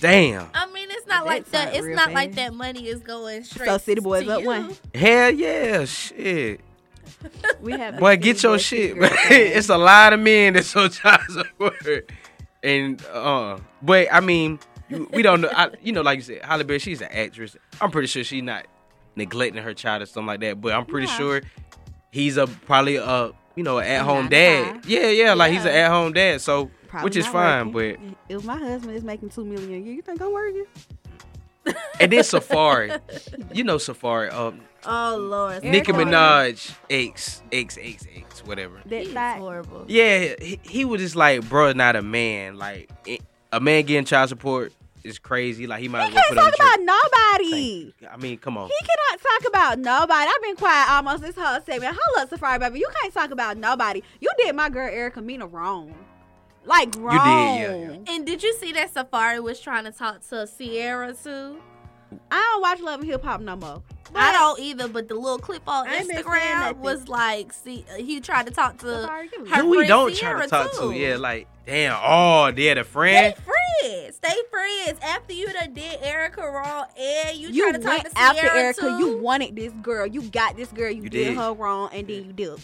damn. 0.00 0.48
I 0.54 0.66
mean, 0.72 0.88
it's 0.90 1.06
not 1.06 1.26
like 1.26 1.46
that. 1.50 1.74
It's 1.74 1.84
real 1.84 1.96
not 1.96 2.12
like 2.12 2.34
that 2.36 2.54
money 2.54 2.86
is 2.88 3.00
going 3.00 3.44
straight. 3.44 3.66
So 3.68 3.78
City 3.78 4.00
Boys 4.00 4.24
to 4.24 4.34
up 4.36 4.40
you. 4.42 4.46
one. 4.46 4.76
Hell 4.94 5.30
yeah, 5.30 5.84
shit. 5.84 6.60
We 7.60 7.72
have 7.72 7.98
Boy, 7.98 8.16
get 8.16 8.42
your 8.42 8.58
shit. 8.58 8.90
City 8.90 9.00
Girls 9.00 9.10
man. 9.12 9.28
thing. 9.28 9.52
it's 9.56 9.68
a 9.70 9.78
lot 9.78 10.12
of 10.12 10.20
men 10.20 10.52
that's 10.52 10.74
on 10.76 10.90
child 10.90 11.22
support. 11.28 12.10
And 12.62 13.04
uh 13.06 13.58
but 13.82 14.08
I 14.12 14.20
mean, 14.20 14.60
we 15.10 15.22
don't 15.22 15.40
know 15.40 15.50
I, 15.52 15.70
you 15.82 15.92
know, 15.92 16.02
like 16.02 16.18
you 16.18 16.22
said, 16.22 16.44
Halle 16.44 16.62
Berry, 16.64 16.78
she's 16.78 17.00
an 17.00 17.08
actress. 17.10 17.56
I'm 17.80 17.90
pretty 17.90 18.08
sure 18.08 18.22
she's 18.22 18.42
not 18.42 18.66
neglecting 19.16 19.62
her 19.62 19.74
child 19.74 20.02
or 20.02 20.06
something 20.06 20.26
like 20.26 20.40
that. 20.40 20.60
But 20.60 20.74
I'm 20.74 20.84
pretty 20.84 21.06
Yeah. 21.08 21.16
sure 21.16 21.42
he's 22.10 22.36
a 22.36 22.46
probably 22.46 22.96
a 22.96 23.32
you 23.58 23.64
know, 23.64 23.78
an 23.78 23.86
at 23.86 24.02
home 24.02 24.28
dad. 24.28 24.74
five. 24.76 24.86
Yeah, 24.88 25.08
yeah, 25.08 25.34
like 25.34 25.52
he's 25.52 25.64
an 25.64 25.72
at 25.72 25.90
home 25.90 26.12
dad. 26.12 26.40
So 26.40 26.70
Probably 26.86 27.04
which 27.04 27.16
is 27.16 27.26
fine, 27.26 27.72
working. 27.72 28.16
if 28.28 28.44
my 28.44 28.56
husband 28.56 28.96
is 28.96 29.02
making 29.02 29.30
two 29.30 29.44
million 29.44 29.74
a 29.74 29.84
year, 29.84 29.94
you 29.94 30.00
think 30.02 30.22
I'm 30.22 30.32
working? 30.32 30.64
and 32.00 32.12
then 32.12 32.22
Safaree. 32.22 33.00
you 33.54 33.64
know 33.64 33.76
Safaree, 33.76 34.32
um 34.32 34.60
Oh 34.86 35.16
Lord, 35.18 35.64
Nicki 35.64 35.90
Safaree. 35.92 36.04
Minaj, 36.06 36.74
X, 36.88 37.42
X, 37.50 37.76
X, 37.82 38.06
X, 38.16 38.44
whatever. 38.44 38.80
That 38.86 39.02
He's 39.02 39.12
horrible. 39.14 39.84
Yeah, 39.88 40.34
he, 40.40 40.60
he 40.62 40.84
was 40.84 41.00
just 41.02 41.16
like, 41.16 41.46
bro, 41.48 41.72
not 41.72 41.96
a 41.96 42.02
man. 42.02 42.56
Like, 42.56 42.88
a 43.52 43.60
man 43.60 43.84
getting 43.84 44.04
child 44.04 44.28
support 44.28 44.72
is 45.04 45.18
crazy. 45.18 45.66
Like, 45.66 45.80
he 45.80 45.88
might 45.88 46.08
He 46.08 46.12
can't 46.14 46.26
put 46.28 46.34
talk 46.36 46.54
about 46.54 46.80
nobody. 46.80 47.92
tree. 47.98 48.08
I 48.10 48.16
mean, 48.16 48.38
come 48.38 48.56
on. 48.58 48.68
He 48.68 48.86
cannot 48.86 49.20
talk 49.22 49.48
about 49.48 49.78
nobody. 49.78 50.30
I've 50.34 50.42
been 50.42 50.56
quiet 50.56 50.90
almost 50.90 51.22
this 51.22 51.36
whole 51.36 51.60
segment. 51.64 51.96
Hold 52.00 52.18
up, 52.22 52.30
Safaree 52.30 52.60
baby. 52.60 52.78
You 52.80 52.88
can't 53.00 53.12
talk 53.14 53.30
about 53.30 53.56
nobody. 53.56 54.02
You 54.20 54.30
did 54.38 54.54
my 54.54 54.68
girl 54.68 54.88
Erica 54.88 55.20
Mena 55.22 55.46
wrong. 55.46 55.94
Like 56.64 56.94
wrong. 56.98 57.14
You 57.14 57.18
did, 57.66 57.88
yeah, 57.88 57.90
yeah. 58.04 58.14
And 58.14 58.26
did 58.26 58.42
you 58.42 58.54
see 58.54 58.72
that 58.72 58.92
Safaree 58.92 59.42
was 59.42 59.58
trying 59.60 59.84
to 59.84 59.92
talk 59.92 60.26
to 60.28 60.46
Sierra 60.46 61.14
too? 61.14 61.58
I 62.30 62.36
don't 62.40 62.60
watch 62.62 62.80
Love 62.80 63.00
and 63.00 63.08
Hip 63.08 63.22
Hop 63.24 63.40
no 63.40 63.56
more. 63.56 63.82
I 64.14 64.32
don't 64.32 64.58
either, 64.60 64.88
but 64.88 65.08
the 65.08 65.14
little 65.14 65.38
clip 65.38 65.62
on 65.68 65.86
I 65.88 65.96
ain't 65.96 66.08
been 66.08 66.16
saying 66.24 66.24
Instagram 66.24 66.76
was 66.78 67.08
like, 67.08 67.52
see, 67.52 67.84
he 67.96 68.20
tried 68.20 68.46
to 68.46 68.52
talk 68.52 68.78
to 68.78 68.86
Safaree, 68.86 69.30
give 69.30 69.42
me 69.42 69.50
her 69.50 69.56
Who 69.62 69.70
we 69.70 69.86
don't 69.86 70.14
Sierra 70.14 70.46
try 70.48 70.64
to 70.64 70.68
talk 70.68 70.72
too. 70.72 70.92
to? 70.92 70.96
Yeah, 70.98 71.16
like, 71.16 71.46
damn. 71.66 71.98
Oh, 72.02 72.50
they 72.50 72.64
had 72.66 72.78
a 72.78 72.84
Stay 72.84 72.90
friend. 72.90 73.34
friends. 73.36 74.16
Stay 74.16 74.34
friends. 74.50 74.98
After 75.02 75.32
you 75.34 75.52
done 75.52 75.74
did 75.74 76.00
Erica 76.02 76.42
wrong 76.42 76.86
and 76.98 77.36
you, 77.38 77.48
You 77.50 77.70
tried 77.70 77.80
to 77.80 77.86
talk 77.86 78.02
to 78.12 78.18
after 78.18 78.40
Sierra 78.40 78.58
Erica. 78.58 78.80
too. 78.80 78.98
You 78.98 79.18
wanted 79.18 79.54
this 79.56 79.72
girl. 79.82 80.06
You 80.06 80.22
got 80.22 80.56
this 80.56 80.68
girl. 80.72 80.90
You, 80.90 81.02
You 81.04 81.08
did, 81.10 81.24
did. 81.28 81.36
her 81.36 81.52
wrong, 81.52 81.90
and 81.92 82.06
then 82.08 82.24
you 82.24 82.32
did. 82.32 82.58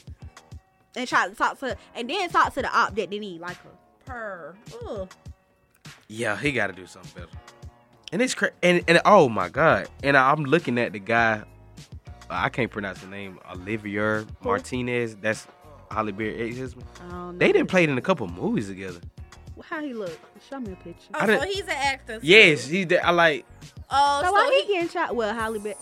And 0.96 1.08
tried 1.08 1.28
to 1.28 1.34
talk 1.34 1.58
to, 1.60 1.76
and 1.94 2.08
then 2.08 2.28
talk 2.30 2.54
to 2.54 2.62
the 2.62 2.68
op 2.76 2.94
that 2.94 3.10
didn't 3.10 3.22
even 3.24 3.40
like 3.40 3.56
her. 3.58 4.12
her. 4.12 4.54
Ugh. 4.86 5.08
Yeah, 6.08 6.36
he 6.36 6.52
got 6.52 6.68
to 6.68 6.72
do 6.72 6.86
something 6.86 7.10
better. 7.14 7.36
And 8.14 8.22
it's 8.22 8.32
crazy. 8.32 8.54
And, 8.62 8.84
and 8.86 9.00
oh 9.04 9.28
my 9.28 9.48
God. 9.48 9.88
And 10.04 10.16
I'm 10.16 10.44
looking 10.44 10.78
at 10.78 10.92
the 10.92 11.00
guy. 11.00 11.42
I 12.30 12.48
can't 12.48 12.70
pronounce 12.70 13.00
the 13.00 13.08
name. 13.08 13.40
Olivier 13.52 14.24
Martinez. 14.40 15.16
That's 15.16 15.48
Holly 15.90 16.12
Berry 16.12 16.48
ex-husband. 16.48 16.86
I 16.96 17.10
don't 17.10 17.32
know. 17.32 17.38
They 17.38 17.50
didn't 17.50 17.66
play 17.68 17.82
it 17.82 17.90
in 17.90 17.98
a 17.98 18.00
couple 18.00 18.28
movies 18.28 18.68
together. 18.68 19.00
How 19.64 19.82
he 19.82 19.94
look? 19.94 20.16
Show 20.48 20.60
me 20.60 20.74
a 20.74 20.76
picture. 20.76 21.08
Oh, 21.12 21.26
so 21.26 21.40
he's 21.40 21.62
an 21.64 21.70
actor. 21.70 22.20
too. 22.20 22.26
Yes, 22.26 22.64
he 22.66 22.84
did. 22.84 23.00
I 23.00 23.10
like. 23.10 23.46
Oh, 23.90 24.20
So 24.20 24.26
so, 24.28 24.32
why 24.32 24.50
he, 24.60 24.66
he 24.68 24.74
getting 24.74 24.88
shot? 24.90 25.16
Well, 25.16 25.34
Holly 25.34 25.58
Berry. 25.58 25.74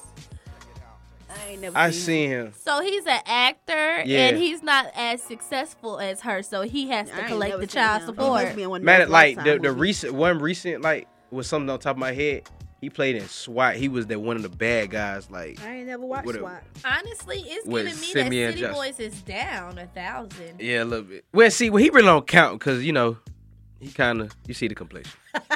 I 1.28 1.48
ain't 1.50 1.60
never. 1.60 1.76
I 1.76 1.90
seen 1.90 2.00
seen 2.00 2.30
him. 2.30 2.52
so 2.64 2.80
he's 2.80 3.04
an 3.06 3.20
actor, 3.26 4.02
Yeah. 4.06 4.28
and 4.28 4.38
he's 4.38 4.62
not 4.62 4.86
as 4.94 5.22
successful 5.22 5.98
as 5.98 6.20
her, 6.22 6.42
so 6.42 6.62
he 6.62 6.88
has 6.88 7.08
to 7.10 7.18
ain't 7.18 7.26
collect 7.28 7.58
the 7.60 7.66
child 7.66 8.04
support. 8.04 8.44
must 8.44 8.56
be 8.56 8.62
in 8.62 8.70
one 8.70 8.80
of 8.80 8.84
Man, 8.86 9.10
like 9.10 9.42
the, 9.42 9.58
the 9.58 9.72
recent 9.72 10.14
one 10.14 10.38
recent 10.38 10.80
like 10.82 11.08
was 11.32 11.46
something 11.46 11.68
on 11.70 11.78
top 11.78 11.96
of 11.96 11.98
my 12.00 12.12
head. 12.12 12.48
He 12.80 12.90
played 12.90 13.14
in 13.14 13.28
SWAT. 13.28 13.76
He 13.76 13.88
was 13.88 14.08
the 14.08 14.18
one 14.18 14.34
of 14.36 14.42
the 14.42 14.48
bad 14.48 14.90
guys. 14.90 15.30
Like 15.30 15.60
I 15.64 15.76
ain't 15.78 15.86
never 15.86 16.04
watched 16.04 16.26
What 16.26 16.34
a- 16.34 16.38
SWAT. 16.40 16.62
Honestly, 16.84 17.38
it's 17.46 17.66
With 17.66 17.86
giving 17.86 18.00
me 18.00 18.06
Simeon 18.06 18.46
that 18.46 18.52
City 18.54 18.60
Just- 18.66 18.74
Boys 18.74 19.00
is 19.00 19.22
down 19.22 19.78
a 19.78 19.86
thousand. 19.86 20.60
yeah, 20.60 20.82
a 20.82 20.84
little 20.84 21.04
bit. 21.04 21.24
Well, 21.32 21.50
see, 21.50 21.70
well, 21.70 21.82
he 21.82 21.90
really 21.90 22.06
don't 22.06 22.26
count 22.26 22.58
because 22.58 22.84
you 22.84 22.92
know 22.92 23.18
he 23.80 23.90
kind 23.92 24.20
of 24.20 24.32
you 24.46 24.54
see 24.54 24.68
the 24.68 24.74
complexion. 24.74 25.18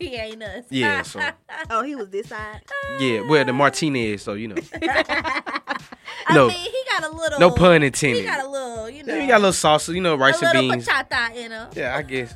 He 0.00 0.16
ain't 0.16 0.42
us. 0.42 0.64
Yeah, 0.68 1.02
so 1.02 1.20
Oh, 1.70 1.84
he 1.84 1.94
was 1.94 2.08
this 2.10 2.28
side. 2.30 2.60
yeah. 2.98 3.20
Well, 3.20 3.44
the 3.44 3.52
Martinez, 3.52 4.20
so 4.20 4.32
you 4.34 4.48
know, 4.48 4.56
I 4.74 6.34
No. 6.34 6.48
mean, 6.48 6.56
he 6.56 6.82
got 6.90 7.04
a 7.04 7.14
little. 7.14 7.38
no 7.38 7.50
pun 7.52 7.84
intended. 7.84 8.20
He 8.22 8.24
got 8.26 8.44
a 8.44 8.48
little, 8.48 8.90
you 8.90 9.04
know. 9.04 9.14
Yeah, 9.14 9.20
he 9.22 9.28
got 9.28 9.36
a 9.36 9.44
little 9.46 9.52
salsa. 9.52 9.94
you 9.94 10.00
know, 10.00 10.14
a 10.14 10.16
rice 10.16 10.42
and 10.42 10.52
little 10.54 10.70
beans. 10.72 10.88
bachata 10.88 11.34
in 11.36 11.52
him. 11.52 11.68
Yeah, 11.76 11.96
I 11.96 12.02
guess. 12.02 12.34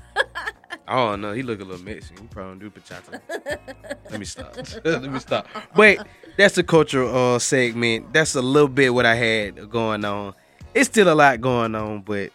Don't 0.97 1.21
know. 1.21 1.33
He 1.33 1.43
look 1.43 1.61
a 1.61 1.65
little 1.65 1.85
Mexican. 1.85 2.25
He 2.25 2.29
probably 2.29 2.59
don't 2.59 2.73
do 2.75 2.81
bachata. 2.81 3.21
Let 4.11 4.19
me 4.19 4.25
stop. 4.27 4.57
Let 4.85 5.03
me 5.03 5.19
stop. 5.21 5.47
But 5.75 6.07
that's 6.37 6.57
the 6.57 6.65
cultural 6.65 7.35
uh, 7.35 7.39
segment. 7.39 8.13
That's 8.13 8.35
a 8.35 8.43
little 8.43 8.69
bit 8.69 8.93
what 8.93 9.07
I 9.07 9.15
had 9.15 9.71
going 9.71 10.05
on. 10.05 10.35
It's 10.75 10.89
still 10.89 11.13
a 11.13 11.15
lot 11.15 11.41
going 11.41 11.75
on, 11.75 12.03
but 12.03 12.33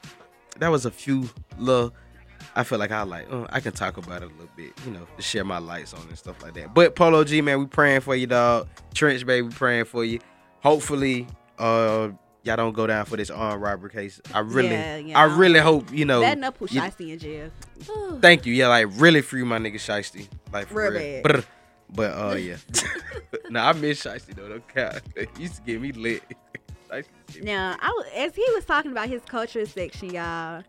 that 0.60 0.70
was 0.70 0.86
a 0.86 0.92
few 0.92 1.30
little. 1.58 1.94
I 2.56 2.64
feel 2.64 2.80
like 2.80 2.92
I 2.92 3.04
like. 3.04 3.32
Uh, 3.32 3.46
I 3.50 3.60
can 3.60 3.74
talk 3.74 3.98
about 3.98 4.24
it 4.24 4.32
a 4.32 4.34
little 4.34 4.50
bit, 4.56 4.72
you 4.86 4.92
know, 4.92 5.06
to 5.18 5.22
share 5.22 5.44
my 5.44 5.58
lights 5.58 5.94
on 5.94 6.08
and 6.08 6.18
stuff 6.18 6.42
like 6.42 6.54
that. 6.54 6.74
But 6.74 6.96
Polo 6.96 7.26
G, 7.26 7.42
man, 7.42 7.60
we 7.60 7.66
praying 7.66 8.02
for 8.02 8.16
you, 8.16 8.28
dog. 8.28 8.70
Trench, 8.94 9.26
baby, 9.26 9.50
praying 9.50 9.86
for 9.86 10.06
you. 10.06 10.20
Hopefully, 10.62 11.28
uh, 11.60 12.10
y'all 12.46 12.56
don't 12.56 12.74
go 12.74 12.86
down 12.88 13.06
for 13.06 13.18
this 13.18 13.30
armed 13.30 13.62
robbery 13.62 13.90
case. 13.90 14.22
I 14.34 14.40
really, 14.40 14.70
Yeah, 14.70 14.98
yeah. 14.98 15.20
I 15.20 15.24
really 15.24 15.60
hope 15.60 15.92
you 15.92 16.06
know. 16.06 16.22
that 16.22 16.38
enough 16.38 16.58
put 16.60 16.72
you- 16.72 16.80
Shiesty 16.82 17.12
in 17.12 17.20
jail. 17.20 17.52
Thank 18.22 18.46
you. 18.46 18.54
Yeah, 18.54 18.68
like 18.68 18.88
really 18.94 19.22
free 19.22 19.44
my 19.44 19.58
nigga 19.58 19.76
Shiesty. 19.76 20.28
Like 20.54 20.68
for 20.68 20.90
Real 20.92 20.92
real. 21.24 21.44
But 21.90 22.12
uh 22.18 22.36
yeah. 22.40 22.58
nah, 23.50 23.70
I 23.70 23.74
miss 23.74 24.04
Shiesty 24.04 24.36
though. 24.36 24.48
Don't 24.50 24.68
count. 24.74 25.02
He 25.38 25.44
used 25.44 25.56
to 25.58 25.62
get 25.64 25.82
me 25.82 25.92
lit. 25.92 26.24
Shiesty 26.90 26.98
used 26.98 27.10
to 27.28 27.34
get 27.34 27.44
me- 27.44 27.52
Now, 27.52 27.76
I 27.82 27.90
was, 27.90 28.06
as 28.16 28.36
he 28.36 28.46
was 28.54 28.66
talking 28.66 28.92
about 28.92 29.10
his 29.10 29.22
culture 29.28 29.66
section, 29.66 30.12
y'all. 30.14 30.64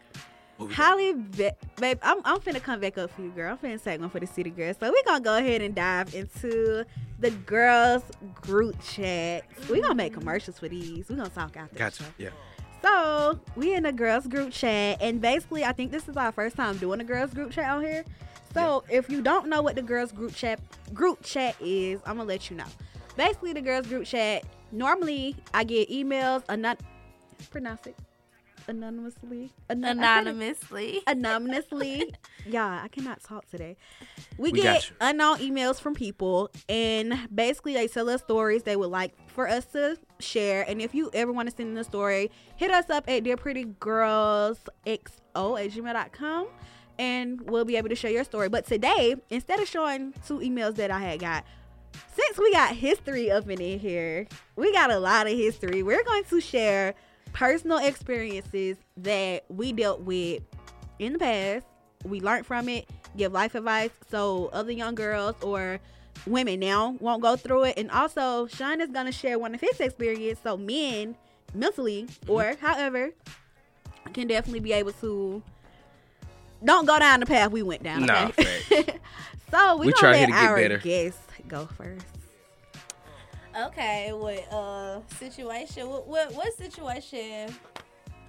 We? 0.58 0.72
Holly, 0.72 1.12
Be- 1.12 1.50
babe, 1.76 1.98
I'm, 2.02 2.20
I'm 2.24 2.38
finna 2.40 2.62
come 2.62 2.80
back 2.80 2.96
up 2.96 3.10
for 3.10 3.22
you, 3.22 3.30
girl. 3.30 3.52
I'm 3.52 3.58
finna 3.58 3.80
say 3.80 3.98
one 3.98 4.08
for 4.08 4.20
the 4.20 4.26
city 4.26 4.50
girls. 4.50 4.76
So 4.80 4.90
we're 4.90 5.02
gonna 5.04 5.22
go 5.22 5.36
ahead 5.36 5.60
and 5.60 5.74
dive 5.74 6.14
into 6.14 6.84
the 7.18 7.30
girls 7.30 8.02
group 8.40 8.76
chat. 8.82 9.44
We're 9.68 9.82
gonna 9.82 9.94
make 9.94 10.14
commercials 10.14 10.58
for 10.58 10.68
these. 10.68 11.08
We're 11.08 11.16
gonna 11.16 11.28
talk 11.28 11.56
after. 11.56 11.76
Gotcha. 11.76 12.04
Yeah. 12.16 12.30
So 12.82 13.38
we 13.54 13.74
in 13.74 13.82
the 13.82 13.92
girls 13.92 14.26
group 14.26 14.52
chat, 14.52 14.98
and 15.00 15.20
basically, 15.20 15.64
I 15.64 15.72
think 15.72 15.90
this 15.92 16.08
is 16.08 16.16
our 16.16 16.32
first 16.32 16.56
time 16.56 16.78
doing 16.78 17.00
a 17.00 17.04
girls 17.04 17.34
group 17.34 17.50
chat 17.52 17.70
on 17.70 17.82
here. 17.82 18.04
So 18.54 18.84
if 18.88 19.10
you 19.10 19.20
don't 19.20 19.48
know 19.48 19.60
what 19.60 19.74
the 19.74 19.82
girls 19.82 20.12
group 20.12 20.34
chat 20.34 20.60
group 20.94 21.22
chat 21.22 21.56
is, 21.60 22.00
I'm 22.06 22.16
gonna 22.16 22.28
let 22.28 22.48
you 22.48 22.56
know. 22.56 22.64
Basically, 23.16 23.52
the 23.52 23.60
girls 23.60 23.86
group 23.86 24.06
chat 24.06 24.44
normally 24.72 25.36
I 25.52 25.64
get 25.64 25.90
emails, 25.90 26.44
anon- 26.48 26.78
pronounce 27.50 27.86
it 27.86 27.96
anonymously, 28.68 29.52
Anon- 29.70 29.84
I 29.84 29.90
said 29.90 30.26
it- 30.26 30.30
Anonymously. 30.30 31.00
anonymously. 31.06 32.14
yeah, 32.46 32.80
I 32.82 32.88
cannot 32.88 33.22
talk 33.22 33.46
today. 33.50 33.76
We, 34.38 34.52
We 34.52 34.60
get 34.62 34.90
unknown 35.00 35.38
emails 35.38 35.80
from 35.80 35.94
people, 35.94 36.50
and 36.68 37.28
basically 37.34 37.74
they 37.74 37.88
tell 37.88 38.08
us 38.08 38.20
stories 38.22 38.62
they 38.64 38.76
would 38.76 38.90
like 38.90 39.14
for 39.30 39.48
us 39.48 39.64
to 39.66 39.96
share. 40.18 40.64
And 40.68 40.80
if 40.80 40.94
you 40.94 41.10
ever 41.14 41.32
want 41.32 41.48
to 41.50 41.56
send 41.56 41.70
in 41.70 41.78
a 41.78 41.84
story, 41.84 42.30
hit 42.56 42.70
us 42.70 42.90
up 42.90 43.08
at 43.08 43.24
Dear 43.24 43.36
Pretty 43.36 43.64
Girls 43.80 44.58
XO 44.86 45.62
at 45.62 45.70
gmail.com 45.72 46.48
and 46.98 47.42
we'll 47.50 47.66
be 47.66 47.76
able 47.76 47.90
to 47.90 47.94
share 47.94 48.10
your 48.10 48.24
story. 48.24 48.48
But 48.48 48.66
today, 48.66 49.16
instead 49.28 49.60
of 49.60 49.68
showing 49.68 50.14
two 50.26 50.38
emails 50.38 50.76
that 50.76 50.90
I 50.90 51.00
had 51.00 51.20
got, 51.20 51.44
since 52.14 52.38
we 52.38 52.50
got 52.52 52.74
history 52.74 53.30
up 53.30 53.48
in 53.50 53.60
here, 53.78 54.26
we 54.56 54.72
got 54.72 54.90
a 54.90 54.98
lot 54.98 55.26
of 55.26 55.36
history. 55.36 55.82
We're 55.82 56.02
going 56.04 56.24
to 56.24 56.40
share 56.40 56.94
personal 57.36 57.76
experiences 57.76 58.78
that 58.96 59.44
we 59.50 59.70
dealt 59.70 60.00
with 60.00 60.42
in 60.98 61.12
the 61.12 61.18
past. 61.18 61.66
We 62.02 62.20
learned 62.20 62.46
from 62.46 62.66
it, 62.70 62.88
give 63.14 63.30
life 63.32 63.54
advice 63.54 63.90
so 64.10 64.48
other 64.54 64.72
young 64.72 64.94
girls 64.94 65.36
or 65.42 65.78
women 66.26 66.60
now 66.60 66.96
won't 66.98 67.20
go 67.20 67.36
through 67.36 67.64
it. 67.64 67.74
And 67.76 67.90
also, 67.90 68.46
Sean 68.46 68.80
is 68.80 68.88
going 68.88 69.04
to 69.04 69.12
share 69.12 69.38
one 69.38 69.54
of 69.54 69.60
his 69.60 69.78
experience 69.80 70.40
so 70.42 70.56
men 70.56 71.14
mentally 71.54 72.04
mm-hmm. 72.04 72.30
or 72.30 72.54
however 72.58 73.10
can 74.14 74.28
definitely 74.28 74.60
be 74.60 74.72
able 74.72 74.92
to 74.92 75.42
don't 76.64 76.86
go 76.86 76.98
down 76.98 77.20
the 77.20 77.26
path 77.26 77.50
we 77.50 77.62
went 77.62 77.82
down. 77.82 78.06
Nah, 78.06 78.30
so 79.50 79.76
we, 79.76 79.88
We 79.88 79.92
gonna 79.92 80.00
try 80.00 80.12
let 80.12 80.26
to 80.26 80.32
get 80.32 80.44
our 80.44 80.56
better. 80.56 80.78
guests 80.78 81.20
go 81.48 81.66
first. 81.66 82.15
Okay, 83.58 84.12
what 84.12 84.52
uh 84.52 85.00
situation? 85.18 85.88
What 85.88 86.06
what, 86.06 86.34
what 86.34 86.52
situation? 86.56 87.54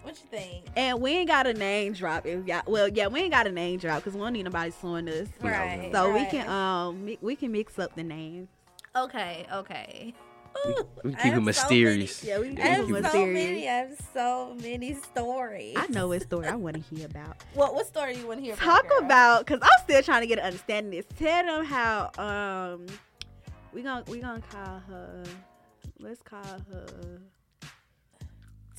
What 0.03 0.15
you 0.21 0.27
think? 0.39 0.65
And 0.77 1.01
we 1.01 1.11
ain't 1.11 1.27
got 1.27 1.47
a 1.47 1.53
name 1.53 1.91
drop. 1.93 2.25
If 2.25 2.47
y'all, 2.47 2.61
well, 2.65 2.87
yeah, 2.87 3.07
we 3.07 3.21
ain't 3.21 3.31
got 3.31 3.45
a 3.45 3.51
name 3.51 3.77
drop 3.79 3.97
because 4.03 4.13
we 4.13 4.21
don't 4.21 4.31
need 4.33 4.43
nobody 4.43 4.71
suing 4.71 5.09
us. 5.09 5.27
Right. 5.41 5.89
So 5.91 6.13
we 6.13 6.25
can 6.25 6.47
um 6.47 7.03
mi- 7.05 7.17
we 7.21 7.35
can 7.35 7.51
mix 7.51 7.77
up 7.77 7.93
the 7.95 8.03
names. 8.03 8.47
Okay, 8.95 9.45
okay. 9.51 10.13
We- 10.65 10.71
Ooh, 10.71 10.87
we 11.03 11.11
I 11.13 11.15
keep 11.17 11.25
it 11.25 11.31
have 11.33 11.43
mysterious. 11.43 12.23
Yeah, 12.23 12.39
we 12.39 12.49
So 12.49 12.55
can 12.55 12.63
many, 12.63 12.69
I 12.69 12.75
keep 12.85 12.95
have 12.95 13.05
it 13.05 13.11
so 13.11 13.25
mysterious. 13.25 13.33
many. 13.49 13.67
I 13.67 13.71
have 13.73 13.97
so 14.13 14.55
many 14.61 14.93
stories. 14.93 15.73
I 15.77 15.87
know 15.87 16.07
what 16.07 16.21
story 16.23 16.47
I 16.47 16.55
want 16.55 16.77
to 16.77 16.95
hear 16.95 17.05
about. 17.05 17.37
What 17.53 17.75
what 17.75 17.85
story 17.85 18.15
you 18.15 18.25
want 18.27 18.39
to 18.39 18.45
hear? 18.45 18.55
Talk 18.55 18.85
about 18.99 19.45
because 19.45 19.59
I'm 19.61 19.83
still 19.83 20.01
trying 20.01 20.21
to 20.21 20.27
get 20.27 20.39
an 20.39 20.45
understanding. 20.45 20.91
This 20.91 21.05
tell 21.19 21.43
them 21.45 21.65
how 21.65 22.11
um 22.17 22.85
we 23.77 23.83
gonna 23.83 24.03
we 24.07 24.19
gonna 24.19 24.41
call 24.41 24.81
her. 24.89 25.23
Let's 25.99 26.23
call 26.23 26.41
her. 26.43 27.21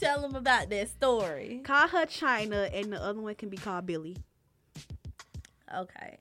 Tell 0.00 0.20
them 0.20 0.34
about 0.34 0.70
that 0.70 0.88
story. 0.88 1.60
Call 1.62 1.86
her 1.86 2.04
China, 2.06 2.68
and 2.72 2.92
the 2.92 3.00
other 3.00 3.20
one 3.20 3.36
can 3.36 3.48
be 3.48 3.56
called 3.56 3.86
Billy. 3.86 4.16
Okay. 5.72 6.18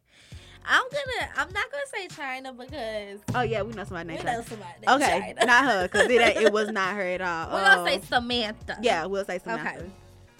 I'm 0.63 0.83
gonna. 0.91 1.31
I'm 1.37 1.51
not 1.53 1.71
gonna 1.71 1.87
say 1.91 2.07
China 2.09 2.53
because 2.53 3.19
Oh 3.33 3.41
yeah, 3.41 3.63
we 3.63 3.73
know 3.73 3.83
somebody 3.83 4.09
we 4.09 4.13
named 4.15 4.25
know 4.25 4.31
China. 4.33 4.43
somebody. 4.47 4.71
named 4.85 5.01
Okay, 5.03 5.19
China. 5.35 5.45
not 5.47 5.65
her 5.65 5.83
because 5.87 6.11
it 6.11 6.21
it 6.43 6.53
was 6.53 6.69
not 6.69 6.93
her 6.95 7.01
at 7.01 7.21
all. 7.21 7.47
We're 7.53 7.63
gonna 7.63 7.89
say 7.89 7.95
Um, 7.95 8.01
Samantha. 8.03 8.77
yeah, 8.83 9.05
we'll 9.07 9.25
say 9.25 9.39
Samantha. 9.39 9.79
Okay. 9.79 9.89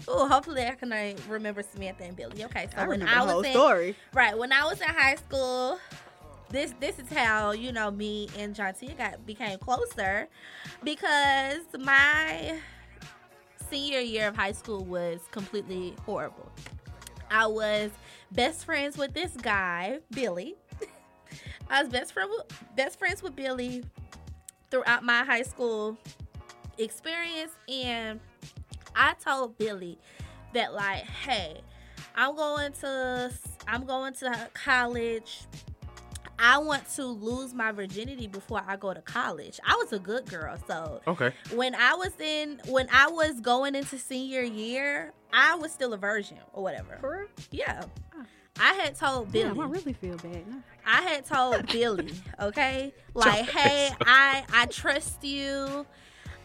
Oh, 0.07 0.27
hopefully 0.27 0.64
I 0.64 0.76
can 0.76 0.93
uh, 0.93 1.14
remember 1.27 1.64
Samantha 1.64 2.03
and 2.03 2.15
Billy. 2.15 2.43
Okay, 2.45 2.68
so 2.72 2.84
I 2.84 2.88
when 2.88 3.01
I 3.01 3.23
was 3.26 3.45
in 3.47 3.51
story. 3.51 3.95
right 4.14 4.38
when 4.38 4.51
I 4.53 4.64
was 4.65 4.80
in 4.80 4.88
high 4.89 5.15
school, 5.15 5.80
this 6.49 6.74
this 6.80 6.99
is 6.99 7.11
how 7.11 7.52
you 7.52 7.72
know 7.72 7.91
me 7.91 8.30
and 8.38 8.56
John 8.56 8.74
Jontia 8.74 8.98
got 8.98 9.26
became 9.26 9.57
closer 9.60 10.28
because 10.84 11.61
my 11.80 12.57
senior 13.69 13.99
year 13.99 14.30
of 14.30 14.36
high 14.36 14.53
school 14.53 14.84
was 14.86 15.19
completely 15.32 15.94
horrible. 16.06 16.49
I 17.30 17.48
was 17.48 17.91
best 18.32 18.65
friends 18.65 18.98
with 18.98 19.14
this 19.14 19.32
guy, 19.41 19.99
Billy. 20.11 20.56
I 21.69 21.84
was 21.84 21.91
best 21.91 22.14
friend 22.14 22.32
best 22.76 22.98
friends 22.98 23.22
with 23.22 23.36
Billy 23.36 23.84
throughout 24.69 25.03
my 25.03 25.24
high 25.24 25.41
school 25.41 25.98
experience 26.78 27.52
and 27.68 28.19
I 28.95 29.14
told 29.14 29.57
Billy 29.57 29.98
that 30.53 30.74
like, 30.74 31.03
hey, 31.03 31.61
I'm 32.15 32.36
going 32.36 32.72
to 32.74 33.32
I'm 33.68 33.86
going 33.86 34.14
to 34.15 34.49
college. 34.53 35.41
I 36.39 36.57
want 36.59 36.88
to 36.95 37.05
lose 37.05 37.53
my 37.53 37.72
virginity 37.72 38.27
before 38.27 38.61
I 38.68 38.76
go 38.76 38.93
to 38.93 39.01
college. 39.01 39.59
I 39.65 39.76
was 39.76 39.91
a 39.93 39.99
good 39.99 40.26
girl, 40.30 40.57
so 40.68 41.01
Okay. 41.07 41.34
when 41.55 41.73
I 41.76 41.93
was 41.95 42.11
in 42.19 42.61
when 42.68 42.88
I 42.91 43.07
was 43.07 43.39
going 43.41 43.76
into 43.76 43.97
senior 43.97 44.41
year, 44.43 45.14
I 45.34 45.55
was 45.55 45.72
still 45.72 45.93
a 45.93 45.97
virgin 45.97 46.38
or 46.53 46.64
whatever. 46.64 46.97
For 47.01 47.11
real? 47.22 47.27
Yeah. 47.51 47.84
Oh. 48.15 48.23
I 48.59 48.73
had 48.73 48.95
told 48.95 49.31
Billy. 49.31 49.49
Damn, 49.49 49.59
I 49.59 49.65
really 49.65 49.93
feel 49.93 50.18
bad. 50.18 50.47
now. 50.47 50.57
I 50.85 51.01
had 51.01 51.26
told 51.26 51.68
Billy, 51.68 52.11
okay, 52.39 52.93
like, 53.14 53.47
hey, 53.49 53.91
I 54.01 54.43
I 54.51 54.65
trust 54.68 55.23
you. 55.23 55.85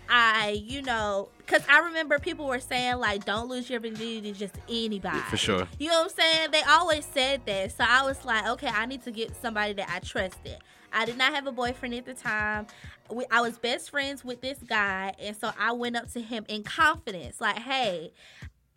I, 0.09 0.63
you 0.65 0.83
know, 0.83 1.29
because 1.39 1.63
I 1.69 1.81
remember 1.81 2.19
people 2.19 2.47
were 2.47 2.61
saying 2.61 2.97
like, 2.97 3.25
don't 3.25 3.49
lose 3.49 3.71
your 3.71 3.81
virginity 3.81 4.33
to 4.33 4.33
just 4.33 4.55
anybody. 4.69 5.19
For 5.31 5.37
sure. 5.37 5.67
You 5.79 5.89
know 5.89 6.03
what 6.03 6.13
I'm 6.19 6.35
saying? 6.35 6.51
They 6.51 6.63
always 6.63 7.05
said 7.05 7.43
that, 7.47 7.73
so 7.73 7.85
I 7.87 8.03
was 8.05 8.25
like, 8.25 8.47
okay, 8.47 8.69
I 8.69 8.87
need 8.87 9.03
to 9.05 9.11
get 9.11 9.35
somebody 9.41 9.73
that 9.75 9.89
I 9.91 10.01
trusted. 10.01 10.59
I 10.93 11.05
did 11.07 11.17
not 11.17 11.35
have 11.35 11.47
a 11.47 11.53
boyfriend 11.53 11.95
at 11.95 12.05
the 12.05 12.15
time. 12.15 12.67
We, 13.11 13.25
I 13.31 13.41
was 13.41 13.59
best 13.59 13.91
friends 13.91 14.25
with 14.25 14.41
this 14.41 14.59
guy, 14.59 15.15
and 15.19 15.37
so 15.37 15.53
I 15.59 15.73
went 15.73 15.97
up 15.97 16.11
to 16.13 16.21
him 16.21 16.45
in 16.49 16.63
confidence, 16.65 17.41
like, 17.41 17.59
hey. 17.59 18.13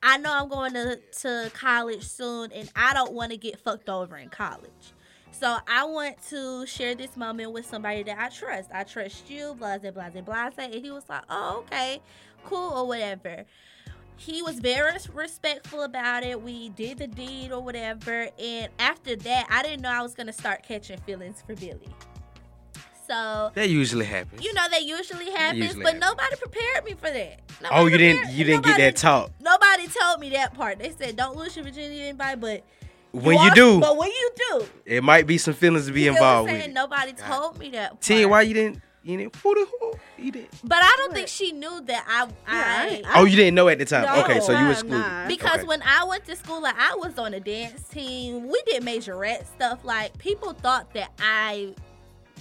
I 0.08 0.18
know 0.18 0.32
I'm 0.32 0.50
going 0.50 0.74
to, 0.74 1.00
to 1.22 1.52
college 1.56 2.04
soon 2.04 2.52
and 2.52 2.70
I 2.76 2.94
don't 2.94 3.14
want 3.14 3.32
to 3.32 3.38
get 3.38 3.60
fucked 3.60 3.90
over 3.90 4.16
in 4.18 4.30
college. 4.30 4.94
So 5.38 5.58
I 5.68 5.84
want 5.84 6.16
to 6.30 6.66
share 6.66 6.96
this 6.96 7.18
moment 7.18 7.52
with 7.52 7.66
somebody 7.66 8.04
that 8.04 8.18
I 8.18 8.30
trust. 8.30 8.70
I 8.74 8.84
trust 8.84 9.30
you, 9.30 9.54
blase, 9.60 9.82
blase, 9.82 10.24
blase. 10.24 10.54
And 10.58 10.74
he 10.74 10.92
was 10.92 11.04
like, 11.10 11.24
oh, 11.30 11.66
okay, 11.66 12.02
cool, 12.46 12.72
or 12.72 12.88
whatever. 12.88 13.44
He 14.16 14.42
was 14.42 14.60
very 14.60 14.94
respectful 15.14 15.84
about 15.84 16.24
it. 16.24 16.42
We 16.42 16.70
did 16.70 17.00
the 17.00 17.08
deed 17.08 17.52
or 17.52 17.62
whatever. 17.62 18.30
And 18.40 18.70
after 18.80 19.18
that, 19.18 19.48
I 19.50 19.62
didn't 19.62 19.82
know 19.82 19.90
I 19.90 20.02
was 20.02 20.14
going 20.14 20.28
to 20.28 20.34
start 20.34 20.64
catching 20.64 21.00
feelings 21.00 21.44
for 21.46 21.54
Billy. 21.56 21.90
So, 23.06 23.52
That 23.56 23.70
usually 23.70 24.06
happens. 24.06 24.42
you 24.42 24.54
know, 24.54 24.64
that 24.72 24.84
usually 24.84 25.30
happens, 25.32 25.64
usually 25.64 25.84
but 25.84 25.96
happens. 25.96 26.18
nobody 26.18 26.36
prepared 26.38 26.86
me 26.86 26.94
for 26.94 27.12
that. 27.12 27.42
Nobody 27.62 27.82
oh, 27.82 27.86
you 27.88 27.98
didn't 27.98 28.32
you 28.32 28.44
didn't 28.46 28.66
get 28.66 28.78
that 28.78 28.96
talk. 28.96 29.32
Nobody 29.42 29.88
told 29.88 30.22
me 30.22 30.30
that 30.30 30.54
part. 30.56 30.80
They 30.80 30.92
said, 30.92 31.16
don't 31.18 31.36
lose 31.36 31.56
your 31.56 31.66
virginity 31.66 31.98
to 31.98 32.04
anybody, 32.06 32.40
but 32.40 32.64
When 33.24 33.36
you 33.38 33.50
are- 33.50 33.56
do, 33.56 33.80
But 33.80 33.98
when 33.98 34.10
you 34.10 34.30
do, 34.50 34.66
it 34.86 35.04
might 35.04 35.26
be 35.28 35.38
some 35.38 35.54
feelings 35.54 35.88
to 35.88 35.92
be 35.94 36.02
you 36.02 36.08
know 36.08 36.14
what 36.14 36.22
I'm 36.22 36.24
involved 36.28 36.50
saying? 36.50 36.60
with. 36.62 36.70
it. 36.70 36.74
Nobody 36.74 37.14
told 37.14 37.60
me 37.60 37.70
that. 37.72 38.02
T, 38.02 38.20
part. 38.22 38.30
why 38.32 38.42
you 38.44 38.54
didn't 38.54 38.82
you 39.04 39.18
didn't 39.18 39.36
who 39.36 39.54
the 39.54 39.68
who 39.80 39.94
you 40.18 40.32
didn't 40.32 40.50
But 40.64 40.80
I 40.82 40.92
don't 40.98 41.14
think 41.14 41.28
she 41.28 41.52
knew 41.52 41.80
that 41.86 42.06
I. 42.08 42.24
I 42.48 42.64
I, 42.84 42.88
ain't- 42.88 43.06
Oh, 43.16 43.26
you 43.26 43.36
didn't 43.36 43.54
know 43.54 43.68
at 43.70 43.78
the 43.78 43.86
time. 43.86 44.04
No. 44.06 44.24
okay, 44.24 44.40
so 44.40 44.52
you 44.52 44.58
Nah, 44.66 44.72
excluded. 44.72 44.98
nah. 44.98 45.28
because 45.28 45.60
Okay. 45.60 45.68
when 45.68 45.82
I 45.84 46.04
went 46.06 46.26
to 46.26 46.36
school, 46.36 46.60
like 46.62 46.76
I 46.78 46.96
was 46.96 47.18
on 47.20 47.34
a 47.36 47.40
dance 47.40 47.84
team. 47.88 48.48
We 48.50 48.62
did 48.66 48.82
majorette 48.84 49.46
stuff. 49.46 49.80
Like 49.84 50.18
people 50.18 50.54
thought 50.54 50.92
that 50.96 51.12
I 51.20 51.76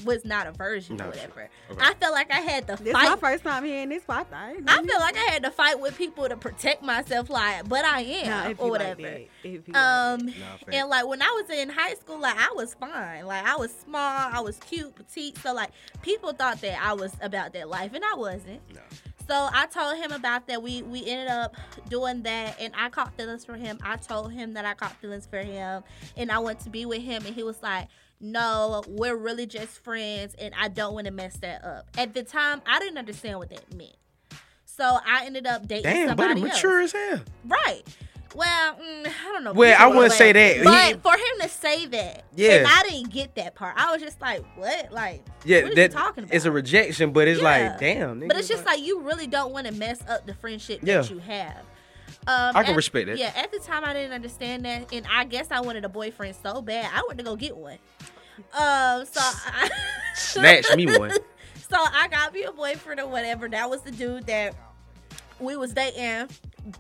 was 0.05 0.25
not 0.25 0.47
a 0.47 0.53
version 0.53 0.97
No, 0.97 1.05
or 1.05 1.09
whatever. 1.09 1.49
okay. 1.71 1.81
I 1.81 1.95
felt 1.95 2.13
like 2.13 2.31
I 2.33 2.41
had 2.41 2.67
to 2.69 2.77
This 2.83 2.93
my 2.93 3.17
first 3.17 3.45
time 3.45 3.65
hearing 3.65 3.89
this. 3.91 4.03
but 4.07 4.27
I, 4.33 4.57
I 4.67 4.81
know 4.81 4.83
feel 4.83 4.99
like 5.01 5.17
I 5.17 5.31
had 5.31 5.43
to 5.45 5.51
fight 5.51 5.79
with 5.81 5.97
people 5.97 6.29
to 6.29 6.37
protect 6.37 6.83
myself. 6.83 7.31
Like, 7.31 7.69
but 7.69 7.85
I 7.85 8.01
am 8.01 8.27
Nah, 8.45 8.49
if 8.51 8.61
or 8.61 8.67
you 8.67 8.73
like 8.73 8.81
whatever. 8.81 9.03
that, 9.03 9.21
if 9.45 9.69
you 9.69 9.73
like 9.75 9.77
Um, 9.77 10.27
Nah, 10.27 10.33
and 10.73 10.89
like 10.89 11.07
when 11.07 11.23
I 11.23 11.31
was 11.41 11.49
in 11.57 11.69
high 11.69 11.95
school, 11.95 12.19
like 12.19 12.37
I 12.37 12.53
was 12.55 12.75
fine. 12.75 13.27
Like 13.27 13.45
I 13.47 13.57
was 13.57 13.73
small, 13.73 14.01
I 14.33 14.41
was 14.41 14.57
cute, 14.59 14.95
petite. 14.95 15.39
So 15.39 15.53
like 15.55 15.71
people 16.03 16.33
thought 16.33 16.61
that 16.63 16.79
I 16.83 16.93
was 16.95 17.13
about 17.21 17.53
that 17.53 17.69
life, 17.69 17.93
and 17.95 18.05
I 18.05 18.15
wasn't. 18.15 18.61
No. 18.75 18.81
So 19.27 19.49
I 19.53 19.67
told 19.67 19.97
him 19.97 20.13
about 20.13 20.49
that. 20.49 20.63
We 20.63 20.83
we 20.83 21.07
ended 21.07 21.29
up 21.29 21.55
doing 21.89 22.23
that, 22.25 22.57
and 22.61 22.75
I 22.77 22.91
caught 22.91 23.17
feelings 23.17 23.45
for 23.45 23.55
him. 23.55 23.79
I 23.83 23.97
told 23.97 24.33
him 24.33 24.53
that 24.55 24.67
I 24.67 24.75
caught 24.75 24.93
feelings 25.01 25.27
for 25.27 25.39
him, 25.39 25.83
and 26.17 26.31
I 26.31 26.41
went 26.41 26.61
to 26.61 26.71
be 26.71 26.85
with 26.85 27.01
him, 27.03 27.25
and 27.25 27.35
he 27.35 27.43
was 27.43 27.63
like. 27.63 27.89
No, 28.35 28.83
we're 28.89 29.17
really 29.17 29.45
just 29.45 29.85
friends, 29.85 30.35
and 30.39 30.55
I 30.59 30.69
don't 30.69 30.95
want 30.95 31.05
to 31.07 31.13
mess 31.13 31.37
that 31.43 31.63
up. 31.63 31.87
At 31.99 32.15
the 32.15 32.23
time, 32.23 32.63
I 32.67 32.79
didn't 32.79 32.97
understand 32.97 33.39
what 33.39 33.51
that 33.51 33.75
meant, 33.77 33.97
so 34.65 34.99
I 35.07 35.27
ended 35.27 35.47
up 35.47 35.69
dating 35.69 35.85
Damn, 35.93 36.09
somebody 36.09 36.41
but 36.41 36.49
else. 36.51 36.57
mature 36.57 36.81
as 36.81 36.93
hell. 36.93 37.21
Right. 37.45 37.83
Well, 38.35 38.77
mm, 38.77 39.07
I 39.07 39.33
don't 39.33 39.45
know. 39.45 39.53
Well, 39.53 39.77
I 39.79 39.87
wouldn't 39.89 40.15
say 40.15 40.33
that. 40.33 40.65
But 40.65 40.87
He- 40.87 40.95
for 40.95 41.13
him 41.13 41.41
to 41.43 41.49
say 41.51 41.85
that, 41.87 42.25
Yeah. 42.35 42.65
I 42.67 42.83
didn't 42.89 43.11
get 43.13 43.35
that 43.35 43.55
part. 43.55 43.75
I 43.77 43.93
was 43.93 44.01
just 44.03 44.19
like, 44.23 44.43
what? 44.57 44.91
Like, 44.91 45.23
Yeah, 45.45 45.59
what 45.59 45.65
are 45.67 45.69
you 45.69 45.75
that 45.77 45.91
talking 45.93 46.25
about? 46.25 46.35
it's 46.35 46.47
a 46.47 46.51
rejection, 46.51 47.13
but 47.13 47.29
it's 47.29 47.41
Yeah. 47.43 47.45
like, 47.69 47.79
damn. 47.79 48.27
But 48.27 48.39
it's 48.39 48.49
just 48.49 48.65
like 48.65 48.81
you 48.83 49.01
really 49.01 49.27
don't 49.27 49.53
want 49.53 49.67
to 49.67 49.73
mess 49.75 50.01
up 50.09 50.27
the 50.27 50.33
friendship 50.35 50.81
Yeah. 50.83 51.03
that 51.03 51.11
you 51.11 51.19
have. 51.19 51.59
Um, 52.27 52.57
I 52.57 52.63
can 52.63 52.71
at- 52.73 52.77
respect 52.77 53.09
it. 53.11 53.19
Yeah, 53.19 53.33
at 53.37 53.53
the 53.53 53.59
time 53.59 53.85
I 53.85 53.93
didn't 53.93 54.13
understand 54.15 54.65
that, 54.65 54.93
and 54.93 55.07
I 55.09 55.25
guess 55.25 55.49
I 55.51 55.61
wanted 55.61 55.85
a 55.85 55.91
boyfriend 55.91 56.35
so 56.43 56.63
bad 56.63 56.91
I 56.93 57.03
went 57.07 57.19
to 57.19 57.25
go 57.25 57.37
get 57.37 57.55
one. 57.55 57.79
Um, 58.39 59.05
so 59.07 59.21
I, 59.21 59.71
snatch 60.15 60.75
me 60.77 60.87
one. 60.99 61.11
so 61.69 61.77
I 61.77 62.09
got 62.09 62.33
me 62.33 62.43
a 62.45 62.53
boyfriend 62.53 63.01
or 63.01 63.09
whatever. 63.09 63.49
That 63.49 63.69
was 63.71 63.83
the 63.83 63.91
dude 63.91 64.27
that 64.27 64.55
we 65.41 65.57
was 65.57 65.73
dating, 65.73 66.29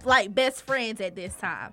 like 0.04 0.34
best 0.34 0.62
friends 0.62 1.00
at 1.00 1.14
this 1.16 1.34
time. 1.36 1.72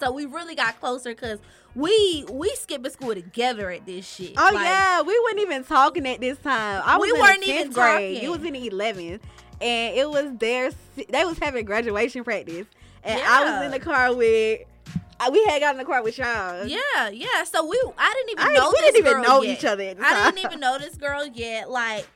So 0.00 0.12
we 0.12 0.26
really 0.26 0.54
got 0.54 0.78
closer 0.80 1.10
because 1.10 1.38
we 1.74 2.24
we 2.30 2.50
skipping 2.56 2.90
school 2.90 3.14
together 3.14 3.70
at 3.70 3.86
this 3.86 4.06
shit. 4.08 4.34
Oh 4.36 4.50
Like, 4.52 4.64
yeah, 4.64 5.02
we 5.02 5.18
weren't 5.20 5.40
even 5.40 5.64
talking 5.64 6.06
at 6.06 6.20
this 6.20 6.38
time. 6.38 6.82
I 6.84 6.96
was 6.98 7.10
We 7.10 7.16
in 7.18 7.22
weren't 7.22 7.40
the 7.40 7.46
10th 7.46 7.54
even 7.54 7.72
grade. 7.72 8.14
talking. 8.14 8.22
You 8.22 8.30
was 8.32 8.44
in 8.44 8.52
the 8.52 8.70
11th, 8.70 9.20
and 9.60 9.96
it 9.96 10.08
was 10.08 10.36
their. 10.38 10.70
They 11.08 11.24
was 11.24 11.38
having 11.38 11.64
graduation 11.64 12.22
practice, 12.24 12.66
and 13.02 13.20
I 13.20 13.44
was 13.56 13.64
in 13.66 13.70
the 13.70 13.80
car 13.80 14.14
with. 14.14 14.60
We 15.30 15.44
had 15.44 15.60
got 15.60 15.74
in 15.74 15.78
the 15.78 15.84
car 15.84 16.02
with 16.02 16.18
y'all. 16.18 16.66
Yeah, 16.66 17.08
yeah. 17.10 17.44
So 17.44 17.64
we, 17.66 17.80
I 17.98 18.12
didn't 18.14 18.30
even 18.40 18.46
I- 18.46 18.52
know 18.54 18.68
we 18.70 18.80
this 18.80 18.92
didn't 18.92 19.06
even 19.06 19.12
girl 19.12 19.22
know 19.22 19.42
yet. 19.42 19.58
each 19.58 19.64
other 19.64 19.94
I 20.02 20.30
didn't 20.30 20.44
even 20.46 20.60
know 20.60 20.78
this 20.78 20.94
girl 20.96 21.26
yet. 21.26 21.70
Like, 21.70 22.06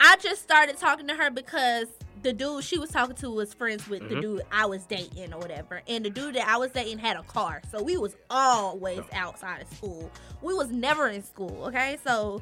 I 0.00 0.16
just 0.16 0.42
started 0.42 0.76
talking 0.78 1.06
to 1.08 1.14
her 1.14 1.30
because 1.30 1.88
the 2.22 2.32
dude 2.32 2.62
she 2.64 2.78
was 2.78 2.90
talking 2.90 3.16
to 3.16 3.30
was 3.30 3.52
friends 3.52 3.88
with 3.88 4.08
the 4.08 4.14
Mhm. 4.16 4.20
dude 4.22 4.42
I 4.52 4.66
was 4.66 4.84
dating 4.84 5.32
or 5.32 5.38
whatever, 5.40 5.82
and 5.88 6.04
the 6.04 6.10
dude 6.10 6.34
that 6.36 6.46
I 6.46 6.56
was 6.56 6.70
dating 6.70 6.98
had 6.98 7.16
a 7.16 7.22
car, 7.24 7.62
so 7.70 7.82
we 7.82 7.96
was 7.96 8.14
always 8.30 9.00
outside 9.12 9.62
of 9.62 9.68
school. 9.76 10.08
We 10.40 10.54
was 10.54 10.70
never 10.70 11.08
in 11.08 11.22
school. 11.24 11.64
Okay, 11.66 11.98
so. 12.04 12.40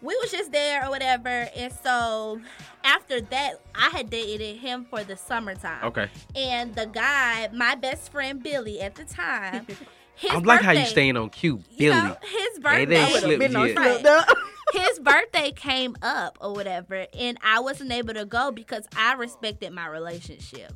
We 0.00 0.16
was 0.22 0.30
just 0.30 0.52
there 0.52 0.86
or 0.86 0.90
whatever, 0.90 1.28
and 1.56 1.72
so 1.82 2.40
after 2.84 3.20
that, 3.20 3.60
I 3.74 3.88
had 3.90 4.10
dated 4.10 4.56
him 4.58 4.86
for 4.88 5.02
the 5.02 5.16
summertime. 5.16 5.84
Okay. 5.86 6.08
And 6.36 6.74
the 6.74 6.86
guy, 6.86 7.48
my 7.52 7.74
best 7.74 8.12
friend 8.12 8.40
Billy 8.42 8.80
at 8.80 8.94
the 8.94 9.04
time, 9.04 9.66
his 10.14 10.30
I'm 10.30 10.44
like 10.44 10.60
how 10.62 10.70
you 10.72 10.84
staying 10.86 11.16
on 11.16 11.30
cue, 11.30 11.62
you 11.70 11.90
Billy. 11.90 11.96
know, 12.08 12.16
his 12.22 12.56
Hey, 12.56 12.60
birthday. 12.62 12.84
they 12.86 13.18
slipped 13.18 13.40
Been 13.40 13.52
yet. 13.52 13.76
slipped 13.76 14.06
up. 14.06 14.28
his 14.72 14.98
birthday 15.00 15.50
came 15.50 15.96
up 16.00 16.38
or 16.40 16.52
whatever, 16.52 17.06
and 17.18 17.36
I 17.42 17.58
wasn't 17.58 17.90
able 17.90 18.14
to 18.14 18.24
go 18.24 18.52
because 18.52 18.86
I 18.96 19.14
respected 19.14 19.72
my 19.72 19.88
relationship. 19.88 20.74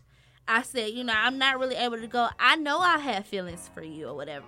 I 0.48 0.62
said, 0.62 0.90
you 0.90 1.04
know, 1.04 1.14
I'm 1.16 1.38
not 1.38 1.60
really 1.60 1.76
able 1.76 1.98
to 1.98 2.08
go. 2.08 2.28
I 2.40 2.56
know 2.56 2.80
I 2.80 2.98
have 2.98 3.24
feelings 3.24 3.70
for 3.72 3.82
you 3.84 4.08
or 4.08 4.16
whatever. 4.16 4.46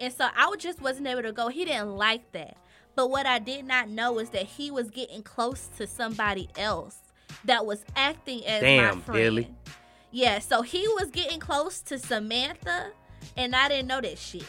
And 0.00 0.12
so 0.12 0.28
I 0.36 0.52
just 0.58 0.80
wasn't 0.80 1.08
able 1.08 1.22
to 1.22 1.32
go. 1.32 1.48
He 1.48 1.64
didn't 1.64 1.96
like 1.96 2.30
that. 2.32 2.56
But 2.94 3.10
what 3.10 3.26
I 3.26 3.38
did 3.38 3.64
not 3.64 3.88
know 3.88 4.18
is 4.18 4.30
that 4.30 4.44
he 4.46 4.70
was 4.70 4.90
getting 4.90 5.22
close 5.22 5.68
to 5.78 5.86
somebody 5.86 6.48
else 6.56 6.96
that 7.44 7.66
was 7.66 7.84
acting 7.96 8.46
as 8.46 8.62
my 8.62 8.68
Damn, 8.68 9.00
friend. 9.00 9.18
Billy. 9.18 9.50
Yeah, 10.10 10.38
so 10.38 10.62
he 10.62 10.86
was 10.88 11.10
getting 11.10 11.40
close 11.40 11.80
to 11.82 11.98
Samantha, 11.98 12.92
and 13.36 13.54
I 13.54 13.68
didn't 13.68 13.88
know 13.88 14.00
that 14.00 14.16
shit. 14.18 14.48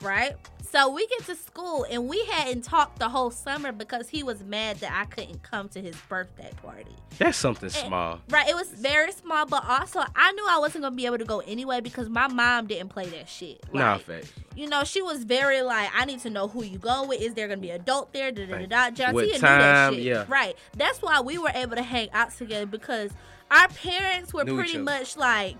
Right? 0.00 0.34
So 0.70 0.88
we 0.90 1.06
get 1.06 1.24
to 1.26 1.36
school, 1.36 1.86
and 1.88 2.08
we 2.08 2.24
hadn't 2.26 2.62
talked 2.62 2.98
the 2.98 3.08
whole 3.08 3.30
summer 3.30 3.72
because 3.72 4.08
he 4.08 4.22
was 4.22 4.42
mad 4.42 4.78
that 4.78 4.92
I 4.92 5.04
couldn't 5.06 5.42
come 5.42 5.68
to 5.70 5.80
his 5.80 5.94
birthday 6.08 6.50
party. 6.62 6.94
That's 7.18 7.38
something 7.38 7.66
And- 7.66 7.72
small. 7.72 8.20
Right? 8.28 8.48
It 8.48 8.54
was 8.56 8.68
very 8.68 9.12
small, 9.12 9.46
but 9.46 9.64
also 9.66 10.02
I 10.14 10.32
knew 10.32 10.44
I 10.48 10.58
wasn't 10.58 10.82
gonna 10.82 10.96
be 10.96 11.06
able 11.06 11.18
to 11.18 11.24
go 11.24 11.40
anyway 11.40 11.80
because 11.80 12.08
my 12.08 12.26
mom 12.28 12.66
didn't 12.66 12.88
play 12.90 13.06
that 13.06 13.28
shit. 13.28 13.62
Nah, 13.72 13.92
Like, 13.94 14.02
facts. 14.02 14.32
you 14.54 14.68
know, 14.68 14.84
she 14.84 15.00
was 15.02 15.24
very 15.24 15.62
like, 15.62 15.88
I 15.94 16.04
need 16.04 16.20
to 16.20 16.30
know 16.30 16.48
who 16.48 16.62
you 16.64 16.78
going 16.78 17.08
with. 17.08 17.20
Is 17.22 17.34
there 17.34 17.48
gonna 17.48 17.60
be 17.60 17.70
an 17.70 17.80
adult 17.80 18.12
there? 18.12 18.30
Da, 18.32 18.44
da, 18.46 18.58
da, 18.58 18.66
da. 18.66 18.90
John 18.90 19.14
What 19.14 19.30
time? 19.32 19.40
that 19.40 19.92
shit. 19.94 20.02
Yeah. 20.02 20.24
Right. 20.28 20.56
That's 20.76 21.00
why 21.00 21.20
we 21.20 21.38
were 21.38 21.52
able 21.54 21.76
to 21.76 21.82
hang 21.82 22.10
out 22.12 22.32
together 22.36 22.66
because 22.66 23.12
our 23.50 23.68
parents 23.68 24.34
were 24.34 24.44
pretty 24.44 24.78
much 24.78 25.16
like, 25.16 25.56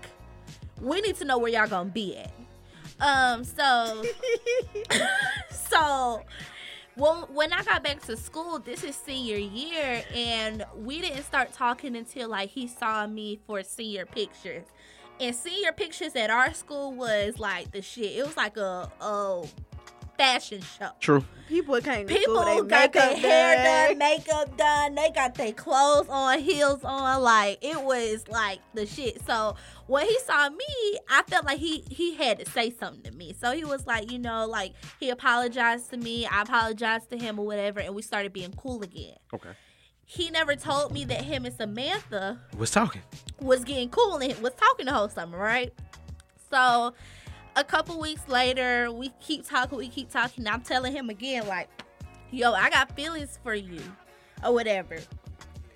we 0.81 1.01
need 1.01 1.15
to 1.15 1.25
know 1.25 1.37
where 1.39 1.51
y'all 1.51 1.67
gonna 1.67 1.89
be 1.89 2.17
at. 2.17 2.31
Um. 2.99 3.43
So. 3.43 4.03
so. 5.49 6.23
Well, 6.95 7.29
when 7.31 7.53
I 7.53 7.61
got 7.61 7.83
back 7.83 8.01
to 8.07 8.17
school, 8.17 8.57
this 8.57 8.83
is 8.83 8.95
senior 8.95 9.37
year, 9.37 10.03
and 10.15 10.65
we 10.75 10.99
didn't 10.99 11.23
start 11.23 11.53
talking 11.53 11.95
until 11.95 12.27
like 12.29 12.49
he 12.49 12.67
saw 12.67 13.05
me 13.05 13.39
for 13.45 13.61
senior 13.61 14.07
pictures. 14.07 14.63
And 15.19 15.35
senior 15.35 15.71
pictures 15.71 16.15
at 16.15 16.31
our 16.31 16.53
school 16.53 16.93
was 16.93 17.37
like 17.37 17.71
the 17.71 17.83
shit. 17.83 18.17
It 18.17 18.25
was 18.25 18.35
like 18.35 18.57
a, 18.57 18.91
a 18.99 19.45
fashion 20.17 20.61
show. 20.61 20.89
True. 20.99 21.23
People 21.47 21.79
came 21.79 22.05
to 22.07 22.13
People 22.13 22.41
school, 22.41 22.63
they 22.63 22.67
got 22.69 22.91
their 22.93 23.15
hair 23.15 23.55
done. 23.55 23.87
done, 23.89 23.97
makeup 23.97 24.57
done. 24.57 24.95
They 24.95 25.09
got 25.11 25.35
their 25.35 25.53
clothes 25.53 26.07
on, 26.09 26.39
heels 26.39 26.83
on. 26.83 27.21
Like 27.21 27.59
it 27.61 27.81
was 27.81 28.27
like 28.27 28.59
the 28.73 28.85
shit. 28.85 29.25
So 29.25 29.55
when 29.85 30.05
he 30.05 30.19
saw 30.19 30.49
me, 30.49 30.99
I 31.09 31.23
felt 31.27 31.45
like 31.45 31.59
he 31.59 31.83
he 31.89 32.15
had 32.15 32.39
to 32.39 32.49
say 32.51 32.69
something 32.71 33.03
to 33.09 33.17
me. 33.17 33.33
So 33.39 33.53
he 33.53 33.63
was 33.63 33.87
like, 33.87 34.11
you 34.11 34.19
know, 34.19 34.45
like 34.45 34.73
he 34.99 35.09
apologized 35.09 35.89
to 35.91 35.97
me. 35.97 36.25
I 36.25 36.41
apologized 36.41 37.09
to 37.11 37.17
him 37.17 37.39
or 37.39 37.45
whatever, 37.45 37.79
and 37.79 37.95
we 37.95 38.01
started 38.01 38.33
being 38.33 38.51
cool 38.57 38.81
again. 38.83 39.15
Okay. 39.33 39.51
He 40.09 40.29
never 40.29 40.55
told 40.55 40.91
me 40.93 41.05
that 41.05 41.21
him 41.21 41.45
and 41.45 41.53
Samantha 41.55 42.39
Was 42.57 42.71
talking. 42.71 43.01
was 43.41 43.63
getting 43.63 43.89
cool 43.89 44.17
and 44.17 44.37
was 44.41 44.53
talking 44.53 44.85
the 44.85 44.93
whole 44.93 45.09
summer, 45.09 45.37
right? 45.37 45.73
So 46.49 46.93
a 47.57 47.63
couple 47.63 47.99
weeks 47.99 48.27
later, 48.29 48.91
we 48.91 49.09
keep 49.19 49.45
talking, 49.47 49.77
we 49.77 49.89
keep 49.89 50.09
talking. 50.11 50.47
I'm 50.47 50.61
telling 50.61 50.93
him 50.93 51.09
again, 51.09 51.47
like, 51.47 51.67
yo, 52.31 52.53
I 52.53 52.69
got 52.69 52.95
feelings 52.95 53.39
for 53.43 53.55
you 53.55 53.81
or 54.43 54.53
whatever. 54.53 54.97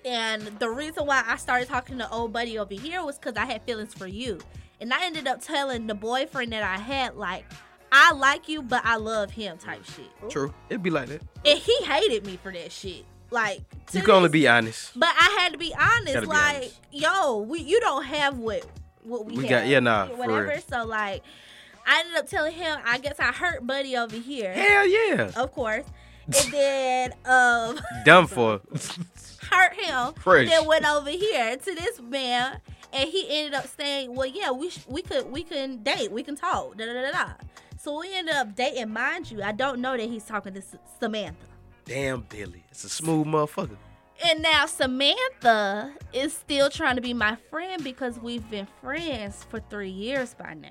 And 0.04 0.42
the 0.58 0.70
reason 0.70 1.06
why 1.06 1.22
I 1.26 1.36
started 1.36 1.68
talking 1.68 1.98
to 1.98 2.08
old 2.10 2.32
buddy 2.32 2.58
over 2.58 2.74
here 2.74 3.04
was 3.04 3.18
because 3.18 3.36
I 3.36 3.46
had 3.46 3.62
feelings 3.62 3.92
for 3.94 4.06
you. 4.06 4.38
And 4.80 4.92
I 4.94 5.04
ended 5.04 5.26
up 5.26 5.40
telling 5.40 5.86
the 5.86 5.94
boyfriend 5.94 6.52
that 6.52 6.62
I 6.62 6.80
had, 6.80 7.16
like, 7.16 7.44
I 7.90 8.12
like 8.12 8.48
you, 8.48 8.62
but 8.62 8.82
I 8.84 8.96
love 8.96 9.30
him 9.30 9.58
type 9.58 9.84
shit. 9.84 10.30
True. 10.30 10.54
It'd 10.70 10.82
be 10.82 10.90
like 10.90 11.08
that. 11.08 11.22
And 11.44 11.58
he 11.58 11.76
hated 11.84 12.24
me 12.24 12.38
for 12.42 12.52
that 12.52 12.72
shit. 12.72 13.04
Like, 13.30 13.60
to 13.88 13.98
You 13.98 14.04
can 14.04 14.14
only 14.14 14.28
be 14.28 14.46
honest. 14.48 14.98
but 14.98 15.08
I 15.08 15.38
had 15.40 15.52
to 15.52 15.58
be 15.58 15.74
honest. 15.78 16.20
Be 16.20 16.26
like, 16.26 16.56
honest. 16.56 16.80
yo, 16.90 17.38
we 17.38 17.60
you 17.60 17.80
don't 17.80 18.04
have 18.04 18.38
what 18.38 18.66
what 19.04 19.26
we, 19.26 19.34
We 19.36 19.48
got- 19.48 19.66
yeah, 19.66 19.80
nah, 19.80 20.06
for 20.06 20.16
whatever. 20.16 20.60
So 20.68 20.84
like, 20.84 21.22
I 21.86 22.00
ended 22.00 22.16
up 22.16 22.26
telling 22.28 22.52
him, 22.52 22.78
I 22.84 22.98
guess 22.98 23.18
I 23.18 23.32
hurt 23.32 23.66
Buddy 23.66 23.96
over 23.96 24.16
here, 24.16 24.52
Hell 24.52 24.86
yeah. 24.86 25.30
of 25.36 25.52
course, 25.52 25.84
and 26.26 26.52
then 26.52 27.12
um 27.24 27.80
Done 28.04 28.26
for. 28.26 28.60
hurt 29.50 29.74
him. 29.74 30.14
Fresh. 30.14 30.48
Then 30.48 30.66
went 30.66 30.86
over 30.86 31.10
here 31.10 31.56
to 31.56 31.74
this 31.74 32.00
man, 32.00 32.58
and 32.92 33.08
he 33.08 33.26
ended 33.28 33.54
up 33.54 33.66
saying, 33.66 34.14
"Well, 34.14 34.26
yeah, 34.26 34.50
we 34.50 34.70
sh- 34.70 34.84
we 34.88 35.02
could 35.02 35.30
we 35.30 35.42
can 35.42 35.82
date, 35.82 36.10
we 36.12 36.22
can 36.22 36.36
talk." 36.36 36.76
Da 36.76 36.86
da 36.86 36.92
da 36.92 37.10
da. 37.10 37.32
So 37.78 37.98
we 38.00 38.14
ended 38.16 38.34
up 38.34 38.54
dating. 38.54 38.92
Mind 38.92 39.30
you, 39.30 39.42
I 39.42 39.52
don't 39.52 39.80
know 39.80 39.96
that 39.96 40.08
he's 40.08 40.24
talking 40.24 40.54
to 40.54 40.60
S- 40.60 40.76
Samantha. 41.00 41.36
Damn, 41.84 42.20
Billy. 42.28 42.62
It's 42.70 42.84
a 42.84 42.88
smooth 42.88 43.26
motherfucker. 43.26 43.76
And 44.24 44.40
now 44.40 44.66
Samantha 44.66 45.92
is 46.12 46.32
still 46.32 46.70
trying 46.70 46.94
to 46.94 47.02
be 47.02 47.12
my 47.12 47.36
friend 47.50 47.82
because 47.82 48.20
we've 48.20 48.48
been 48.48 48.68
friends 48.80 49.44
for 49.48 49.58
three 49.68 49.90
years 49.90 50.34
by 50.34 50.54
now. 50.54 50.70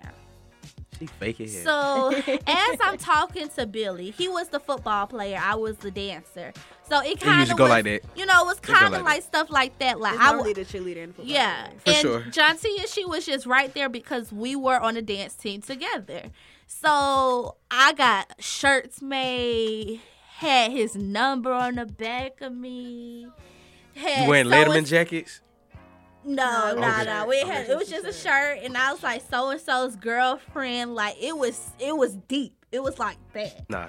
She 1.02 1.08
fake 1.08 1.40
it. 1.40 1.50
So 1.50 2.14
as 2.48 2.80
I'm 2.80 2.96
talking 3.00 3.50
to 3.50 3.66
Billy, 3.66 4.12
he 4.12 4.28
was 4.28 4.50
the 4.50 4.60
football 4.60 5.08
player, 5.08 5.40
I 5.42 5.56
was 5.56 5.78
the 5.78 5.90
dancer. 5.90 6.54
So 6.88 7.00
it 7.02 7.20
kind 7.20 7.50
of 7.50 7.58
go 7.58 7.66
like 7.66 7.86
that. 7.86 8.02
You 8.16 8.28
know, 8.28 8.44
it 8.44 8.46
was 8.46 8.60
kind 8.60 8.86
of 8.86 8.92
like 8.92 9.04
like, 9.04 9.24
stuff 9.24 9.50
like 9.50 9.80
that. 9.80 10.00
Like 10.00 10.14
It's 10.14 10.22
I 10.22 10.28
normally 10.28 10.54
would. 10.54 10.58
the 10.58 10.66
cheerleader 10.66 10.98
in 10.98 11.14
football 11.14 11.34
Yeah. 11.34 11.70
For 11.80 11.90
and 11.90 11.98
sure. 11.98 12.22
Jontia, 12.22 12.94
she 12.94 13.04
was 13.04 13.26
just 13.26 13.48
right 13.48 13.74
there 13.74 13.90
because 13.90 14.32
we 14.32 14.56
were 14.56 14.80
on 14.80 14.96
a 14.96 15.02
dance 15.02 15.34
team 15.34 15.62
together. 15.62 16.26
So 16.68 17.56
I 17.72 17.94
got 17.94 18.36
shirts 18.40 19.02
made, 19.02 20.02
had 20.36 20.72
his 20.72 20.96
number 20.96 21.52
on 21.52 21.76
the 21.76 21.88
back 21.88 22.42
of 22.42 22.54
me. 22.56 23.28
Had 23.96 24.24
You 24.24 24.30
wearing 24.30 24.50
so 24.50 24.52
Letterman 24.52 24.86
jackets? 24.88 25.42
No, 26.24 26.74
No, 26.76 26.82
no, 26.82 26.88
okay. 26.88 27.06
no. 27.06 27.26
We 27.28 27.42
Okay. 27.42 27.48
had 27.52 27.70
it 27.70 27.78
was 27.78 27.90
just 27.90 28.06
a 28.06 28.14
shirt, 28.14 28.60
and 28.64 28.78
I 28.78 28.92
was 28.92 29.02
like 29.04 29.22
so 29.30 29.50
and 29.50 29.60
so's 29.62 29.96
girlfriend. 29.96 30.96
Like 30.96 31.16
it 31.22 31.38
was, 31.38 31.70
it 31.80 31.96
was 31.96 32.16
deep. 32.28 32.66
It 32.72 32.82
was 32.84 33.00
like 33.00 33.18
that. 33.34 33.70
Nah. 33.70 33.88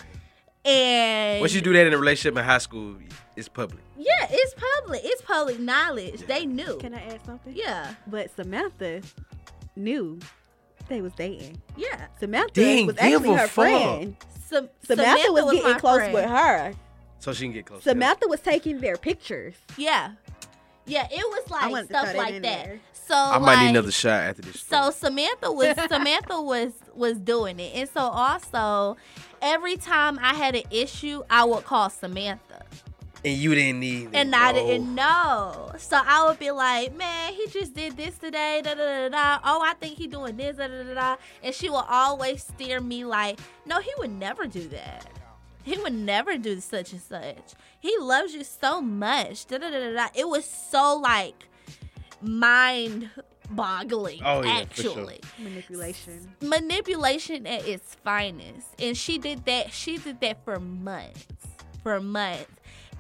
And 0.65 1.41
Once 1.41 1.55
you 1.55 1.61
do 1.61 1.73
that 1.73 1.87
in 1.87 1.93
a 1.93 1.99
relationship 1.99 2.39
in 2.39 2.45
high 2.45 2.59
school, 2.59 2.97
it's 3.37 3.49
public. 3.49 3.83
yeah, 3.99 4.27
it's 4.31 4.55
public. 4.55 5.01
It's 5.05 5.23
public 5.23 5.59
knowledge. 5.59 6.21
They 6.27 6.47
knew. 6.47 6.79
Can 6.79 6.95
I 6.95 7.03
add 7.03 7.21
something? 7.27 7.53
yeah, 7.57 7.95
But 8.07 8.35
Samantha 8.37 9.03
knew 9.75 10.21
they 10.89 11.01
was 11.01 11.13
dating. 11.15 11.61
yeah. 11.77 12.07
Samantha 12.21 12.53
Dang, 12.55 12.87
was 12.87 12.97
actually 12.99 13.35
her 13.35 13.49
friend. 13.49 14.17
Sam- 14.47 14.69
Samantha, 14.85 15.33
was, 15.33 15.53
getting 15.53 15.75
close 15.81 15.97
friend. 15.99 16.15
with 16.15 16.27
her. 16.31 16.75
So 17.19 17.33
she 17.33 17.45
can 17.47 17.53
get 17.53 17.67
close. 17.67 17.83
Samantha 17.83 18.29
was 18.29 18.41
taking 18.41 18.81
their 18.81 18.97
pictures. 18.97 19.55
Yeah, 19.77 20.13
yeah. 20.93 21.09
It 21.11 21.25
was 21.25 21.51
like 21.51 21.85
stuff 21.87 22.15
like 22.15 22.35
that. 22.35 22.43
there. 22.43 22.81
So 23.07 23.15
I 23.15 23.39
might 23.39 23.55
like, 23.55 23.59
need 23.61 23.69
another 23.71 23.91
shot 23.91 24.21
after 24.21 24.43
this. 24.43 24.61
So 24.61 24.91
story. 24.91 24.93
Samantha 24.93 25.53
was 25.53 25.77
Samantha 25.89 26.41
was 26.41 26.73
was 26.95 27.19
doing 27.19 27.59
it, 27.59 27.73
and 27.75 27.89
so 27.89 28.01
also 28.01 28.97
every 29.41 29.77
time 29.77 30.19
I 30.21 30.35
had 30.35 30.55
an 30.55 30.63
issue, 30.71 31.23
I 31.29 31.45
would 31.45 31.65
call 31.65 31.91
Samantha. 31.91 32.65
and 33.25 33.37
you 33.37 33.55
didn't 33.55 33.81
need. 33.81 34.11
and 34.13 34.35
I 34.35 34.51
oh. 34.51 34.55
didn't 34.55 34.95
know. 34.95 35.73
So 35.79 36.01
I 36.03 36.27
would 36.27 36.39
be 36.39 36.51
like, 36.51 36.97
man, 36.97 37.33
he 37.33 37.49
just 37.49 37.75
did 37.75 37.97
this 37.97 38.17
today. 38.19 38.63
Da, 38.65 38.75
da, 38.75 38.85
da, 38.85 39.09
da. 39.09 39.39
Oh, 39.45 39.61
I 39.63 39.75
think 39.75 39.99
he 39.99 40.07
doing 40.07 40.37
this. 40.37 40.57
Da, 40.57 40.69
da, 40.69 40.83
da, 40.83 40.95
da. 40.95 41.17
And 41.43 41.55
she 41.55 41.69
will 41.69 41.87
always 41.89 42.45
steer 42.45 42.81
me 42.81 43.05
like, 43.05 43.41
no, 43.67 43.81
he 43.81 43.91
would 43.99 44.11
never 44.11 44.47
do 44.47 44.69
that. 44.69 45.07
He 45.65 45.79
would 45.79 45.93
never 45.95 46.37
do 46.39 46.61
such 46.61 46.93
and 46.93 47.01
such. 47.01 47.53
He 47.79 47.97
loves 47.99 48.35
you 48.35 48.45
so 48.45 48.81
much. 48.81 49.47
Da, 49.47 49.59
da, 49.59 49.71
da, 49.71 49.79
da, 49.79 49.93
da. 49.95 50.09
It 50.15 50.29
was 50.29 50.45
so 50.45 50.97
like 51.03 51.49
mind 52.21 53.11
boggling, 53.51 54.21
Oh, 54.25 54.43
yeah, 54.43 54.65
for 54.65 54.83
sure. 54.83 54.91
actually 54.93 55.21
Manipulation. 55.39 56.33
manipulation 56.41 57.47
at 57.47 57.67
its 57.69 57.95
finest 58.03 58.69
and 58.81 58.97
she 58.97 59.19
did 59.19 59.45
that 59.45 59.73
she 59.73 59.99
did 59.99 60.21
that 60.21 60.43
for 60.45 60.59
months 60.59 61.27
for 61.83 62.01
months 62.01 62.47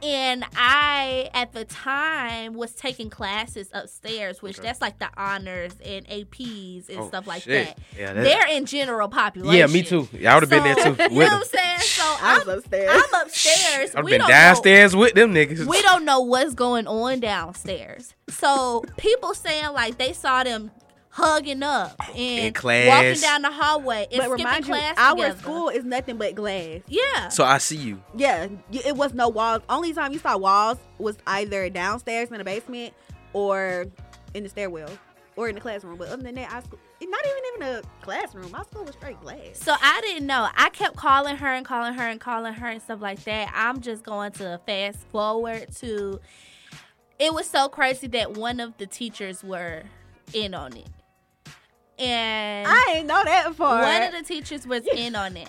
and 0.02 0.44
i 0.56 1.30
at 1.34 1.52
the 1.52 1.64
time 1.64 2.54
was 2.54 2.72
taking 2.72 3.08
classes 3.08 3.68
upstairs 3.72 4.42
which 4.42 4.56
that's 4.58 4.80
like 4.80 4.98
the 4.98 5.08
honors 5.16 5.72
and 5.84 6.06
aps 6.08 6.88
and 6.88 6.98
Oh, 6.98 7.08
stuff 7.08 7.26
like 7.26 7.42
shit. 7.42 7.66
that 7.68 7.78
Yeah, 7.98 8.12
that- 8.12 8.22
they're 8.24 8.48
in 8.56 8.64
general 8.66 9.08
population 9.08 9.58
Yeah, 9.58 9.66
me 9.66 9.82
too. 9.82 10.08
Yeah, 10.12 10.32
I 10.32 10.34
would 10.36 10.42
have 10.42 10.50
been 10.50 10.64
there 10.64 10.74
too. 10.74 11.02
you 11.02 11.08
know 11.10 11.14
what 11.16 11.32
i'm 11.32 11.44
saying 11.44 11.78
so 11.80 12.02
I 12.20 12.38
was 12.38 12.48
i'm, 12.48 12.58
upstairs. 12.58 12.90
I'm 12.92 13.22
upstairs 13.22 13.90
I'd 13.90 13.96
have 13.96 14.04
we 14.04 14.10
been 14.12 14.18
don't 14.20 14.28
know- 14.28 14.34
downstairs 14.34 14.96
with 14.96 15.14
them 15.14 15.32
niggas. 15.34 15.66
we 15.66 15.80
don't 15.82 16.04
know 16.04 16.20
what's 16.20 16.54
going 16.54 16.86
on 16.86 17.20
downstairs. 17.20 18.14
So 18.28 18.84
people 18.96 19.34
saying 19.34 19.72
like 19.72 19.98
they 19.98 20.12
saw 20.12 20.42
them 20.42 20.70
hugging 21.12 21.62
up 21.62 21.94
oh, 22.00 22.12
and 22.14 22.54
class. 22.54 22.88
walking 22.88 23.20
down 23.20 23.42
the 23.42 23.50
hallway 23.50 24.06
and 24.10 24.18
but 24.18 24.24
skipping 24.24 24.44
remind 24.44 24.66
you, 24.66 24.72
class 24.72 24.94
our 24.96 25.14
together. 25.14 25.38
school 25.38 25.68
is 25.68 25.84
nothing 25.84 26.16
but 26.16 26.34
glass. 26.34 26.80
Yeah. 26.88 27.28
So 27.28 27.44
I 27.44 27.58
see 27.58 27.76
you. 27.76 28.02
Yeah, 28.16 28.48
it 28.70 28.96
was 28.96 29.12
no 29.12 29.28
walls. 29.28 29.62
Only 29.68 29.92
time 29.92 30.12
you 30.12 30.18
saw 30.18 30.36
walls 30.38 30.78
was 30.98 31.16
either 31.26 31.68
downstairs 31.68 32.30
in 32.30 32.38
the 32.38 32.44
basement 32.44 32.94
or 33.34 33.86
in 34.34 34.42
the 34.42 34.48
stairwell 34.48 34.90
or 35.36 35.48
in 35.48 35.54
the 35.54 35.60
classroom. 35.60 35.98
But 35.98 36.08
other 36.08 36.22
than 36.22 36.34
that, 36.36 36.50
our 36.50 36.62
school, 36.62 36.78
not 37.02 37.24
even 37.26 37.68
in 37.68 37.76
a 37.76 37.82
classroom. 38.00 38.50
My 38.50 38.62
school 38.62 38.84
was 38.84 38.94
straight 38.94 39.20
glass. 39.20 39.58
So 39.58 39.74
I 39.80 40.00
didn't 40.00 40.26
know. 40.26 40.48
I 40.56 40.70
kept 40.70 40.96
calling 40.96 41.36
her 41.36 41.48
and 41.48 41.64
calling 41.66 41.94
her 41.94 42.08
and 42.08 42.20
calling 42.20 42.54
her 42.54 42.68
and 42.68 42.80
stuff 42.80 43.02
like 43.02 43.22
that. 43.24 43.52
I'm 43.54 43.80
just 43.80 44.02
going 44.02 44.32
to 44.32 44.60
fast 44.66 45.06
forward 45.08 45.74
to. 45.76 46.20
It 47.18 47.34
was 47.34 47.46
so 47.46 47.68
crazy 47.68 48.06
that 48.08 48.36
one 48.36 48.60
of 48.60 48.78
the 48.78 48.86
teachers 48.86 49.44
were 49.44 49.82
in 50.32 50.54
on 50.54 50.76
it, 50.76 50.88
and 52.02 52.66
I 52.68 52.84
didn't 52.94 53.06
know 53.06 53.22
that 53.24 53.54
for 53.54 53.66
one 53.68 54.02
of 54.02 54.12
the 54.12 54.22
teachers 54.22 54.66
was 54.66 54.86
in 54.94 55.14
on 55.16 55.36
it 55.36 55.48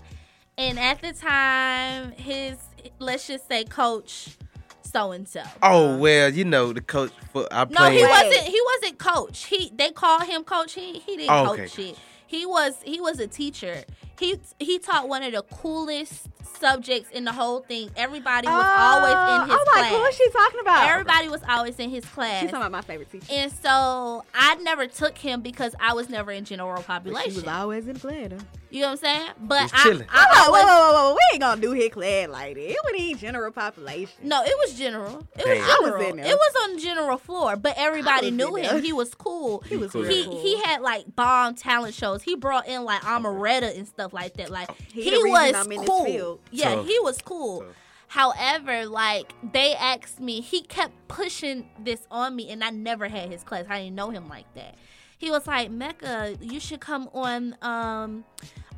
and 0.58 0.80
at 0.80 1.02
the 1.02 1.14
time 1.14 2.12
his 2.12 2.58
let's 3.00 3.28
just 3.28 3.48
say 3.48 3.64
coach 3.64 4.38
so 4.82 5.12
and 5.12 5.28
so 5.28 5.42
Oh 5.64 5.98
well, 5.98 6.30
you 6.32 6.46
know 6.46 6.72
the 6.72 6.82
coach. 6.82 7.12
For 7.32 7.48
I 7.52 7.66
no 7.66 7.76
played. 7.78 7.94
he 7.98 8.04
Wait. 8.04 8.10
wasn't 8.12 8.48
he 8.48 8.62
wasn't 8.76 9.00
coach 9.00 9.46
he 9.46 9.72
they 9.76 9.90
called 9.92 10.24
him 10.24 10.44
coach 10.44 10.74
he 10.74 11.00
he 11.00 11.18
didn't 11.18 11.32
Oh, 11.32 11.54
okay. 11.54 11.64
coach 11.64 11.80
it 11.80 11.98
he 12.28 12.46
was 12.46 12.76
he 12.86 13.02
was 13.02 13.20
a 13.20 13.26
teacher 13.28 13.84
he 14.20 14.40
he 14.60 14.78
taught 14.78 15.10
one 15.10 15.24
of 15.24 15.32
the 15.34 15.42
coolest 15.44 16.28
subjects 16.60 17.10
in 17.12 17.24
the 17.26 17.32
whole 17.32 17.60
thing 17.62 17.90
everybody 17.96 18.48
was 18.48 18.56
oh, 18.66 18.78
always 18.78 19.14
in 19.44 19.50
his 19.50 19.60
I'm 19.60 19.66
like, 19.82 19.90
class 19.90 19.92
who 19.92 20.04
is 20.06 20.16
she 20.16 20.30
talking 20.32 20.60
about? 20.62 20.90
everybody 20.90 21.30
was 21.30 21.42
always 21.48 21.78
in 21.80 21.90
his 21.90 22.06
class 22.06 22.42
She's 22.42 22.52
talking 22.52 22.62
about 22.68 22.72
my 22.72 22.82
favorite 22.82 23.12
teacher. 23.12 23.28
and 23.32 23.52
so 23.52 24.24
I 24.34 24.56
never 24.56 24.88
took 24.88 25.18
him 25.18 25.42
because 25.42 25.76
I 25.80 25.94
was 25.94 26.10
never 26.10 26.32
in 26.32 26.46
general 26.46 26.76
But 26.78 26.86
population. 26.88 27.32
She 27.32 27.36
was 27.38 27.48
always 27.48 27.88
in 27.88 28.00
class. 28.00 28.32
You 28.70 28.82
know 28.82 28.88
what 28.88 28.92
I'm 28.94 28.98
saying? 28.98 29.30
But 29.40 29.72
I, 29.74 29.84
chilling. 29.84 30.08
I 30.10 30.26
Oh, 30.36 30.52
whoa, 30.52 30.58
always, 30.58 30.64
whoa, 30.64 30.70
whoa, 30.70 31.10
whoa, 31.10 31.14
we 31.14 31.20
ain't 31.34 31.42
gonna 31.42 31.62
do 31.62 31.72
his 31.74 31.90
class 31.92 32.28
like 32.30 32.56
that. 32.56 32.72
It 32.72 32.78
would 32.86 32.96
need 32.96 33.20
general 33.20 33.52
population. 33.52 34.14
no, 34.24 34.42
it 34.44 34.56
was 34.58 34.74
general. 34.78 35.28
It 35.38 35.44
Damn. 35.46 35.58
was 35.60 35.60
I 35.60 35.80
was 35.82 35.90
general. 35.92 36.02
in 36.10 36.16
there. 36.18 36.26
it 36.26 36.36
was 36.36 36.54
on 36.64 36.76
the 36.76 36.82
general 36.82 37.18
floor, 37.20 37.56
but 37.56 37.74
everybody 37.78 38.32
knew 38.32 38.56
him. 38.56 38.64
there. 38.64 38.80
He 38.82 38.92
was 38.92 39.14
cool. 39.14 39.60
He 39.68 39.78
was 39.78 39.92
cool. 39.92 40.04
He 40.06 40.24
he 40.42 40.62
had 40.64 40.82
like 40.82 41.16
bomb 41.16 41.54
talent 41.56 41.94
shows. 41.94 42.24
He 42.24 42.36
brought 42.36 42.68
in 42.68 42.84
like 42.84 43.02
Amaretta 43.02 43.78
and 43.78 43.88
stuff 43.88 44.12
like 44.12 44.34
that. 44.36 44.50
Like 44.50 44.72
He 44.92 45.04
he, 45.04 45.10
the 45.12 45.30
was 45.30 45.54
I'm 45.54 45.72
in 45.72 45.82
this 45.82 45.90
cool. 45.90 46.33
Yeah, 46.52 46.76
Tough. 46.76 46.88
he 46.88 47.00
was 47.00 47.22
cool. 47.22 47.62
Tough. 47.62 47.76
However, 48.08 48.86
like 48.86 49.34
they 49.54 49.74
asked 49.74 50.20
me, 50.20 50.40
he 50.42 50.62
kept 50.62 50.94
pushing 51.08 51.68
this 51.80 52.06
on 52.12 52.36
me, 52.36 52.50
and 52.52 52.64
I 52.64 52.70
never 52.70 53.08
had 53.08 53.30
his 53.32 53.44
class. 53.44 53.66
I 53.70 53.80
didn't 53.84 53.96
know 53.96 54.12
him 54.12 54.30
like 54.30 54.52
that. 54.54 54.76
He 55.18 55.32
was 55.32 55.48
like, 55.48 55.72
Mekka, 55.72 56.38
you 56.42 56.60
should 56.60 56.80
come 56.82 57.10
on 57.14 57.56
um 57.62 58.26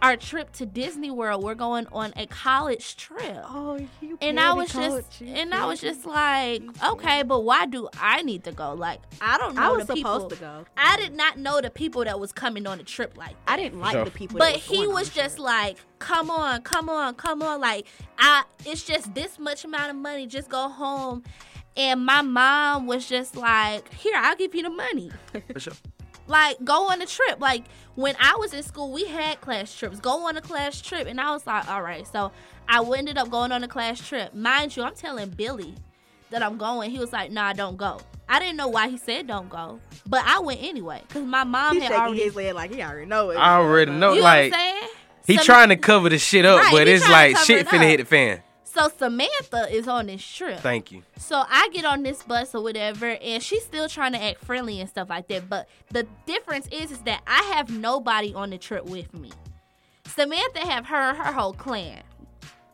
our 0.01 0.15
trip 0.17 0.51
to 0.53 0.65
Disney 0.65 1.09
World. 1.09 1.43
We're 1.43 1.55
going 1.55 1.87
on 1.91 2.13
a 2.15 2.27
college 2.27 2.95
trip. 2.97 3.37
Oh, 3.45 3.79
you 4.01 4.17
And 4.21 4.39
I 4.39 4.53
was 4.53 4.71
just, 4.71 5.21
you 5.21 5.33
and 5.33 5.53
I 5.53 5.65
was 5.65 5.79
just 5.81 6.05
like, 6.05 6.61
okay, 6.83 7.23
but 7.23 7.41
why 7.43 7.65
do 7.65 7.87
I 7.99 8.21
need 8.21 8.43
to 8.43 8.51
go? 8.51 8.73
Like, 8.73 8.99
I 9.21 9.37
don't 9.37 9.55
know 9.55 9.61
I 9.61 9.69
was 9.69 9.87
the 9.87 9.93
people. 9.95 10.13
supposed 10.19 10.35
to 10.35 10.41
go. 10.41 10.65
I 10.77 10.97
did 10.97 11.13
not 11.13 11.39
know 11.39 11.61
the 11.61 11.69
people 11.69 12.03
that 12.03 12.19
was 12.19 12.31
coming 12.31 12.67
on 12.67 12.77
the 12.77 12.83
trip 12.83 13.17
like 13.17 13.29
that. 13.45 13.53
I 13.53 13.57
didn't 13.57 13.79
like 13.79 13.93
Sure. 13.93 14.05
the 14.05 14.11
people. 14.11 14.37
But 14.37 14.53
that 14.53 14.59
he 14.61 14.85
was 14.85 15.09
just 15.09 15.35
trip. 15.37 15.45
like, 15.45 15.77
"Come 15.99 16.29
on, 16.29 16.61
come 16.61 16.89
on, 16.89 17.15
come 17.15 17.41
on!" 17.41 17.59
Like, 17.61 17.87
I, 18.19 18.43
it's 18.65 18.83
just 18.83 19.13
this 19.15 19.39
much 19.39 19.63
amount 19.65 19.89
of 19.89 19.95
money. 19.95 20.27
Just 20.27 20.49
go 20.49 20.69
home. 20.69 21.23
And 21.77 22.05
my 22.05 22.21
mom 22.21 22.85
was 22.85 23.07
just 23.07 23.35
like, 23.35 23.91
"Here, 23.93 24.13
I'll 24.15 24.35
give 24.35 24.53
you 24.53 24.63
the 24.63 24.69
money. 24.69 25.11
For 25.53 25.59
sure. 25.59 25.73
Like, 26.27 26.57
go 26.63 26.89
on 26.89 27.01
a 27.01 27.05
trip." 27.05 27.39
Like 27.39 27.63
when 27.95 28.15
I 28.19 28.35
was 28.37 28.53
in 28.53 28.63
school, 28.63 28.91
we 28.91 29.05
had 29.05 29.41
class 29.41 29.73
trips. 29.73 29.99
Go 29.99 30.27
on 30.27 30.37
a 30.37 30.41
class 30.41 30.81
trip, 30.81 31.07
and 31.07 31.19
I 31.19 31.31
was 31.31 31.45
like, 31.47 31.67
"All 31.69 31.81
right." 31.81 32.05
So 32.07 32.31
I 32.67 32.83
ended 32.97 33.17
up 33.17 33.29
going 33.29 33.51
on 33.51 33.63
a 33.63 33.67
class 33.67 34.05
trip. 34.05 34.33
Mind 34.33 34.75
you, 34.75 34.83
I'm 34.83 34.95
telling 34.95 35.29
Billy 35.29 35.75
that 36.31 36.41
I'm 36.43 36.57
going. 36.57 36.91
He 36.91 36.99
was 36.99 37.13
like, 37.13 37.31
"Nah, 37.31 37.53
don't 37.53 37.77
go." 37.77 37.99
I 38.27 38.39
didn't 38.39 38.57
know 38.57 38.67
why 38.69 38.87
he 38.89 38.97
said 38.97 39.27
don't 39.27 39.49
go, 39.49 39.79
but 40.07 40.23
I 40.25 40.39
went 40.39 40.59
anyway 40.63 41.03
because 41.07 41.23
my 41.23 41.43
mom 41.43 41.75
He 41.75 41.81
had 41.81 41.89
shaking 41.89 42.01
already. 42.03 42.23
his 42.23 42.35
leg 42.35 42.55
like 42.55 42.73
he 42.73 42.81
already 42.81 43.05
know 43.05 43.29
it. 43.29 43.35
I 43.35 43.57
already 43.57 43.91
know. 43.91 44.13
you 44.13 44.19
know 44.19 44.23
like 44.23 44.51
what 44.51 44.59
I'm 44.59 44.65
saying? 44.79 44.89
he 45.27 45.35
Some- 45.35 45.45
trying 45.45 45.69
to 45.69 45.75
cover 45.75 46.09
the 46.09 46.17
shit 46.17 46.43
up, 46.43 46.59
Right, 46.59 46.71
but 46.71 46.87
he 46.87 46.93
it's 46.93 47.05
trying 47.05 47.11
to 47.11 47.13
like 47.13 47.33
cover 47.35 47.45
shit 47.45 47.59
it 47.59 47.67
finna 47.67 47.81
up. 47.83 47.87
hit 47.87 47.97
the 47.97 48.05
fan. 48.05 48.41
So 48.75 48.89
Samantha 48.99 49.73
is 49.73 49.87
on 49.87 50.07
this 50.07 50.21
trip. 50.21 50.59
Thank 50.59 50.91
you. 50.91 51.01
So 51.17 51.45
I 51.47 51.69
get 51.71 51.85
on 51.85 52.03
this 52.03 52.21
bus 52.23 52.53
or 52.53 52.61
whatever, 52.61 53.05
and 53.05 53.41
she's 53.41 53.63
still 53.63 53.87
trying 53.87 54.11
to 54.11 54.21
act 54.21 54.43
friendly 54.43 54.81
and 54.81 54.89
stuff 54.89 55.09
like 55.09 55.29
that. 55.29 55.47
But 55.47 55.69
the 55.91 56.05
difference 56.25 56.67
is, 56.67 56.91
is 56.91 56.99
that 57.03 57.21
I 57.25 57.41
have 57.55 57.69
nobody 57.69 58.33
on 58.33 58.49
the 58.49 58.57
trip 58.57 58.83
with 58.83 59.13
me. 59.13 59.31
Samantha 60.07 60.59
have 60.67 60.87
her 60.87 61.13
her 61.13 61.31
whole 61.31 61.53
clan. 61.53 62.03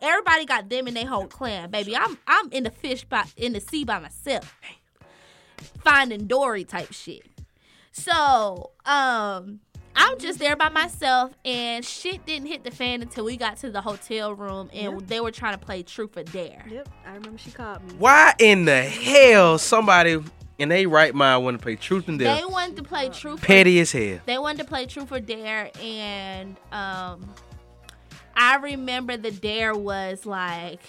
Everybody 0.01 0.45
got 0.45 0.69
them 0.69 0.87
in 0.87 0.95
their 0.95 1.05
whole 1.05 1.27
clan, 1.27 1.69
baby. 1.69 1.95
I'm 1.95 2.17
I'm 2.25 2.51
in 2.51 2.63
the 2.63 2.71
fish 2.71 3.03
by 3.05 3.25
in 3.37 3.53
the 3.53 3.61
sea 3.61 3.83
by 3.83 3.99
myself, 3.99 4.55
finding 5.83 6.25
Dory 6.25 6.63
type 6.63 6.91
shit. 6.93 7.27
So 7.91 8.71
um, 8.85 9.59
I'm 9.95 10.17
just 10.19 10.39
there 10.39 10.55
by 10.55 10.69
myself, 10.69 11.33
and 11.43 11.83
shit 11.85 12.25
didn't 12.25 12.47
hit 12.47 12.63
the 12.63 12.71
fan 12.71 13.01
until 13.01 13.25
we 13.25 13.37
got 13.37 13.57
to 13.57 13.69
the 13.71 13.81
hotel 13.81 14.33
room, 14.33 14.69
and 14.73 15.01
they 15.01 15.19
were 15.19 15.31
trying 15.31 15.53
to 15.57 15.63
play 15.65 15.83
truth 15.83 16.15
or 16.17 16.23
dare. 16.23 16.65
Yep, 16.69 16.89
I 17.05 17.13
remember 17.15 17.37
she 17.37 17.51
called 17.51 17.83
me. 17.83 17.95
Why 17.97 18.33
in 18.39 18.65
the 18.65 18.81
hell 18.83 19.57
somebody 19.57 20.19
in 20.57 20.69
they 20.69 20.85
right 20.85 21.13
mind 21.13 21.43
want 21.43 21.57
to 21.57 21.63
play 21.63 21.75
truth 21.75 22.07
and 22.07 22.17
dare? 22.19 22.33
They 22.35 22.41
dare? 22.41 22.49
wanted 22.49 22.77
to 22.77 22.83
play 22.83 23.09
truth. 23.09 23.43
Or, 23.43 23.45
Petty 23.45 23.79
as 23.79 23.91
hell. 23.91 24.19
they 24.25 24.37
wanted 24.37 24.59
to 24.59 24.65
play 24.65 24.85
truth 24.85 25.11
or 25.11 25.19
dare, 25.19 25.71
and 25.81 26.55
um, 26.71 27.33
I 28.35 28.57
remember 28.57 29.17
the 29.17 29.31
dare 29.31 29.75
was 29.75 30.25
like 30.25 30.79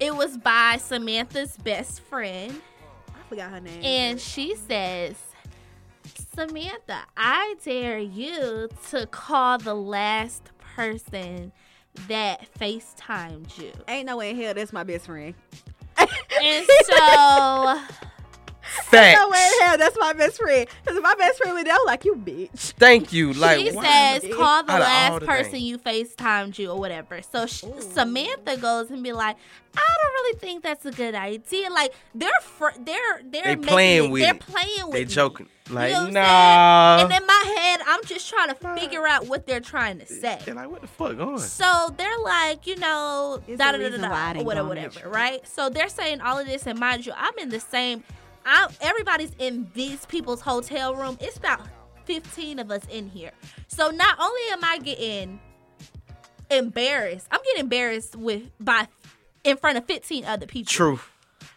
it 0.00 0.14
was 0.14 0.36
by 0.36 0.76
Samantha's 0.76 1.56
best 1.56 2.00
friend, 2.02 2.60
I 3.08 3.28
forgot 3.28 3.50
her 3.50 3.60
name. 3.60 3.82
and 3.82 4.20
she 4.20 4.54
says, 4.54 5.16
"Samantha, 6.38 7.00
I 7.16 7.56
dare 7.64 7.98
you 7.98 8.68
to 8.90 9.06
call 9.06 9.58
the 9.58 9.74
last 9.74 10.50
person 10.60 11.50
that 12.06 12.46
FaceTimed 12.56 13.58
you." 13.58 13.72
ain't 13.88 14.06
no 14.06 14.16
way 14.18 14.30
in 14.30 14.36
hell 14.36 14.54
that's 14.54 14.72
my 14.72 14.84
best 14.84 15.06
friend. 15.06 15.34
And 16.40 16.66
so 16.84 17.80
Facts. 18.90 19.18
No 19.20 19.28
way 19.28 19.50
in 19.60 19.66
hell 19.66 19.78
that's 19.78 19.96
my 19.98 20.12
best 20.12 20.38
friend. 20.38 20.66
Because 20.82 20.96
if 20.96 21.02
my 21.02 21.14
best 21.16 21.38
friend 21.38 21.54
was 21.54 21.64
there, 21.64 21.74
I 21.74 21.76
was 21.76 21.86
like, 21.86 22.04
you 22.04 22.14
bitch. 22.16 22.72
Thank 22.72 23.12
you. 23.12 23.32
Like 23.32 23.60
she 23.60 23.70
says, 23.70 24.22
call 24.34 24.62
the 24.64 24.72
Out 24.72 24.80
of 24.80 24.86
all 24.86 24.92
last 25.14 25.20
the 25.20 25.26
person 25.26 25.50
things. 25.52 25.64
you 25.64 25.78
FaceTimed 25.78 26.58
you 26.58 26.70
or 26.70 26.78
whatever. 26.78 27.20
So 27.22 27.46
sh- 27.46 27.64
Samantha 27.80 28.56
goes 28.56 28.90
and 28.90 29.02
be 29.02 29.12
like, 29.12 29.36
I 29.76 29.94
don't 30.02 30.12
really 30.12 30.38
think 30.38 30.62
that's 30.62 30.86
a 30.86 30.90
good 30.90 31.14
idea. 31.14 31.70
Like 31.70 31.94
they're 32.14 32.30
fr- 32.42 32.68
they're 32.80 33.20
they're 33.24 33.42
They 33.44 33.56
making 33.56 33.62
playing 33.64 34.04
it- 34.06 34.10
with 34.10 34.22
they're 34.22 34.34
playing 34.34 34.84
with 34.86 34.92
They 34.92 35.04
me. 35.04 35.10
joking. 35.10 35.48
Like 35.70 35.90
you 35.92 36.00
know 36.04 36.10
nah. 36.10 36.98
And 37.02 37.12
in 37.12 37.26
my 37.26 37.54
head, 37.58 37.80
I'm 37.86 38.02
just 38.06 38.28
trying 38.30 38.48
to 38.48 38.54
figure 38.54 39.06
out 39.06 39.26
what 39.28 39.46
they're 39.46 39.60
trying 39.60 39.98
to 39.98 40.04
eh, 40.04 40.20
say. 40.20 40.38
They're 40.46 40.54
like, 40.54 40.70
what 40.70 40.80
the 40.80 40.86
fuck 40.88 41.14
going? 41.18 41.38
So 41.40 41.94
they're 41.98 42.18
like, 42.24 42.66
you 42.66 42.76
know, 42.76 43.42
It's 43.46 43.58
da 43.58 43.72
da 43.72 43.78
da 43.78 43.84
reason 43.84 44.00
why 44.00 44.30
I 44.30 44.32
da, 44.32 44.42
whatever, 44.42 44.68
go 44.68 44.70
on 44.70 44.76
that 44.76 44.94
whatever, 44.94 45.10
right? 45.10 45.46
So 45.46 45.68
they're 45.68 45.90
saying 45.90 46.22
all 46.22 46.38
of 46.38 46.46
this, 46.46 46.66
and 46.66 46.78
mind 46.78 47.04
you, 47.04 47.12
I'm 47.14 47.34
in 47.38 47.50
the 47.50 47.60
same. 47.60 48.02
I 48.48 48.68
everybody's 48.80 49.32
in 49.38 49.68
these 49.74 50.06
people's 50.06 50.40
hotel 50.40 50.94
room. 50.94 51.18
It's 51.20 51.36
about 51.36 51.60
15 52.06 52.58
of 52.58 52.70
us 52.70 52.82
in 52.90 53.08
here. 53.08 53.32
So 53.68 53.90
not 53.90 54.18
only 54.18 54.40
am 54.52 54.64
I 54.64 54.78
getting 54.78 55.40
embarrassed, 56.50 57.28
I'm 57.30 57.40
getting 57.44 57.60
embarrassed 57.60 58.16
with 58.16 58.42
by 58.58 58.88
in 59.44 59.56
front 59.56 59.78
of 59.78 59.84
15 59.86 60.24
other 60.24 60.46
people. 60.46 60.70
True. 60.70 61.00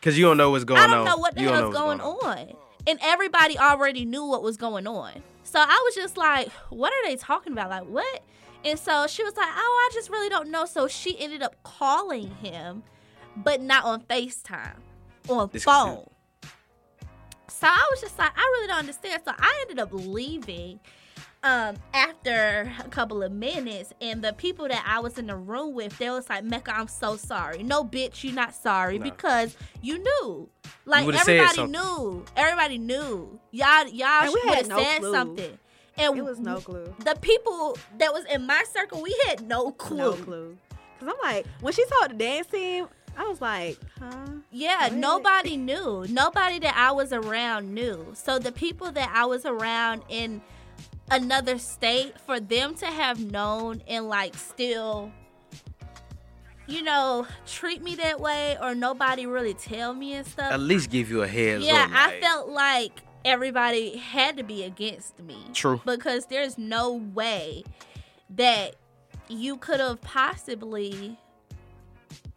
Cause 0.01 0.17
you 0.17 0.25
don't 0.25 0.37
know 0.37 0.49
what's 0.49 0.63
going 0.63 0.81
on. 0.81 0.89
I 0.89 0.93
don't 0.93 1.05
know 1.05 1.17
what 1.17 1.35
the 1.35 1.41
You 1.41 1.49
hell's 1.49 1.73
what's 1.73 1.77
going 1.77 2.01
on. 2.01 2.53
And 2.87 2.99
everybody 3.01 3.57
already 3.57 4.03
knew 4.05 4.25
what 4.25 4.41
was 4.43 4.57
going 4.57 4.87
on. 4.87 5.11
So 5.43 5.59
I 5.59 5.81
was 5.85 5.95
just 5.95 6.17
like, 6.17 6.49
what 6.69 6.91
are 6.91 7.07
they 7.07 7.15
talking 7.15 7.53
about? 7.53 7.69
Like, 7.69 7.85
what? 7.85 8.23
And 8.63 8.77
so 8.77 9.07
she 9.07 9.23
was 9.23 9.35
like, 9.35 9.49
"Oh, 9.49 9.89
I 9.89 9.93
just 9.93 10.09
really 10.09 10.29
don't 10.29 10.49
know." 10.49 10.65
So 10.65 10.87
she 10.87 11.17
ended 11.19 11.41
up 11.41 11.55
calling 11.63 12.29
him, 12.35 12.83
but 13.35 13.59
not 13.59 13.85
on 13.85 14.01
FaceTime, 14.03 14.75
on 15.29 15.49
This- 15.51 15.63
phone. 15.63 16.05
So 17.51 17.67
I 17.67 17.87
was 17.91 18.01
just 18.01 18.17
like, 18.17 18.31
I 18.35 18.41
really 18.41 18.67
don't 18.67 18.79
understand. 18.79 19.21
So 19.25 19.33
I 19.37 19.57
ended 19.61 19.79
up 19.79 19.89
leaving 19.91 20.79
um 21.43 21.75
after 21.93 22.71
a 22.85 22.87
couple 22.89 23.23
of 23.23 23.31
minutes 23.31 23.93
and 23.99 24.23
the 24.23 24.31
people 24.33 24.67
that 24.67 24.83
I 24.87 24.99
was 24.99 25.17
in 25.17 25.25
the 25.27 25.35
room 25.35 25.73
with, 25.73 25.97
they 25.97 26.09
was 26.09 26.29
like, 26.29 26.43
Mekka, 26.43 26.71
I'm 26.73 26.87
so 26.87 27.17
sorry. 27.17 27.63
No 27.63 27.83
bitch, 27.83 28.23
you're 28.23 28.33
not 28.33 28.53
sorry 28.53 28.97
No. 28.99 29.03
because 29.05 29.55
you 29.81 29.97
knew. 29.99 30.49
Like 30.85 31.05
would've 31.05 31.21
said 31.21 31.37
everybody 31.39 31.71
knew. 31.71 32.25
Everybody 32.35 32.77
knew. 32.77 33.39
Y'all 33.51 33.87
y'all 33.87 34.23
And 34.23 34.33
we 34.33 34.41
would 34.45 34.49
had 34.49 34.57
have 34.59 34.67
no 34.69 34.77
said 34.83 34.99
clue. 34.99 35.11
something. 35.11 35.57
And 35.97 36.17
It 36.17 36.23
was 36.23 36.39
no 36.39 36.59
clue. 36.61 36.93
the 37.03 37.15
people 37.21 37.77
that 37.97 38.13
was 38.13 38.23
in 38.25 38.45
my 38.45 38.63
circle, 38.71 39.01
we 39.01 39.15
had 39.27 39.45
no 39.47 39.71
clue. 39.71 39.97
No 39.97 40.13
clue. 40.13 40.57
Cause 40.99 41.09
I'm 41.09 41.15
like, 41.33 41.45
when 41.61 41.73
she 41.73 41.83
told 41.85 42.11
the 42.11 42.15
dance 42.15 42.47
team, 42.47 42.87
I 43.17 43.27
was 43.27 43.41
like, 43.41 43.77
huh? 43.99 44.27
Yeah, 44.51 44.83
What? 44.83 44.93
nobody 44.93 45.57
knew. 45.57 46.05
Nobody 46.09 46.59
that 46.59 46.75
I 46.75 46.91
was 46.91 47.13
around 47.13 47.73
knew. 47.73 48.07
So 48.13 48.39
the 48.39 48.51
people 48.51 48.91
that 48.91 49.11
I 49.13 49.25
was 49.25 49.45
around 49.45 50.03
in 50.09 50.41
another 51.09 51.57
state, 51.57 52.19
for 52.21 52.39
them 52.39 52.73
to 52.75 52.85
have 52.85 53.19
known 53.31 53.81
and 53.87 54.07
like 54.07 54.35
still, 54.35 55.11
you 56.67 56.81
know, 56.81 57.27
treat 57.45 57.81
me 57.83 57.95
that 57.95 58.19
way 58.19 58.57
or 58.61 58.73
nobody 58.73 59.25
really 59.25 59.53
tell 59.53 59.93
me 59.93 60.13
and 60.13 60.25
stuff. 60.25 60.51
At 60.51 60.61
least 60.61 60.89
give 60.89 61.09
you 61.09 61.21
a 61.21 61.27
heads 61.27 61.65
yeah, 61.65 61.83
up. 61.83 61.91
I 61.93 62.05
like, 62.07 62.21
felt 62.21 62.49
like 62.49 62.91
everybody 63.25 63.97
had 63.97 64.37
to 64.37 64.43
be 64.43 64.63
against 64.63 65.19
me. 65.19 65.37
True. 65.53 65.81
Because 65.85 66.27
there's 66.27 66.57
no 66.57 66.93
way 66.93 67.63
that 68.29 68.75
you 69.27 69.57
could 69.57 69.79
have 69.79 70.01
possibly 70.01 71.17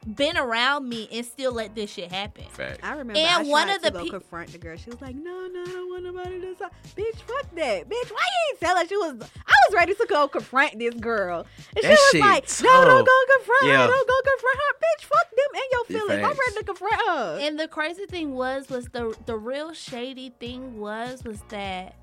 been 0.07 0.37
around 0.37 0.89
me 0.89 1.09
and 1.13 1.25
still 1.25 1.53
let 1.53 1.75
this 1.75 1.91
shit 1.93 2.11
happen. 2.13 2.45
Fact. 2.51 2.81
I 2.83 2.91
remember 2.93 3.19
And 3.19 3.27
I 3.27 3.43
one 3.51 3.67
tried 3.67 3.77
of 3.77 3.83
the 3.83 3.91
to 3.91 4.05
go 4.05 4.11
confront 4.11 4.53
the 4.53 4.59
girl. 4.59 4.77
She 4.77 4.91
was 4.91 5.01
like, 5.01 5.15
no, 5.17 5.47
no, 5.47 5.63
I 5.63 5.67
don't 5.67 5.89
want 5.89 6.05
nobody 6.05 6.41
to 6.41 6.55
talk. 6.55 6.73
Bitch, 6.97 7.17
fuck 7.23 7.55
that. 7.55 7.89
Bitch, 7.89 8.11
why 8.11 8.21
you 8.21 8.51
ain't 8.51 8.61
tell 8.61 8.77
her 8.77 8.87
she 8.87 8.97
was, 8.97 9.15
I 9.23 9.53
was 9.69 9.75
ready 9.75 9.95
to 9.95 10.07
go 10.09 10.29
confront 10.29 10.79
this 10.79 10.95
girl. 10.95 11.47
And 11.75 11.77
she 11.77 11.83
That 11.83 11.91
was 11.91 12.09
shit 12.11 12.21
like, 12.21 12.45
no, 12.63 12.85
don't 12.85 12.99
tough. 12.99 13.07
go 13.07 13.35
confront 13.37 13.65
Yeah. 13.67 13.83
her. 13.83 13.87
Don't 13.89 14.09
go 14.09 14.15
confront 14.31 14.57
her. 14.57 14.75
Bitch, 14.75 15.05
fuck 15.05 15.31
them 15.31 15.55
and 15.55 15.63
your 15.73 15.85
Yeah, 15.89 15.99
feelings. 16.07 16.25
I'm 16.25 16.39
ready 16.39 16.57
to 16.59 16.65
confront 16.65 17.09
her. 17.09 17.39
And 17.41 17.59
the 17.61 17.69
crazy 17.69 18.07
thing 18.07 18.33
was, 18.35 18.69
was 18.69 18.87
the 18.89 19.17
the 19.27 19.37
real 19.37 19.73
shady 19.73 20.35
thing 20.39 20.79
was, 20.79 21.25
was 21.25 21.41
that 21.49 21.95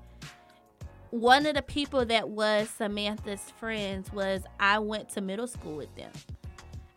one 1.10 1.44
of 1.46 1.54
the 1.54 1.62
people 1.62 2.04
that 2.06 2.28
was 2.30 2.70
Samantha's 2.70 3.42
friends 3.60 4.12
was 4.12 4.42
I 4.58 4.78
went 4.78 5.10
to 5.10 5.20
middle 5.20 5.46
school 5.46 5.76
with 5.76 5.94
them, 5.94 6.10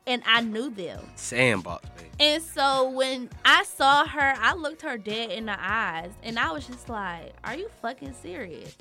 and 0.07 0.21
I 0.25 0.41
knew 0.41 0.69
them. 0.69 0.99
Sandbox, 1.15 1.87
baby. 1.89 2.09
And 2.19 2.41
so 2.43 2.89
when 2.89 3.29
I 3.43 3.63
saw 3.63 4.05
her, 4.05 4.33
I 4.39 4.53
looked 4.55 4.81
her 4.83 4.97
dead 4.97 5.31
in 5.31 5.45
the 5.47 5.57
eyes, 5.59 6.11
and 6.23 6.37
I 6.39 6.51
was 6.51 6.65
just 6.67 6.87
like, 6.89 7.33
"Are 7.43 7.55
you 7.55 7.69
fucking 7.81 8.13
serious?" 8.13 8.75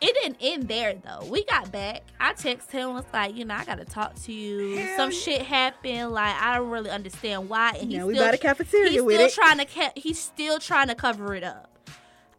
It 0.00 0.12
didn't 0.20 0.36
end 0.40 0.68
there 0.68 0.94
though. 0.94 1.24
We 1.30 1.44
got 1.44 1.72
back. 1.72 2.02
I 2.20 2.34
texted 2.34 2.72
him 2.72 2.92
was 2.92 3.04
like, 3.14 3.34
you 3.34 3.46
know, 3.46 3.54
I 3.54 3.64
gotta 3.64 3.86
talk 3.86 4.14
to 4.24 4.32
you. 4.32 4.86
Some 4.96 5.10
shit 5.10 5.40
happened. 5.42 6.10
Like 6.12 6.34
I 6.34 6.56
don't 6.58 6.68
really 6.68 6.90
understand 6.90 7.48
why. 7.48 7.70
And 7.80 7.88
he's 7.90 7.98
Now 8.00 8.06
we 8.08 8.14
still 8.14 8.26
by 8.26 8.32
the 8.32 8.38
cafeteria 8.38 8.90
he's 8.90 9.00
with 9.02 9.14
still 9.14 9.26
it. 9.28 9.32
trying 9.32 9.58
to 9.58 9.64
ca- 9.64 9.92
he's 9.96 10.18
still 10.18 10.58
trying 10.58 10.88
to 10.88 10.94
cover 10.94 11.34
it 11.34 11.44
up. 11.44 11.70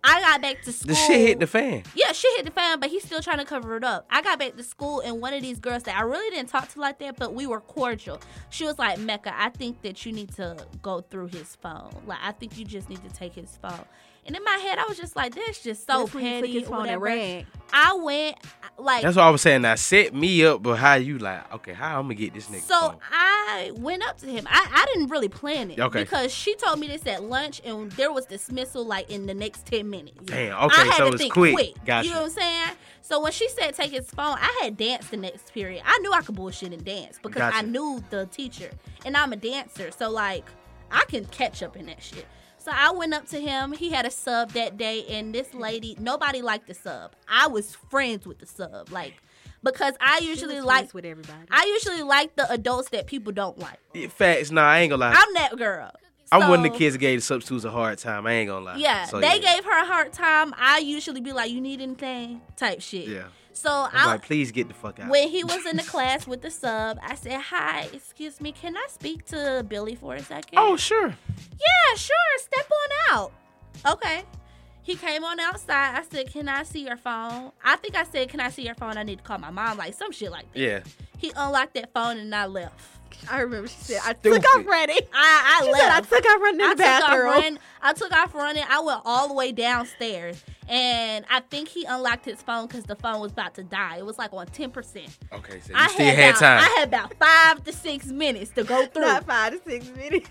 I 0.07 0.22
got 0.22 0.41
back 0.41 0.61
to 0.64 0.72
school. 0.72 0.90
The 0.90 0.95
shit 0.95 1.19
hit 1.19 1.40
the 1.40 1.48
fan. 1.48 1.84
Yeah, 1.95 2.11
shit 2.11 2.36
hit 2.38 2.45
the 2.45 2.52
fan, 2.52 2.80
but 2.80 2.90
he's 2.90 3.03
still 3.03 3.22
trying 3.22 3.40
to 3.40 3.45
cover 3.45 3.76
it 3.76 3.84
up. 3.84 4.06
I 4.10 4.22
got 4.22 4.38
back 4.40 4.56
to 4.56 4.64
school, 4.64 4.99
and 5.02 5.19
one 5.19 5.34
of 5.34 5.41
these 5.41 5.60
girls 5.60 5.84
that 5.84 5.98
I 5.98 6.02
really 6.02 6.30
didn't 6.30 6.49
talk 6.49 6.69
to 6.73 6.80
like 6.80 6.99
that, 6.99 7.18
but 7.18 7.34
we 7.34 7.48
were 7.48 7.60
cordial. 7.60 8.22
She 8.49 8.65
was 8.65 8.77
like, 8.77 8.99
Mekka, 8.99 9.34
I 9.36 9.49
think 9.49 9.82
that 9.82 10.06
you 10.06 10.11
need 10.11 10.32
to 10.36 10.57
go 10.82 11.02
through 11.02 11.27
his 11.27 11.56
phone. 11.56 11.90
Like, 12.06 12.19
I 12.22 12.32
think 12.32 12.57
you 12.57 12.65
just 12.65 12.90
need 12.90 13.03
to 13.03 13.10
take 13.10 13.34
his 13.34 13.57
phone. 13.61 13.86
And 14.26 14.36
in 14.36 14.44
my 14.44 14.58
head, 14.58 14.80
I 14.80 14.86
was 14.88 14.98
just 14.98 15.16
like, 15.16 15.36
that's 15.36 15.62
just 15.62 15.86
so 15.86 16.00
That's 16.00 16.14
when 16.16 16.24
you 16.26 16.32
took 16.32 16.42
petty. 16.42 16.60
his 16.60 16.68
phone 16.68 16.88
and 16.90 17.00
whatever. 17.02 17.46
I 17.72 17.94
went, 17.94 18.38
like, 18.80 19.04
That's 19.04 19.16
what 19.18 19.24
I 19.24 19.30
was 19.30 19.42
saying. 19.42 19.62
Now 19.62 19.76
set 19.76 20.16
me 20.16 20.44
up, 20.46 20.64
but 20.64 20.76
how 20.78 20.96
you 20.96 21.20
like? 21.20 21.54
Okay, 21.56 21.74
how 21.74 21.98
I'm 22.00 22.06
gonna 22.06 22.16
get 22.16 22.34
this 22.34 22.48
nigga? 22.48 22.62
So 22.62 22.80
phone? 22.90 22.98
I 23.12 23.72
went 23.76 24.04
up 24.04 24.18
to 24.20 24.26
him. 24.28 24.48
I, 24.50 24.68
I 24.72 24.86
didn't 24.94 25.10
really 25.10 25.30
plan 25.30 25.70
it 25.72 25.80
Okay. 25.80 26.04
because 26.04 26.34
she 26.34 26.56
told 26.56 26.80
me 26.80 26.88
this 26.88 27.06
at 27.06 27.24
lunch, 27.24 27.62
and 27.64 27.92
there 27.94 28.12
was 28.12 28.26
dismissal 28.26 28.84
like 28.86 29.10
in 29.12 29.28
the 29.28 29.34
next 29.36 29.66
ten 29.68 29.90
minutes. 29.90 30.18
Damn. 30.26 30.58
Okay. 30.66 30.82
I 30.82 30.86
had 30.86 30.94
so 30.96 31.04
to 31.06 31.08
it's 31.14 31.18
think 31.18 31.34
quick. 31.34 31.54
quick. 31.54 31.86
Gotcha. 31.86 32.08
You 32.08 32.14
know 32.14 32.22
what 32.22 32.26
I'm 32.32 32.32
saying? 32.32 32.70
So 33.04 33.22
when 33.22 33.32
she 33.32 33.48
said 33.50 33.76
take 33.76 33.92
his 33.92 34.10
phone, 34.10 34.38
I 34.40 34.60
had 34.64 34.76
danced 34.78 35.12
the 35.12 35.18
next 35.18 35.54
period. 35.54 35.84
I 35.86 36.00
knew 36.00 36.12
I 36.12 36.22
could 36.22 36.36
bullshit 36.36 36.74
and 36.74 36.84
dance 36.84 37.20
because 37.22 37.52
I 37.54 37.62
knew 37.62 38.04
the 38.10 38.26
teacher, 38.28 38.72
and 39.06 39.16
I'm 39.16 39.32
a 39.34 39.36
dancer, 39.38 39.92
so 39.92 40.10
like 40.10 40.46
I 40.92 41.04
can 41.08 41.26
catch 41.26 41.62
up 41.62 41.78
in 41.78 41.86
that 41.88 42.02
shit. 42.02 42.26
So 42.66 42.72
I 42.74 42.92
went 42.92 43.14
up 43.14 43.28
to 43.28 43.40
him. 43.40 43.74
He 43.74 43.92
had 43.92 44.08
a 44.08 44.12
sub 44.12 44.54
that 44.54 44.76
day, 44.76 45.06
and 45.08 45.36
this 45.36 45.54
lady, 45.54 45.96
nobody 46.00 46.42
liked 46.42 46.68
the 46.68 46.74
sub. 46.74 47.12
I 47.28 47.46
was 47.46 47.76
friends 47.76 48.26
with 48.26 48.40
the 48.40 48.48
sub, 48.48 48.92
like 48.92 49.14
because 49.62 49.94
I 50.02 50.18
usually 50.24 50.56
was 50.56 50.66
like 50.66 50.92
with 50.92 51.06
everybody. 51.06 51.46
I 51.52 51.66
usually 51.66 52.02
like 52.02 52.36
the 52.36 52.52
adults 52.52 52.90
that 52.90 53.06
people 53.06 53.32
don't 53.34 53.60
like. 53.60 53.78
Yeah, 53.94 54.08
Facts. 54.08 54.50
Nah, 54.50 54.64
I 54.64 54.80
ain't 54.80 54.90
gonna 54.90 55.02
lie. 55.02 55.14
I'm 55.16 55.34
that 55.36 55.56
girl. 55.58 55.92
I'm 56.32 56.50
one 56.50 56.66
of 56.66 56.72
the 56.72 56.76
kids 56.76 56.96
that 56.96 57.00
gave 57.00 57.20
the 57.20 57.24
substitutes 57.24 57.66
a 57.66 57.70
hard 57.70 58.00
time. 58.00 58.26
I 58.26 58.34
ain't 58.34 58.50
gonna 58.50 58.66
lie. 58.66 58.78
Yeah, 58.78 59.06
So, 59.06 59.20
they 59.20 59.40
yeah. 59.40 59.54
gave 59.56 59.66
her 59.66 59.84
a 59.84 59.86
hard 59.86 60.12
time. 60.12 60.52
I 60.58 60.80
usually 60.80 61.22
be 61.22 61.34
like, 61.34 61.52
"You 61.52 61.62
need 61.62 61.82
anything?" 61.82 62.42
type 62.56 62.82
shit. 62.82 63.08
Yeah. 63.08 63.26
So 63.56 63.69
I'm 63.72 63.90
I, 63.94 64.06
like, 64.06 64.22
please 64.23 64.52
get 64.52 64.68
the 64.68 64.73
fuck 64.73 64.99
out. 64.99 65.10
when 65.10 65.30
he 65.30 65.44
was 65.44 65.65
in 65.65 65.77
the 65.77 65.84
class 65.94 66.27
with 66.27 66.41
the 66.41 66.52
sub, 66.52 66.99
I 67.02 67.15
said, 67.15 67.40
"Hi, 67.40 67.88
excuse 67.94 68.41
me, 68.41 68.52
can 68.52 68.76
I 68.76 68.86
speak 68.90 69.26
to 69.27 69.65
Billy 69.68 69.95
for 69.95 70.14
a 70.14 70.22
second? 70.22 70.60
Oh 70.60 70.76
sure. 70.76 71.07
yeah, 71.07 71.95
sure. 71.95 72.15
Step 72.38 72.69
on 72.69 73.15
out. 73.15 73.32
Okay. 73.94 74.23
He 74.84 74.95
came 74.95 75.23
on 75.23 75.40
outside. 75.40 75.98
I 75.98 76.03
said, 76.03 76.32
"Can 76.32 76.48
I 76.49 76.64
see 76.64 76.86
your 76.86 76.98
phone?" 76.98 77.52
I 77.64 77.76
think 77.77 77.95
I 77.95 78.03
said, 78.03 78.30
"Can 78.30 78.40
I 78.40 78.49
see 78.49 78.64
your 78.64 78.76
phone?" 78.76 78.98
I 78.98 79.03
need 79.03 79.18
to 79.19 79.23
call 79.23 79.40
my 79.40 79.49
mom, 79.49 79.77
like 79.77 79.94
some 79.94 80.11
shit 80.11 80.32
like 80.32 80.52
that. 80.53 80.60
Yeah. 80.60 80.80
He 81.18 81.32
unlocked 81.36 81.73
that 81.76 81.94
phone 81.94 82.18
and 82.18 82.36
I 82.36 82.45
left. 82.45 82.80
I 83.30 83.40
remember 83.41 83.68
she 83.68 83.76
said, 83.80 84.02
I 84.06 84.14
Stupid. 84.14 84.41
took 84.44 84.56
off 84.56 84.65
running. 84.65 84.98
I, 85.14 85.57
I 85.61 85.65
She 85.65 85.72
left. 85.72 85.84
said, 85.84 85.91
I 85.91 86.19
took 86.22 86.30
off 86.32 86.41
running 86.41 86.60
in 86.61 86.65
I 86.68 86.73
the 86.76 86.84
took 86.84 86.86
off 86.94 87.02
bathroom. 87.02 87.26
running. 87.32 87.60
I 87.82 87.94
took 87.94 88.11
off 88.11 88.36
running. 88.36 88.64
I 88.69 88.80
went 88.82 89.02
all 89.06 89.27
the 89.27 89.34
way 89.34 89.52
downstairs, 89.52 90.44
and 90.68 91.26
I 91.30 91.40
think 91.41 91.68
he 91.69 91.86
unlocked 91.86 92.26
his 92.26 92.41
phone 92.41 92.68
because 92.68 92.84
the 92.84 92.95
phone 92.95 93.19
was 93.22 93.32
about 93.32 93.53
to 93.56 93.64
die. 93.64 93.98
It 93.98 94.06
was 94.06 94.18
like 94.18 94.32
on 94.34 94.45
ten 94.48 94.69
percent. 94.72 95.10
Okay, 95.34 95.60
so 95.60 95.69
you 95.72 95.76
I 95.76 95.88
still 95.88 96.06
had, 96.06 96.15
had 96.15 96.30
about, 96.30 96.40
time. 96.40 96.60
I 96.60 96.76
had 96.80 96.88
about 96.88 97.14
five 97.15 97.64
to 97.64 97.73
six 97.73 98.06
minutes 98.07 98.52
to 98.52 98.64
go 98.64 98.86
through. 98.88 99.02
Not 99.03 99.26
five 99.26 99.53
to 99.53 99.69
six 99.69 99.88
minutes. 99.95 100.30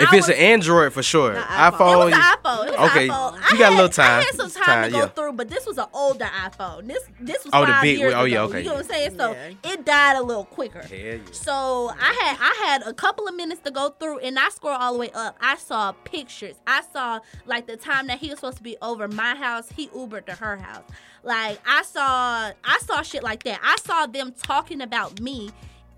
If 0.00 0.12
I 0.12 0.16
it's 0.16 0.28
an 0.28 0.34
Android 0.34 0.92
for 0.92 1.02
sure. 1.02 1.34
Not 1.34 1.46
iPhone. 1.48 1.72
iPhone. 1.78 1.92
it 1.92 2.04
was 2.06 2.14
an 2.14 2.20
iPhone. 2.20 2.66
It 2.66 2.78
was 2.78 2.90
Okay, 2.90 3.08
iPhone. 3.08 3.32
you 3.34 3.40
I 3.44 3.58
got 3.58 3.72
a 3.72 3.74
little 3.76 3.88
time. 3.88 4.06
I 4.20 4.22
had 4.22 4.34
some 4.34 4.50
time, 4.50 4.64
Time, 4.64 4.84
to 4.84 4.90
go 4.90 4.98
yeah. 4.98 5.06
through, 5.08 5.32
but 5.34 5.48
this 5.50 5.66
was 5.66 5.78
an 5.78 5.86
older 5.92 6.24
iPhone. 6.24 6.86
This 6.88 7.02
this 7.20 7.44
was 7.44 7.50
Oh, 7.52 7.60
the 7.66 7.72
five 7.72 7.82
big 7.82 7.98
years. 7.98 8.14
Oh, 8.14 8.24
yeah, 8.24 8.38
ago. 8.44 8.44
okay, 8.48 8.58
You 8.62 8.64
know 8.68 8.74
what 8.74 8.84
I'm 8.84 8.90
saying? 8.90 9.16
So 9.18 9.32
Yeah. 9.32 9.72
it 9.72 9.84
died 9.84 10.16
a 10.16 10.22
little 10.22 10.44
quicker. 10.44 10.80
Hell 10.82 10.98
yeah. 10.98 11.16
So 11.32 11.92
I 12.00 12.12
had 12.24 12.36
I 12.40 12.66
had 12.68 12.82
a 12.82 12.92
couple 12.94 13.28
of 13.28 13.34
minutes 13.36 13.60
to 13.64 13.70
go 13.70 13.90
through, 13.90 14.18
and 14.20 14.38
I 14.38 14.48
scrolled 14.48 14.80
all 14.80 14.92
the 14.94 14.98
way 14.98 15.10
up. 15.14 15.36
I 15.40 15.56
saw 15.56 15.92
pictures. 16.04 16.56
I 16.66 16.82
saw 16.92 17.20
like 17.46 17.66
the 17.66 17.76
time 17.76 18.06
that 18.08 18.18
he 18.18 18.30
was 18.30 18.38
supposed 18.38 18.56
to 18.58 18.62
be 18.62 18.76
over 18.82 19.08
my 19.08 19.34
house. 19.36 19.68
He 19.76 19.88
Ubered 19.88 20.26
to 20.26 20.32
her 20.36 20.56
house. 20.56 20.84
Like 21.22 21.60
I 21.66 21.82
saw 21.82 22.50
I 22.64 22.78
saw 22.84 23.02
shit 23.02 23.22
like 23.22 23.42
that. 23.44 23.60
I 23.62 23.76
saw 23.76 24.06
them 24.06 24.32
talking 24.42 24.80
about 24.80 25.20
me 25.20 25.50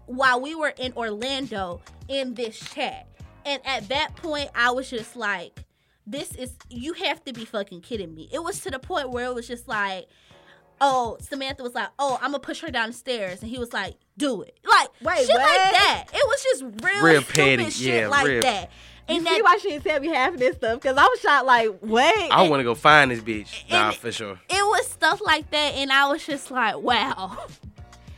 while 0.07 0.41
we 0.41 0.55
were 0.55 0.75
in 0.79 0.93
Orlando 0.97 1.81
in 2.09 2.35
this 2.35 2.59
chat. 2.59 3.07
And 3.45 3.61
at 3.66 3.89
that 3.89 4.16
point, 4.16 4.51
I 4.55 4.71
was 4.71 4.89
just 4.91 5.16
like, 5.16 5.65
"This 6.07 6.33
is 6.35 6.55
you 6.71 6.95
have 6.95 7.25
to 7.25 7.33
be 7.33 7.45
fucking 7.45 7.83
kidding 7.83 8.15
me." 8.15 8.29
It 8.33 8.43
was 8.43 8.61
to 8.61 8.71
the 8.71 8.79
point 8.79 9.11
where 9.11 9.27
it 9.27 9.35
was 9.35 9.47
just 9.47 9.69
like 9.69 10.09
oh, 10.81 11.16
Samantha 11.21 11.62
was 11.62 11.75
like, 11.75 11.89
oh, 11.99 12.16
I'm 12.21 12.31
gonna 12.33 12.41
push 12.41 12.61
her 12.61 12.71
down 12.71 12.91
the 12.91 12.97
stairs, 12.97 13.43
and 13.43 13.51
he 13.51 13.59
was 13.59 13.73
like, 13.73 13.95
do 14.16 14.43
it, 14.43 14.59
like 14.65 14.89
Wait, 15.03 15.27
shit 15.27 15.37
like 15.37 15.47
that. 15.47 16.05
It 16.12 16.27
was 16.27 16.43
just 16.43 16.62
real, 16.83 17.03
Real 17.05 17.23
stupid 17.23 17.35
petty, 17.35 17.71
shit 17.71 17.95
yeah, 18.03 18.09
like 18.09 18.27
real- 18.27 18.43
that. 18.43 18.71
You 19.09 19.16
And 19.16 19.27
see 19.27 19.35
that, 19.35 19.43
why 19.45 19.59
she 19.59 19.71
didn't 19.71 19.85
tell 19.85 20.01
me 20.01 20.09
half 20.09 20.33
of 20.33 20.41
this 20.41 20.57
stuff? 20.57 20.81
Because 20.81 20.97
I 20.97 21.05
was 21.05 21.21
shot 21.21 21.45
like, 21.45 21.71
wait. 21.83 22.31
I 22.31 22.49
want 22.49 22.61
to 22.61 22.65
go 22.65 22.75
find 22.75 23.11
this 23.11 23.21
bitch. 23.21 23.69
Nah, 23.71 23.91
for 23.91 24.11
sure. 24.11 24.41
it 24.49 24.65
was 24.65 24.89
stuff 24.89 25.21
like 25.25 25.51
that, 25.51 25.75
and 25.75 25.93
I 25.93 26.09
was 26.09 26.25
just 26.25 26.51
like, 26.51 26.79
wow. 26.79 27.37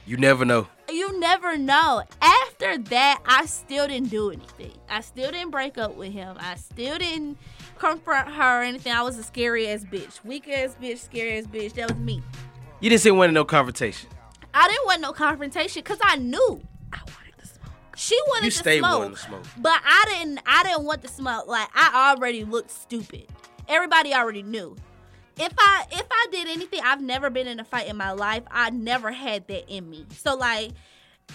You 0.07 0.16
never 0.16 0.44
know. 0.44 0.69
You 0.90 1.18
never 1.18 1.56
know. 1.58 2.02
After 2.22 2.78
that, 2.78 3.20
I 3.26 3.46
still 3.46 3.86
didn't 3.88 4.10
do 4.10 4.30
anything. 4.30 4.72
I 4.88 5.00
still 5.00 5.30
didn't 5.30 5.50
break 5.50 5.78
up 5.78 5.96
with 5.96 6.12
him. 6.12 6.36
I 6.38 6.54
still 6.56 6.98
didn't 6.98 7.38
confront 7.78 8.28
her 8.28 8.60
or 8.60 8.62
anything. 8.62 8.92
I 8.92 9.02
was 9.02 9.18
a 9.18 9.22
scary 9.22 9.68
ass 9.68 9.84
bitch, 9.84 10.24
weak 10.24 10.48
ass 10.48 10.76
bitch, 10.80 10.98
scary 10.98 11.38
ass 11.38 11.44
bitch. 11.46 11.74
That 11.74 11.90
was 11.90 11.98
me. 11.98 12.22
You 12.80 12.90
didn't 12.90 13.16
want 13.16 13.32
no 13.32 13.44
confrontation. 13.44 14.10
I 14.54 14.68
didn't 14.68 14.86
want 14.86 15.00
no 15.00 15.12
confrontation 15.12 15.80
because 15.82 15.98
I 16.02 16.16
knew 16.16 16.60
I 16.92 16.98
wanted 16.98 17.38
to 17.40 17.46
smoke. 17.46 17.72
She 17.96 18.18
wanted 18.28 18.44
You 18.46 18.50
to 18.52 18.58
stay 18.58 18.78
smoke, 18.78 18.98
wanting 18.98 19.14
to 19.16 19.20
smoke. 19.20 19.42
but 19.58 19.80
I 19.84 20.04
didn't. 20.08 20.40
I 20.46 20.62
didn't 20.62 20.84
want 20.84 21.02
to 21.02 21.08
smoke. 21.08 21.46
Like 21.46 21.68
I 21.74 22.14
already 22.16 22.44
looked 22.44 22.70
stupid. 22.70 23.26
Everybody 23.68 24.14
already 24.14 24.42
knew. 24.42 24.76
If 25.38 25.52
I 25.58 25.84
if 25.92 26.06
I 26.10 26.26
did 26.32 26.48
anything, 26.48 26.80
I've 26.84 27.00
never 27.02 27.28
been 27.30 27.46
in 27.46 27.60
a 27.60 27.64
fight 27.64 27.88
in 27.88 27.96
my 27.96 28.12
life. 28.12 28.42
I 28.50 28.70
never 28.70 29.12
had 29.12 29.46
that 29.48 29.68
in 29.68 29.88
me. 29.90 30.06
So 30.16 30.34
like 30.34 30.70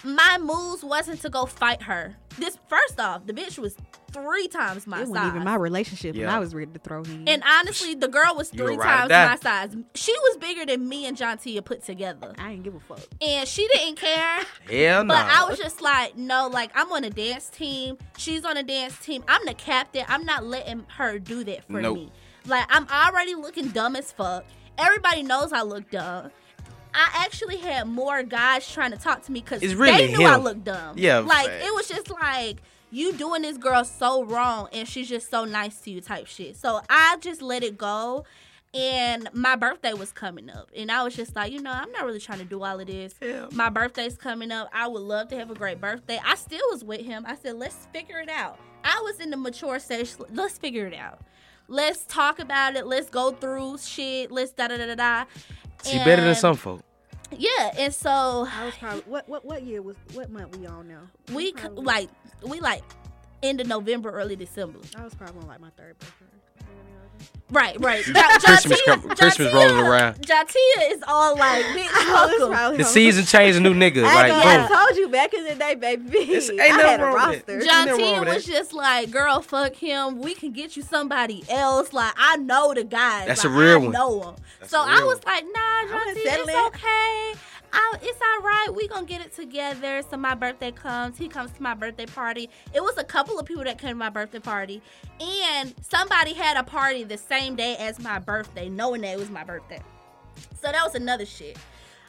my 0.04 0.38
moves 0.42 0.84
wasn't 0.84 1.22
to 1.22 1.30
go 1.30 1.46
fight 1.46 1.84
her. 1.84 2.16
This 2.40 2.58
first 2.70 3.00
off, 3.00 3.26
the 3.28 3.34
bitch 3.34 3.60
was 3.60 3.76
three 4.14 4.48
times 4.48 4.88
my 4.88 4.98
It 4.98 5.02
size. 5.02 5.10
wasn't 5.10 5.28
even 5.36 5.44
my 5.44 5.56
relationship, 5.56 6.12
and 6.16 6.22
Yeah. 6.22 6.36
I 6.36 6.40
was 6.40 6.56
ready 6.56 6.72
to 6.72 6.80
throw 6.80 7.04
him. 7.04 7.26
and 7.28 7.44
honestly, 7.46 7.96
the 7.96 8.08
girl 8.08 8.34
was 8.36 8.50
three 8.50 8.76
a 8.76 8.78
times 8.78 9.10
my 9.10 9.36
size. 9.42 9.76
She 9.96 10.14
was 10.14 10.38
bigger 10.38 10.66
than 10.66 10.88
me 10.88 11.06
and 11.08 11.18
Jontia 11.18 11.64
put 11.64 11.84
together. 11.84 12.34
I 12.38 12.52
didn't 12.52 12.64
give 12.64 12.76
a 12.76 12.80
fuck. 12.80 13.02
And 13.22 13.46
she 13.48 13.68
didn't 13.74 13.98
care. 13.98 14.40
Hell 14.70 15.04
no. 15.04 15.14
But 15.14 15.26
I 15.26 15.46
was 15.48 15.60
just 15.60 15.82
like, 15.82 16.16
no, 16.18 16.48
like 16.48 16.72
I'm 16.74 16.92
on 16.94 17.04
a 17.04 17.10
dance 17.10 17.50
team. 17.50 17.98
She's 18.18 18.46
on 18.46 18.56
a 18.58 18.64
dance 18.64 18.98
team. 19.00 19.24
I'm 19.28 19.46
the 19.46 19.54
captain. 19.54 20.06
I'm 20.08 20.26
not 20.26 20.46
letting 20.46 20.86
her 20.98 21.20
do 21.20 21.44
that 21.44 21.66
for 21.66 21.82
Nope. 21.82 21.96
me. 21.98 22.12
Like 22.46 22.66
I'm 22.70 22.88
already 22.88 23.36
looking 23.36 23.70
dumb 23.70 23.96
as 23.96 24.12
fuck. 24.12 24.46
Everybody 24.78 25.24
knows 25.24 25.54
I 25.54 25.62
look 25.62 25.90
dumb. 25.92 26.32
I 26.94 27.24
actually 27.26 27.58
had 27.58 27.88
more 27.88 28.22
guys 28.24 28.70
trying 28.70 28.92
to 28.92 28.98
talk 28.98 29.24
to 29.24 29.32
me 29.32 29.42
because 29.42 29.62
really 29.76 30.08
they 30.08 30.18
knew 30.18 30.26
I 30.26 30.36
him. 30.36 30.44
looked 30.44 30.64
dumb. 30.64 30.98
Yeah, 30.98 31.20
like 31.20 31.48
fact. 31.48 31.64
it 31.64 31.74
was 31.74 31.88
just 31.88 32.10
like 32.10 32.58
you 32.90 33.14
doing 33.14 33.44
this 33.44 33.58
girl 33.58 33.86
so 33.86 34.24
wrong, 34.26 34.68
and 34.74 34.88
she's 34.88 35.08
just 35.08 35.30
so 35.30 35.46
nice 35.46 35.80
to 35.82 35.92
you, 35.92 36.02
type 36.02 36.28
shit. 36.28 36.58
So 36.58 36.82
I 36.90 37.18
just 37.22 37.42
let 37.42 37.64
it 37.64 37.78
go. 37.78 38.26
And 38.74 39.28
my 39.34 39.58
birthday 39.58 39.92
was 39.92 40.14
coming 40.14 40.50
up, 40.50 40.70
and 40.76 40.90
I 40.90 41.04
was 41.04 41.14
just 41.14 41.36
like, 41.36 41.52
you 41.52 41.62
know, 41.62 41.72
I'm 41.72 41.92
not 41.92 42.06
really 42.06 42.22
trying 42.22 42.40
to 42.40 42.46
do 42.46 42.64
all 42.64 42.80
of 42.80 42.88
this. 42.88 43.14
Yeah. 43.22 43.48
My 43.52 43.68
birthday's 43.70 44.16
coming 44.16 44.50
up. 44.50 44.70
I 44.74 44.88
would 44.88 45.02
love 45.02 45.28
to 45.30 45.38
have 45.38 45.52
a 45.52 45.54
great 45.54 45.82
birthday. 45.82 46.20
I 46.24 46.36
still 46.36 46.62
was 46.72 46.82
with 46.82 47.02
him. 47.02 47.26
I 47.28 47.36
said, 47.36 47.56
let's 47.56 47.88
figure 47.92 48.20
it 48.20 48.30
out. 48.30 48.60
I 48.86 49.02
was 49.04 49.20
in 49.20 49.30
the 49.30 49.36
mature 49.36 49.78
stage. 49.80 50.14
Let's 50.34 50.58
figure 50.58 50.88
it 50.88 50.94
out. 50.94 51.20
Let's 51.72 52.04
talk 52.06 52.40
about 52.40 52.76
it. 52.76 52.86
Let's 52.86 53.10
go 53.10 53.32
through 53.32 53.78
shit. 53.78 54.30
Let's 54.30 54.52
da 54.52 54.68
da 54.68 54.76
da 54.78 54.88
da 54.88 54.96
da. 54.96 55.26
she 55.86 55.98
better 56.00 56.22
than 56.22 56.36
some 56.36 56.56
folk. 56.58 56.82
Yeah, 57.32 57.72
and 57.78 57.94
so 57.94 58.46
I 58.52 58.66
was 58.66 58.74
probably 58.78 59.02
what 59.06 59.30
what 59.30 59.46
what 59.46 59.64
year 59.64 59.82
was 59.82 59.96
what 60.14 60.30
month 60.30 60.58
we 60.58 60.68
on 60.68 60.90
now? 60.90 61.04
we 61.34 61.46
c- 61.46 61.52
Probably- 61.54 61.84
like 61.86 62.10
we 62.46 62.60
like 62.60 62.84
end 63.42 63.62
of 63.62 63.68
November, 63.68 64.12
early 64.12 64.36
December. 64.36 64.80
I 64.98 65.04
was 65.06 65.16
probably 65.16 65.42
on 65.44 65.48
like 65.48 65.62
my 65.62 65.70
third 65.78 65.98
birthday. 65.98 66.26
Right, 67.50 67.78
right. 67.82 68.02
Christmas 68.06 68.82
come- 68.86 69.02
Christmas 69.10 69.54
rolling 69.54 69.76
around. 69.86 70.16
Jatia 70.22 70.92
is 70.92 71.04
all 71.06 71.36
like, 71.38 71.66
bitch, 71.66 71.90
I 71.94 72.26
was 72.26 72.32
fuck 72.40 72.42
'em. 72.44 72.54
probably 72.54 72.78
The 72.78 72.84
season 72.86 73.26
changed, 73.26 73.58
a 73.58 73.62
new 73.62 73.74
nigga. 73.74 74.04
I, 74.06 74.16
like, 74.16 74.32
ain't 74.32 74.38
yeah. 74.38 74.44
gonna- 74.56 74.68
boom. 74.70 74.78
I 74.78 74.86
told 74.86 74.98
you 74.98 75.10
back 75.10 75.34
in 75.34 75.44
the 75.44 75.56
day, 75.56 75.76
baby. 75.76 76.18
It's- 76.18 76.50
ain't 76.50 76.62
I 76.62 76.66
had 76.68 77.02
a 77.02 77.06
roster. 77.08 77.34
it. 77.40 77.50
Ain't 77.50 77.66
nothing 77.66 77.90
wrong 77.92 78.00
Jontia 78.00 78.20
with 78.22 78.36
was 78.36 78.46
that. 78.46 78.52
just 78.54 78.72
like, 78.74 79.12
girl, 79.12 79.42
fuck 79.42 79.76
him. 79.76 80.22
We 80.22 80.34
can 80.34 80.54
get 80.54 80.78
you 80.78 80.82
somebody 80.84 81.44
else. 81.50 81.92
Like, 81.92 82.14
I 82.18 82.38
know 82.38 82.74
the 82.74 82.86
guy. 82.86 83.26
That's 83.26 83.44
like, 83.44 83.54
a 83.54 83.58
real 83.58 83.74
I 83.74 83.78
one. 83.78 83.92
know 83.92 84.22
him. 84.22 84.36
That's 84.62 84.72
so 84.72 84.80
a 84.82 84.86
I 84.86 84.98
real 85.00 85.08
was 85.08 85.18
one. 85.18 85.34
like, 85.36 85.46
nah, 85.54 85.94
wanna 85.98 86.12
Jontia, 86.14 86.24
settle 86.24 86.46
it's 86.48 86.68
okay. 86.78 87.34
I, 87.74 87.98
it's 88.02 88.20
all 88.22 88.42
right. 88.42 88.68
We 88.76 88.88
gonna 88.88 89.06
get 89.06 89.22
it 89.22 89.34
together. 89.34 90.02
So 90.10 90.18
my 90.18 90.36
birthday 90.36 90.72
comes. 90.72 91.18
He 91.18 91.28
comes 91.28 91.52
to 91.52 91.64
my 91.64 91.74
birthday 91.74 92.06
party. 92.06 92.50
It 92.74 92.82
was 92.82 92.98
a 92.98 93.04
couple 93.04 93.40
of 93.40 93.46
people 93.46 93.64
that 93.64 93.78
came 93.78 93.92
to 93.92 93.96
my 93.96 94.10
birthday 94.10 94.40
party, 94.40 94.82
and 95.20 95.74
somebody 95.82 96.34
had 96.34 96.58
a 96.58 96.64
party 96.64 97.04
the 97.04 97.18
same 97.18 97.56
day 97.56 97.76
as 97.78 98.00
my 98.00 98.20
birthday, 98.20 98.70
knowing 98.70 99.02
that 99.02 99.14
it 99.14 99.20
was 99.20 99.30
my 99.30 99.44
birthday. 99.44 99.82
So 100.62 100.72
that 100.72 100.84
was 100.84 100.96
another 100.96 101.26
shit. 101.26 101.58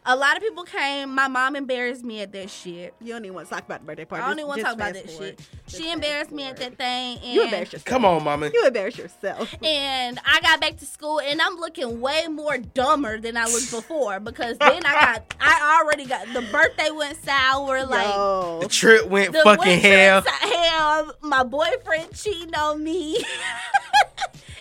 A 0.05 0.17
lot 0.17 0.37
of 0.37 0.43
people 0.43 0.65
came. 0.65 1.15
My 1.15 1.29
mom 1.29 1.55
embarrassed 1.55 2.03
me 2.03 2.23
at 2.23 2.33
that 2.33 2.51
shit. 2.51 2.93
You 3.01 3.13
don't 3.13 3.25
even 3.25 3.37
want 3.37 3.47
to 3.49 3.55
talk 3.55 3.65
about 3.65 3.81
the 3.83 3.87
birthday 3.87 4.05
party. 4.05 4.25
I 4.25 4.29
don't 4.29 4.39
even 4.41 4.49
want 4.49 4.59
to 4.59 4.65
talk 4.65 4.75
about 4.75 4.95
that 4.95 5.09
forward. 5.09 5.39
shit. 5.39 5.49
Just 5.67 5.77
She 5.77 5.85
fast 5.85 5.95
embarrassed 5.95 6.33
me 6.33 6.43
at 6.45 6.57
that 6.57 6.77
thing. 6.77 7.19
And, 7.19 7.33
You 7.33 7.45
embarrassed 7.45 7.73
yourself. 7.73 7.85
Come 7.87 8.05
on, 8.05 8.25
mama. 8.25 8.51
You 8.53 8.67
embarrassed 8.67 8.99
yourself. 8.99 9.55
And 9.63 10.19
I 10.27 10.41
got 10.41 10.61
back 10.61 10.79
to 10.79 10.87
school 10.87 11.21
and 11.21 11.41
I'm 11.41 11.55
looking 11.57 12.01
way 12.01 12.27
more 12.27 12.59
dumber 12.59 13.21
than 13.21 13.37
I 13.37 13.45
looked 13.45 13.71
before 13.71 14.19
because 14.19 14.59
then 14.59 14.85
I 14.85 14.93
got, 14.93 15.35
I 15.41 15.81
already 15.81 16.07
got, 16.07 16.27
the 16.33 16.43
birthday 16.51 16.91
went 16.91 17.23
sour. 17.23 17.87
Like, 17.87 18.09
Yo. 18.09 18.59
The 18.63 18.69
trip 18.69 19.07
went 19.07 19.33
the 19.33 19.43
fucking 19.45 19.65
winter 19.67 19.89
hell. 19.89 20.23
hell. 20.23 21.13
My 21.21 21.45
boyfriend 21.45 22.13
cheating 22.15 22.55
on 22.57 22.83
me. 22.83 23.25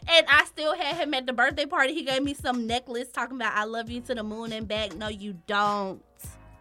and 0.09 0.25
I 0.29 0.45
still 0.45 0.75
had 0.75 0.95
him 0.97 1.13
at 1.13 1.25
the 1.25 1.33
birthday 1.33 1.65
party. 1.65 1.93
He 1.93 2.03
gave 2.03 2.23
me 2.23 2.33
some 2.33 2.67
necklace 2.67 3.09
talking 3.09 3.35
about 3.37 3.53
I 3.55 3.63
love 3.65 3.89
you 3.89 4.01
to 4.01 4.15
the 4.15 4.23
moon 4.23 4.51
and 4.51 4.67
back. 4.67 4.95
No, 4.95 5.07
you 5.07 5.37
don't. 5.47 6.01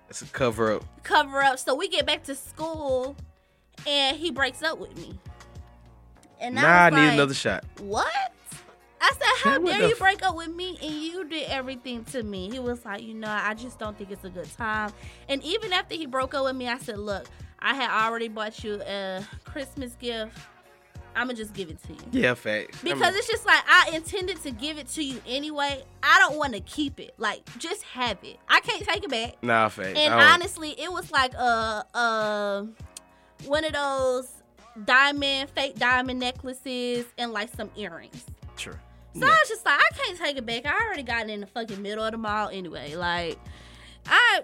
It's 0.08 0.22
a 0.22 0.26
cover 0.26 0.72
up. 0.72 0.84
Cover 1.02 1.40
up. 1.40 1.58
So 1.58 1.74
we 1.74 1.88
get 1.88 2.04
back 2.06 2.24
to 2.24 2.34
school 2.34 3.16
and 3.86 4.16
he 4.16 4.30
breaks 4.30 4.62
up 4.62 4.78
with 4.78 4.96
me. 4.96 5.18
And 6.40 6.56
Nah, 6.56 6.62
I 6.62 6.90
was 6.90 6.98
need 6.98 7.06
like, 7.06 7.14
another 7.14 7.34
shot. 7.34 7.64
What? 7.80 8.08
I 9.02 9.12
said, 9.12 9.26
how 9.50 9.54
Shit, 9.54 9.66
dare 9.66 9.80
you 9.88 9.92
f- 9.92 9.98
break 9.98 10.22
up 10.26 10.36
with 10.36 10.54
me 10.54 10.78
and 10.82 10.92
you 10.92 11.24
did 11.24 11.48
everything 11.48 12.04
to 12.06 12.22
me? 12.22 12.50
He 12.50 12.58
was 12.58 12.84
like, 12.84 13.02
you 13.02 13.14
know, 13.14 13.30
I 13.30 13.54
just 13.54 13.78
don't 13.78 13.96
think 13.96 14.10
it's 14.10 14.24
a 14.24 14.30
good 14.30 14.50
time. 14.56 14.92
And 15.28 15.42
even 15.42 15.72
after 15.72 15.94
he 15.94 16.04
broke 16.06 16.34
up 16.34 16.44
with 16.44 16.56
me, 16.56 16.68
I 16.68 16.76
said, 16.78 16.98
look, 16.98 17.26
I 17.60 17.74
had 17.74 17.90
already 17.90 18.28
bought 18.28 18.62
you 18.62 18.80
a 18.82 19.22
Christmas 19.44 19.94
gift. 19.96 20.36
I'm 21.14 21.26
gonna 21.26 21.34
just 21.34 21.52
give 21.54 21.70
it 21.70 21.82
to 21.84 21.92
you. 21.92 22.22
Yeah, 22.22 22.34
facts. 22.34 22.78
I 22.80 22.84
Because 22.84 23.00
mean, 23.00 23.14
it's 23.16 23.28
just 23.28 23.46
like 23.46 23.62
I 23.68 23.90
intended 23.94 24.42
to 24.42 24.50
give 24.50 24.78
it 24.78 24.88
to 24.90 25.02
you 25.04 25.20
anyway. 25.26 25.82
I 26.02 26.18
don't 26.18 26.36
want 26.38 26.54
to 26.54 26.60
keep 26.60 27.00
it. 27.00 27.14
Like, 27.18 27.42
just 27.58 27.82
have 27.84 28.18
it. 28.22 28.38
I 28.48 28.60
can't 28.60 28.84
take 28.84 29.04
it 29.04 29.10
back. 29.10 29.42
nah, 29.42 29.68
facts. 29.68 29.98
And 29.98 30.14
honestly, 30.14 30.70
it 30.80 30.90
was 30.90 31.10
like 31.10 31.34
a, 31.34 31.84
a 31.94 32.66
one 33.46 33.64
of 33.64 33.72
those 33.72 34.30
diamond, 34.84 35.50
fake 35.50 35.76
diamond 35.78 36.20
necklaces 36.20 37.06
and 37.18 37.32
like 37.32 37.54
some 37.54 37.70
earrings. 37.76 38.24
True. 38.56 38.76
So 39.18 39.26
I 39.26 39.30
was 39.30 39.48
just 39.48 39.66
like, 39.66 39.78
I 39.80 39.88
can't 39.96 40.18
take 40.18 40.36
it 40.36 40.46
back. 40.46 40.66
I 40.66 40.86
already 40.86 41.02
got 41.02 41.28
it 41.28 41.30
in 41.30 41.40
the 41.40 41.46
fucking 41.46 41.82
middle 41.82 42.04
of 42.04 42.12
the 42.12 42.18
mall 42.18 42.48
anyway. 42.48 42.94
Like, 42.94 43.38
I, 44.06 44.42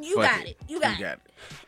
you 0.00 0.16
Fuck 0.16 0.24
got 0.24 0.46
it. 0.46 0.56
You 0.68 0.80
got, 0.80 1.00
it. 1.00 1.20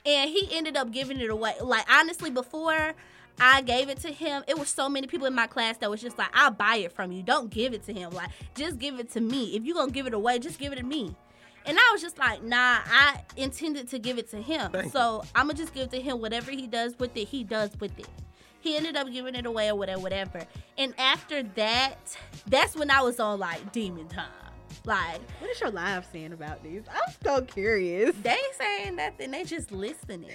And 0.05 0.29
he 0.31 0.49
ended 0.53 0.77
up 0.77 0.91
giving 0.91 1.21
it 1.21 1.31
away. 1.31 1.55
Like, 1.63 1.89
honestly, 1.91 2.31
before 2.31 2.95
I 3.41 3.63
gave 3.63 3.89
it 3.89 3.99
to 4.03 4.13
him, 4.13 4.45
it 4.47 4.59
was 4.59 4.69
so 4.69 4.89
many 4.89 5.07
people 5.07 5.27
in 5.27 5.35
my 5.35 5.47
class 5.47 5.79
that 5.79 5.91
was 5.91 6.03
just 6.03 6.19
like, 6.19 6.29
I'll 6.35 6.51
buy 6.51 6.77
it 6.77 6.93
from 6.93 7.11
you. 7.11 7.23
Don't 7.23 7.51
give 7.51 7.73
it 7.73 7.83
to 7.85 7.93
him. 7.93 8.11
Like, 8.11 8.29
just 8.55 8.79
give 8.79 9.01
it 9.01 9.11
to 9.13 9.21
me. 9.21 9.57
If 9.57 9.65
you're 9.65 9.75
going 9.75 9.89
to 9.89 9.95
give 9.95 10.07
it 10.07 10.15
away, 10.15 10.39
just 10.39 10.59
give 10.59 10.73
it 10.73 10.77
to 10.77 10.85
me. 10.85 11.17
And 11.67 11.79
I 11.79 11.91
was 11.93 12.03
just 12.03 12.19
like, 12.19 12.43
nah, 12.43 12.79
I 12.85 13.23
intended 13.37 13.89
to 13.89 13.99
give 13.99 14.19
it 14.19 14.31
to 14.31 14.41
him. 14.41 14.71
Thank 14.71 14.93
so 14.93 15.25
I'm 15.35 15.47
going 15.47 15.57
to 15.57 15.63
just 15.63 15.75
give 15.75 15.85
it 15.85 15.91
to 15.93 16.01
him. 16.01 16.21
Whatever 16.21 16.51
he 16.51 16.67
does 16.67 16.99
with 16.99 17.17
it, 17.17 17.29
he 17.29 17.43
does 17.45 17.71
with 17.81 17.99
it. 17.99 18.09
He 18.61 18.77
ended 18.77 18.97
up 18.97 19.11
giving 19.11 19.35
it 19.35 19.47
away 19.47 19.69
or 19.71 19.75
whatever, 19.75 20.01
whatever. 20.01 20.43
And 20.77 20.95
after 20.99 21.43
that, 21.43 22.17
that's 22.47 22.77
when 22.77 22.91
I 22.91 23.01
was 23.01 23.19
on 23.19 23.39
like 23.39 23.73
demon 23.73 24.09
time. 24.09 24.27
Like, 24.85 25.21
What 25.41 25.51
is 25.51 25.61
your 25.61 25.71
live 25.71 26.07
saying 26.13 26.33
about 26.33 26.63
these? 26.63 26.83
I'm 26.91 27.15
so 27.25 27.43
curious. 27.43 28.15
they 28.23 28.31
ain't 28.31 28.55
saying 28.59 28.97
nothing, 28.97 29.31
they 29.31 29.45
just 29.45 29.71
listening. 29.73 30.31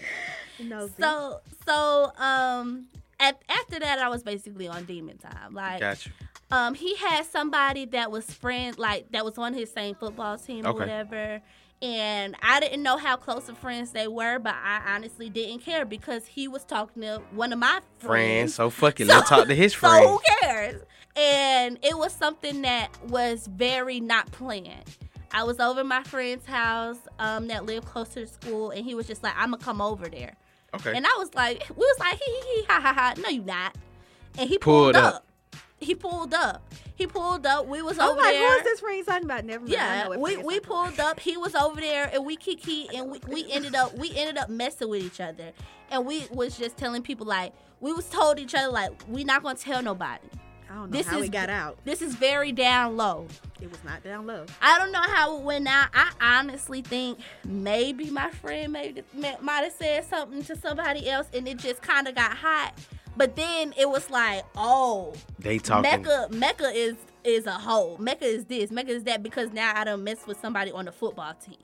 No, 0.60 0.88
So 1.00 1.42
so 1.66 2.12
um 2.18 2.88
at, 3.20 3.42
after 3.50 3.80
that 3.80 4.00
I 4.00 4.10
was 4.10 4.24
basically 4.24 4.68
on 4.68 4.86
demon 4.86 5.18
time. 5.18 5.54
Like 5.54 5.80
Got 5.82 6.06
you. 6.06 6.12
um 6.52 6.74
he 6.74 6.96
had 6.96 7.26
somebody 7.26 7.86
that 7.88 8.12
was 8.12 8.26
friend 8.32 8.78
like 8.78 9.12
that 9.12 9.24
was 9.26 9.38
on 9.38 9.54
his 9.54 9.72
same 9.72 9.96
football 9.96 10.38
team 10.38 10.66
or 10.66 10.70
Okay. 10.70 10.80
whatever. 10.80 11.42
And 11.82 12.36
I 12.42 12.62
didn't 12.62 12.82
know 12.84 12.98
how 12.98 13.18
close 13.18 13.50
of 13.50 13.58
friends 13.58 13.92
they 13.92 14.08
were, 14.08 14.40
but 14.40 14.56
I 14.56 14.96
honestly 14.96 15.30
didn't 15.30 15.60
care 15.60 15.84
because 15.86 16.26
he 16.26 16.48
was 16.48 16.64
talking 16.64 17.02
to 17.02 17.22
one 17.32 17.52
of 17.52 17.60
my 17.60 17.80
Friends. 18.00 18.54
friends. 18.54 18.56
So 18.56 18.70
fuck 18.70 19.00
it. 19.02 19.08
Let's 19.08 19.30
talk 19.30 19.48
to 19.48 19.56
his 19.56 19.74
friends. 19.74 20.06
So 20.06 20.10
who 20.10 20.20
cares? 20.42 20.82
And 21.18 21.78
it 21.84 21.98
was 21.98 22.14
something 22.14 22.62
that 22.64 22.90
was 23.08 23.48
very 23.48 24.00
not 24.00 24.32
planned. 24.32 24.86
I 25.32 25.44
was 25.44 25.60
over 25.60 25.82
at 25.82 25.86
my 25.86 26.02
friend's 26.04 26.46
house 26.46 26.98
um, 27.20 27.48
that 27.48 27.66
lived 27.66 27.86
closer 27.86 28.22
to 28.22 28.28
school, 28.28 28.70
and 28.72 28.86
he 28.86 28.96
was 28.96 29.06
just 29.06 29.22
like, 29.22 29.34
"I'm 29.38 29.52
gonna 29.52 29.62
come 29.64 29.82
over 29.82 30.08
there." 30.08 30.36
Okay. 30.76 30.94
And 30.96 31.06
I 31.06 31.16
was 31.18 31.34
like, 31.34 31.64
we 31.70 31.76
was 31.86 32.00
like, 32.00 32.20
hee 32.20 32.32
hee 32.32 32.56
hee, 32.62 32.66
ha 32.70 32.80
ha 32.82 32.94
ha. 32.94 33.14
No, 33.22 33.30
you 33.30 33.42
not. 33.44 33.76
And 34.38 34.50
he 34.50 34.58
pulled, 34.58 34.94
Pulled 34.94 34.96
up. 34.96 35.16
up. 35.16 35.26
He 35.80 35.94
pulled 35.94 36.34
up. 36.34 36.74
He 36.96 37.06
pulled 37.06 37.46
up. 37.46 37.68
We 37.68 37.82
was 37.82 37.98
over 38.00 38.06
there 38.06 38.08
Oh 38.08 38.12
over 38.14 38.22
my, 38.22 38.32
there. 38.32 38.50
who 38.50 38.58
is 38.58 38.64
this 38.64 38.80
friend 38.80 39.06
talking 39.06 39.26
about? 39.26 39.44
Never 39.46 39.60
mind. 39.62 39.72
Yeah, 39.74 40.04
know 40.08 40.18
we, 40.20 40.38
we 40.38 40.60
pulled 40.62 41.00
up. 41.00 41.20
He 41.20 41.36
was 41.38 41.54
over 41.54 41.80
there, 41.82 42.10
and 42.14 42.26
we 42.26 42.38
kiki, 42.38 42.88
and 42.96 43.12
we, 43.12 43.20
we 43.28 43.52
ended 43.52 43.76
up 43.76 43.94
we 43.98 44.16
ended 44.16 44.38
up 44.38 44.50
messing 44.50 44.88
with 44.90 45.04
each 45.04 45.20
other, 45.20 45.52
and 45.92 46.06
we 46.06 46.26
was 46.32 46.58
just 46.58 46.78
telling 46.78 47.02
people 47.04 47.26
like 47.28 47.54
we 47.82 47.92
was 47.92 48.08
told 48.10 48.40
each 48.40 48.56
other 48.56 48.70
like 48.72 48.92
we 49.10 49.26
not 49.26 49.44
gonna 49.44 49.58
tell 49.58 49.84
nobody. 49.84 50.24
About. 50.66 50.76
I 50.76 50.80
don't 50.80 50.92
know 50.92 50.98
This 50.98 51.08
how 51.08 51.20
is 51.20 51.26
it 51.26 51.32
got 51.32 51.50
out. 51.50 51.78
This 51.86 52.02
is 52.02 52.16
very 52.16 52.52
down 52.52 52.98
low. 52.98 53.28
It 53.62 53.70
was 53.70 53.84
not 53.84 54.04
down 54.04 54.26
low. 54.26 54.46
I 54.62 54.78
don't 54.78 54.92
know 54.92 55.02
how 55.02 55.38
it 55.38 55.44
went 55.44 55.68
out. 55.68 55.88
I 55.94 56.12
honestly 56.22 56.82
think 56.82 57.20
maybe 57.44 58.10
my 58.10 58.30
friend 58.32 58.74
maybe 58.74 59.04
might 59.42 59.62
have 59.62 59.74
said 59.74 60.06
something 60.06 60.44
to 60.44 60.56
somebody 60.56 61.10
else, 61.10 61.28
and 61.34 61.48
it 61.48 61.58
just 61.58 61.82
kind 61.82 62.08
of 62.08 62.16
got 62.16 62.32
hot. 62.34 62.74
But 63.18 63.36
then 63.36 63.74
it 63.78 63.90
was 63.90 64.10
like, 64.10 64.44
oh, 64.58 65.14
They 65.40 65.58
talking. 65.58 65.90
Mekka, 65.90 66.30
Mekka 66.32 66.72
is 66.74 66.96
is 67.24 67.48
a 67.48 67.54
hoe. 67.54 67.98
Mekka 68.00 68.24
is 68.24 68.46
this. 68.46 68.70
Mekka 68.70 68.90
is 68.90 69.04
that 69.04 69.24
because 69.24 69.52
now 69.52 69.74
I 69.76 69.84
don't 69.84 70.04
mess 70.04 70.28
with 70.28 70.40
somebody 70.40 70.72
on 70.72 70.86
the 70.86 70.92
football 70.92 71.34
team. 71.34 71.58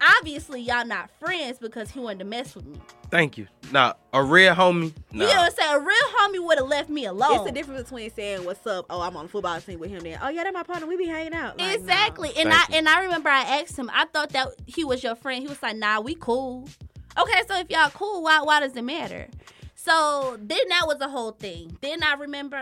Obviously 0.00 0.60
y'all 0.60 0.86
not 0.86 1.10
friends 1.18 1.58
because 1.58 1.90
he 1.90 2.00
wanted 2.00 2.20
to 2.20 2.24
mess 2.24 2.54
with 2.54 2.66
me. 2.66 2.78
Thank 3.10 3.38
you. 3.38 3.46
Now, 3.72 3.96
a 4.12 4.22
real 4.22 4.54
homie. 4.54 4.92
Nah. 5.12 5.24
You 5.24 5.34
know 5.34 5.40
what 5.40 5.52
I'm 5.52 5.52
saying? 5.52 5.74
A 5.74 5.80
real 5.80 5.96
homie 6.18 6.46
would 6.46 6.58
have 6.58 6.68
left 6.68 6.90
me 6.90 7.06
alone. 7.06 7.36
It's 7.36 7.44
the 7.44 7.52
difference 7.52 7.82
between 7.84 8.10
saying 8.10 8.44
"What's 8.44 8.66
up?" 8.66 8.86
Oh, 8.90 9.00
I'm 9.00 9.16
on 9.16 9.26
the 9.26 9.30
football 9.30 9.60
team 9.60 9.78
with 9.78 9.90
him. 9.90 10.00
Then, 10.00 10.18
oh 10.22 10.28
yeah, 10.28 10.44
that's 10.44 10.54
my 10.54 10.62
partner. 10.62 10.86
We 10.86 10.96
be 10.96 11.06
hanging 11.06 11.34
out. 11.34 11.58
Like, 11.58 11.76
exactly. 11.78 12.28
nah. 12.34 12.40
And 12.40 12.50
Thank 12.50 12.70
I 12.70 12.72
you. 12.72 12.78
and 12.78 12.88
I 12.88 13.04
remember 13.04 13.28
I 13.30 13.60
asked 13.60 13.78
him. 13.78 13.90
I 13.92 14.04
thought 14.06 14.30
that 14.30 14.48
he 14.66 14.84
was 14.84 15.02
your 15.02 15.14
friend. 15.14 15.42
He 15.42 15.48
was 15.48 15.62
like, 15.62 15.76
"Nah, 15.76 16.00
we 16.00 16.14
cool." 16.14 16.68
Okay, 17.18 17.42
so 17.48 17.58
if 17.58 17.70
y'all 17.70 17.90
cool, 17.90 18.22
why 18.22 18.40
why 18.42 18.60
does 18.60 18.76
it 18.76 18.84
matter? 18.84 19.26
So 19.74 20.36
then 20.38 20.58
that 20.68 20.84
was 20.86 20.98
the 20.98 21.08
whole 21.08 21.32
thing. 21.32 21.76
Then 21.80 22.02
I 22.02 22.14
remember 22.14 22.56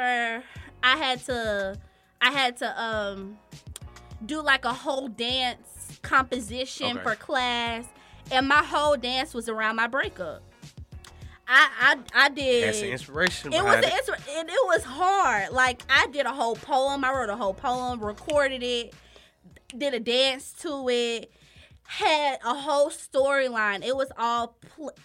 I 0.83 0.97
had 0.97 1.25
to 1.27 1.77
I 2.21 2.31
had 2.31 2.57
to 2.59 2.83
um 2.83 3.39
do 4.25 4.41
like 4.41 4.65
a 4.65 4.73
whole 4.73 5.09
dance 5.09 5.76
composition 6.03 6.97
Okay. 6.99 7.03
for 7.03 7.15
class, 7.17 7.85
and 8.31 8.49
my 8.49 8.63
whole 8.63 8.97
dance 8.97 9.35
was 9.35 9.49
around 9.49 9.77
my 9.77 9.87
breakup. 9.87 10.43
I 11.49 11.69
I 12.15 12.25
I 12.27 12.29
did. 12.31 12.65
That's 12.65 12.81
the 12.81 12.91
inspiration. 12.91 13.53
It 13.53 13.63
was 13.63 13.77
behind 13.77 13.85
an 13.85 13.91
inspir- 13.93 14.39
and 14.41 14.49
it 14.49 14.65
was 14.65 14.83
hard. 14.85 15.53
Like 15.53 15.83
I 15.89 16.07
did 16.09 16.27
a 16.27 16.33
whole 16.33 16.57
poem. 16.57 17.05
I 17.05 17.13
wrote 17.13 17.31
a 17.31 17.37
whole 17.37 17.55
poem, 17.55 18.01
recorded 18.01 18.63
it, 18.63 18.95
did 19.77 19.95
a 19.95 20.01
dance 20.01 20.53
to 20.63 20.89
it, 20.89 21.31
had 21.85 22.39
a 22.45 22.55
whole 22.55 22.91
storyline. 22.91 23.85
It 23.85 23.97
was 23.97 24.11
all 24.19 24.57
pl- 24.75 24.97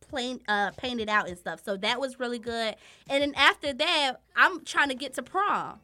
plain 0.00 0.40
uh, 0.48 0.70
painted 0.78 1.08
out 1.10 1.28
and 1.28 1.36
stuff. 1.36 1.60
So 1.62 1.76
that 1.76 2.00
was 2.00 2.18
really 2.18 2.38
good. 2.38 2.76
And 3.10 3.22
then 3.22 3.34
after 3.36 3.72
that, 3.74 4.14
I'm 4.34 4.64
trying 4.64 4.88
to 4.88 4.94
get 4.94 5.12
to 5.14 5.22
prom. 5.22 5.80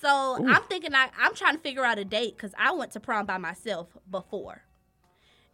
So 0.00 0.44
I'm 0.46 0.62
thinking 0.64 0.94
I, 0.94 1.08
I'm 1.18 1.34
trying 1.34 1.54
to 1.54 1.60
figure 1.60 1.84
out 1.84 1.98
a 1.98 2.04
date 2.04 2.36
because 2.36 2.54
I 2.58 2.72
went 2.72 2.92
to 2.92 3.00
prom 3.00 3.26
by 3.26 3.38
myself 3.38 3.88
before. 4.10 4.62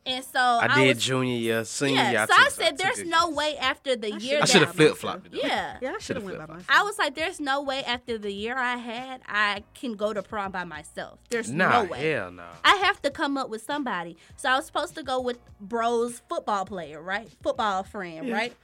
And 0.06 0.22
so 0.22 0.38
I 0.38 0.66
I, 0.70 0.84
did 0.84 0.96
was, 0.96 1.04
junior 1.04 1.34
year, 1.34 1.64
senior 1.64 1.96
yeah. 2.02 2.10
year. 2.10 2.26
so 2.26 2.34
I 2.36 2.44
took- 2.44 2.52
said, 2.52 2.68
took 2.72 2.78
"There's 2.78 2.98
it. 2.98 3.06
no 3.06 3.30
way 3.30 3.56
after 3.56 3.96
the 3.96 4.12
year 4.12 4.40
I 4.42 4.44
should 4.44 4.60
have 4.60 4.74
flip 4.74 4.96
flopped 4.98 5.28
yeah, 5.32 5.78
Yeah, 5.80 5.94
I 5.96 5.98
should 5.98 6.16
have 6.16 6.24
went 6.26 6.36
by 6.36 6.44
flipped. 6.44 6.68
myself. 6.68 6.78
I 6.78 6.82
was 6.82 6.98
like, 6.98 7.14
there's 7.14 7.40
no 7.40 7.62
way 7.62 7.82
after 7.84 8.18
the 8.18 8.30
year 8.30 8.54
I 8.58 8.76
had, 8.76 9.22
I 9.26 9.64
can 9.72 9.94
go 9.94 10.12
to 10.12 10.22
prom 10.22 10.52
by 10.52 10.64
myself. 10.64 11.20
There's 11.30 11.50
Nah, 11.50 11.84
no 11.84 11.88
way. 11.88 12.10
hell 12.10 12.30
no. 12.32 12.44
I 12.66 12.74
have 12.84 13.00
to 13.00 13.10
come 13.10 13.38
up 13.38 13.48
with 13.48 13.62
somebody. 13.62 14.18
So 14.36 14.50
I 14.50 14.56
was 14.56 14.66
supposed 14.66 14.94
to 14.96 15.02
go 15.02 15.22
with 15.22 15.38
bro's 15.58 16.20
football 16.28 16.66
player, 16.66 17.00
right? 17.00 17.26
Football 17.42 17.82
friend, 17.82 18.30
right? 18.30 18.54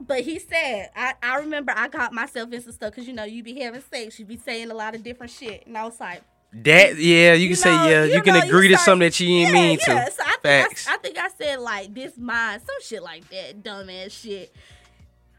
But 0.00 0.22
he 0.22 0.38
said, 0.38 0.90
I, 0.96 1.14
I 1.22 1.38
remember 1.40 1.72
I 1.76 1.88
got 1.88 2.12
myself 2.12 2.52
into 2.52 2.72
stuff 2.72 2.92
because, 2.92 3.06
you 3.06 3.12
know, 3.12 3.24
you 3.24 3.42
be 3.42 3.60
having 3.60 3.82
sex, 3.82 4.18
you 4.18 4.24
be 4.24 4.38
saying 4.38 4.70
a 4.70 4.74
lot 4.74 4.94
of 4.94 5.02
different 5.02 5.30
shit. 5.30 5.66
And 5.66 5.76
I 5.76 5.84
was 5.84 6.00
like, 6.00 6.22
That 6.52 6.96
yeah, 6.96 7.34
you 7.34 7.48
can 7.48 7.56
say 7.56 7.70
yeah. 7.70 8.04
You, 8.04 8.22
can 8.22 8.34
know, 8.34 8.46
agree 8.46 8.68
to 8.68 8.74
start- 8.74 8.84
something 8.84 9.06
that 9.06 9.20
you 9.20 9.28
ain't 9.28 9.48
yeah, 9.48 9.54
mean 9.54 9.78
yeah. 9.86 10.04
to. 10.06 10.10
So 10.12 10.22
I 10.22 10.36
think 10.42 10.42
Facts. 10.42 10.88
I, 10.88 10.94
I 10.94 10.96
think 10.96 11.18
I 11.18 11.28
said 11.28 11.60
like 11.60 11.94
this 11.94 12.16
mine, 12.16 12.60
some 12.60 12.76
shit 12.82 13.02
like 13.02 13.28
that, 13.28 13.62
dumbass 13.62 14.10
shit. 14.12 14.54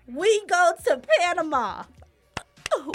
We 0.07 0.45
go 0.45 0.73
to 0.85 1.01
Panama. 1.19 1.83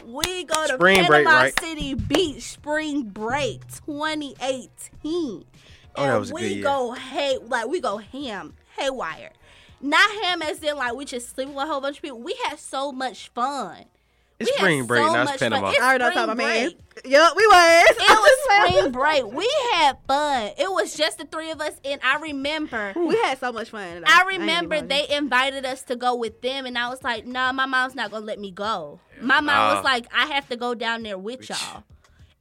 We 0.06 0.44
go 0.44 0.66
to 0.66 0.74
Spring 0.74 0.96
Panama 0.96 1.08
break, 1.12 1.26
right? 1.26 1.60
City 1.60 1.92
Beach 1.92 2.42
spring 2.44 3.02
break 3.02 3.60
2018. 3.84 5.44
Oh, 5.98 6.02
and 6.02 6.10
that 6.12 6.18
was 6.18 6.30
a 6.30 6.34
we 6.34 6.62
go 6.62 6.92
hay 6.92 7.36
like 7.42 7.66
we 7.68 7.80
go 7.82 7.98
ham, 7.98 8.54
haywire. 8.78 9.32
Not 9.80 10.10
him 10.24 10.42
as 10.42 10.62
in 10.62 10.76
like 10.76 10.94
we 10.94 11.04
just 11.04 11.34
sleep 11.34 11.48
with 11.48 11.56
a 11.58 11.66
whole 11.66 11.80
bunch 11.80 11.96
of 11.98 12.02
people. 12.02 12.20
We 12.20 12.34
had 12.48 12.58
so 12.58 12.92
much 12.92 13.28
fun. 13.28 13.84
It's 14.38 14.50
We 14.50 14.56
spring 14.58 14.86
break, 14.86 15.02
so 15.02 15.12
not 15.14 15.24
much 15.26 15.38
Panama. 15.38 15.62
fun. 15.62 15.70
It's 15.74 15.80
I 15.82 15.86
already 15.86 16.04
know 16.04 16.10
spring 16.10 16.26
talking 16.26 16.32
about 16.32 16.36
man. 16.36 16.68
break. 16.70 17.10
Yup, 17.10 17.36
we 17.36 17.46
was. 17.46 17.86
It 17.90 17.98
was 18.08 18.68
spring 18.68 18.92
break. 18.92 19.24
We 19.32 19.50
had 19.72 19.96
fun. 20.06 20.50
It 20.58 20.70
was 20.70 20.94
just 20.94 21.16
the 21.18 21.24
three 21.24 21.50
of 21.50 21.60
us, 21.62 21.72
and 21.86 22.00
I 22.04 22.18
remember. 22.18 22.92
We 22.96 23.16
had 23.16 23.38
so 23.38 23.50
much 23.52 23.70
fun. 23.70 24.00
though. 24.00 24.06
I 24.06 24.24
remember 24.28 24.74
even 24.76 24.88
gonna- 24.88 25.06
they 25.08 25.14
invited 25.16 25.64
us 25.64 25.82
to 25.84 25.96
go 25.96 26.14
with 26.14 26.42
them, 26.42 26.66
and 26.66 26.76
I 26.76 26.88
was 26.90 27.02
like, 27.02 27.26
"Nah, 27.26 27.52
my 27.52 27.64
mom's 27.64 27.94
not 27.94 28.10
gonna 28.10 28.26
let 28.26 28.38
me 28.38 28.50
go." 28.50 29.00
My 29.22 29.36
mom 29.40 29.46
Nah. 29.46 29.74
was 29.76 29.84
like, 29.84 30.06
"I 30.14 30.26
have 30.26 30.46
to 30.50 30.56
go 30.56 30.74
down 30.74 31.02
there 31.02 31.16
with 31.18 31.48
y'all." 31.48 31.84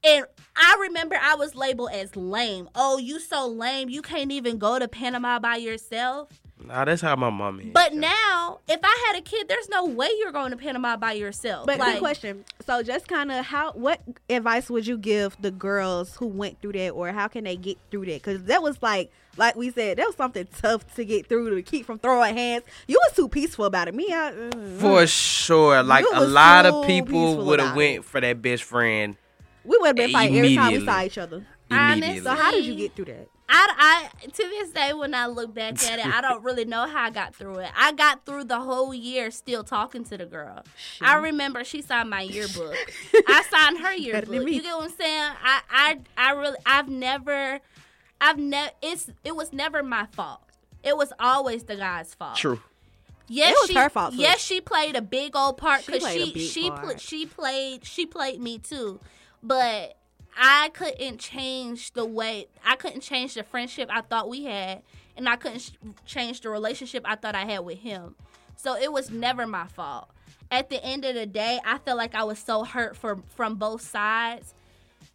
And 0.04 0.26
I 0.58 0.78
remember 0.82 1.18
I 1.22 1.36
was 1.36 1.56
labeled 1.56 1.92
as 1.94 2.16
lame. 2.18 2.70
Oh, 2.76 2.98
you 2.98 3.20
so 3.22 3.48
lame. 3.48 3.88
You 3.90 4.02
can't 4.02 4.32
even 4.32 4.58
go 4.58 4.78
to 4.80 4.88
Panama 4.90 5.40
by 5.40 5.56
yourself. 5.56 6.28
Nah, 6.68 6.86
that's 6.86 7.02
how 7.02 7.16
my 7.16 7.30
mom 7.30 7.60
is. 7.60 7.68
But 7.74 7.94
yeah. 7.94 8.00
now, 8.02 8.60
if 8.68 8.80
I 8.84 9.06
had 9.08 9.20
a 9.20 9.22
kid, 9.22 9.48
there's 9.48 9.70
no 9.70 9.86
way 9.86 10.10
you're 10.20 10.32
going 10.32 10.52
to 10.52 10.58
Panama 10.58 10.98
by 10.98 11.14
yourself. 11.14 11.66
But 11.66 11.80
like, 11.80 11.94
good 11.94 12.00
question. 12.00 12.46
So, 12.66 12.84
just 12.84 13.08
kind 13.08 13.32
of 13.32 13.46
how, 13.46 13.74
what 13.74 14.02
advice 14.30 14.70
would 14.70 14.88
you 14.88 14.98
give 14.98 15.36
the 15.42 15.52
girls 15.52 16.16
who 16.16 16.28
went 16.28 16.62
through 16.62 16.74
that, 16.74 16.92
or 16.92 17.12
how 17.12 17.28
can 17.28 17.44
they 17.44 17.56
get 17.56 17.78
through 17.92 18.06
that? 18.06 18.24
Because 18.24 18.44
that 18.44 18.62
was 18.62 18.82
like, 18.82 19.12
like 19.38 19.56
we 19.56 19.72
said, 19.72 19.98
that 19.98 20.08
was 20.08 20.16
something 20.16 20.48
tough 20.58 20.96
to 20.96 21.06
get 21.06 21.28
through 21.28 21.54
to 21.56 21.62
keep 21.62 21.86
from 21.86 22.00
throwing 22.00 22.36
hands. 22.36 22.64
You 22.88 23.00
was 23.08 23.16
too 23.16 23.28
peaceful 23.28 23.66
about 23.66 23.88
it. 23.88 23.96
Me, 23.96 24.08
I, 24.12 24.32
mm, 24.32 24.80
for 24.80 25.06
sure, 25.08 25.84
like 25.84 26.06
a 26.14 26.22
lot 26.22 26.66
of 26.66 26.86
people 26.88 27.46
would 27.46 27.60
have 27.60 27.76
went 27.76 28.00
it. 28.00 28.06
for 28.06 28.22
that 28.22 28.42
best 28.42 28.64
friend 28.64 29.18
we 29.66 29.78
would 29.78 29.88
have 29.88 29.96
been 29.96 30.12
fighting 30.12 30.38
every 30.38 30.56
time 30.56 30.68
we 30.68 30.76
Immediately. 30.76 30.86
saw 30.86 31.04
each 31.04 31.18
other. 31.18 31.46
Honestly. 31.72 32.20
So, 32.20 32.36
how 32.36 32.52
did 32.52 32.66
you 32.66 32.76
get 32.76 32.96
through 32.96 33.06
that? 33.06 33.28
I, 33.48 34.10
I 34.22 34.26
to 34.26 34.32
this 34.32 34.72
day 34.72 34.94
when 34.94 35.14
I 35.14 35.28
look 35.28 35.54
back 35.54 35.84
at 35.84 36.00
it, 36.00 36.06
I 36.06 36.22
don't 36.22 36.44
really 36.44 36.66
know 36.66 36.88
how 36.88 37.04
I 37.06 37.10
got 37.12 37.36
through 37.36 37.60
it. 37.60 37.70
I 37.76 37.92
got 37.92 38.26
through 38.26 38.46
the 38.46 38.60
whole 38.60 38.94
year 38.94 39.30
still 39.32 39.64
talking 39.64 40.04
to 40.06 40.18
the 40.18 40.26
girl. 40.26 40.64
I 41.02 41.18
remember 41.18 41.64
she 41.64 41.82
signed 41.82 42.10
my 42.10 42.22
yearbook. 42.22 42.76
I 43.28 43.44
signed 43.50 43.80
her 43.80 43.94
yearbook. 43.94 44.48
You 44.48 44.62
get 44.62 44.76
what 44.76 44.86
I'm 44.86 44.96
saying? 44.96 45.32
I 45.44 45.62
I 45.70 46.00
I 46.18 46.32
really 46.32 46.58
I've 46.66 46.90
never 46.90 47.60
I've 48.20 48.38
never 48.38 48.72
it's 48.82 49.10
it 49.24 49.36
was 49.36 49.54
never 49.54 49.84
my 49.84 50.08
fault. 50.08 50.42
It 50.84 50.98
was 50.98 51.14
always 51.20 51.64
the 51.64 51.76
guy's 51.76 52.14
fault. 52.14 52.38
True. 52.38 52.60
Yes, 53.28 53.52
It 53.52 53.58
was 53.62 53.70
she, 53.70 53.76
her 53.76 53.90
fault, 53.90 54.14
too. 54.14 54.22
Yes, 54.22 54.40
she 54.40 54.62
played 54.62 54.96
a 54.96 55.02
big 55.02 55.36
old 55.36 55.58
part 55.58 55.86
because 55.86 56.02
played 56.04 56.22
a 56.22 56.26
she 56.26 56.48
she 56.48 56.72
pl- 56.72 56.98
she 56.98 57.26
played 57.26 57.86
she 57.86 58.06
played 58.06 58.40
me 58.40 58.60
too, 58.60 59.00
but 59.42 59.98
I 60.38 60.70
couldn't 60.74 61.20
change 61.20 61.92
the 61.94 62.06
way 62.06 62.48
I 62.66 62.76
couldn't 62.76 63.02
change 63.02 63.34
the 63.36 63.44
friendship 63.44 63.90
I 63.92 64.02
thought 64.02 64.30
we 64.30 64.44
had, 64.46 64.82
and 65.16 65.30
I 65.30 65.36
couldn't 65.38 65.60
sh- 65.60 65.72
change 66.06 66.42
the 66.42 66.50
relationship 66.50 67.04
I 67.06 67.16
thought 67.16 67.36
I 67.36 67.46
had 67.46 67.60
with 67.60 67.80
him. 67.80 68.16
So 68.58 68.76
it 68.76 68.92
was 68.92 69.10
never 69.10 69.48
my 69.48 69.68
fault. 69.68 70.10
At 70.52 70.70
the 70.70 70.84
end 70.84 71.06
of 71.06 71.16
the 71.16 71.26
day, 71.26 71.60
I 71.66 71.78
felt 71.80 71.98
like 71.98 72.16
I 72.16 72.24
was 72.24 72.40
so 72.40 72.64
hurt 72.64 72.96
for 72.96 73.20
from 73.36 73.56
both 73.56 73.82
sides. 73.82 74.54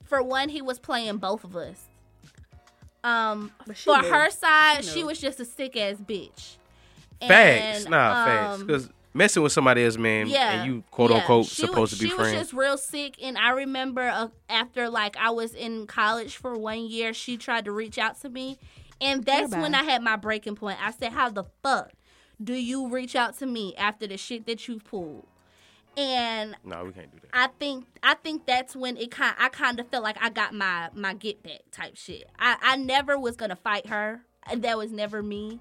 For 0.04 0.22
one, 0.22 0.48
he 0.48 0.60
was 0.62 0.78
playing 0.78 1.18
both 1.18 1.44
of 1.44 1.54
us. 1.56 1.84
Um, 3.02 3.50
for 3.74 3.96
knew. 4.02 4.10
her 4.10 4.30
side, 4.30 4.84
She 4.84 4.90
she 4.90 5.04
was 5.04 5.18
just 5.20 5.40
a 5.40 5.44
sick 5.44 5.76
ass 5.76 5.96
bitch. 5.96 6.56
Facts, 7.26 7.84
And, 7.84 7.90
nah, 7.90 8.24
facts. 8.26 8.60
um, 8.60 8.66
Because 8.66 8.88
messing 9.12 9.42
with 9.42 9.52
somebody 9.52 9.84
else, 9.84 9.96
man, 9.96 10.28
yeah, 10.28 10.62
and 10.62 10.72
you 10.72 10.84
quote 10.90 11.10
yeah. 11.10 11.18
unquote 11.18 11.46
She 11.46 11.62
supposed 11.62 11.92
was, 11.92 11.98
to 11.98 12.04
be 12.04 12.10
she 12.10 12.14
friends. 12.14 12.32
was 12.32 12.40
just 12.42 12.52
real 12.52 12.78
sick, 12.78 13.16
and 13.22 13.36
I 13.36 13.50
remember 13.50 14.02
uh, 14.02 14.28
after 14.48 14.88
like 14.88 15.16
I 15.16 15.30
was 15.30 15.54
in 15.54 15.86
college 15.86 16.36
for 16.36 16.56
one 16.56 16.86
year, 16.86 17.12
she 17.12 17.36
tried 17.36 17.64
to 17.66 17.72
reach 17.72 17.98
out 17.98 18.20
to 18.22 18.28
me, 18.28 18.58
and 19.00 19.24
that's 19.24 19.52
when 19.54 19.74
I 19.74 19.82
had 19.82 20.02
my 20.02 20.16
breaking 20.16 20.56
point. 20.56 20.78
I 20.84 20.92
said, 20.92 21.12
"How 21.12 21.28
the 21.28 21.44
fuck 21.62 21.92
do 22.42 22.54
you 22.54 22.88
reach 22.88 23.16
out 23.16 23.38
to 23.38 23.46
me 23.46 23.74
after 23.76 24.06
the 24.06 24.16
shit 24.16 24.46
that 24.46 24.68
you 24.68 24.78
pulled?" 24.78 25.26
And 25.96 26.54
no, 26.64 26.84
we 26.84 26.92
can't 26.92 27.10
do 27.10 27.18
that. 27.20 27.30
I 27.32 27.48
think 27.58 27.86
I 28.02 28.14
think 28.14 28.46
that's 28.46 28.76
when 28.76 28.96
it 28.96 29.10
kind 29.10 29.34
I 29.38 29.48
kind 29.48 29.80
of 29.80 29.88
felt 29.88 30.04
like 30.04 30.16
I 30.20 30.30
got 30.30 30.54
my 30.54 30.88
my 30.94 31.14
get 31.14 31.42
back 31.42 31.62
type 31.72 31.96
shit. 31.96 32.28
I 32.38 32.56
I 32.62 32.76
never 32.76 33.18
was 33.18 33.36
gonna 33.36 33.56
fight 33.56 33.88
her. 33.88 34.22
And 34.50 34.62
that 34.62 34.78
was 34.78 34.90
never 34.90 35.22
me. 35.22 35.60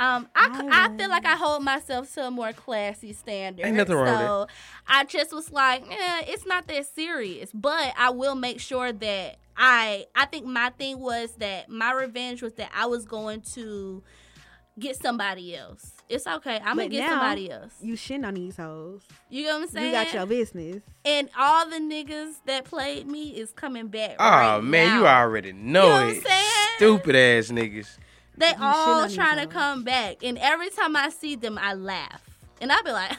Um, 0.00 0.28
I, 0.34 0.48
c- 0.56 0.68
I 0.70 0.88
feel 0.96 1.10
like 1.10 1.26
I 1.26 1.36
hold 1.36 1.62
myself 1.62 2.12
to 2.14 2.26
a 2.26 2.30
more 2.30 2.54
classy 2.54 3.12
standard. 3.12 3.66
Ain't 3.66 3.76
nothing 3.76 3.94
wrong 3.96 4.06
with 4.06 4.18
so 4.18 4.46
I 4.88 5.04
just 5.04 5.30
was 5.30 5.52
like, 5.52 5.82
eh, 5.90 6.22
it's 6.26 6.46
not 6.46 6.66
that 6.68 6.86
serious. 6.86 7.50
But 7.52 7.92
I 7.98 8.08
will 8.08 8.34
make 8.34 8.60
sure 8.60 8.92
that 8.92 9.36
I 9.58 10.06
I 10.16 10.24
think 10.24 10.46
my 10.46 10.70
thing 10.70 11.00
was 11.00 11.32
that 11.34 11.68
my 11.68 11.92
revenge 11.92 12.40
was 12.40 12.54
that 12.54 12.70
I 12.74 12.86
was 12.86 13.04
going 13.04 13.42
to 13.52 14.02
get 14.78 14.96
somebody 14.96 15.54
else. 15.54 15.92
It's 16.08 16.26
okay. 16.26 16.56
I'm 16.64 16.76
gonna 16.76 16.88
get 16.88 17.00
now, 17.00 17.10
somebody 17.10 17.50
else. 17.50 17.74
You 17.82 17.92
shitting 17.92 18.26
on 18.26 18.34
these 18.34 18.56
hoes. 18.56 19.02
You 19.28 19.44
know 19.48 19.58
what 19.58 19.62
I'm 19.64 19.68
saying? 19.68 19.86
You 19.86 19.92
got 19.92 20.14
your 20.14 20.24
business. 20.26 20.82
And 21.04 21.28
all 21.38 21.68
the 21.68 21.76
niggas 21.76 22.36
that 22.46 22.64
played 22.64 23.06
me 23.06 23.28
is 23.36 23.52
coming 23.52 23.88
back. 23.88 24.16
Oh 24.18 24.24
right 24.24 24.60
man, 24.64 24.98
you 24.98 25.06
already 25.06 25.52
know, 25.52 25.82
You 25.82 25.88
know 25.88 25.92
what 25.92 26.02
I'm 26.04 26.10
it. 26.16 26.22
saying? 26.26 26.68
Stupid 26.78 27.16
ass 27.16 27.48
niggas. 27.50 27.98
They 28.40 28.48
shit 28.48 28.58
all 28.60 29.08
trying 29.08 29.38
to 29.38 29.46
come 29.46 29.84
back, 29.84 30.24
and 30.24 30.38
every 30.38 30.70
time 30.70 30.96
I 30.96 31.10
see 31.10 31.36
them, 31.36 31.58
I 31.58 31.74
laugh, 31.74 32.22
and 32.60 32.72
I 32.72 32.80
be 32.82 32.90
like, 32.90 33.16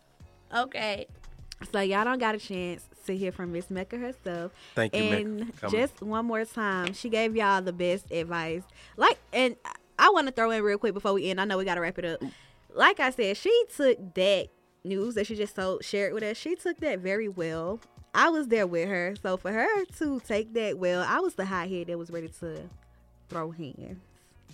okay. 0.56 1.06
So 1.72 1.80
y'all 1.80 2.04
don't 2.04 2.18
got 2.18 2.34
a 2.34 2.38
chance 2.38 2.84
to 3.06 3.16
hear 3.16 3.32
from 3.32 3.52
Miss 3.52 3.66
Mekka 3.66 4.00
herself. 4.00 4.52
Thank 4.74 4.94
you, 4.94 5.02
Mekka, 5.02 5.20
And 5.20 5.54
for 5.54 5.68
just 5.68 6.00
one 6.00 6.24
more 6.24 6.44
time, 6.44 6.94
she 6.94 7.08
gave 7.08 7.36
y'all 7.36 7.60
the 7.60 7.72
best 7.72 8.10
advice. 8.10 8.62
Like, 8.96 9.18
and 9.32 9.56
I 9.98 10.10
want 10.10 10.28
to 10.28 10.32
throw 10.32 10.50
in 10.50 10.62
real 10.62 10.78
quick 10.78 10.94
before 10.94 11.12
we 11.12 11.28
end. 11.28 11.40
I 11.40 11.44
know 11.44 11.58
we 11.58 11.64
got 11.64 11.74
to 11.74 11.80
wrap 11.80 11.98
it 11.98 12.04
up. 12.04 12.22
Like 12.72 13.00
I 13.00 13.10
said, 13.10 13.36
she 13.36 13.64
took 13.76 14.14
that 14.14 14.48
news 14.84 15.14
that 15.16 15.26
she 15.26 15.34
just 15.34 15.56
told, 15.56 15.84
shared 15.84 16.14
with 16.14 16.22
us. 16.22 16.36
She 16.36 16.54
took 16.54 16.78
that 16.80 17.00
very 17.00 17.28
well. 17.28 17.80
I 18.14 18.28
was 18.28 18.48
there 18.48 18.66
with 18.66 18.88
her, 18.88 19.14
so 19.22 19.36
for 19.36 19.52
her 19.52 19.84
to 19.98 20.20
take 20.20 20.54
that 20.54 20.78
well, 20.78 21.04
I 21.06 21.20
was 21.20 21.34
the 21.34 21.44
hot 21.44 21.68
head 21.68 21.88
that 21.88 21.98
was 21.98 22.10
ready 22.10 22.28
to 22.40 22.68
throw 23.28 23.50
hands. 23.50 24.00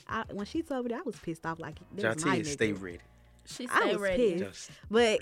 I, 0.09 0.25
when 0.33 0.47
she 0.47 0.63
told 0.63 0.85
me 0.87 0.91
that, 0.93 1.01
I 1.01 1.03
was 1.03 1.17
pissed 1.17 1.45
off. 1.47 1.59
Like, 1.59 1.79
that 1.97 2.15
was 2.17 2.25
my 2.25 2.39
Jonte, 2.41 2.47
stay 2.47 2.73
ready. 2.73 2.99
She 3.45 3.69
I 3.69 3.81
stay 3.81 3.93
was 3.93 4.01
ready. 4.03 4.33
pissed. 4.39 4.45
Just 4.45 4.71
But 4.91 5.21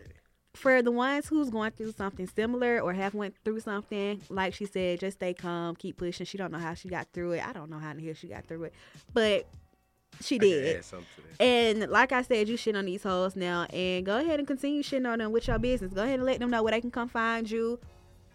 for 0.54 0.82
the 0.82 0.90
ones 0.90 1.26
who's 1.26 1.50
going 1.50 1.72
through 1.72 1.92
something 1.92 2.28
similar 2.28 2.80
or 2.80 2.92
have 2.92 3.14
went 3.14 3.34
through 3.44 3.60
something, 3.60 4.20
like 4.28 4.54
she 4.54 4.66
said, 4.66 5.00
just 5.00 5.18
stay 5.18 5.34
calm, 5.34 5.74
keep 5.76 5.96
pushing. 5.96 6.26
She 6.26 6.38
don't 6.38 6.52
know 6.52 6.58
how 6.58 6.74
she 6.74 6.88
got 6.88 7.08
through 7.12 7.32
it. 7.32 7.46
I 7.46 7.52
don't 7.52 7.70
know 7.70 7.78
how 7.78 7.90
in 7.90 7.96
the 7.98 8.04
hell 8.04 8.14
she 8.14 8.28
got 8.28 8.46
through 8.46 8.64
it, 8.64 8.74
but 9.12 9.46
she 10.20 10.36
I 10.36 10.38
did. 10.38 10.76
add 10.76 10.84
something 10.84 11.06
to. 11.38 11.42
And 11.42 11.90
like 11.90 12.12
I 12.12 12.22
said, 12.22 12.48
you 12.48 12.56
shit 12.56 12.76
on 12.76 12.84
these 12.84 13.02
hoes 13.02 13.34
now, 13.34 13.64
and 13.64 14.06
go 14.06 14.18
ahead 14.18 14.38
and 14.38 14.46
continue 14.46 14.82
shitting 14.82 15.10
on 15.10 15.18
them 15.18 15.32
with 15.32 15.48
your 15.48 15.58
business. 15.58 15.92
Go 15.92 16.02
ahead 16.02 16.14
and 16.20 16.24
let 16.24 16.38
them 16.38 16.50
know 16.50 16.62
where 16.62 16.70
they 16.70 16.80
can 16.80 16.92
come 16.92 17.08
find 17.08 17.50
you. 17.50 17.80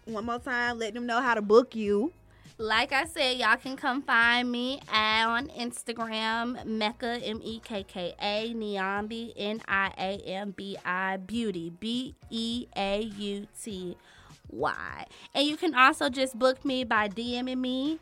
One 0.04 0.26
more 0.26 0.38
time, 0.40 0.78
let 0.78 0.92
them 0.92 1.06
know 1.06 1.20
how 1.22 1.34
to 1.34 1.42
book 1.42 1.74
you. 1.74 2.12
Like 2.58 2.92
I 2.92 3.04
said, 3.06 3.38
y'all 3.38 3.56
can 3.56 3.74
come 3.74 4.02
find 4.02 4.52
me 4.52 4.80
on 4.92 5.48
Instagram, 5.48 6.62
Mekka 6.66 7.20
M 7.24 7.40
E 7.42 7.58
K 7.64 7.82
K 7.82 8.14
A 8.20 8.52
Niambi 8.54 9.32
N 9.34 9.62
I 9.66 9.92
A 9.96 10.16
M 10.26 10.50
B 10.50 10.76
I 10.84 11.16
Beauty 11.16 11.70
B 11.70 12.14
E 12.28 12.66
A 12.76 13.00
U 13.00 13.46
T 13.62 13.96
Y. 14.50 15.06
And 15.34 15.46
you 15.46 15.56
can 15.56 15.74
also 15.74 16.10
just 16.10 16.38
book 16.38 16.62
me 16.64 16.84
by 16.84 17.08
DMing 17.08 17.58
me 17.58 17.98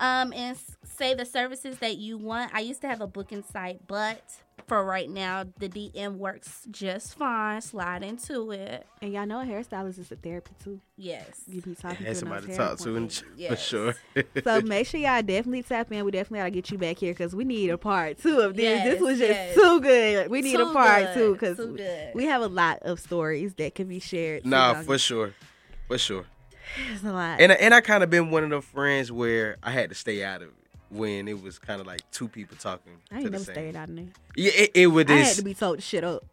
um, 0.00 0.32
and 0.32 0.58
say 0.82 1.14
the 1.14 1.24
services 1.24 1.78
that 1.78 1.98
you 1.98 2.18
want. 2.18 2.52
I 2.54 2.60
used 2.60 2.80
to 2.80 2.88
have 2.88 3.00
a 3.00 3.06
booking 3.06 3.44
site, 3.44 3.86
but 3.86 4.22
for 4.70 4.84
right 4.84 5.10
now, 5.10 5.42
the 5.58 5.68
DM 5.68 6.14
works 6.18 6.64
just 6.70 7.18
fine. 7.18 7.60
Slide 7.60 8.04
into 8.04 8.52
it. 8.52 8.86
And 9.02 9.12
y'all 9.12 9.26
know 9.26 9.40
a 9.40 9.44
hairstylist 9.44 9.98
is 9.98 10.12
a 10.12 10.14
therapy 10.14 10.52
too. 10.62 10.80
Yes. 10.96 11.42
You 11.48 11.60
be 11.60 11.74
talking 11.74 12.06
Had 12.06 12.14
to 12.14 12.20
somebody 12.20 12.42
to 12.42 12.46
those 12.46 12.56
talk 12.56 12.78
to, 12.78 12.94
and 12.94 13.10
appointments. 13.10 13.18
for 13.18 13.26
Yes. 13.36 13.66
sure. 13.66 13.94
So 14.44 14.60
make 14.60 14.86
sure 14.86 15.00
y'all 15.00 15.22
definitely 15.22 15.64
tap 15.64 15.90
in. 15.90 16.04
We 16.04 16.12
definitely 16.12 16.38
gotta 16.38 16.50
get 16.52 16.70
you 16.70 16.78
back 16.78 16.98
here 16.98 17.12
because 17.12 17.34
we 17.34 17.42
need 17.42 17.70
a 17.70 17.78
part 17.78 18.18
two 18.18 18.38
of 18.38 18.54
this. 18.54 18.84
this 18.84 19.00
was 19.00 19.18
just 19.18 19.30
yes. 19.30 19.54
too 19.56 19.80
good. 19.80 20.30
We 20.30 20.40
need 20.40 20.60
a 20.60 20.66
part 20.66 21.06
good, 21.06 21.14
two 21.14 21.32
because 21.32 21.56
too 21.56 21.76
we 22.14 22.26
have 22.26 22.40
a 22.40 22.46
lot 22.46 22.78
of 22.82 23.00
stories 23.00 23.54
that 23.54 23.74
can 23.74 23.88
be 23.88 23.98
shared. 23.98 24.46
nah, 24.46 24.74
So 24.74 24.82
for 24.84 24.98
sure, 24.98 25.34
for 25.88 25.98
sure. 25.98 26.26
It's 26.92 27.02
a 27.02 27.10
lot. 27.12 27.40
And 27.40 27.50
and 27.50 27.74
I 27.74 27.80
kind 27.80 28.04
of 28.04 28.10
been 28.10 28.30
one 28.30 28.44
of 28.44 28.50
the 28.50 28.62
friends 28.62 29.10
where 29.10 29.56
I 29.64 29.72
had 29.72 29.88
to 29.88 29.96
stay 29.96 30.22
out 30.22 30.42
of 30.42 30.48
it 30.50 30.54
when 30.90 31.28
it 31.28 31.40
was 31.42 31.58
kind 31.58 31.80
of 31.80 31.86
like 31.86 32.00
two 32.10 32.28
people 32.28 32.56
talking. 32.58 32.92
I 33.10 33.14
to 33.14 33.16
ain't 33.16 33.24
the 33.26 33.30
never 33.30 33.44
same. 33.44 33.54
stayed 33.54 33.76
out 33.76 33.88
in 33.88 33.96
there. 33.96 34.04
Yeah, 34.36 34.50
it, 34.54 34.70
it 34.74 34.86
was 34.88 35.06
I 35.08 35.12
had 35.16 35.36
to 35.36 35.42
be 35.44 35.54
told 35.54 35.78
to 35.78 35.82
shut 35.82 36.04
up. 36.04 36.24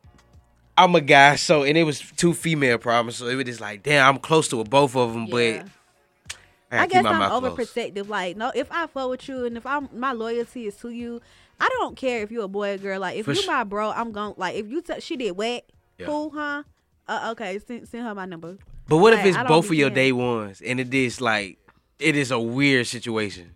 I'm 0.78 0.94
a 0.96 1.02
guy, 1.02 1.36
so 1.38 1.64
and 1.64 1.78
it 1.78 1.84
was 1.84 2.00
two 2.00 2.34
female 2.34 2.78
problems, 2.78 3.16
so 3.18 3.28
it 3.28 3.36
was 3.36 3.46
just 3.46 3.62
like, 3.62 3.82
damn, 3.84 4.08
I'm 4.16 4.20
close 4.22 4.48
to 4.50 4.64
both 4.64 4.96
of 4.96 5.14
them, 5.14 5.26
Yeah. 5.28 5.64
but 5.64 6.38
I, 6.72 6.84
I 6.84 6.88
guess 6.88 6.98
keep 6.98 7.04
my 7.04 7.26
I'm 7.28 7.42
overprotective. 7.42 8.08
Like, 8.08 8.38
no, 8.38 8.52
if 8.54 8.72
I 8.72 8.86
fuck 8.88 9.10
with 9.10 9.28
you 9.28 9.46
and 9.46 9.58
if 9.58 9.66
I'm 9.66 9.90
my 9.94 10.12
loyalty 10.12 10.68
is 10.68 10.76
to 10.78 10.90
you, 10.90 11.22
I 11.60 11.68
don't 11.80 11.96
care 11.96 12.22
if 12.22 12.30
you're 12.32 12.44
a 12.44 12.48
boy 12.48 12.74
or 12.74 12.78
girl. 12.78 13.00
Like, 13.00 13.18
if 13.18 13.26
For 13.26 13.32
you 13.32 13.42
sure. 13.42 13.54
my 13.54 13.64
bro, 13.64 13.90
I'm 13.92 14.12
going 14.12 14.34
like 14.38 14.56
if 14.56 14.68
you 14.68 14.82
t- 14.82 15.00
she 15.00 15.16
did 15.18 15.32
wet, 15.32 15.66
Yeah. 15.98 16.06
cool, 16.08 16.30
huh? 16.32 16.64
Uh, 17.08 17.30
okay, 17.32 17.58
send, 17.66 17.88
send 17.88 18.04
her 18.06 18.14
my 18.14 18.26
number. 18.26 18.58
But 18.88 18.98
what 18.98 19.14
if 19.14 19.26
it's 19.26 19.38
both 19.48 19.66
of 19.68 19.74
your 19.74 19.90
day 19.90 20.12
ones 20.12 20.62
and 20.62 20.80
it 20.80 20.94
is 20.94 21.20
like 21.22 21.58
it 22.00 22.16
is 22.16 22.30
a 22.32 22.40
weird 22.40 22.86
situation, 22.86 23.56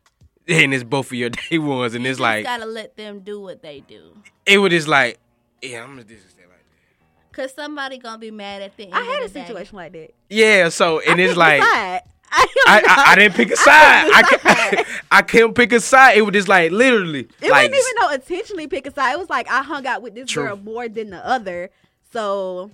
and 0.63 0.73
it's 0.73 0.83
both 0.83 1.07
of 1.07 1.13
your 1.13 1.29
day 1.49 1.57
ones, 1.57 1.93
and 1.95 2.03
You 2.03 2.09
it's 2.11 2.17
just 2.17 2.21
like 2.21 2.43
gotta 2.45 2.65
let 2.65 2.95
them 2.97 3.19
do 3.21 3.39
what 3.39 3.61
they 3.61 3.79
do. 3.81 4.17
it 4.45 4.57
was 4.57 4.71
just 4.71 4.87
like, 4.87 5.19
yeah, 5.61 5.81
I'm 5.83 5.89
gonna 5.91 6.03
do 6.03 6.15
this 6.15 6.25
like 6.25 6.37
that. 6.37 7.31
Cause 7.33 7.53
somebody 7.53 7.97
gonna 7.97 8.17
be 8.17 8.31
mad 8.31 8.61
at 8.61 8.75
the 8.75 8.83
end. 8.85 8.93
I 8.93 9.01
had 9.01 9.21
a 9.21 9.25
of 9.25 9.33
the 9.33 9.39
day. 9.39 9.45
situation 9.45 9.75
like 9.77 9.91
that. 9.93 10.09
Yeah, 10.29 10.69
so 10.69 10.99
and 10.99 11.19
I 11.19 11.23
it's 11.23 11.37
like. 11.37 11.61
side. 11.63 12.01
I, 12.33 12.45
I, 12.65 13.03
I 13.11 13.15
didn't 13.15 13.35
pick 13.35 13.51
a 13.51 13.57
side. 13.57 14.09
I, 14.13 14.21
cou- 14.23 14.83
I 15.11 15.21
couldn't 15.21 15.53
pick 15.53 15.73
a 15.73 15.81
side. 15.81 16.17
It 16.17 16.21
was 16.21 16.31
just 16.31 16.47
like 16.47 16.71
literally. 16.71 17.27
It 17.41 17.49
like, 17.51 17.69
wasn't 17.69 17.73
even 17.73 17.95
no 17.99 18.09
intentionally 18.11 18.67
pick 18.67 18.87
a 18.87 18.93
side. 18.93 19.13
It 19.13 19.19
was 19.19 19.29
like 19.29 19.49
I 19.51 19.61
hung 19.63 19.85
out 19.85 20.01
with 20.01 20.15
this 20.15 20.29
True. 20.29 20.45
girl 20.45 20.55
more 20.55 20.87
than 20.87 21.09
the 21.09 21.27
other. 21.27 21.71
So 22.13 22.71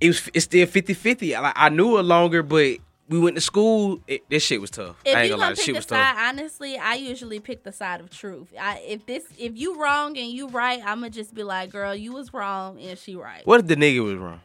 it 0.00 0.08
was 0.08 0.28
it's 0.34 0.46
still 0.46 0.66
50-50. 0.66 1.40
Like, 1.40 1.52
I 1.54 1.68
knew 1.68 1.96
her 1.96 2.02
longer, 2.02 2.42
but 2.42 2.78
we 3.12 3.20
went 3.20 3.36
to 3.36 3.42
school. 3.42 4.00
It, 4.06 4.28
this 4.30 4.42
shit 4.42 4.60
was 4.60 4.70
tough. 4.70 4.96
If 5.04 5.14
I 5.14 5.20
ain't 5.20 5.30
you 5.30 5.36
gonna 5.36 5.54
gonna 5.54 5.56
pick 5.56 5.76
a 5.76 5.82
side, 5.82 6.14
tough. 6.14 6.16
honestly, 6.18 6.78
I 6.78 6.94
usually 6.94 7.40
pick 7.40 7.62
the 7.62 7.72
side 7.72 8.00
of 8.00 8.10
truth. 8.10 8.48
I, 8.58 8.78
if 8.86 9.04
this, 9.06 9.24
if 9.38 9.56
you 9.56 9.80
wrong 9.80 10.16
and 10.16 10.28
you 10.28 10.48
right, 10.48 10.82
I'ma 10.84 11.10
just 11.10 11.34
be 11.34 11.42
like, 11.44 11.70
girl, 11.70 11.94
you 11.94 12.12
was 12.12 12.32
wrong 12.32 12.80
and 12.80 12.98
she 12.98 13.14
right. 13.14 13.46
What 13.46 13.60
if 13.60 13.66
the 13.66 13.76
nigga 13.76 14.02
was 14.02 14.16
wrong? 14.16 14.40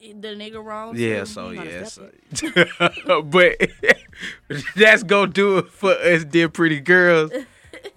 The 0.00 0.28
nigga 0.28 0.64
wrong. 0.64 0.96
Yeah, 0.96 1.20
too. 1.20 1.26
so 1.26 1.50
yeah, 1.50 1.84
so. 1.84 3.22
but 3.22 3.56
that's 4.76 5.02
gonna 5.02 5.30
do 5.30 5.58
it 5.58 5.68
for 5.68 5.92
us, 5.92 6.24
dear 6.24 6.48
pretty 6.48 6.80
girls. 6.80 7.30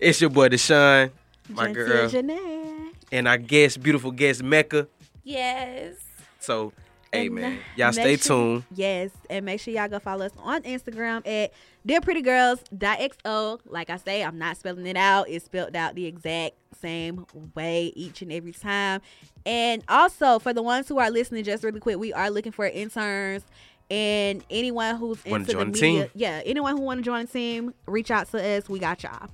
It's 0.02 0.20
your 0.20 0.30
boy 0.30 0.50
Deshaun, 0.50 1.12
my 1.50 1.72
girl, 1.72 2.10
Janee. 2.10 2.92
and 3.10 3.26
our 3.26 3.38
guest, 3.38 3.82
beautiful 3.82 4.12
guest 4.12 4.42
Mekka. 4.44 4.88
Yes. 5.24 5.96
So, 6.40 6.74
hey 7.12 7.28
And, 7.28 7.36
man, 7.36 7.54
uh, 7.54 7.62
y'all 7.76 7.92
stay 7.94 8.18
sure- 8.18 8.38
tuned. 8.38 8.64
Yes, 8.76 9.12
and 9.30 9.46
make 9.46 9.60
sure 9.60 9.74
y'all 9.74 9.88
go 9.88 10.00
follow 10.00 10.26
us 10.26 10.32
on 10.40 10.64
Instagram 10.64 11.28
at 11.28 11.54
dearprettygirls.xo. 11.88 13.60
Like 13.68 13.90
I 13.90 13.98
say, 13.98 14.24
I'm 14.24 14.38
not 14.38 14.58
spelling 14.58 14.86
it 14.88 14.98
out. 14.98 15.30
It's 15.30 15.46
spelled 15.46 15.76
out 15.76 15.96
the 15.96 16.06
exact 16.06 16.56
same 16.82 17.26
way 17.56 17.92
each 17.96 18.22
and 18.22 18.32
every 18.32 18.52
time. 18.54 19.02
And 19.46 19.84
also, 19.88 20.40
for 20.40 20.54
the 20.54 20.62
ones 20.62 20.88
who 20.88 21.00
are 21.00 21.10
listening, 21.10 21.44
just 21.44 21.64
really 21.64 21.80
quick, 21.80 21.98
we 21.98 22.14
are 22.14 22.30
looking 22.30 22.52
for 22.52 22.66
interns. 22.66 23.44
And 23.90 24.44
anyone 24.50 24.98
who's 24.98 25.24
Wanna 25.26 25.44
into 25.44 25.46
the 25.48 25.54
join 25.54 25.72
the 25.72 25.82
media, 25.82 26.02
team? 26.04 26.12
yeah, 26.16 26.42
anyone 26.46 26.76
who 26.76 26.84
want 26.84 26.98
to 27.00 27.04
join 27.04 27.26
the 27.26 27.32
team, 27.32 27.74
reach 27.86 28.12
out 28.12 28.30
to 28.32 28.44
us. 28.58 28.68
We 28.68 28.80
got 28.80 29.02
y'all. 29.02 29.30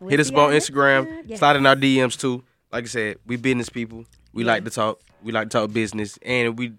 We'll 0.00 0.10
Hit 0.10 0.20
us 0.20 0.30
up 0.30 0.36
on 0.36 0.52
Instagram. 0.52 1.24
Yes. 1.26 1.40
Slide 1.40 1.56
in 1.56 1.66
our 1.66 1.76
DMs 1.76 2.18
too. 2.18 2.42
Like 2.72 2.84
I 2.84 2.86
said, 2.86 3.18
we 3.26 3.36
business 3.36 3.68
people. 3.68 4.06
We 4.32 4.44
like 4.44 4.64
to 4.64 4.70
talk. 4.70 4.98
We 5.26 5.32
like 5.32 5.50
to 5.50 5.58
talk 5.58 5.72
business, 5.72 6.18
and 6.22 6.56
we 6.56 6.72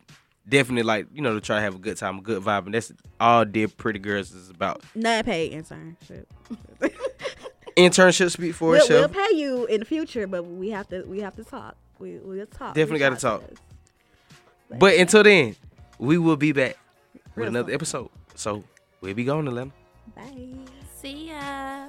definitely 0.48 0.84
like 0.84 1.08
you 1.14 1.22
know 1.22 1.34
to 1.34 1.42
try 1.42 1.58
to 1.58 1.62
have 1.62 1.76
a 1.76 1.80
good 1.80 1.98
time, 1.98 2.20
a 2.20 2.22
good 2.22 2.42
vibe, 2.42 2.66
and 2.66 2.74
that's 2.74 2.94
all 3.20 3.44
dear 3.44 3.68
pretty 3.68 4.00
girls 4.00 4.32
is 4.32 4.50
about. 4.50 4.82
Not 4.96 5.26
paid 5.26 5.52
internship. 5.52 6.26
Internship 7.78 8.32
speak 8.32 8.56
for 8.56 8.70
We'll, 8.72 8.88
we'll 8.90 9.10
pay 9.10 9.36
you 9.36 9.66
in 9.66 9.82
the 9.82 9.86
future, 9.86 10.26
but 10.26 10.44
we 10.44 10.70
have 10.70 10.88
to 10.90 11.04
we 11.04 11.20
have 11.20 11.36
to 11.36 11.44
talk. 11.44 11.76
We 12.00 12.18
we'll 12.18 12.46
talk. 12.46 12.74
Definitely 12.74 13.00
gotta 13.00 13.18
talk. 13.18 13.46
to 13.46 13.52
us. 13.52 14.80
But 14.80 14.96
until 14.96 15.24
then, 15.24 15.56
we 16.00 16.18
will 16.18 16.38
be 16.38 16.54
back 16.54 16.78
with 17.36 17.50
another 17.50 17.68
soon. 17.70 17.76
episode. 17.76 18.10
So 18.36 18.64
we'll 19.02 19.14
be 19.14 19.26
going, 19.26 19.48
Atlanta. 19.48 19.72
Bye. 20.16 20.56
See 21.02 21.30
ya. 21.30 21.88